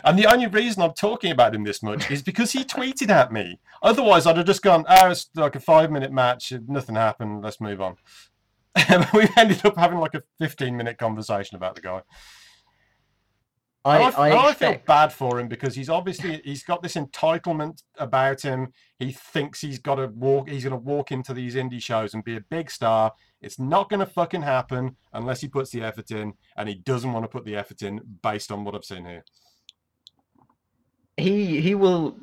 And 0.03 0.17
the 0.17 0.31
only 0.31 0.47
reason 0.47 0.81
I'm 0.81 0.93
talking 0.93 1.31
about 1.31 1.55
him 1.55 1.63
this 1.63 1.83
much 1.83 2.09
is 2.09 2.21
because 2.21 2.51
he 2.51 2.63
tweeted 2.63 3.09
at 3.09 3.31
me. 3.31 3.59
Otherwise, 3.81 4.25
I'd 4.25 4.37
have 4.37 4.45
just 4.45 4.61
gone, 4.61 4.85
"Oh, 4.87 5.09
it's 5.09 5.29
like 5.35 5.55
a 5.55 5.59
five 5.59 5.91
minute 5.91 6.11
match. 6.11 6.53
Nothing 6.67 6.95
happened. 6.95 7.43
Let's 7.43 7.61
move 7.61 7.81
on." 7.81 7.95
we 9.13 9.27
ended 9.37 9.65
up 9.65 9.77
having 9.77 9.99
like 9.99 10.15
a 10.15 10.23
15 10.39 10.77
minute 10.77 10.97
conversation 10.97 11.57
about 11.57 11.75
the 11.75 11.81
guy. 11.81 12.01
I, 13.83 13.97
I, 13.97 14.09
I, 14.09 14.29
and 14.29 14.39
I 14.39 14.53
feel 14.53 14.77
bad 14.85 15.11
for 15.11 15.39
him 15.39 15.47
because 15.47 15.73
he's 15.73 15.89
obviously 15.89 16.39
he's 16.43 16.63
got 16.63 16.83
this 16.83 16.93
entitlement 16.93 17.81
about 17.97 18.41
him. 18.41 18.73
He 18.99 19.11
thinks 19.11 19.61
he's 19.61 19.79
got 19.79 19.95
to 19.95 20.07
walk. 20.07 20.49
He's 20.49 20.63
going 20.63 20.71
to 20.71 20.77
walk 20.77 21.11
into 21.11 21.33
these 21.33 21.55
indie 21.55 21.81
shows 21.81 22.13
and 22.13 22.23
be 22.23 22.35
a 22.35 22.41
big 22.41 22.69
star. 22.69 23.13
It's 23.41 23.57
not 23.57 23.89
going 23.89 24.01
to 24.01 24.05
fucking 24.05 24.43
happen 24.43 24.97
unless 25.13 25.41
he 25.41 25.47
puts 25.47 25.71
the 25.71 25.81
effort 25.81 26.11
in, 26.11 26.33
and 26.55 26.69
he 26.69 26.75
doesn't 26.75 27.11
want 27.11 27.23
to 27.23 27.27
put 27.27 27.43
the 27.43 27.55
effort 27.55 27.81
in 27.81 28.01
based 28.21 28.51
on 28.51 28.63
what 28.63 28.75
I've 28.75 28.85
seen 28.85 29.05
here. 29.05 29.25
He 31.21 31.61
he 31.61 31.75
will 31.75 32.15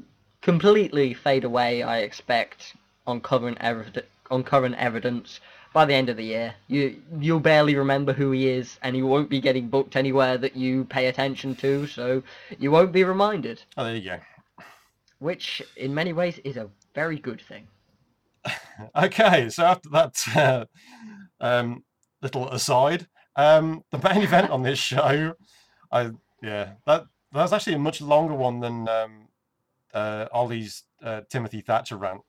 completely 0.43 1.15
fade 1.15 1.45
away. 1.45 1.83
I 1.83 1.99
expect 1.99 2.75
on 3.07 3.21
current 3.21 3.59
evidence 3.61 4.07
on 4.31 4.45
current 4.45 4.75
evidence 4.77 5.41
by 5.73 5.85
the 5.85 5.95
end 5.95 6.09
of 6.09 6.17
the 6.17 6.25
year. 6.25 6.55
You 6.69 7.01
you'll 7.21 7.41
barely 7.41 7.75
remember 7.77 8.13
who 8.13 8.31
he 8.33 8.49
is, 8.49 8.79
and 8.83 8.95
he 8.97 9.03
won't 9.03 9.31
be 9.31 9.41
getting 9.41 9.69
booked 9.69 9.97
anywhere 9.97 10.37
that 10.39 10.57
you 10.57 10.85
pay 10.85 11.07
attention 11.07 11.55
to. 11.57 11.87
So 11.87 12.23
you 12.59 12.71
won't 12.71 12.93
be 12.93 13.05
reminded, 13.05 13.63
Oh, 13.77 13.85
there 13.85 13.97
you 13.97 14.11
go. 14.11 14.19
which 15.19 15.63
in 15.77 15.95
many 15.95 16.13
ways 16.13 16.39
is 16.45 16.57
a 16.57 16.69
very 16.95 17.19
good 17.19 17.41
thing. 17.41 17.67
Okay, 18.95 19.49
so 19.51 19.65
after 19.65 19.89
that 19.89 20.15
uh, 20.37 20.65
um, 21.41 21.83
little 22.23 22.49
aside, 22.51 23.09
um, 23.35 23.83
the 23.91 23.99
main 23.99 24.23
event 24.23 24.51
on 24.51 24.63
this 24.63 24.79
show, 24.93 25.35
I 25.91 26.13
yeah, 26.43 26.75
that 26.87 27.07
that 27.33 27.43
was 27.43 27.53
actually 27.53 27.75
a 27.75 27.79
much 27.79 28.01
longer 28.01 28.35
one 28.35 28.61
than 28.61 28.89
um, 28.89 29.29
uh, 29.95 30.27
Ollie's 30.33 30.85
uh, 31.03 31.23
Timothy 31.31 31.61
Thatcher 31.61 31.97
rant. 31.97 32.23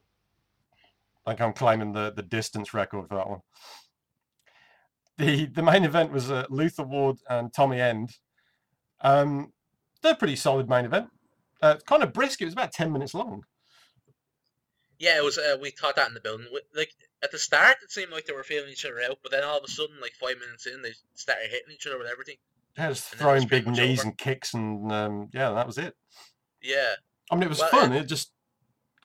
Like 1.25 1.41
I'm 1.41 1.53
claiming 1.53 1.93
the 1.93 2.11
the 2.11 2.23
distance 2.23 2.73
record 2.73 3.07
for 3.07 3.15
that 3.15 3.29
one. 3.29 3.41
The 5.17 5.45
the 5.45 5.63
main 5.63 5.83
event 5.83 6.11
was 6.11 6.31
uh, 6.31 6.45
Luther 6.49 6.83
Ward 6.83 7.17
and 7.29 7.53
Tommy 7.53 7.79
End. 7.79 8.15
Um, 9.01 9.53
they're 10.01 10.13
a 10.13 10.17
pretty 10.17 10.35
solid 10.35 10.69
main 10.69 10.85
event. 10.85 11.09
Uh, 11.61 11.73
it's 11.75 11.83
kind 11.83 12.03
of 12.03 12.13
brisk. 12.13 12.41
It 12.41 12.45
was 12.45 12.53
about 12.53 12.71
ten 12.71 12.91
minutes 12.91 13.13
long. 13.13 13.43
Yeah, 14.97 15.17
it 15.17 15.23
was. 15.23 15.37
Uh, 15.37 15.57
we 15.61 15.71
thought 15.71 15.95
that 15.95 16.07
in 16.07 16.13
the 16.13 16.19
building. 16.19 16.47
Like 16.75 16.93
at 17.21 17.31
the 17.31 17.37
start, 17.37 17.77
it 17.83 17.91
seemed 17.91 18.11
like 18.11 18.25
they 18.25 18.33
were 18.33 18.43
feeling 18.43 18.69
each 18.69 18.85
other 18.85 19.01
out, 19.01 19.19
but 19.23 19.31
then 19.31 19.43
all 19.43 19.57
of 19.57 19.63
a 19.63 19.69
sudden, 19.69 19.95
like 20.01 20.13
five 20.13 20.37
minutes 20.39 20.67
in, 20.67 20.81
they 20.81 20.93
started 21.13 21.49
hitting 21.49 21.73
each 21.73 21.87
other 21.87 21.97
with 21.97 22.07
everything. 22.07 22.35
Yeah, 22.79 22.89
just 22.89 23.11
And 23.13 23.19
then 23.21 23.27
it 23.27 23.33
was 23.35 23.43
throwing 23.45 23.47
big 23.47 23.67
knees 23.67 23.99
over. 23.99 24.09
and 24.09 24.17
kicks 24.17 24.53
and 24.53 24.91
um, 24.91 25.29
yeah, 25.33 25.51
that 25.51 25.67
was 25.67 25.77
it. 25.77 25.95
Yeah, 26.61 26.95
I 27.31 27.35
mean, 27.35 27.43
it 27.43 27.49
was 27.49 27.59
Well, 27.59 27.69
fun. 27.69 27.93
It 27.93 28.05
just 28.05 28.31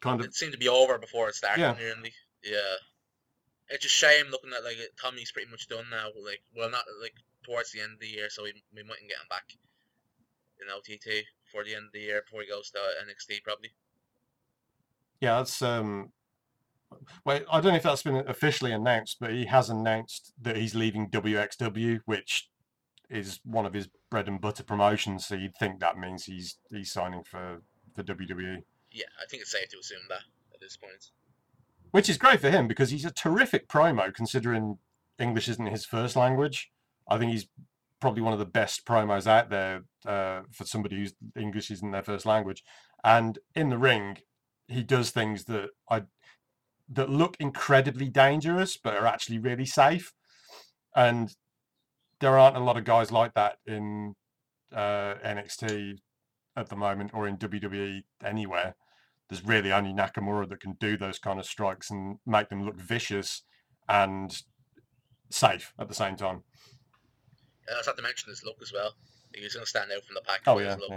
kind 0.01 0.21
of 0.21 0.27
it 0.27 0.35
seemed 0.35 0.53
to 0.53 0.59
be 0.59 0.69
over 0.69 0.99
before 0.99 1.29
it 1.29 1.35
started. 1.35 1.61
Yeah. 1.61 1.75
Nearly. 1.79 2.13
Yeah. 2.43 2.77
It's 3.71 3.85
a 3.87 3.89
shame 3.89 4.27
looking 4.31 4.51
at 4.57 4.63
like 4.65 4.77
Tommy's 5.01 5.33
pretty 5.33 5.51
much 5.51 5.69
done 5.69 5.87
now. 5.91 6.09
Like, 6.25 6.43
well, 6.57 6.71
not 6.71 6.85
like 7.03 7.15
towards 7.45 7.73
the 7.73 7.81
end 7.81 7.95
of 7.95 8.01
the 8.01 8.09
year, 8.09 8.29
so 8.31 8.43
we 8.43 8.53
we 8.75 8.83
mightn't 8.83 9.09
get 9.09 9.19
him 9.19 9.29
back 9.31 9.45
in 10.61 10.69
OTT 10.71 11.25
for 11.51 11.65
the 11.65 11.75
end 11.75 11.87
of 11.87 11.93
the 11.93 12.01
year 12.01 12.23
before 12.25 12.43
he 12.43 12.49
goes 12.49 12.71
to 12.71 12.79
NXT 12.79 13.43
probably. 13.43 13.71
yeah. 15.21 15.37
That's 15.39 15.63
um. 15.63 16.13
Well, 17.25 17.41
I 17.51 17.61
don't 17.61 17.73
know 17.73 17.77
if 17.77 17.83
that's 17.83 18.03
been 18.05 18.23
officially 18.29 18.71
announced, 18.73 19.17
but 19.21 19.33
he 19.33 19.47
has 19.47 19.69
announced 19.69 20.33
that 20.41 20.57
he's 20.57 20.75
leaving 20.77 21.09
WXW, 21.11 22.01
which 22.05 22.49
is 23.11 23.41
one 23.45 23.67
of 23.67 23.75
his 23.75 23.89
bread 24.11 24.29
and 24.29 24.41
butter 24.41 24.65
promotions. 24.65 25.27
So 25.27 25.35
you'd 25.35 25.57
think 25.57 25.81
that 25.81 25.99
means 25.99 26.25
he's 26.25 26.59
he's 26.71 26.93
signing 26.93 27.23
for 27.25 27.61
for. 27.95 28.03
WWE, 28.03 28.63
Yeah, 28.91 29.07
I 29.23 29.27
think 29.27 29.43
it's 29.43 29.53
safe 29.53 29.69
to 29.71 29.79
assume 29.79 30.01
that 30.09 30.23
at 30.53 30.61
this 30.61 30.77
point. 30.77 31.11
which 31.91 32.09
is 32.09 32.19
great 32.19 32.41
for 32.41 32.51
him 32.51 32.67
because 32.67 32.91
he's 32.91 33.05
a 33.05 33.11
terrific 33.11 33.69
promo 33.69 34.13
considering 34.13 34.79
English 35.19 35.49
isn't 35.49 35.67
his 35.67 35.85
first 35.85 36.17
language. 36.17 36.71
I 37.09 37.19
think 37.19 37.33
he's 37.33 37.47
probably 38.01 38.23
one 38.23 38.33
of 38.33 38.39
the 38.39 38.45
best 38.45 38.85
promos 38.85 39.27
out 39.27 39.49
there 39.51 39.85
uh, 40.07 40.43
for 40.53 40.65
somebody 40.65 40.97
whose 40.97 41.15
English 41.37 41.71
isn't 41.71 41.91
their 41.91 42.03
first 42.03 42.27
language. 42.27 42.63
And 43.03 43.39
in 43.55 43.71
the 43.71 43.79
ring, 43.79 44.19
he 44.69 44.83
does 44.83 45.11
things 45.11 45.45
that 45.45 45.71
I 45.91 46.05
that 46.89 47.09
look 47.09 47.37
incredibly 47.41 48.09
dangerous, 48.09 48.77
but 48.77 48.95
are 48.95 49.07
actually 49.07 49.39
really 49.39 49.65
safe. 49.65 50.13
And 50.95 51.35
there 52.25 52.39
aren't 52.39 52.57
a 52.57 52.61
lot 52.61 52.79
of 52.79 52.85
guys 52.85 53.13
like 53.13 53.35
that 53.35 53.59
in 53.67 54.15
uh, 54.73 55.15
NXT 55.23 55.99
at 56.57 56.71
the 56.71 56.77
moment 56.77 57.11
or 57.13 57.29
in 57.29 57.37
WWE 57.37 58.03
anywhere. 58.25 58.77
There's 59.29 59.45
really 59.45 59.71
only 59.71 59.93
Nakamura 59.93 60.49
that 60.49 60.59
can 60.61 60.73
do 60.81 60.97
those 60.97 61.19
kind 61.19 61.39
of 61.39 61.45
strikes 61.45 61.91
and 61.91 62.17
make 62.25 62.49
them 62.49 62.65
look 62.65 62.77
vicious 62.81 63.43
and 63.91 64.35
safe 65.31 65.75
at 65.79 65.89
the 65.89 65.95
same 65.95 66.17
time. 66.17 66.45
I 67.71 67.77
was 67.77 67.87
have 67.87 67.97
to 67.97 68.03
mention 68.03 68.31
his 68.31 68.43
look 68.43 68.57
as 68.63 68.73
well. 68.73 68.95
He's 69.35 69.53
going 69.53 69.65
to 69.65 69.69
stand 69.69 69.93
out 69.93 70.03
from 70.05 70.15
the 70.15 70.23
pack. 70.23 70.41
Oh 70.47 70.59
yeah. 70.61 70.77
yeah. 70.89 70.97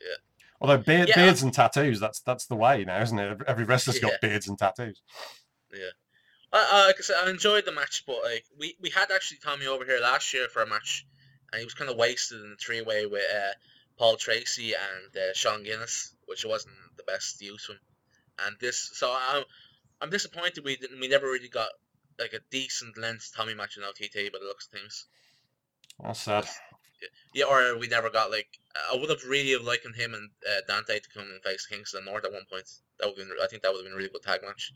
Yeah. 0.00 0.16
Although 0.60 0.78
beard, 0.78 1.08
Yeah. 1.08 1.16
beards 1.16 1.42
and 1.42 1.52
tattoos, 1.52 1.98
that's 1.98 2.20
that's 2.20 2.46
the 2.46 2.54
way 2.56 2.84
now, 2.84 3.02
isn't 3.02 3.18
it? 3.18 3.38
Every 3.48 3.64
wrestler's 3.64 3.98
got 3.98 4.20
beards 4.20 4.46
and 4.46 4.56
tattoos. 4.56 5.02
I, 5.72 5.90
I, 6.52 6.86
like 6.86 6.96
I 6.98 7.02
said, 7.02 7.16
I 7.24 7.30
enjoyed 7.30 7.64
the 7.64 7.72
match, 7.72 8.04
but 8.06 8.18
like 8.24 8.44
we, 8.58 8.76
we 8.80 8.90
had 8.90 9.10
actually 9.10 9.38
Tommy 9.38 9.66
over 9.66 9.84
here 9.84 10.00
last 10.00 10.34
year 10.34 10.48
for 10.48 10.62
a 10.62 10.66
match, 10.66 11.06
and 11.52 11.60
he 11.60 11.64
was 11.64 11.74
kind 11.74 11.90
of 11.90 11.96
wasted 11.96 12.40
in 12.40 12.50
the 12.50 12.56
three 12.56 12.82
way 12.82 13.06
with 13.06 13.22
uh, 13.32 13.52
Paul 13.98 14.16
Tracy 14.16 14.72
and 14.74 15.16
uh, 15.16 15.32
Sean 15.34 15.62
Guinness, 15.62 16.14
which 16.26 16.44
wasn't 16.44 16.74
the 16.96 17.04
best 17.04 17.40
use 17.40 17.68
of 17.68 17.76
him. 17.76 17.82
And 18.46 18.56
this, 18.60 18.90
so 18.94 19.14
I'm 19.14 19.44
I'm 20.00 20.10
disappointed 20.10 20.64
we 20.64 20.76
didn't 20.76 20.98
we 20.98 21.08
never 21.08 21.26
really 21.26 21.48
got 21.48 21.68
like 22.18 22.32
a 22.32 22.40
decent 22.50 22.98
length 22.98 23.32
Tommy 23.36 23.54
match 23.54 23.76
in 23.76 23.84
OTT, 23.84 24.32
but 24.32 24.42
it 24.42 24.46
looks 24.46 24.66
of 24.66 24.78
things. 24.78 25.06
That's 26.02 26.20
sad. 26.20 26.48
Yeah, 27.32 27.44
or 27.46 27.78
we 27.78 27.86
never 27.86 28.10
got 28.10 28.30
like 28.30 28.48
I 28.92 28.96
would 28.96 29.10
have 29.10 29.24
really 29.24 29.52
have 29.52 29.62
likened 29.62 29.96
him 29.96 30.14
and 30.14 30.30
uh, 30.48 30.60
Dante 30.66 30.98
to 30.98 31.08
come 31.10 31.22
and 31.30 31.42
face 31.42 31.66
Kingston 31.66 32.04
North 32.04 32.24
at 32.24 32.32
one 32.32 32.44
point. 32.50 32.68
That 32.98 33.08
would 33.08 33.16
been 33.16 33.30
I 33.42 33.46
think 33.46 33.62
that 33.62 33.72
would 33.72 33.78
have 33.78 33.86
been 33.86 33.94
a 33.94 33.96
really 33.96 34.10
good 34.10 34.22
tag 34.22 34.40
match. 34.42 34.72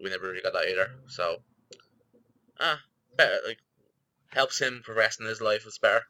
We 0.00 0.10
never 0.10 0.28
really 0.28 0.42
got 0.42 0.52
that 0.52 0.68
either. 0.68 0.90
So 1.06 1.36
ah, 2.60 2.80
better 3.16 3.38
like 3.46 3.58
helps 4.28 4.60
him 4.60 4.82
progress 4.84 5.18
in 5.20 5.26
his 5.26 5.40
life. 5.40 5.64
It's 5.66 5.78
better. 5.78 6.02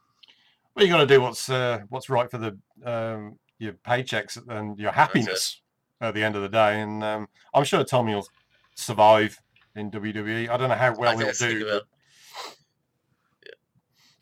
Well, 0.75 0.85
you 0.85 0.93
got 0.93 0.99
to 0.99 1.07
do 1.07 1.21
what's 1.21 1.49
uh, 1.49 1.81
what's 1.89 2.09
right 2.09 2.31
for 2.31 2.39
the 2.39 2.59
um, 2.85 3.39
your 3.59 3.75
paychecks 3.75 4.39
and 4.49 4.79
your 4.79 4.93
happiness 4.93 5.61
at 6.01 6.15
the 6.15 6.23
end 6.23 6.37
of 6.37 6.43
the 6.43 6.49
day. 6.49 6.81
And 6.81 7.03
um, 7.05 7.29
I'm 7.55 7.65
sure 7.65 7.85
Tommy 7.85 8.15
will 8.15 8.27
survive 8.75 9.41
in 9.77 9.91
WWE. 9.91 10.49
I 10.49 10.57
don't 10.57 10.69
know 10.69 10.75
how 10.75 10.95
well 10.95 11.17
he'll 11.17 11.33
do, 11.33 11.65
but 11.65 11.85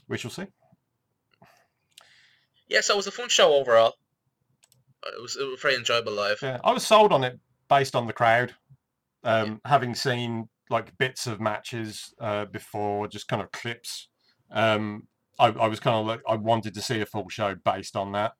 we 0.08 0.18
shall 0.18 0.30
see. 0.30 0.46
Yeah, 2.68 2.80
so 2.80 2.94
it 2.94 2.96
was 2.96 3.06
a 3.06 3.12
fun 3.12 3.28
show 3.28 3.52
overall. 3.54 3.94
It 5.04 5.20
was, 5.20 5.36
it 5.36 5.44
was 5.44 5.60
very 5.60 5.74
enjoyable 5.74 6.12
live. 6.12 6.38
Yeah, 6.42 6.58
I 6.64 6.72
was 6.72 6.86
sold 6.86 7.12
on 7.12 7.24
it 7.24 7.38
based 7.68 7.96
on 7.96 8.06
the 8.06 8.12
crowd. 8.12 8.54
Um, 9.24 9.60
Having 9.64 9.94
seen 9.94 10.48
like 10.70 10.96
bits 10.98 11.26
of 11.26 11.40
matches 11.40 12.12
uh, 12.20 12.46
before, 12.46 13.08
just 13.08 13.28
kind 13.28 13.42
of 13.42 13.52
clips. 13.52 14.08
Um, 14.50 15.06
I, 15.38 15.46
I 15.46 15.66
was 15.66 15.80
kind 15.80 15.96
of 15.96 16.06
like 16.06 16.20
I 16.28 16.36
wanted 16.36 16.74
to 16.74 16.82
see 16.82 17.00
a 17.00 17.06
full 17.06 17.28
show 17.28 17.54
based 17.54 17.96
on 17.96 18.12
that, 18.12 18.32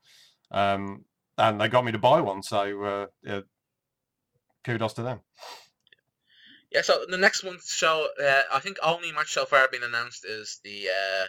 um, 0.51 1.05
and 1.39 1.61
they 1.61 1.69
got 1.69 1.85
me 1.85 1.93
to 1.93 1.99
buy 1.99 2.21
one. 2.21 2.43
So 2.43 2.83
uh, 2.83 3.07
yeah, 3.23 3.41
kudos 4.65 4.95
to 4.95 5.03
them. 5.03 5.21
Yeah, 6.71 6.81
so 6.81 7.05
the 7.09 7.19
next 7.19 7.45
one 7.45 7.59
show, 7.63 8.09
uh, 8.23 8.41
I 8.51 8.59
think 8.61 8.79
only 8.83 9.13
match 9.13 9.33
so 9.33 9.45
far 9.45 9.69
been 9.69 9.83
announced 9.83 10.25
is 10.25 10.61
the 10.65 10.89
uh, 10.89 11.27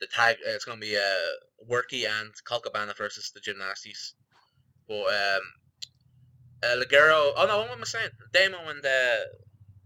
the 0.00 0.06
tag. 0.06 0.36
Uh, 0.46 0.50
it's 0.50 0.64
going 0.64 0.78
to 0.78 0.86
be 0.86 0.96
uh, 0.96 1.70
Worky 1.70 2.06
and 2.06 2.32
Colt 2.44 2.64
Cabana 2.64 2.92
versus 2.96 3.32
the 3.34 3.40
Gymnasties. 3.40 4.12
But 4.86 5.04
um, 5.04 5.42
uh, 6.62 6.76
Ligero, 6.76 7.32
oh 7.36 7.44
no, 7.48 7.58
what 7.58 7.70
am 7.70 7.80
I 7.80 7.84
saying? 7.84 8.10
Damo 8.32 8.58
and 8.68 8.84
uh, 8.84 9.16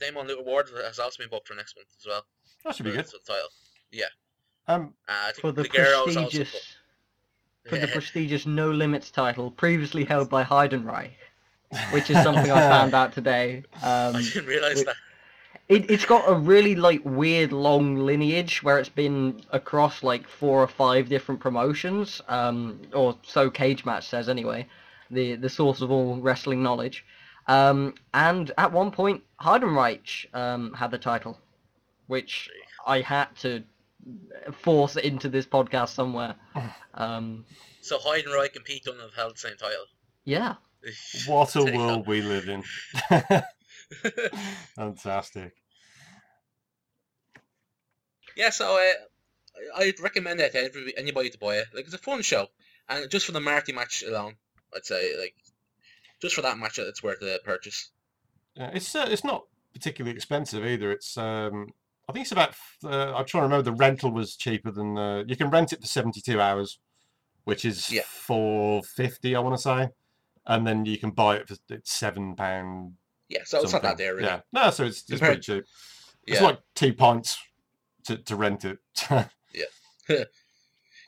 Damo 0.01 0.21
and 0.21 0.29
Little 0.29 0.45
Ward 0.45 0.69
has 0.85 0.99
also 0.99 1.23
been 1.23 1.31
booked 1.31 1.49
for 1.49 1.55
next 1.55 1.77
month 1.77 1.89
as 1.99 2.07
well. 2.07 2.25
That 2.65 2.75
should 2.77 2.85
be 2.87 2.93
good. 2.93 3.07
For 3.07 3.19
the 3.25 3.33
title. 3.33 3.49
Yeah, 3.91 4.07
Um, 4.69 4.95
uh, 5.09 5.13
I 5.13 5.33
think 5.33 5.41
For 5.41 5.53
the 5.53 5.63
Ligero 5.65 6.09
is 6.09 6.17
also 6.17 6.21
prestigious, 6.23 6.53
booked. 6.53 7.69
for 7.69 7.79
the 7.79 7.89
prestigious 7.89 8.47
No 8.47 8.71
Limits 8.71 9.11
title, 9.11 9.51
previously 9.51 10.05
held 10.05 10.31
by 10.31 10.45
Heidenreich, 10.45 11.11
which 11.91 12.09
is 12.11 12.17
something 12.23 12.51
I 12.51 12.61
found 12.71 12.95
out 12.95 13.13
today. 13.13 13.65
Um, 13.83 14.17
I 14.17 14.23
didn't 14.23 14.47
realize 14.47 14.77
Wait. 14.79 14.87
that. 14.87 14.97
It, 15.69 15.91
it's 15.91 16.05
got 16.05 16.25
a 16.29 16.35
really 16.35 16.75
like 16.75 17.01
weird 17.05 17.53
long 17.53 17.97
lineage 17.97 18.63
where 18.63 18.79
it's 18.79 18.89
been 18.89 19.43
across 19.53 20.03
like 20.03 20.27
four 20.27 20.61
or 20.61 20.67
five 20.67 21.09
different 21.09 21.41
promotions, 21.41 22.21
um, 22.29 22.81
or 22.93 23.17
so 23.23 23.49
Cage 23.51 23.85
Match 23.85 24.07
says 24.09 24.29
anyway, 24.29 24.67
the 25.13 25.37
the 25.37 25.49
source 25.49 25.81
of 25.83 25.91
all 25.93 26.17
wrestling 26.21 26.63
knowledge. 26.63 27.05
Um, 27.47 27.95
and 28.15 28.51
at 28.59 28.73
one 28.73 28.91
point, 28.91 29.23
Heidenreich 29.41 30.27
um, 30.35 30.73
had 30.75 30.91
the 30.91 30.99
title, 30.99 31.39
which 32.07 32.49
I 32.87 33.01
had 33.01 33.35
to 33.43 33.63
force 34.63 34.97
into 34.97 35.29
this 35.29 35.47
podcast 35.47 35.91
somewhere. 35.91 36.35
Um, 36.95 37.47
So 37.81 37.99
Heidenreich 37.99 38.55
and 38.55 38.65
Pete 38.67 38.85
Dunne 38.85 38.99
have 39.01 39.15
held 39.15 39.35
the 39.37 39.39
same 39.39 39.57
title. 39.57 39.87
yeah, 40.25 40.57
what 41.27 41.57
a 41.57 41.61
There 41.65 41.73
you 41.73 41.79
go. 41.79 41.87
world 41.87 42.07
we 42.07 42.21
live 42.21 42.49
in. 42.51 42.63
Fantastic. 44.77 45.55
Yeah, 48.37 48.51
so 48.51 48.77
uh, 48.77 49.79
I'd 49.79 50.01
recommend 50.01 50.41
it 50.41 50.53
to 50.53 50.63
every, 50.65 50.97
anybody 50.97 51.31
to 51.31 51.39
buy 51.39 51.57
it. 51.57 51.67
Like 51.75 51.85
it's 51.85 51.95
a 51.95 51.99
fun 51.99 52.23
show, 52.23 52.49
and 52.89 53.11
just 53.11 53.27
for 53.27 53.33
the 53.33 53.41
Marty 53.41 53.73
match 53.73 54.03
alone, 54.03 54.37
I'd 54.75 54.85
say 54.85 55.19
like 55.19 55.35
just 56.21 56.35
for 56.35 56.43
that 56.43 56.59
match, 56.59 56.79
it's 56.79 57.03
worth 57.03 57.21
the 57.21 57.41
purchase. 57.45 57.91
Yeah, 58.55 58.71
it's 58.73 58.95
uh, 58.95 59.07
it's 59.09 59.25
not 59.25 59.45
particularly 59.73 60.15
expensive 60.17 60.65
either. 60.65 60.93
It's 60.93 61.17
um, 61.17 61.69
I 62.09 62.13
think 62.13 62.25
it's 62.25 62.33
about. 62.33 62.55
Uh, 62.85 63.15
I'm 63.15 63.25
trying 63.25 63.43
to 63.43 63.49
remember. 63.49 63.63
The 63.63 63.73
rental 63.73 64.11
was 64.13 64.37
cheaper 64.37 64.71
than 64.71 64.99
uh, 64.99 65.25
you 65.27 65.37
can 65.37 65.51
rent 65.51 65.73
it 65.73 65.81
for 65.81 65.87
72 65.87 66.41
hours, 66.41 66.79
which 67.45 67.65
is 67.65 67.91
Yeah. 67.91 68.03
450. 68.07 69.35
I 69.35 69.39
want 69.41 69.57
to 69.57 69.63
say, 69.63 69.89
and 70.47 70.67
then 70.67 70.85
you 70.85 70.99
can 70.99 71.11
buy 71.11 71.37
it 71.37 71.49
for 71.49 71.57
it's 71.71 71.93
seven 71.93 72.37
pound. 72.37 72.95
Yeah, 73.29 73.41
so 73.45 73.63
it's 73.63 73.73
not 73.73 73.83
that 73.83 73.97
there 73.97 74.15
really. 74.15 74.27
Yeah, 74.27 74.41
no, 74.53 74.71
so 74.71 74.85
it's, 74.85 75.05
it's 75.09 75.21
pretty 75.21 75.41
cheap. 75.41 75.65
It's 76.27 76.43
like 76.43 76.59
two 76.75 76.93
pints 76.93 77.39
to, 78.05 78.17
to 78.17 78.37
rent 78.37 78.65
it. 78.65 78.79
Yeah, 79.55 79.65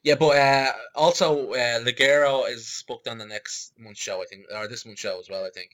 but 0.05 0.37
uh, 0.37 0.73
also 0.95 1.53
uh, 1.53 1.81
Ligero 1.81 2.49
is 2.49 2.85
booked 2.87 3.09
on 3.09 3.19
the 3.19 3.25
next 3.27 3.73
month's 3.79 4.01
show, 4.01 4.23
I 4.23 4.27
think, 4.27 4.45
or 4.55 4.69
this 4.69 4.85
month's 4.85 5.01
show 5.01 5.19
as 5.19 5.31
well, 5.31 5.45
I 5.45 5.51
think. 5.51 5.71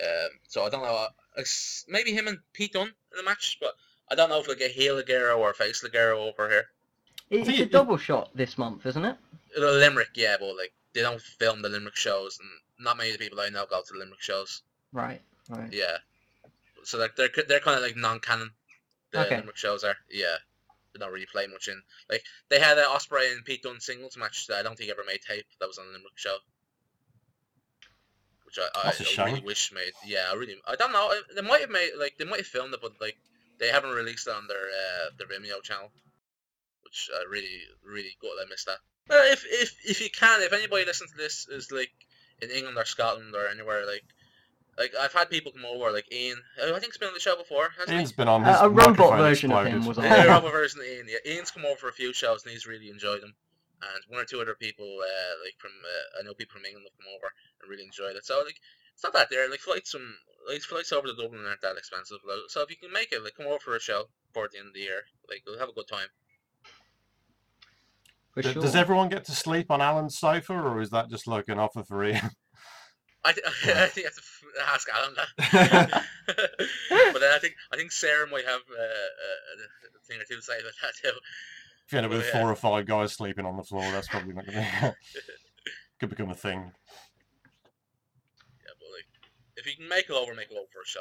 Um, 0.00 0.30
so 0.48 0.64
I 0.64 0.70
don't 0.70 0.82
know. 0.82 0.94
uh, 0.94 1.08
It's 1.36 1.84
maybe 1.88 2.12
him 2.12 2.26
and 2.28 2.38
Pete 2.52 2.72
Dunne 2.72 2.86
in 3.12 3.16
the 3.16 3.22
match, 3.22 3.58
but 3.60 3.74
I 4.10 4.14
don't 4.14 4.30
know 4.30 4.40
if 4.40 4.46
we'll 4.46 4.56
get 4.56 4.70
heel 4.70 4.96
Ligero 4.96 5.36
or 5.38 5.52
face 5.52 5.84
Ligero 5.84 6.16
over 6.28 6.48
here. 6.48 6.66
It's 7.30 7.48
a 7.48 7.66
double 7.66 7.98
shot 7.98 8.30
this 8.34 8.56
month, 8.56 8.86
isn't 8.86 9.04
it? 9.04 9.16
The 9.54 9.72
Limerick, 9.72 10.10
yeah, 10.14 10.36
but 10.40 10.56
like 10.56 10.72
they 10.94 11.02
don't 11.02 11.20
film 11.20 11.60
the 11.60 11.68
Limerick 11.68 11.96
shows, 11.96 12.38
and 12.40 12.48
not 12.84 12.96
many 12.96 13.10
of 13.10 13.18
the 13.18 13.24
people 13.24 13.40
I 13.40 13.50
know 13.50 13.66
go 13.68 13.82
to 13.82 13.92
the 13.92 13.98
Limerick 13.98 14.22
shows. 14.22 14.62
Right, 14.92 15.20
right. 15.50 15.70
Yeah, 15.70 15.98
so 16.84 16.96
like 16.98 17.16
they're 17.16 17.28
they're 17.46 17.60
kind 17.60 17.76
of 17.76 17.82
like 17.82 17.96
non-canon. 17.96 18.50
The 19.10 19.26
Okay. 19.26 19.36
Limerick 19.36 19.56
shows 19.56 19.84
are, 19.84 19.96
yeah. 20.10 20.36
They 20.98 21.04
don't 21.04 21.12
really 21.12 21.26
play 21.26 21.46
much 21.46 21.68
in. 21.68 21.80
Like 22.10 22.22
they 22.48 22.58
had 22.58 22.78
an 22.78 22.84
Ospreay 22.84 23.32
and 23.32 23.44
Pete 23.44 23.62
Dunne 23.62 23.80
singles 23.80 24.16
match 24.16 24.46
that 24.48 24.58
I 24.58 24.62
don't 24.62 24.76
think 24.76 24.90
ever 24.90 25.04
made 25.06 25.20
tape. 25.22 25.46
That 25.60 25.68
was 25.68 25.78
on 25.78 25.86
the 25.86 25.92
Limerick 25.92 26.16
show. 26.16 26.36
Which 28.44 28.58
I, 28.58 28.88
I, 28.88 29.22
I 29.22 29.24
really 29.26 29.40
wish 29.40 29.72
made. 29.72 29.92
Yeah, 30.06 30.24
I 30.30 30.34
really. 30.34 30.56
I 30.66 30.74
don't 30.74 30.92
know. 30.92 31.12
They 31.34 31.42
might 31.42 31.60
have 31.60 31.70
made 31.70 31.90
like 31.98 32.16
they 32.18 32.24
might 32.24 32.38
have 32.38 32.46
filmed 32.46 32.74
it, 32.74 32.80
but 32.80 32.92
like 33.00 33.16
they 33.58 33.68
haven't 33.68 33.90
released 33.90 34.26
it 34.26 34.34
on 34.34 34.46
their 34.48 34.56
uh, 34.56 35.10
their 35.18 35.28
Vimeo 35.28 35.62
channel. 35.62 35.90
Which 36.82 37.10
I 37.14 37.24
really 37.30 37.60
really 37.84 38.16
good. 38.20 38.32
I 38.40 38.48
missed 38.48 38.66
that. 38.66 38.78
Well, 39.08 39.32
if 39.32 39.44
if 39.46 39.76
if 39.84 40.00
you 40.00 40.10
can, 40.10 40.42
if 40.42 40.52
anybody 40.52 40.84
listening 40.84 41.10
to 41.10 41.16
this 41.18 41.46
is 41.48 41.70
like 41.70 41.92
in 42.40 42.50
England 42.50 42.78
or 42.78 42.84
Scotland 42.84 43.34
or 43.34 43.48
anywhere, 43.48 43.86
like 43.86 44.04
like 44.78 44.92
I've 44.98 45.12
had 45.12 45.28
people 45.28 45.52
come 45.52 45.64
over, 45.64 45.90
like 45.90 46.10
Ian. 46.12 46.38
I 46.62 46.70
think 46.78 46.86
he's 46.86 46.98
been 46.98 47.08
on 47.08 47.14
the 47.14 47.20
show 47.20 47.36
before. 47.36 47.70
Hasn't 47.76 47.90
he? 47.90 47.96
Ian's 47.96 48.12
been 48.12 48.28
on 48.28 48.44
A- 48.44 48.52
his 48.52 48.60
a 48.60 48.68
robot 48.68 48.90
microphone 48.90 49.18
version 49.18 49.52
of 49.52 49.66
him 49.66 49.86
was 49.86 49.98
on 49.98 50.04
Yeah, 50.04 50.16
there. 50.16 50.28
Robert 50.28 50.52
version 50.52 50.80
of 50.80 50.86
Ian. 50.86 51.06
Yeah, 51.08 51.32
Ian's 51.32 51.50
come 51.50 51.64
over 51.66 51.76
for 51.76 51.88
a 51.88 51.92
few 51.92 52.12
shows 52.12 52.44
and 52.44 52.52
he's 52.52 52.66
really 52.66 52.88
enjoyed 52.88 53.22
them. 53.22 53.34
And 53.82 54.02
one 54.08 54.20
or 54.20 54.24
two 54.24 54.40
other 54.40 54.54
people, 54.54 54.86
uh, 55.02 55.34
like 55.44 55.54
from 55.58 55.70
uh, 55.82 56.20
I 56.20 56.22
know 56.24 56.34
people 56.34 56.54
from 56.54 56.64
England 56.64 56.86
have 56.90 56.98
come 56.98 57.12
over 57.14 57.32
and 57.62 57.70
really 57.70 57.84
enjoyed 57.84 58.16
it. 58.16 58.24
So 58.24 58.42
like, 58.44 58.58
it's 58.94 59.04
not 59.04 59.12
that 59.12 59.30
there. 59.30 59.48
Like 59.50 59.60
flights 59.60 59.90
from 59.92 60.14
like 60.48 60.62
flights 60.62 60.92
over 60.92 61.06
to 61.06 61.14
Dublin 61.14 61.44
aren't 61.46 61.60
that 61.62 61.76
expensive. 61.76 62.18
Like, 62.26 62.38
so 62.48 62.62
if 62.62 62.70
you 62.70 62.76
can 62.76 62.92
make 62.92 63.12
it, 63.12 63.22
like 63.22 63.34
come 63.36 63.46
over 63.46 63.58
for 63.58 63.76
a 63.76 63.80
show 63.80 64.04
before 64.28 64.48
the 64.52 64.58
end 64.58 64.68
of 64.68 64.74
the 64.74 64.80
year, 64.80 65.02
like 65.28 65.42
we'll 65.46 65.58
have 65.58 65.68
a 65.68 65.72
good 65.72 65.88
time. 65.88 66.08
For 68.32 68.42
sure. 68.42 68.54
Does 68.62 68.76
everyone 68.76 69.08
get 69.08 69.24
to 69.26 69.32
sleep 69.32 69.70
on 69.70 69.80
Alan's 69.80 70.18
sofa, 70.18 70.52
or 70.54 70.80
is 70.80 70.90
that 70.90 71.08
just 71.10 71.26
like 71.26 71.48
an 71.48 71.58
offer 71.58 71.82
for 71.82 72.04
Ian? 72.04 72.30
I, 73.28 73.32
th- 73.32 73.46
I 73.76 73.86
think 73.86 74.06
I 74.06 74.10
have 74.10 74.14
to 74.16 74.22
ask 74.72 74.88
Alan 74.88 75.14
that. 75.14 76.04
but 77.12 77.20
then 77.20 77.32
I 77.32 77.38
think 77.40 77.54
I 77.72 77.76
think 77.76 77.92
Sarah 77.92 78.26
might 78.28 78.44
have 78.44 78.60
uh, 78.70 78.82
uh, 78.82 79.96
a 79.96 80.06
thing 80.06 80.20
or 80.20 80.24
two 80.24 80.36
to 80.36 80.42
say 80.42 80.58
about 80.60 80.72
that 80.82 80.94
too. 81.02 81.16
If 81.86 81.92
you 81.92 81.98
end 81.98 82.06
up 82.06 82.12
with 82.12 82.26
Yeah. 82.26 82.40
four 82.40 82.50
or 82.50 82.56
five 82.56 82.86
guys 82.86 83.12
sleeping 83.12 83.46
on 83.46 83.56
the 83.56 83.62
floor, 83.62 83.82
that's 83.92 84.08
probably 84.08 84.34
not 84.34 84.46
going 84.46 84.58
to 84.64 84.94
be 84.94 85.22
could 86.00 86.10
become 86.10 86.30
a 86.30 86.34
thing. 86.34 86.60
Yeah, 88.64 88.72
but 88.78 88.86
like, 88.94 89.06
if 89.56 89.66
you 89.66 89.74
can 89.76 89.88
make 89.88 90.04
it 90.04 90.12
over, 90.12 90.34
make 90.34 90.50
it 90.50 90.56
over 90.56 90.66
for 90.72 90.82
a 90.82 90.86
show. 90.86 91.00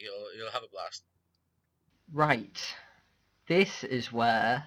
You'll 0.00 0.34
you'll 0.36 0.52
have 0.52 0.62
a 0.62 0.68
blast. 0.72 1.02
Right. 2.12 2.58
This 3.48 3.82
is 3.84 4.12
where 4.12 4.64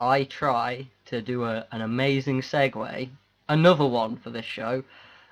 I 0.00 0.24
try 0.24 0.86
to 1.06 1.20
do 1.22 1.44
a, 1.44 1.66
an 1.72 1.82
amazing 1.82 2.40
segue, 2.40 3.08
another 3.48 3.86
one 3.86 4.16
for 4.16 4.30
this 4.30 4.44
show, 4.46 4.82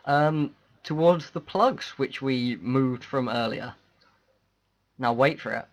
um, 0.05 0.55
towards 0.83 1.31
the 1.31 1.41
plugs 1.41 1.91
which 1.97 2.23
we 2.23 2.57
moved 2.57 3.05
from 3.05 3.29
earlier. 3.29 3.75
Now 4.99 5.13
wait 5.13 5.41
for 5.41 5.53
it. 5.53 5.67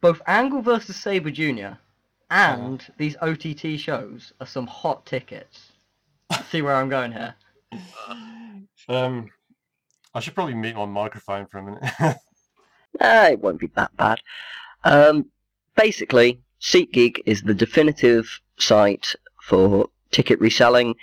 Both 0.00 0.22
Angle 0.26 0.62
versus 0.62 0.96
Sabre 0.96 1.30
Jr. 1.30 1.78
and 2.30 2.84
these 2.98 3.16
OTT 3.20 3.78
shows 3.78 4.32
are 4.40 4.46
some 4.46 4.66
hot 4.66 5.06
tickets. 5.06 5.72
See 6.50 6.62
where 6.62 6.76
I'm 6.76 6.88
going 6.88 7.12
here? 7.12 7.34
Um, 8.88 9.30
I 10.14 10.20
should 10.20 10.36
probably 10.36 10.54
mute 10.54 10.76
my 10.76 10.84
microphone 10.84 11.46
for 11.46 11.58
a 11.58 11.62
minute. 11.64 12.16
Ah, 13.00 13.26
it 13.28 13.40
won't 13.40 13.60
be 13.60 13.70
that 13.74 13.94
bad. 13.96 14.20
Um, 14.84 15.26
basically, 15.76 16.40
SeatGeek 16.62 17.20
is 17.26 17.42
the 17.42 17.52
definitive 17.52 18.40
site 18.58 19.14
for 19.42 19.88
ticket 20.10 20.40
reselling. 20.40 20.94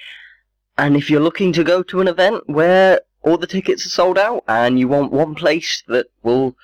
And 0.78 0.96
if 0.98 1.10
you're 1.10 1.22
looking 1.22 1.54
to 1.54 1.64
go 1.64 1.84
to 1.84 2.02
an 2.02 2.08
event 2.08 2.44
where 2.50 3.02
all 3.22 3.38
the 3.38 3.48
tickets 3.48 3.86
are 3.86 3.90
sold 3.90 4.18
out 4.18 4.44
and 4.48 4.80
you 4.80 4.88
want 4.88 5.12
one 5.12 5.36
place 5.36 5.84
that 5.88 6.08
will 6.24 6.56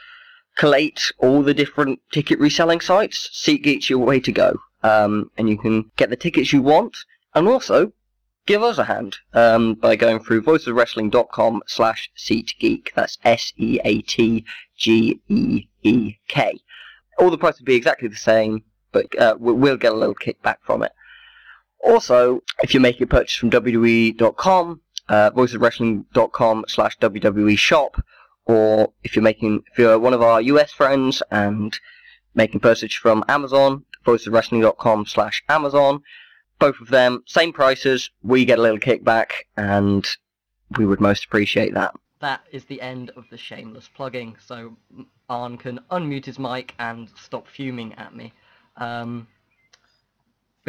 collate 0.57 1.11
all 1.19 1.41
the 1.41 1.53
different 1.53 1.99
ticket 2.11 2.39
reselling 2.39 2.81
sites, 2.81 3.29
SeatGeek's 3.33 3.89
your 3.89 3.99
way 3.99 4.19
to 4.19 4.31
go. 4.31 4.59
Um, 4.81 5.29
and 5.37 5.49
you 5.49 5.57
can 5.57 5.91
get 5.95 6.09
the 6.09 6.15
tickets 6.15 6.51
you 6.53 6.61
want 6.61 6.97
and 7.35 7.47
also 7.47 7.91
give 8.45 8.63
us 8.63 8.77
a 8.77 8.85
hand 8.85 9.17
um, 9.33 9.75
by 9.75 9.95
going 9.95 10.19
through 10.19 10.41
voicesofwrestling.com 10.41 11.61
slash 11.67 12.09
SeatGeek. 12.17 12.93
That's 12.95 13.17
S-E-A-T 13.23 14.45
G 14.77 15.19
E 15.29 15.67
E 15.83 16.15
K. 16.27 16.59
All 17.19 17.29
the 17.29 17.37
prices 17.37 17.61
will 17.61 17.65
be 17.65 17.75
exactly 17.75 18.07
the 18.07 18.15
same, 18.15 18.63
but 18.91 19.05
uh, 19.19 19.35
we- 19.39 19.53
we'll 19.53 19.77
get 19.77 19.91
a 19.91 19.95
little 19.95 20.15
kickback 20.15 20.55
from 20.63 20.81
it. 20.83 20.91
Also, 21.83 22.41
if 22.61 22.73
you're 22.73 22.81
making 22.81 23.03
a 23.03 23.07
purchase 23.07 23.35
from 23.35 23.49
WWE.com, 23.49 24.81
uh, 25.07 25.31
voicesofwrestling.com 25.31 26.65
slash 26.67 26.97
WWE 26.99 27.57
shop, 27.57 28.03
or 28.45 28.91
if 29.03 29.15
you're 29.15 29.23
making, 29.23 29.63
if 29.71 29.77
you're 29.79 29.97
one 29.99 30.13
of 30.13 30.21
our 30.21 30.41
US 30.41 30.71
friends 30.71 31.21
and 31.31 31.79
making 32.35 32.59
purchase 32.59 32.93
from 32.93 33.23
Amazon, 33.27 33.85
voicesofwrestling.com 34.05 35.05
slash 35.05 35.43
Amazon, 35.49 36.01
both 36.59 36.79
of 36.81 36.89
them, 36.89 37.23
same 37.25 37.53
prices, 37.53 38.09
we 38.21 38.45
get 38.45 38.59
a 38.59 38.61
little 38.61 38.79
kickback, 38.79 39.31
and 39.55 40.05
we 40.77 40.85
would 40.85 40.99
most 40.99 41.23
appreciate 41.25 41.73
that. 41.73 41.95
that 42.19 42.41
is 42.51 42.65
the 42.65 42.81
end 42.81 43.11
of 43.15 43.23
the 43.31 43.37
shameless 43.37 43.89
plugging. 43.95 44.35
So 44.45 44.75
Arn 45.29 45.57
can 45.57 45.79
unmute 45.89 46.25
his 46.25 46.37
mic 46.37 46.73
and 46.77 47.07
stop 47.17 47.47
fuming 47.47 47.93
at 47.93 48.13
me. 48.15 48.33
Um, 48.77 49.27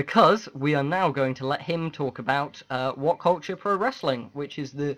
because 0.02 0.48
we 0.54 0.74
are 0.74 0.82
now 0.82 1.10
going 1.10 1.34
to 1.34 1.46
let 1.46 1.60
him 1.60 1.90
talk 1.90 2.18
about 2.18 2.62
uh, 2.70 2.92
What 2.92 3.18
Culture 3.18 3.54
Pro 3.54 3.76
Wrestling, 3.76 4.30
which 4.32 4.58
is 4.58 4.72
the 4.72 4.96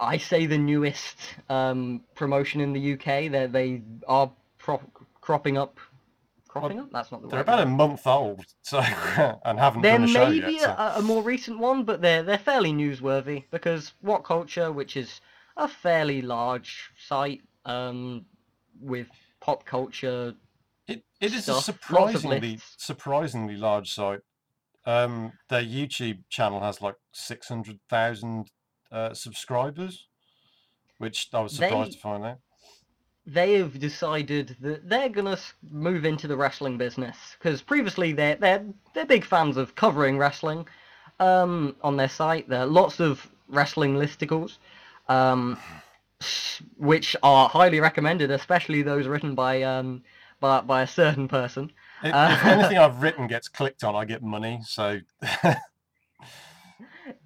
I 0.00 0.16
say 0.16 0.46
the 0.46 0.56
newest 0.56 1.18
um, 1.50 2.00
promotion 2.14 2.62
in 2.62 2.72
the 2.72 2.94
UK. 2.94 3.30
They 3.30 3.46
they 3.58 3.82
are 4.08 4.30
pro- 4.58 4.90
cropping 5.20 5.58
up. 5.58 5.78
Cropping 6.48 6.80
up? 6.80 6.88
That's 6.92 7.12
not 7.12 7.20
the 7.20 7.28
They're 7.28 7.40
right 7.40 7.48
about 7.48 7.60
a 7.60 7.66
month 7.66 8.06
old, 8.06 8.46
so 8.62 8.78
and 9.44 9.58
haven't 9.58 9.82
There 9.82 9.92
done 9.98 10.04
a 10.04 10.08
show 10.08 10.28
may 10.30 10.36
yet. 10.36 10.46
be 10.46 10.58
so- 10.60 10.70
a, 10.70 10.94
a 10.96 11.02
more 11.02 11.22
recent 11.22 11.58
one, 11.58 11.84
but 11.84 12.00
they're 12.00 12.22
they're 12.22 12.38
fairly 12.38 12.72
newsworthy 12.72 13.44
because 13.50 13.92
What 14.00 14.24
Culture, 14.24 14.72
which 14.72 14.96
is 14.96 15.20
a 15.58 15.68
fairly 15.68 16.22
large 16.22 16.90
site 17.06 17.42
um, 17.66 18.24
with 18.80 19.08
pop 19.40 19.66
culture, 19.66 20.34
It, 20.86 21.02
it 21.20 21.32
is 21.32 21.44
stuff, 21.44 21.60
a 21.60 21.62
surprisingly 21.62 22.58
surprisingly 22.76 23.56
large 23.56 23.92
site. 23.92 24.20
Um, 24.86 25.32
their 25.48 25.62
YouTube 25.62 26.18
channel 26.28 26.60
has 26.60 26.82
like 26.82 26.96
six 27.12 27.48
hundred 27.48 27.78
thousand 27.88 28.50
uh, 28.92 29.14
subscribers, 29.14 30.06
which 30.98 31.28
I 31.32 31.40
was 31.40 31.52
surprised 31.52 31.92
They- 31.92 31.94
to 31.94 31.98
find 32.00 32.24
out. 32.24 32.38
they 33.26 33.54
have 33.54 33.78
decided 33.80 34.56
that 34.60 34.86
they're 34.88 35.08
gonna 35.08 35.38
move 35.70 36.04
into 36.04 36.28
the 36.28 36.36
wrestling 36.36 36.76
business 36.76 37.16
because 37.38 37.62
previously 37.62 38.12
they're 38.12 38.36
they're 38.36 38.64
they're 38.92 39.06
big 39.06 39.24
fans 39.24 39.56
of 39.56 39.74
covering 39.74 40.18
wrestling 40.18 40.66
um, 41.20 41.74
on 41.82 41.96
their 41.96 42.10
site. 42.10 42.46
There 42.48 42.60
are 42.60 42.66
lots 42.66 43.00
of 43.00 43.26
wrestling 43.48 43.94
listicles, 43.94 44.58
um, 45.08 45.58
which 46.76 47.16
are 47.22 47.48
highly 47.48 47.80
recommended, 47.80 48.30
especially 48.30 48.82
those 48.82 49.06
written 49.06 49.34
by 49.34 49.62
um, 49.62 50.02
by 50.44 50.60
by 50.60 50.82
a 50.82 50.86
certain 50.86 51.26
person. 51.26 51.72
If, 52.02 52.14
Uh, 52.14 52.28
if 52.32 52.44
anything 52.44 52.78
I've 52.84 53.00
written 53.00 53.26
gets 53.26 53.48
clicked 53.48 53.82
on, 53.82 53.96
I 53.96 54.04
get 54.04 54.22
money. 54.22 54.60
So 54.66 55.00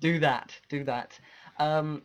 do 0.01 0.21
that, 0.21 0.55
do 0.69 0.85
that. 0.85 1.19
Um, 1.59 2.03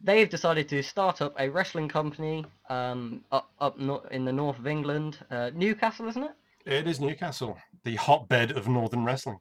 they've 0.00 0.28
decided 0.28 0.68
to 0.70 0.82
start 0.82 1.22
up 1.22 1.34
a 1.38 1.48
wrestling 1.48 1.88
company 1.88 2.44
um, 2.68 3.24
up 3.30 3.50
up 3.60 3.78
no- 3.78 4.04
in 4.10 4.24
the 4.24 4.32
north 4.32 4.58
of 4.58 4.66
England, 4.66 5.18
uh, 5.30 5.50
Newcastle, 5.54 6.08
isn't 6.08 6.24
it? 6.24 6.32
it 6.66 6.86
is 6.88 6.98
Newcastle, 7.00 7.56
the 7.84 7.94
hotbed 7.94 8.50
of 8.52 8.66
Northern 8.68 9.04
wrestling. 9.04 9.38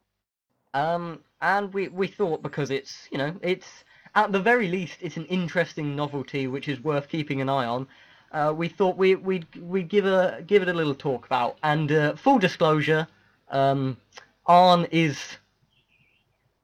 Um, 0.75 1.23
and 1.41 1.73
we 1.73 1.87
we 1.87 2.07
thought 2.07 2.43
because 2.43 2.69
it's 2.69 3.07
you 3.11 3.17
know 3.17 3.33
it's 3.41 3.83
at 4.13 4.31
the 4.31 4.39
very 4.39 4.67
least 4.67 4.99
it's 5.01 5.17
an 5.17 5.25
interesting 5.25 5.95
novelty 5.95 6.45
which 6.45 6.67
is 6.67 6.79
worth 6.83 7.09
keeping 7.09 7.41
an 7.41 7.49
eye 7.49 7.65
on. 7.65 7.87
Uh, 8.31 8.53
we 8.55 8.67
thought 8.67 8.97
we 8.97 9.15
we'd 9.15 9.47
we'd 9.55 9.89
give 9.89 10.05
a 10.05 10.43
give 10.45 10.61
it 10.61 10.67
a 10.67 10.73
little 10.73 10.95
talk 10.95 11.25
about. 11.25 11.57
And 11.63 11.91
uh, 11.91 12.15
full 12.15 12.39
disclosure, 12.39 13.07
um, 13.49 13.97
Arn 14.45 14.85
is 14.91 15.37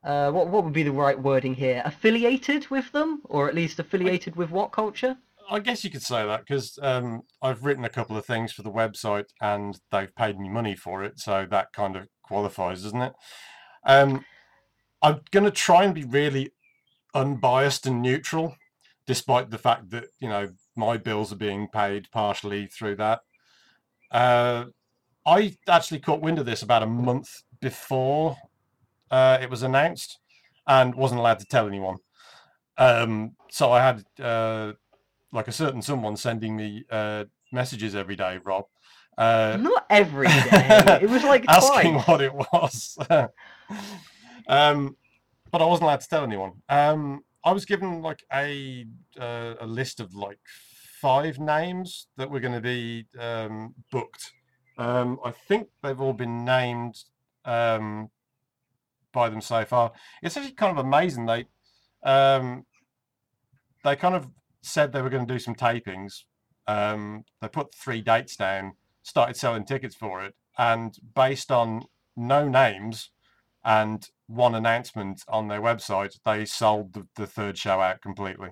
uh, 0.03 0.31
what 0.31 0.47
what 0.47 0.63
would 0.63 0.73
be 0.73 0.83
the 0.83 0.91
right 0.91 1.19
wording 1.19 1.53
here? 1.53 1.81
Affiliated 1.85 2.69
with 2.69 2.91
them, 2.91 3.21
or 3.25 3.47
at 3.47 3.55
least 3.55 3.79
affiliated 3.79 4.35
with 4.35 4.49
what 4.51 4.71
culture? 4.71 5.17
I 5.49 5.59
guess 5.59 5.83
you 5.83 5.89
could 5.89 6.03
say 6.03 6.25
that 6.25 6.41
because 6.41 6.79
um, 6.81 7.23
I've 7.41 7.65
written 7.65 7.83
a 7.85 7.89
couple 7.89 8.17
of 8.17 8.25
things 8.25 8.53
for 8.53 8.63
the 8.63 8.71
website 8.71 9.25
and 9.41 9.77
they've 9.91 10.13
paid 10.15 10.39
me 10.39 10.49
money 10.49 10.75
for 10.75 11.03
it, 11.03 11.19
so 11.19 11.45
that 11.49 11.73
kind 11.73 11.95
of 11.95 12.07
qualifies, 12.23 12.83
doesn't 12.83 13.01
it? 13.01 13.13
Um, 13.85 14.25
I'm 15.01 15.21
going 15.31 15.43
to 15.43 15.51
try 15.51 15.83
and 15.83 15.93
be 15.93 16.05
really 16.05 16.51
unbiased 17.13 17.85
and 17.85 18.01
neutral, 18.01 18.55
despite 19.05 19.49
the 19.49 19.57
fact 19.57 19.89
that 19.91 20.05
you 20.19 20.29
know 20.29 20.49
my 20.75 20.97
bills 20.97 21.31
are 21.31 21.37
being 21.37 21.67
paid 21.67 22.09
partially 22.11 22.67
through 22.67 22.95
that. 22.97 23.21
Uh, 24.11 24.65
I 25.25 25.55
actually 25.67 25.99
caught 25.99 26.21
wind 26.21 26.39
of 26.39 26.45
this 26.45 26.61
about 26.63 26.83
a 26.83 26.87
month 26.87 27.29
before 27.61 28.35
uh, 29.11 29.37
it 29.41 29.49
was 29.49 29.63
announced, 29.63 30.19
and 30.67 30.95
wasn't 30.95 31.19
allowed 31.19 31.39
to 31.39 31.45
tell 31.45 31.67
anyone. 31.67 31.97
Um, 32.77 33.35
so 33.49 33.71
I 33.71 33.81
had 33.81 34.03
uh, 34.23 34.73
like 35.31 35.47
a 35.47 35.51
certain 35.51 35.81
someone 35.81 36.17
sending 36.17 36.55
me 36.55 36.83
uh, 36.89 37.25
messages 37.51 37.95
every 37.95 38.15
day, 38.15 38.39
Rob, 38.43 38.65
uh, 39.17 39.57
Not 39.59 39.85
every 39.89 40.27
day. 40.27 40.99
it 41.01 41.09
was 41.09 41.23
like 41.23 41.45
asking 41.47 41.93
twice. 41.93 42.07
what 42.07 42.21
it 42.21 42.33
was. 42.33 42.97
um, 44.47 44.97
but 45.51 45.61
I 45.61 45.65
wasn't 45.65 45.83
allowed 45.85 46.01
to 46.01 46.07
tell 46.09 46.23
anyone. 46.23 46.53
Um, 46.67 47.23
I 47.43 47.51
was 47.51 47.65
given 47.65 48.01
like 48.01 48.23
a 48.33 48.85
uh, 49.19 49.55
a 49.59 49.67
list 49.67 49.99
of 49.99 50.13
like 50.13 50.39
five 51.01 51.39
names 51.39 52.07
that 52.17 52.29
were 52.29 52.39
going 52.39 52.53
to 52.53 52.61
be 52.61 53.05
um, 53.19 53.75
booked. 53.91 54.31
Um, 54.77 55.19
I 55.23 55.31
think 55.31 55.67
they've 55.81 55.99
all 55.99 56.13
been 56.13 56.45
named 56.45 56.95
um, 57.45 58.09
by 59.11 59.29
them 59.29 59.41
so 59.41 59.65
far. 59.65 59.91
It's 60.21 60.37
actually 60.37 60.53
kind 60.53 60.77
of 60.77 60.85
amazing. 60.85 61.25
They 61.25 61.45
um, 62.03 62.65
they 63.83 63.95
kind 63.95 64.15
of 64.15 64.29
said 64.61 64.91
they 64.91 65.01
were 65.01 65.09
going 65.09 65.27
to 65.27 65.33
do 65.33 65.39
some 65.39 65.55
tapings. 65.55 66.23
Um, 66.67 67.25
they 67.41 67.49
put 67.49 67.75
three 67.75 68.01
dates 68.01 68.37
down, 68.37 68.73
started 69.03 69.35
selling 69.35 69.65
tickets 69.65 69.95
for 69.95 70.23
it, 70.23 70.33
and 70.57 70.95
based 71.13 71.51
on 71.51 71.83
no 72.15 72.47
names 72.47 73.09
and 73.63 74.07
one 74.27 74.55
announcement 74.55 75.23
on 75.27 75.47
their 75.47 75.61
website, 75.61 76.19
they 76.25 76.45
sold 76.45 76.93
the, 76.93 77.07
the 77.15 77.27
third 77.27 77.57
show 77.57 77.79
out 77.79 78.01
completely, 78.01 78.49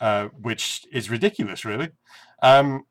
uh, 0.00 0.28
which 0.28 0.86
is 0.92 1.10
ridiculous, 1.10 1.64
really. 1.64 1.90
Um, 2.42 2.84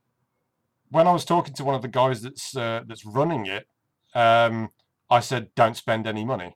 when 0.89 1.07
I 1.07 1.13
was 1.13 1.25
talking 1.25 1.53
to 1.55 1.63
one 1.63 1.75
of 1.75 1.81
the 1.81 1.87
guys 1.87 2.21
that's 2.21 2.55
uh, 2.55 2.81
that's 2.87 3.05
running 3.05 3.45
it, 3.45 3.67
um, 4.15 4.69
I 5.09 5.19
said, 5.19 5.49
"Don't 5.55 5.75
spend 5.75 6.07
any 6.07 6.23
money." 6.23 6.55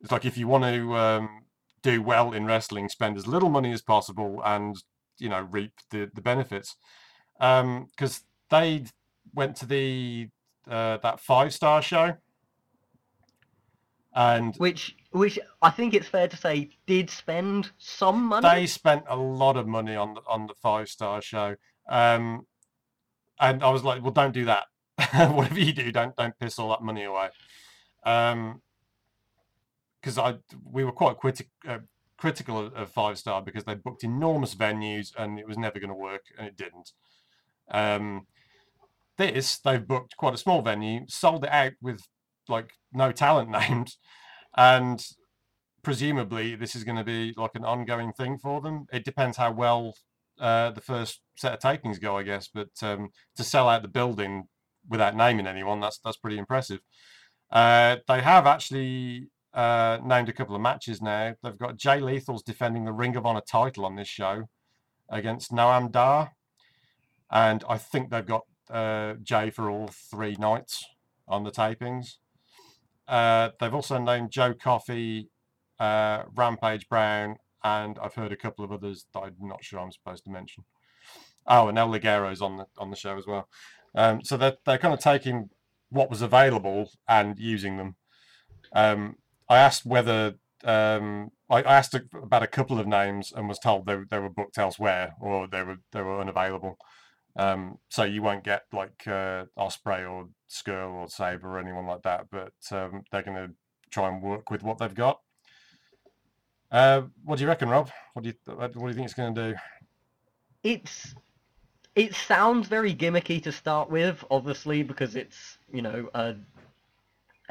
It's 0.00 0.10
like 0.10 0.24
if 0.24 0.36
you 0.36 0.48
want 0.48 0.64
to 0.64 0.96
um, 0.96 1.44
do 1.82 2.02
well 2.02 2.32
in 2.32 2.46
wrestling, 2.46 2.88
spend 2.88 3.16
as 3.16 3.26
little 3.26 3.50
money 3.50 3.72
as 3.72 3.82
possible, 3.82 4.40
and 4.44 4.76
you 5.18 5.28
know 5.28 5.46
reap 5.50 5.72
the 5.90 6.10
the 6.12 6.22
benefits. 6.22 6.76
Because 7.38 8.24
they 8.50 8.84
went 9.34 9.56
to 9.56 9.66
the 9.66 10.28
uh, 10.68 10.98
that 10.98 11.20
five 11.20 11.54
star 11.54 11.82
show, 11.82 12.16
and 14.14 14.54
Which 14.56 14.96
which 15.12 15.38
I 15.62 15.70
think 15.70 15.94
it's 15.94 16.08
fair 16.08 16.28
to 16.28 16.36
say 16.36 16.70
did 16.86 17.10
spend 17.10 17.70
some 17.78 18.24
money. 18.24 18.48
they 18.48 18.66
spent 18.66 19.04
a 19.08 19.16
lot 19.16 19.56
of 19.56 19.66
money 19.66 19.94
on 19.94 20.14
the 20.14 20.20
on 20.26 20.46
the 20.46 20.54
five 20.54 20.88
star 20.88 21.22
show. 21.22 21.56
Um, 21.88 22.46
and 23.38 23.62
I 23.62 23.70
was 23.70 23.84
like, 23.84 24.02
well, 24.02 24.12
don't 24.12 24.34
do 24.34 24.44
that. 24.46 24.64
Whatever 25.32 25.60
you 25.60 25.72
do, 25.72 25.90
don't 25.92 26.14
don't 26.16 26.38
piss 26.38 26.58
all 26.58 26.70
that 26.70 26.82
money 26.82 27.04
away. 27.04 27.28
Um, 28.04 28.62
because 30.00 30.18
I 30.18 30.38
we 30.64 30.84
were 30.84 30.92
quite 30.92 31.18
criti- 31.18 31.48
uh, 31.68 31.78
critical 32.16 32.58
of, 32.58 32.74
of 32.74 32.90
five 32.90 33.18
star 33.18 33.42
because 33.42 33.64
they 33.64 33.74
booked 33.74 34.04
enormous 34.04 34.54
venues 34.54 35.12
and 35.16 35.38
it 35.38 35.46
was 35.46 35.58
never 35.58 35.78
going 35.78 35.90
to 35.90 35.94
work 35.94 36.24
and 36.38 36.46
it 36.46 36.56
didn't. 36.56 36.92
Um, 37.70 38.26
this 39.16 39.58
they've 39.58 39.86
booked 39.86 40.16
quite 40.16 40.34
a 40.34 40.38
small 40.38 40.62
venue, 40.62 41.04
sold 41.08 41.44
it 41.44 41.50
out 41.50 41.72
with 41.80 42.06
like 42.50 42.72
no 42.92 43.12
talent 43.12 43.50
named, 43.60 43.94
and 44.56 45.04
presumably 45.82 46.54
this 46.54 46.74
is 46.74 46.84
going 46.84 46.98
to 46.98 47.04
be 47.04 47.32
like 47.36 47.52
an 47.54 47.64
ongoing 47.64 48.12
thing 48.12 48.38
for 48.38 48.60
them. 48.60 48.86
It 48.92 49.04
depends 49.04 49.36
how 49.36 49.52
well 49.52 49.94
uh, 50.38 50.70
the 50.70 50.80
first 50.80 51.20
set 51.36 51.52
of 51.52 51.60
tapings 51.60 52.00
go, 52.00 52.16
I 52.16 52.22
guess. 52.22 52.48
But 52.52 52.70
um, 52.82 53.10
to 53.36 53.44
sell 53.44 53.68
out 53.68 53.82
the 53.82 53.88
building 53.88 54.48
without 54.88 55.16
naming 55.16 55.46
anyone, 55.46 55.80
that's 55.80 55.98
that's 55.98 56.16
pretty 56.16 56.38
impressive. 56.38 56.80
Uh, 57.50 57.96
they 58.06 58.20
have 58.20 58.46
actually 58.46 59.28
uh, 59.52 59.98
named 60.04 60.28
a 60.28 60.32
couple 60.32 60.54
of 60.54 60.62
matches 60.62 61.02
now. 61.02 61.34
They've 61.42 61.58
got 61.58 61.76
Jay 61.76 62.00
Lethal's 62.00 62.42
defending 62.42 62.84
the 62.84 62.92
Ring 62.92 63.16
of 63.16 63.26
Honor 63.26 63.42
title 63.46 63.84
on 63.84 63.96
this 63.96 64.08
show 64.08 64.48
against 65.08 65.50
Noam 65.50 65.90
Dar, 65.90 66.32
and 67.30 67.64
I 67.68 67.76
think 67.78 68.10
they've 68.10 68.26
got 68.26 68.44
uh, 68.70 69.14
Jay 69.22 69.50
for 69.50 69.68
all 69.68 69.88
three 69.88 70.36
nights 70.38 70.84
on 71.26 71.44
the 71.44 71.50
tapings. 71.50 72.16
Uh, 73.10 73.50
they've 73.58 73.74
also 73.74 73.98
named 73.98 74.30
Joe 74.30 74.54
Coffey, 74.54 75.28
uh, 75.80 76.22
Rampage 76.36 76.88
Brown, 76.88 77.36
and 77.64 77.98
I've 78.00 78.14
heard 78.14 78.32
a 78.32 78.36
couple 78.36 78.64
of 78.64 78.70
others 78.70 79.06
that 79.12 79.20
I'm 79.20 79.34
not 79.40 79.64
sure 79.64 79.80
I'm 79.80 79.90
supposed 79.90 80.24
to 80.24 80.30
mention. 80.30 80.64
Oh, 81.46 81.66
and 81.68 81.76
El 81.76 81.88
Ligero's 81.88 82.40
on 82.40 82.58
the 82.58 82.66
on 82.78 82.90
the 82.90 82.96
show 82.96 83.18
as 83.18 83.26
well. 83.26 83.48
Um, 83.96 84.22
so 84.22 84.36
they're 84.36 84.56
they're 84.64 84.78
kind 84.78 84.94
of 84.94 85.00
taking 85.00 85.50
what 85.88 86.08
was 86.08 86.22
available 86.22 86.92
and 87.08 87.36
using 87.36 87.76
them. 87.76 87.96
Um, 88.72 89.16
I 89.48 89.58
asked 89.58 89.84
whether 89.84 90.34
um, 90.62 91.30
I, 91.50 91.62
I 91.62 91.76
asked 91.76 91.94
about 91.94 92.44
a 92.44 92.46
couple 92.46 92.78
of 92.78 92.86
names 92.86 93.32
and 93.34 93.48
was 93.48 93.58
told 93.58 93.86
they, 93.86 93.96
they 94.08 94.20
were 94.20 94.30
booked 94.30 94.58
elsewhere 94.58 95.14
or 95.20 95.48
they 95.48 95.64
were 95.64 95.78
they 95.92 96.02
were 96.02 96.20
unavailable. 96.20 96.78
Um, 97.36 97.78
so 97.88 98.04
you 98.04 98.22
won't 98.22 98.44
get 98.44 98.64
like 98.72 99.06
uh, 99.06 99.44
Ospreay 99.56 100.10
or 100.10 100.28
Scurll 100.48 100.92
or 100.92 101.08
Sabre 101.08 101.48
or 101.48 101.58
anyone 101.58 101.86
like 101.86 102.02
that, 102.02 102.26
but 102.30 102.52
um, 102.72 103.02
they're 103.12 103.22
going 103.22 103.36
to 103.36 103.50
try 103.90 104.08
and 104.08 104.22
work 104.22 104.50
with 104.50 104.62
what 104.62 104.78
they've 104.78 104.94
got. 104.94 105.20
Uh, 106.70 107.02
what 107.24 107.36
do 107.36 107.44
you 107.44 107.48
reckon, 107.48 107.68
Rob? 107.68 107.90
What 108.14 108.22
do 108.22 108.28
you 108.28 108.54
what 108.54 108.72
do 108.72 108.80
you 108.86 108.92
think 108.92 109.04
it's 109.04 109.14
going 109.14 109.34
to 109.34 109.52
do? 109.52 109.58
it's 110.62 111.14
it 111.96 112.14
sounds 112.14 112.68
very 112.68 112.94
gimmicky 112.94 113.42
to 113.42 113.52
start 113.52 113.90
with, 113.90 114.22
obviously 114.30 114.82
because 114.82 115.16
it's 115.16 115.58
you 115.72 115.82
know 115.82 116.08
a 116.14 116.34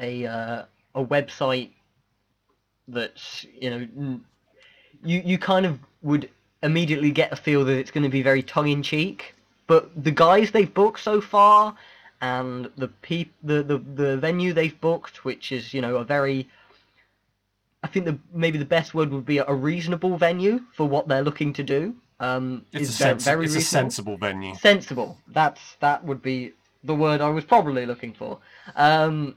a 0.00 0.26
uh, 0.26 0.64
a 0.94 1.04
website 1.04 1.72
that's 2.88 3.46
you 3.60 3.70
know 3.70 4.20
you 5.04 5.22
you 5.24 5.38
kind 5.38 5.66
of 5.66 5.78
would 6.02 6.30
immediately 6.62 7.10
get 7.10 7.32
a 7.32 7.36
feel 7.36 7.64
that 7.64 7.78
it's 7.78 7.90
going 7.90 8.04
to 8.04 8.10
be 8.10 8.22
very 8.22 8.42
tongue 8.42 8.68
in 8.68 8.82
cheek. 8.82 9.34
But 9.70 10.02
the 10.02 10.10
guys 10.10 10.50
they've 10.50 10.74
booked 10.74 10.98
so 10.98 11.20
far, 11.20 11.76
and 12.20 12.68
the 12.76 12.88
peop- 12.88 13.36
the, 13.44 13.62
the 13.62 13.78
the 13.78 14.16
venue 14.16 14.52
they've 14.52 14.80
booked, 14.80 15.24
which 15.24 15.52
is 15.52 15.72
you 15.72 15.80
know 15.80 15.98
a 15.98 16.04
very 16.04 16.48
I 17.84 17.86
think 17.86 18.04
the 18.04 18.18
maybe 18.32 18.58
the 18.58 18.64
best 18.64 18.94
word 18.94 19.12
would 19.12 19.24
be 19.24 19.38
a 19.38 19.54
reasonable 19.54 20.16
venue 20.16 20.58
for 20.76 20.88
what 20.88 21.06
they're 21.06 21.22
looking 21.22 21.52
to 21.52 21.62
do. 21.62 21.94
Um, 22.18 22.66
It's, 22.72 22.90
is 22.90 23.00
a, 23.00 23.14
very 23.14 23.44
it's 23.44 23.54
a 23.54 23.60
sensible 23.60 24.16
venue. 24.16 24.56
sensible. 24.56 25.16
That's 25.28 25.76
that 25.78 26.04
would 26.04 26.20
be 26.20 26.52
the 26.82 26.96
word 26.96 27.20
I 27.20 27.28
was 27.28 27.44
probably 27.44 27.86
looking 27.86 28.12
for. 28.12 28.40
Um, 28.74 29.36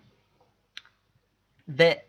that 1.67 2.07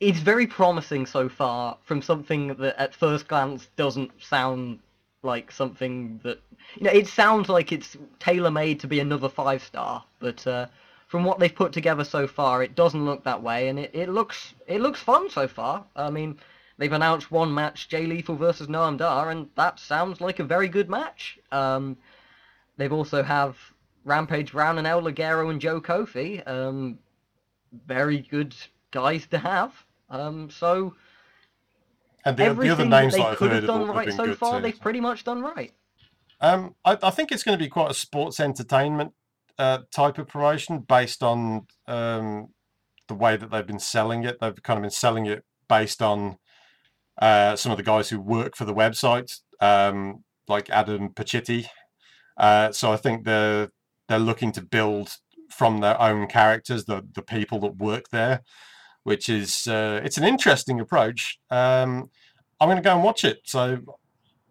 it's 0.00 0.20
very 0.20 0.46
promising 0.46 1.04
so 1.04 1.28
far 1.28 1.76
from 1.84 2.00
something 2.00 2.54
that 2.54 2.74
at 2.80 2.94
first 2.94 3.28
glance 3.28 3.68
doesn't 3.76 4.12
sound 4.18 4.78
like 5.22 5.50
something 5.52 6.20
that 6.22 6.40
you 6.76 6.84
know. 6.84 6.90
It 6.90 7.08
sounds 7.08 7.48
like 7.48 7.72
it's 7.72 7.96
tailor 8.18 8.50
made 8.50 8.80
to 8.80 8.86
be 8.86 9.00
another 9.00 9.28
five 9.28 9.62
star, 9.62 10.04
but 10.18 10.46
uh, 10.46 10.66
from 11.06 11.24
what 11.24 11.38
they've 11.38 11.54
put 11.54 11.72
together 11.72 12.04
so 12.04 12.26
far, 12.26 12.62
it 12.62 12.74
doesn't 12.74 13.04
look 13.04 13.24
that 13.24 13.42
way, 13.42 13.68
and 13.68 13.78
it, 13.78 13.90
it 13.94 14.08
looks 14.08 14.54
it 14.66 14.80
looks 14.80 15.00
fun 15.00 15.30
so 15.30 15.48
far. 15.48 15.84
I 15.96 16.10
mean. 16.10 16.38
They've 16.80 16.92
announced 16.92 17.32
one 17.32 17.52
match, 17.52 17.88
Jay 17.88 18.06
Lethal 18.06 18.36
versus 18.36 18.68
Noam 18.68 18.98
Dar, 18.98 19.30
and 19.30 19.48
that 19.56 19.80
sounds 19.80 20.20
like 20.20 20.38
a 20.38 20.44
very 20.44 20.68
good 20.68 20.88
match. 20.88 21.36
Um, 21.50 21.96
They've 22.78 22.92
also 22.92 23.22
have 23.24 23.58
Rampage 24.04 24.52
Brown 24.52 24.78
and 24.78 24.86
El 24.86 25.02
Ligero 25.02 25.50
and 25.50 25.60
Joe 25.60 25.80
Coffey. 25.80 26.42
Um, 26.44 27.00
very 27.86 28.20
good 28.20 28.54
guys 28.92 29.26
to 29.26 29.38
have. 29.38 29.74
Um, 30.08 30.48
so 30.48 30.94
And 32.24 32.36
the, 32.36 32.52
the 32.52 32.68
other 32.68 32.84
names 32.84 33.14
they 33.14 33.22
could 33.36 33.50
heard 33.50 33.62
have 33.62 33.66
done 33.66 33.86
right 33.88 34.12
so 34.12 34.34
far, 34.34 34.58
too. 34.58 34.62
they've 34.62 34.80
pretty 34.80 35.00
much 35.00 35.24
done 35.24 35.40
right. 35.42 35.72
Um, 36.40 36.74
I, 36.84 36.96
I 37.02 37.10
think 37.10 37.32
it's 37.32 37.42
going 37.42 37.58
to 37.58 37.62
be 37.62 37.68
quite 37.68 37.90
a 37.90 37.94
sports 37.94 38.40
entertainment 38.40 39.12
uh, 39.58 39.78
type 39.92 40.18
of 40.18 40.28
promotion 40.28 40.80
based 40.80 41.22
on 41.22 41.66
um, 41.86 42.48
the 43.08 43.14
way 43.14 43.36
that 43.36 43.50
they've 43.50 43.66
been 43.66 43.78
selling 43.78 44.24
it. 44.24 44.38
They've 44.40 44.62
kind 44.62 44.78
of 44.78 44.82
been 44.82 44.90
selling 44.90 45.26
it 45.26 45.44
based 45.68 46.00
on 46.02 46.38
uh, 47.20 47.56
some 47.56 47.72
of 47.72 47.78
the 47.78 47.84
guys 47.84 48.08
who 48.08 48.20
work 48.20 48.56
for 48.56 48.64
the 48.64 48.74
website, 48.74 49.40
um, 49.60 50.24
like 50.46 50.70
Adam 50.70 51.10
Pacitti. 51.10 51.66
Uh, 52.36 52.70
so 52.72 52.92
I 52.92 52.96
think 52.96 53.24
they're 53.24 53.70
they're 54.08 54.18
looking 54.18 54.52
to 54.52 54.62
build 54.62 55.16
from 55.50 55.80
their 55.80 56.00
own 56.00 56.28
characters, 56.28 56.84
the 56.84 57.04
the 57.12 57.22
people 57.22 57.58
that 57.60 57.76
work 57.76 58.10
there, 58.10 58.42
which 59.08 59.30
is 59.30 59.66
uh, 59.66 60.02
it's 60.04 60.18
an 60.18 60.24
interesting 60.24 60.80
approach. 60.80 61.40
Um, 61.50 62.10
I'm 62.60 62.68
going 62.68 62.76
to 62.76 62.82
go 62.82 62.94
and 62.94 63.02
watch 63.02 63.24
it. 63.24 63.40
So 63.44 63.78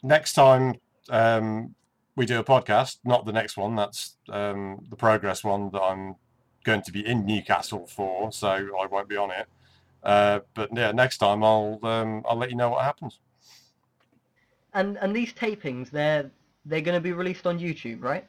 next 0.01 0.33
time 0.33 0.73
um, 1.09 1.75
we 2.15 2.25
do 2.25 2.39
a 2.39 2.43
podcast, 2.43 2.97
not 3.05 3.27
the 3.27 3.31
next 3.31 3.55
one. 3.55 3.75
That's 3.75 4.17
um, 4.29 4.83
the 4.89 4.95
progress 4.95 5.43
one 5.43 5.69
that 5.73 5.81
I'm 5.81 6.15
going 6.63 6.81
to 6.81 6.91
be 6.91 7.05
in 7.05 7.23
Newcastle 7.23 7.85
for, 7.85 8.31
so 8.31 8.47
I 8.47 8.85
won't 8.87 9.07
be 9.07 9.15
on 9.15 9.29
it. 9.29 9.45
Uh, 10.01 10.39
but 10.55 10.69
yeah, 10.73 10.91
next 10.91 11.19
time 11.19 11.43
I'll 11.43 11.79
um, 11.83 12.23
I'll 12.27 12.37
let 12.37 12.49
you 12.49 12.55
know 12.55 12.71
what 12.71 12.83
happens. 12.83 13.19
And 14.73 14.97
and 14.97 15.15
these 15.15 15.33
tapings, 15.33 15.91
they're 15.91 16.31
they're 16.65 16.81
going 16.81 16.97
to 16.97 17.01
be 17.01 17.13
released 17.13 17.45
on 17.45 17.59
YouTube, 17.59 18.01
right? 18.01 18.25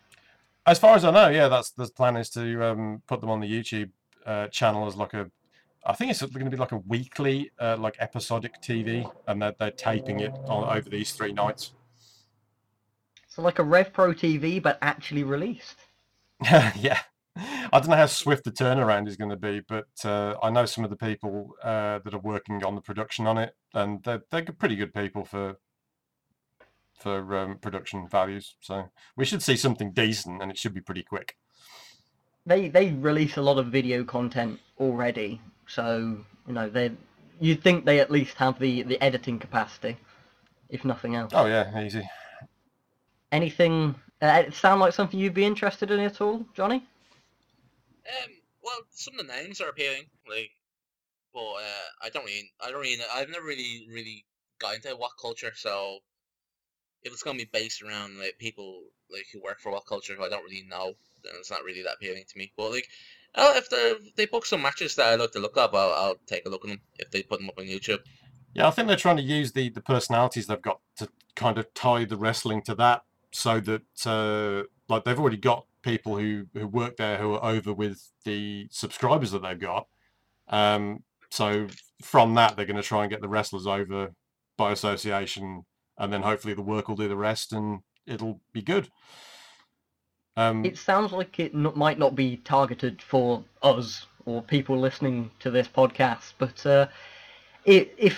As 0.67 0.79
far 0.79 0.95
as 0.95 1.07
I 1.07 1.11
know, 1.11 1.29
yeah, 1.29 1.49
that's 1.49 1.71
the 1.71 1.87
plan 1.87 2.19
is 2.19 2.29
to 2.31 2.63
um, 2.71 3.03
put 3.07 3.23
them 3.23 3.31
on 3.31 3.41
the 3.41 3.51
YouTube 3.51 3.91
uh, 4.27 4.49
channel 4.49 4.87
as 4.87 4.95
like 4.95 5.15
a. 5.15 5.31
I 5.89 5.95
think 5.95 6.11
it's 6.11 6.21
going 6.21 6.45
to 6.45 6.51
be 6.51 6.59
like 6.59 6.73
a 6.73 6.83
weekly, 6.87 7.51
uh, 7.59 7.79
like 7.79 7.97
episodic 7.99 8.61
TV, 8.61 9.11
and 9.27 9.41
they're, 9.41 9.55
they're 9.59 9.71
taping 9.71 10.21
it 10.21 10.33
on 10.47 10.77
over 10.77 10.91
these 10.91 11.13
three 11.13 11.33
nights. 11.33 11.73
So 13.29 13.41
like 13.41 13.59
a 13.59 13.63
Rev 13.63 13.95
Pro 13.95 14.13
TV, 14.13 14.63
but 14.63 14.79
actually 14.83 15.25
released. 15.25 15.79
yeah. 16.43 17.01
I 17.37 17.69
don't 17.73 17.89
know 17.89 17.97
how 17.97 18.07
swift 18.07 18.45
the 18.45 18.51
turnaround 18.51 19.09
is 19.09 19.17
going 19.17 19.31
to 19.31 19.37
be, 19.37 19.61
but 19.61 19.87
uh, 20.05 20.35
I 20.43 20.51
know 20.51 20.67
some 20.67 20.85
of 20.85 20.91
the 20.91 20.97
people 20.97 21.55
uh, 21.63 22.01
that 22.01 22.13
are 22.13 22.21
working 22.21 22.63
on 22.65 22.75
the 22.75 22.81
production 22.83 23.27
on 23.27 23.39
it, 23.39 23.55
and 23.73 24.03
they're, 24.03 24.23
they're 24.31 24.43
pretty 24.43 24.77
good 24.77 24.93
people 24.93 25.25
for 25.25 25.57
for 26.99 27.37
um, 27.37 27.59
production 27.59 28.09
values. 28.09 28.57
So 28.61 28.91
we 29.17 29.25
should 29.25 29.43
see 29.43 29.57
something 29.57 29.93
decent, 29.93 30.43
and 30.43 30.51
it 30.51 30.59
should 30.59 30.75
be 30.75 30.81
pretty 30.81 31.05
quick. 31.05 31.37
They 32.45 32.69
they 32.69 32.91
release 32.91 33.37
a 33.37 33.43
lot 33.43 33.59
of 33.59 33.67
video 33.69 34.03
content 34.03 34.59
already, 34.81 35.41
so 35.69 36.19
you 36.47 36.53
know 36.53 36.69
they 36.69 36.91
you'd 37.41 37.63
think 37.63 37.85
they 37.85 38.01
at 38.01 38.11
least 38.11 38.37
have 38.37 38.59
the 38.59 38.83
the 38.83 39.01
editing 39.01 39.39
capacity, 39.39 39.97
if 40.69 40.85
nothing 40.85 41.15
else. 41.15 41.33
Oh 41.35 41.47
yeah, 41.47 41.81
easy. 41.81 42.09
Anything? 43.31 43.95
Uh, 44.21 44.45
it 44.47 44.55
sound 44.55 44.81
like 44.81 44.93
something 44.93 45.21
you'd 45.21 45.35
be 45.35 45.45
interested 45.45 45.91
in 45.91 46.01
at 46.01 46.21
all, 46.21 46.45
Johnny? 46.55 46.77
Um, 46.77 48.31
well, 48.63 48.81
some 48.91 49.15
of 49.19 49.27
the 49.27 49.33
names 49.33 49.61
are 49.61 49.69
appealing, 49.69 50.07
like, 50.29 50.51
but 51.33 51.41
uh, 51.41 51.89
I 52.03 52.09
don't 52.09 52.25
really, 52.25 52.51
I 52.61 52.71
don't 52.71 52.81
really, 52.81 52.97
I've 53.15 53.29
never 53.29 53.47
really, 53.47 53.87
really 53.93 54.25
got 54.59 54.75
into 54.75 54.89
what 54.97 55.13
culture, 55.21 55.53
so 55.55 55.99
if 57.03 57.13
it's 57.13 57.23
gonna 57.23 57.39
be 57.39 57.49
based 57.53 57.83
around 57.83 58.19
like 58.19 58.39
people 58.39 58.83
like 59.11 59.27
who 59.33 59.41
work 59.41 59.61
for 59.61 59.71
what 59.71 59.87
culture 59.87 60.15
who 60.15 60.25
I 60.25 60.29
don't 60.29 60.45
really 60.45 60.67
know, 60.69 60.95
then 61.23 61.33
it's 61.39 61.51
not 61.51 61.65
really 61.65 61.83
that 61.83 61.95
appealing 61.95 62.25
to 62.29 62.39
me. 62.39 62.53
But 62.57 62.73
like, 62.73 62.89
uh, 63.39 63.53
if 63.57 63.71
they 63.71 63.77
if 63.77 64.17
they 64.17 64.27
book 64.27 64.45
some 64.45 64.63
matches 64.63 64.97
that 64.97 65.07
I 65.07 65.15
like 65.15 65.31
to 65.33 65.39
look 65.39 65.57
up, 65.57 65.75
I'll, 65.75 65.93
I'll 65.93 66.17
take 66.27 66.45
a 66.45 66.49
look 66.49 66.65
at 66.65 66.71
them 66.71 66.81
if 66.99 67.11
they 67.11 67.23
put 67.23 67.39
them 67.39 67.49
up 67.49 67.59
on 67.59 67.65
YouTube. 67.65 68.01
Yeah, 68.55 68.67
I 68.67 68.71
think 68.71 68.89
they're 68.89 68.97
trying 68.97 69.17
to 69.17 69.23
use 69.23 69.53
the 69.53 69.69
the 69.69 69.81
personalities 69.81 70.47
they've 70.47 70.61
got 70.61 70.81
to 70.97 71.09
kind 71.37 71.57
of 71.57 71.73
tie 71.75 72.05
the 72.05 72.17
wrestling 72.17 72.63
to 72.63 72.75
that, 72.75 73.03
so 73.31 73.61
that 73.61 74.07
uh, 74.07 74.67
like 74.89 75.05
they've 75.05 75.19
already 75.19 75.37
got 75.37 75.67
people 75.83 76.19
who 76.19 76.47
who 76.53 76.67
work 76.67 76.97
there 76.97 77.19
who 77.19 77.35
are 77.35 77.45
over 77.45 77.73
with 77.73 78.11
the 78.25 78.67
subscribers 78.71 79.31
that 79.31 79.43
they've 79.43 79.61
got. 79.61 79.87
Um, 80.49 81.05
so 81.31 81.69
from 82.03 82.35
that, 82.35 82.57
they're 82.57 82.67
going 82.67 82.77
to 82.77 82.83
try 82.83 83.03
and 83.03 83.11
get 83.11 83.21
the 83.21 83.29
wrestlers 83.29 83.67
over 83.67 84.13
by 84.57 84.73
association, 84.73 85.65
and 85.97 86.13
then 86.13 86.23
hopefully 86.23 86.55
the 86.55 86.63
work 86.63 86.89
will 86.89 86.97
do 86.97 87.09
the 87.09 87.17
rest, 87.17 87.53
and 87.53 87.81
it'll 88.07 88.41
be 88.53 88.63
good. 88.63 88.91
Um, 90.39 90.65
It 90.65 90.79
sounds 90.79 91.11
like 91.13 91.41
it 91.41 91.53
n- 91.53 91.73
might 91.75 91.99
not 91.99 92.15
be 92.15 92.37
targeted 92.45 93.03
for 93.03 93.43
us 93.61 94.07
or 94.25 94.41
people 94.41 94.79
listening 94.79 95.31
to 95.41 95.51
this 95.51 95.67
podcast, 95.67 96.35
but 96.39 96.65
uh, 96.65 96.87
i 97.67 97.89
if 97.99 98.17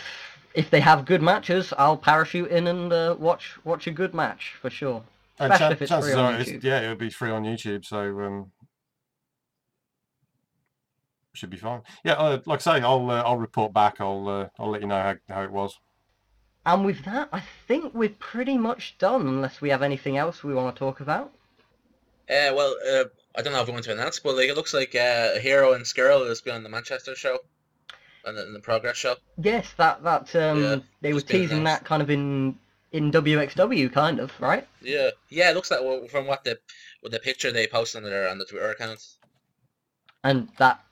if 0.52 0.68
they 0.68 0.80
have 0.80 1.06
good 1.06 1.22
matches, 1.22 1.72
I'll 1.78 1.96
parachute 1.96 2.50
in 2.50 2.66
and 2.66 2.92
uh, 2.92 3.16
watch 3.18 3.58
watch 3.64 3.86
a 3.86 3.90
good 3.90 4.12
match 4.14 4.42
for 4.60 4.68
sure. 4.68 5.02
and 5.38 5.52
Especially 5.52 5.58
chan- 5.64 5.72
if 5.72 5.82
it's 5.82 5.88
chances 5.90 6.10
free 6.12 6.20
on 6.20 6.34
are, 6.34 6.40
it's- 6.40 6.48
YouTube. 6.56 6.64
yeah, 6.64 6.80
it'll 6.82 6.96
be 6.96 7.10
free 7.10 7.30
on 7.30 7.44
YouTube, 7.44 7.84
so 7.86 7.98
um, 8.26 8.52
should 11.32 11.50
be 11.50 11.56
fine. 11.56 11.80
Yeah, 12.04 12.14
uh, 12.14 12.40
like 12.44 12.60
I 12.66 12.78
say, 12.80 12.84
I'll 12.84 13.10
uh, 13.10 13.22
I'll 13.22 13.38
report 13.38 13.72
back. 13.72 14.00
I'll 14.00 14.28
uh, 14.28 14.48
I'll 14.58 14.70
let 14.70 14.82
you 14.82 14.88
know 14.88 15.00
how, 15.00 15.14
how 15.34 15.42
it 15.42 15.52
was. 15.52 15.78
And 16.66 16.84
with 16.84 17.04
that, 17.06 17.30
I 17.32 17.42
think 17.66 17.94
we're 17.94 18.16
pretty 18.32 18.58
much 18.58 18.98
done, 18.98 19.22
unless 19.26 19.62
we 19.62 19.70
have 19.70 19.80
anything 19.82 20.18
else 20.18 20.44
we 20.44 20.52
want 20.52 20.76
to 20.76 20.78
talk 20.78 21.00
about. 21.00 21.32
Uh, 22.30 22.54
well, 22.54 22.76
uh, 22.88 23.04
I 23.36 23.42
don't 23.42 23.52
know 23.52 23.60
if 23.60 23.66
we 23.66 23.72
want 23.72 23.84
to 23.86 23.92
announce, 23.92 24.20
but 24.20 24.36
like 24.36 24.48
it 24.48 24.54
looks 24.54 24.72
like 24.72 24.94
uh, 24.94 25.38
Hero 25.40 25.72
and 25.72 25.84
Scurll 25.84 26.28
has 26.28 26.40
been 26.40 26.54
on 26.54 26.62
the 26.62 26.68
Manchester 26.68 27.16
show, 27.16 27.38
and 28.24 28.36
the, 28.38 28.44
the 28.44 28.60
Progress 28.60 28.96
show. 28.96 29.16
Yes, 29.42 29.72
that 29.78 30.04
that 30.04 30.34
um, 30.36 30.62
Yeah, 30.62 30.76
they 31.00 31.12
were 31.12 31.20
teasing 31.20 31.64
that 31.64 31.84
kind 31.84 32.02
of 32.02 32.10
in 32.10 32.56
in 32.92 33.10
WXW, 33.10 33.92
kind 33.92 34.20
of, 34.20 34.32
right? 34.40 34.66
Yeah, 34.80 35.10
yeah. 35.28 35.50
It 35.50 35.54
looks 35.54 35.70
like 35.70 35.80
well, 35.80 36.06
from 36.08 36.26
what 36.26 36.44
the 36.44 36.58
with 37.02 37.12
the 37.12 37.18
picture 37.18 37.50
they 37.50 37.66
posted 37.66 38.04
on 38.04 38.10
their 38.10 38.28
on 38.28 38.38
the 38.38 38.44
Twitter 38.44 38.70
account. 38.70 39.04
and 40.22 40.48
that 40.58 40.84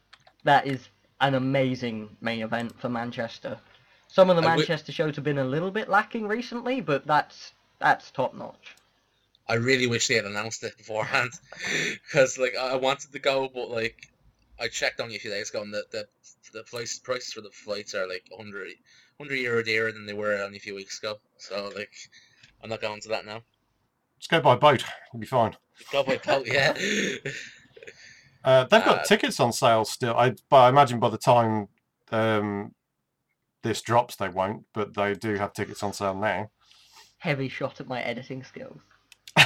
that 0.44 0.66
is 0.66 0.88
an 1.20 1.34
amazing 1.34 2.16
main 2.20 2.42
event 2.42 2.80
for 2.80 2.88
Manchester. 2.88 3.58
Some 4.08 4.30
of 4.30 4.36
the 4.36 4.42
Manchester 4.42 4.90
shows 4.90 5.16
have 5.16 5.24
been 5.24 5.38
a 5.38 5.44
little 5.44 5.70
bit 5.70 5.88
lacking 5.88 6.26
recently, 6.26 6.80
but 6.80 7.06
that's 7.06 7.52
that's 7.78 8.10
top 8.10 8.34
notch. 8.34 8.74
I 9.48 9.54
really 9.54 9.86
wish 9.86 10.06
they 10.08 10.14
had 10.14 10.24
announced 10.26 10.62
it 10.62 10.76
beforehand, 10.78 11.30
because 12.04 12.38
like 12.38 12.54
I 12.56 12.76
wanted 12.76 13.12
to 13.12 13.18
go, 13.18 13.48
but 13.52 13.70
like 13.70 14.08
I 14.60 14.68
checked 14.68 15.00
only 15.00 15.16
a 15.16 15.18
few 15.18 15.30
days 15.30 15.50
ago, 15.50 15.62
and 15.62 15.72
the 15.72 15.84
the 15.90 16.06
the 16.52 16.62
price 16.64 16.98
prices 16.98 17.32
for 17.32 17.40
the 17.40 17.50
flights 17.50 17.94
are 17.94 18.08
like 18.08 18.24
100, 18.30 18.72
100 19.18 19.34
euro 19.36 19.62
dearer 19.62 19.92
than 19.92 20.06
they 20.06 20.14
were 20.14 20.34
only 20.40 20.56
a 20.56 20.60
few 20.60 20.74
weeks 20.74 20.98
ago. 20.98 21.16
So 21.38 21.70
like, 21.76 21.92
I'm 22.62 22.70
not 22.70 22.80
going 22.80 23.00
to 23.02 23.08
that 23.10 23.26
now. 23.26 23.42
Just 24.18 24.30
go 24.30 24.40
by 24.40 24.56
boat. 24.56 24.84
You'll 25.12 25.20
be 25.20 25.26
fine. 25.26 25.56
Go 25.92 26.02
by 26.02 26.16
boat, 26.16 26.46
yeah. 26.46 26.76
Uh, 28.44 28.64
they've 28.64 28.84
got 28.84 29.00
Uh, 29.00 29.04
tickets 29.04 29.40
on 29.40 29.52
sale 29.52 29.84
still. 29.84 30.14
I 30.16 30.30
but 30.48 30.56
I 30.58 30.68
imagine 30.68 31.00
by 31.00 31.10
the 31.10 31.18
time 31.18 31.68
um, 32.12 32.72
this 33.62 33.82
drops, 33.82 34.16
they 34.16 34.28
won't. 34.28 34.64
But 34.72 34.94
they 34.94 35.14
do 35.14 35.34
have 35.34 35.52
tickets 35.52 35.82
on 35.82 35.92
sale 35.92 36.14
now. 36.14 36.50
Heavy 37.18 37.48
shot 37.48 37.80
at 37.80 37.88
my 37.88 38.00
editing 38.00 38.44
skills. 38.44 38.80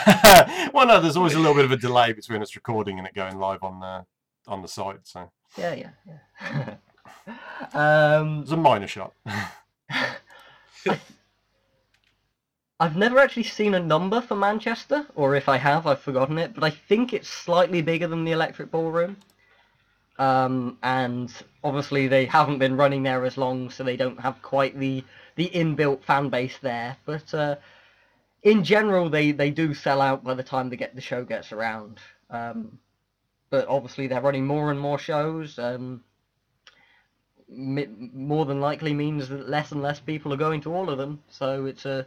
well, 0.72 0.86
no, 0.86 1.00
there's 1.00 1.16
always 1.16 1.34
a 1.34 1.38
little 1.38 1.54
bit 1.54 1.64
of 1.64 1.72
a 1.72 1.76
delay 1.76 2.12
between 2.12 2.42
us 2.42 2.54
recording 2.54 2.98
and 2.98 3.06
it 3.06 3.14
going 3.14 3.38
live 3.38 3.62
on 3.62 3.80
the 3.80 4.04
on 4.46 4.62
the 4.62 4.68
site. 4.68 5.00
So 5.04 5.30
Yeah, 5.56 5.74
yeah, 5.74 5.90
yeah. 6.06 6.74
um, 8.18 8.40
it's 8.42 8.52
a 8.52 8.56
minor 8.56 8.86
shot. 8.86 9.12
I've 12.80 12.96
never 12.96 13.18
actually 13.18 13.44
seen 13.44 13.74
a 13.74 13.80
number 13.80 14.20
for 14.20 14.34
Manchester, 14.34 15.06
or 15.14 15.36
if 15.36 15.48
I 15.48 15.56
have, 15.56 15.86
I've 15.86 16.00
forgotten 16.00 16.36
it. 16.38 16.52
But 16.52 16.64
I 16.64 16.70
think 16.70 17.12
it's 17.12 17.28
slightly 17.28 17.80
bigger 17.80 18.08
than 18.08 18.24
the 18.24 18.32
Electric 18.32 18.72
Ballroom. 18.72 19.16
Um, 20.18 20.78
and 20.82 21.32
obviously 21.62 22.08
they 22.08 22.26
haven't 22.26 22.58
been 22.58 22.76
running 22.76 23.02
there 23.04 23.24
as 23.24 23.38
long, 23.38 23.70
so 23.70 23.84
they 23.84 23.96
don't 23.96 24.20
have 24.20 24.42
quite 24.42 24.78
the 24.78 25.04
the 25.36 25.48
inbuilt 25.54 26.02
fan 26.02 26.28
base 26.28 26.58
there. 26.60 26.96
But 27.06 27.32
uh, 27.32 27.56
in 28.43 28.64
general, 28.64 29.09
they 29.09 29.32
they 29.32 29.51
do 29.51 29.74
sell 29.74 30.01
out 30.01 30.24
by 30.24 30.35
the 30.35 30.43
time 30.43 30.69
they 30.69 30.77
get 30.77 30.94
the 30.94 31.01
show 31.01 31.24
gets 31.24 31.52
around. 31.52 32.01
Um, 32.31 32.78
but 33.51 33.69
obviously 33.69 34.06
they're 34.06 34.20
running 34.20 34.47
more 34.47 34.70
and 34.70 34.81
more 34.81 34.98
shows. 34.98 35.59
Um, 35.59 36.02
more 37.48 38.47
than 38.47 38.60
likely 38.60 38.94
means 38.94 39.28
that 39.28 39.48
less 39.48 39.73
and 39.73 39.82
less 39.82 40.01
people 40.01 40.32
are 40.32 40.39
going 40.39 40.62
to 40.62 40.74
all 40.74 40.89
of 40.89 40.98
them. 40.98 41.23
So 41.28 41.66
it's 41.66 41.85
a 41.85 42.06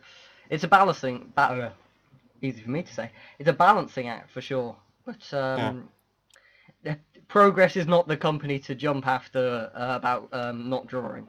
it's 0.50 0.64
a 0.64 0.68
balancing 0.68 1.32
uh, 1.38 1.70
easy 2.42 2.62
for 2.62 2.72
me 2.72 2.84
to 2.84 2.94
say. 2.94 3.12
It's 3.40 3.50
a 3.50 3.54
balancing 3.54 4.08
act 4.08 4.32
for 4.32 4.42
sure. 4.42 4.76
But 5.06 5.34
um, 5.34 5.90
yeah. 6.84 6.96
progress 7.28 7.76
is 7.76 7.88
not 7.88 8.08
the 8.08 8.18
company 8.18 8.60
to 8.60 8.76
jump 8.76 9.08
after 9.08 9.72
uh, 9.76 9.96
about 9.96 10.30
um, 10.32 10.70
not 10.70 10.88
drawing. 10.88 11.28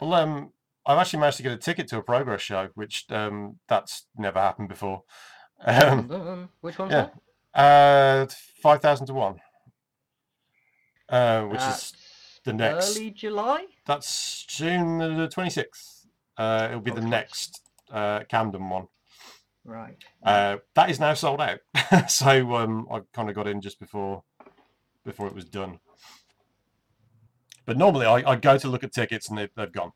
Well, 0.00 0.14
um, 0.14 0.52
I've 0.86 0.98
actually 0.98 1.20
managed 1.20 1.38
to 1.38 1.42
get 1.42 1.52
a 1.52 1.56
ticket 1.56 1.88
to 1.88 1.98
a 1.98 2.02
progress 2.02 2.42
show, 2.42 2.68
which 2.74 3.06
um, 3.10 3.58
that's 3.68 4.06
never 4.16 4.38
happened 4.38 4.68
before. 4.68 5.04
Um, 5.64 6.48
Which 6.60 6.78
one? 6.78 6.90
Yeah, 6.90 7.08
uh, 7.54 8.26
five 8.62 8.82
thousand 8.82 9.06
to 9.06 9.14
one. 9.14 9.36
Uh, 11.08 11.42
which 11.44 11.60
That's 11.60 11.84
is 11.84 11.92
the 12.44 12.52
next. 12.52 12.96
early 12.96 13.10
July. 13.10 13.66
That's 13.86 14.44
June 14.46 14.98
the 14.98 15.28
twenty 15.28 15.50
sixth. 15.50 16.06
Uh, 16.36 16.66
it'll 16.68 16.80
be 16.80 16.90
the 16.90 16.98
Okay. 16.98 17.08
next 17.08 17.62
uh, 17.90 18.20
Camden 18.28 18.68
one. 18.68 18.88
Right. 19.64 19.96
Uh, 20.22 20.56
that 20.74 20.90
is 20.90 21.00
now 21.00 21.14
sold 21.14 21.40
out. 21.40 21.60
so 22.10 22.56
um, 22.56 22.86
I 22.92 23.00
kind 23.14 23.28
of 23.30 23.34
got 23.34 23.46
in 23.46 23.60
just 23.62 23.78
before 23.80 24.24
before 25.04 25.26
it 25.28 25.34
was 25.34 25.44
done. 25.44 25.78
But 27.64 27.78
normally 27.78 28.04
I, 28.06 28.32
I 28.32 28.36
go 28.36 28.58
to 28.58 28.68
look 28.68 28.84
at 28.84 28.92
tickets 28.92 29.28
and 29.30 29.38
they, 29.38 29.48
they've 29.56 29.72
gone. 29.72 29.92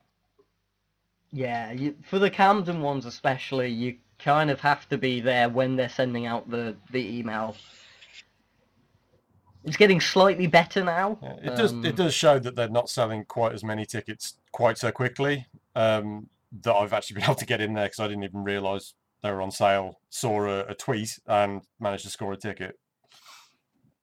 Yeah, 1.32 1.72
you, 1.72 1.94
for 2.02 2.18
the 2.18 2.30
Camden 2.30 2.80
ones 2.80 3.04
especially, 3.04 3.68
you 3.68 3.96
kind 4.18 4.50
of 4.50 4.60
have 4.60 4.88
to 4.88 4.98
be 4.98 5.20
there 5.20 5.48
when 5.48 5.76
they're 5.76 5.88
sending 5.88 6.26
out 6.26 6.50
the, 6.50 6.74
the 6.90 7.18
email. 7.18 7.56
It's 9.64 9.76
getting 9.76 10.00
slightly 10.00 10.46
better 10.46 10.82
now. 10.82 11.18
Yeah, 11.22 11.52
it 11.52 11.56
does 11.56 11.72
um, 11.72 11.84
it 11.84 11.96
does 11.96 12.14
show 12.14 12.38
that 12.38 12.56
they're 12.56 12.68
not 12.68 12.88
selling 12.88 13.24
quite 13.24 13.52
as 13.52 13.62
many 13.62 13.84
tickets 13.84 14.34
quite 14.52 14.78
so 14.78 14.90
quickly. 14.90 15.46
Um, 15.74 16.28
that 16.62 16.74
I've 16.74 16.92
actually 16.92 17.14
been 17.20 17.24
able 17.24 17.34
to 17.34 17.46
get 17.46 17.60
in 17.60 17.74
there 17.74 17.86
because 17.86 18.00
I 18.00 18.08
didn't 18.08 18.24
even 18.24 18.44
realise 18.44 18.94
they 19.22 19.30
were 19.30 19.42
on 19.42 19.50
sale. 19.50 20.00
Saw 20.08 20.46
a, 20.46 20.60
a 20.60 20.74
tweet 20.74 21.18
and 21.26 21.62
managed 21.78 22.04
to 22.04 22.10
score 22.10 22.32
a 22.32 22.36
ticket. 22.36 22.78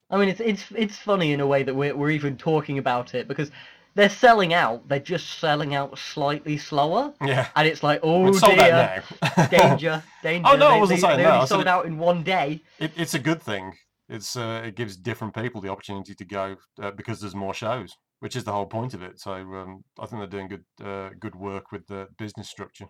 I 0.09 0.17
mean, 0.17 0.29
it's 0.29 0.39
it's 0.39 0.65
it's 0.75 0.97
funny 0.97 1.31
in 1.31 1.39
a 1.39 1.47
way 1.47 1.63
that 1.63 1.73
we're 1.73 1.95
we're 1.95 2.11
even 2.11 2.37
talking 2.37 2.77
about 2.77 3.15
it 3.15 3.27
because 3.27 3.49
they're 3.95 4.09
selling 4.09 4.53
out. 4.53 4.87
They're 4.87 4.99
just 4.99 5.39
selling 5.39 5.73
out 5.73 5.97
slightly 5.97 6.57
slower, 6.57 7.13
Yeah, 7.21 7.47
and 7.55 7.67
it's 7.67 7.81
like, 7.81 8.01
oh 8.03 8.27
it's 8.27 8.41
dear, 8.41 9.03
danger, 9.49 10.03
danger. 10.21 10.47
Oh, 10.51 10.55
no, 10.55 10.67
I 10.67 10.73
they, 10.75 10.79
wasn't 10.81 10.97
they, 10.99 11.01
saying 11.07 11.17
they 11.17 11.23
that. 11.23 11.33
only 11.35 11.47
sold 11.47 11.67
out 11.67 11.85
in 11.85 11.97
one 11.97 12.21
day. 12.23 12.61
it, 12.79 12.91
it's 12.95 13.13
a 13.13 13.19
good 13.19 13.41
thing. 13.41 13.73
It's 14.07 14.35
uh, 14.35 14.61
it 14.65 14.75
gives 14.75 14.97
different 14.97 15.33
people 15.33 15.61
the 15.61 15.69
opportunity 15.69 16.13
to 16.13 16.25
go 16.25 16.57
uh, 16.81 16.91
because 16.91 17.19
there's 17.21 17.33
more 17.35 17.53
shows, 17.53 17.95
which 18.19 18.35
is 18.35 18.43
the 18.43 18.51
whole 18.51 18.67
point 18.67 18.93
of 18.93 19.01
it. 19.01 19.19
So 19.19 19.31
um, 19.33 19.83
I 19.99 20.05
think 20.05 20.19
they're 20.21 20.27
doing 20.27 20.47
good 20.47 20.65
uh, 20.85 21.09
good 21.19 21.35
work 21.35 21.71
with 21.71 21.87
the 21.87 22.07
business 22.19 22.49
structure. 22.49 22.85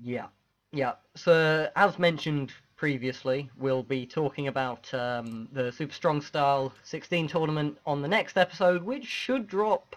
Yeah, 0.00 0.28
yeah. 0.72 0.94
So 1.14 1.68
as 1.76 1.98
mentioned 1.98 2.52
previously, 2.76 3.50
we'll 3.58 3.82
be 3.82 4.06
talking 4.06 4.48
about 4.48 4.92
um, 4.94 5.48
the 5.52 5.70
Super 5.72 5.92
Strong 5.92 6.22
Style 6.22 6.72
16 6.84 7.28
tournament 7.28 7.78
on 7.86 8.00
the 8.02 8.08
next 8.08 8.36
episode, 8.36 8.82
which 8.82 9.04
should 9.04 9.46
drop 9.46 9.96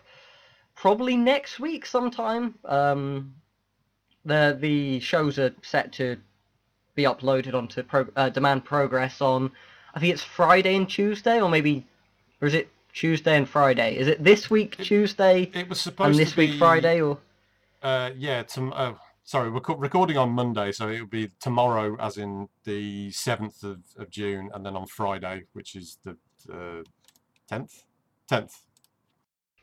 probably 0.77 1.17
next 1.17 1.59
week 1.59 1.85
sometime. 1.85 2.55
Um, 2.63 3.33
the 4.23 4.57
the 4.59 4.99
shows 4.99 5.39
are 5.39 5.53
set 5.61 5.91
to 5.93 6.17
be 6.95 7.03
uploaded 7.03 7.53
onto 7.53 7.83
pro- 7.83 8.07
uh, 8.15 8.29
Demand 8.29 8.63
Progress 8.65 9.21
on, 9.21 9.51
I 9.93 9.99
think 9.99 10.13
it's 10.13 10.23
Friday 10.23 10.75
and 10.75 10.89
Tuesday, 10.89 11.39
or 11.41 11.49
maybe, 11.49 11.85
or 12.41 12.47
is 12.47 12.53
it 12.53 12.69
Tuesday 12.93 13.37
and 13.37 13.47
Friday? 13.47 13.95
Is 13.97 14.07
it 14.07 14.23
this 14.23 14.49
week 14.49 14.79
It- 14.79 14.85
Tuesday 14.85 15.51
It 15.53 15.69
was 15.69 15.79
supposed 15.79 16.11
and 16.11 16.19
this 16.19 16.31
to 16.31 16.37
be 16.37 16.47
week 16.51 16.59
Friday, 16.59 17.01
or? 17.01 17.19
Uh, 17.83 18.09
yeah, 18.17 18.41
tom- 18.43 18.73
uh, 18.75 18.93
sorry, 19.23 19.51
we're 19.51 19.59
co- 19.59 19.75
recording 19.75 20.17
on 20.17 20.31
Monday, 20.31 20.71
so 20.71 20.89
it'll 20.89 21.05
be 21.05 21.29
tomorrow, 21.39 21.95
as 21.99 22.17
in 22.17 22.49
the 22.63 23.11
seventh 23.11 23.63
of, 23.63 23.79
of 23.97 24.09
June, 24.09 24.49
and 24.53 24.65
then 24.65 24.75
on 24.75 24.87
Friday, 24.87 25.43
which 25.53 25.75
is 25.75 25.99
the 26.03 26.17
tenth. 27.47 27.83
Tenth. 28.27 28.63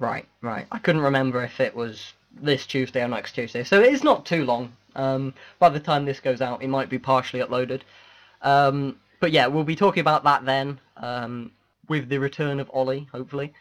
Right, 0.04 0.28
right. 0.40 0.66
I 0.70 0.78
couldn't 0.78 1.02
remember 1.02 1.42
if 1.42 1.60
it 1.60 1.74
was 1.74 2.12
this 2.32 2.66
Tuesday 2.66 3.02
or 3.02 3.08
next 3.08 3.32
Tuesday. 3.32 3.64
So 3.64 3.80
it's 3.80 4.04
not 4.04 4.26
too 4.26 4.44
long. 4.44 4.72
Um, 4.96 5.34
by 5.58 5.68
the 5.68 5.80
time 5.80 6.04
this 6.04 6.20
goes 6.20 6.40
out, 6.40 6.62
it 6.62 6.68
might 6.68 6.88
be 6.88 6.98
partially 6.98 7.40
uploaded. 7.40 7.82
Um, 8.42 8.98
but 9.20 9.32
yeah, 9.32 9.46
we'll 9.46 9.64
be 9.64 9.76
talking 9.76 10.00
about 10.00 10.24
that 10.24 10.44
then, 10.44 10.78
um, 10.96 11.52
with 11.88 12.08
the 12.08 12.18
return 12.18 12.60
of 12.60 12.70
Ollie, 12.72 13.08
hopefully. 13.12 13.52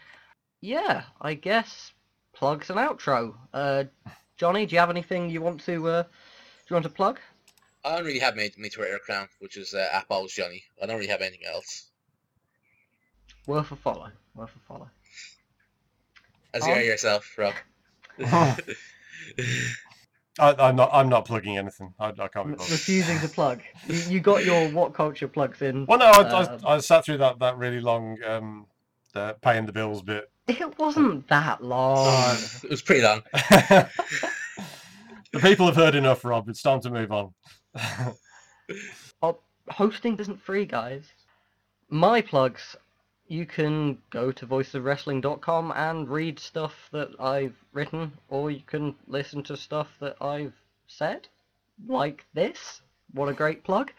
Yeah, 0.62 1.04
I 1.22 1.34
guess 1.34 1.92
plugs 2.34 2.70
and 2.70 2.80
outro. 2.80 3.36
Uh, 3.54 3.86
Johnny, 4.38 4.66
do 4.66 4.74
you 4.76 4.80
have 4.80 4.90
anything 4.90 5.30
you 5.30 5.42
want 5.42 5.64
to 5.66 5.88
uh, 5.88 6.04
do 6.04 6.10
you 6.70 6.76
want 6.76 6.86
to 6.86 6.90
plug? 6.90 7.20
I 7.84 7.98
don't 7.98 8.06
really 8.06 8.20
have 8.20 8.38
my, 8.38 8.50
my 8.58 8.70
Twitter 8.70 8.96
account, 8.96 9.30
which 9.40 9.58
is 9.58 9.74
uh, 9.74 10.02
Balls 10.08 10.32
Johnny. 10.32 10.64
I 10.82 10.86
don't 10.86 10.96
really 10.96 11.10
have 11.10 11.22
anything 11.22 11.46
else. 11.46 11.88
Worth 13.46 13.72
a 13.72 13.76
follow. 13.76 14.10
Worth 14.36 14.56
a 14.56 14.60
follow. 14.68 14.90
As 16.54 16.66
you 16.66 16.74
Oh. 16.74 16.76
are 16.78 16.82
yourself, 16.82 17.36
Rob. 17.38 17.54
I, 20.40 20.56
I'm 20.58 20.76
not. 20.76 20.90
I'm 20.92 21.10
not 21.10 21.26
plugging 21.26 21.58
anything. 21.58 21.94
I, 22.00 22.08
I 22.08 22.28
can't 22.28 22.48
be 22.48 22.54
bothered. 22.56 22.72
refusing 22.72 23.20
to 23.20 23.28
plug. 23.28 23.62
You, 23.88 23.96
you 24.14 24.20
got 24.20 24.44
your 24.46 24.68
what 24.70 24.94
culture 24.94 25.28
plugs 25.28 25.62
in. 25.62 25.86
Well, 25.86 26.00
no, 26.00 26.06
I, 26.08 26.22
Um, 26.30 26.60
I, 26.66 26.74
I 26.76 26.78
sat 26.80 27.06
through 27.06 27.18
that, 27.18 27.38
that 27.40 27.58
really 27.58 27.80
long 27.80 28.18
um, 28.24 28.66
uh, 29.14 29.34
paying 29.42 29.66
the 29.68 29.72
bills 29.72 30.02
bit. 30.02 30.32
It 30.48 30.78
wasn't 30.80 31.28
that 31.30 31.64
long. 31.64 31.98
Oh, 32.00 32.48
it 32.64 32.70
was 32.70 32.82
pretty 32.82 33.04
long. 33.04 33.22
the 33.34 33.90
people 35.40 35.68
have 35.68 35.76
heard 35.76 35.94
enough, 35.96 36.26
Rob. 36.26 36.50
It's 36.50 36.62
time 36.64 36.82
to 36.82 36.90
move 36.90 37.12
on. 37.12 37.32
Oh, 39.22 39.38
hosting 39.70 40.18
isn't 40.18 40.42
free, 40.42 40.66
guys. 40.66 41.04
My 41.90 42.22
plugs, 42.22 42.76
you 43.28 43.46
can 43.46 43.98
go 44.10 44.32
to 44.32 44.46
voicesofwrestling.com 44.46 45.74
and 45.76 46.10
read 46.10 46.40
stuff 46.40 46.90
that 46.92 47.10
I've 47.20 47.56
written, 47.72 48.12
or 48.30 48.52
you 48.52 48.62
can 48.66 48.96
listen 49.08 49.44
to 49.44 49.58
stuff 49.58 49.88
that 50.00 50.18
I've 50.22 50.54
said, 50.88 51.28
like 51.88 52.26
this. 52.34 52.82
What 53.14 53.30
a 53.30 53.34
great 53.34 53.64
plug. 53.64 53.92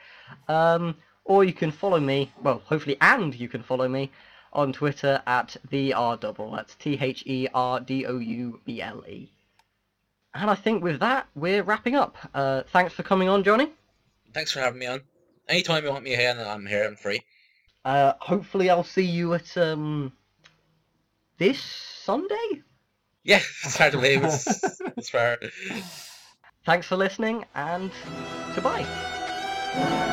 Um, 0.49 0.97
or 1.25 1.45
you 1.45 1.53
can 1.53 1.71
follow 1.71 2.01
me, 2.01 2.33
well, 2.43 2.63
hopefully, 2.67 2.97
and 3.01 3.35
you 3.35 3.49
can 3.49 3.63
follow 3.63 3.89
me 3.89 4.11
on 4.53 4.73
Twitter 4.73 5.23
at 5.27 5.57
the 5.71 5.95
R 5.95 6.17
double. 6.17 6.53
That's 6.53 6.75
T 6.75 6.99
H 7.01 7.25
E 7.27 7.49
R 7.55 7.81
D 7.81 8.07
O 8.07 8.19
U 8.19 8.61
B 8.65 8.83
L 8.83 9.05
E. 9.09 9.31
And 10.35 10.51
I 10.51 10.55
think 10.55 10.83
with 10.83 11.01
that, 11.01 11.29
we're 11.35 11.63
wrapping 11.63 11.95
up. 11.95 12.17
Uh, 12.35 12.63
thanks 12.73 12.93
for 12.93 13.03
coming 13.05 13.29
on, 13.29 13.45
Johnny. 13.45 13.71
Thanks 14.33 14.51
for 14.53 14.61
having 14.61 14.81
me 14.81 14.87
on. 14.87 15.03
Anytime 15.49 15.85
you 15.85 15.91
want 15.91 16.05
me 16.05 16.17
here, 16.17 16.37
I'm 16.37 16.67
here. 16.67 16.85
I'm 16.85 16.97
free. 16.97 17.23
Uh, 17.85 18.15
hopefully, 18.20 18.70
I'll 18.70 18.85
see 18.85 19.05
you 19.05 19.35
at 19.35 19.56
um 19.56 20.12
this 21.39 21.61
Sunday. 21.61 22.62
Yeah, 23.23 23.40
it's 23.65 23.77
hard 23.77 23.93
to 23.93 23.98
believe. 23.98 24.24
It's, 24.24 24.81
it's 24.97 25.11
fair. 25.11 25.39
Thanks 26.65 26.86
for 26.86 26.97
listening, 26.97 27.44
and 27.55 27.90
goodbye. 28.55 30.12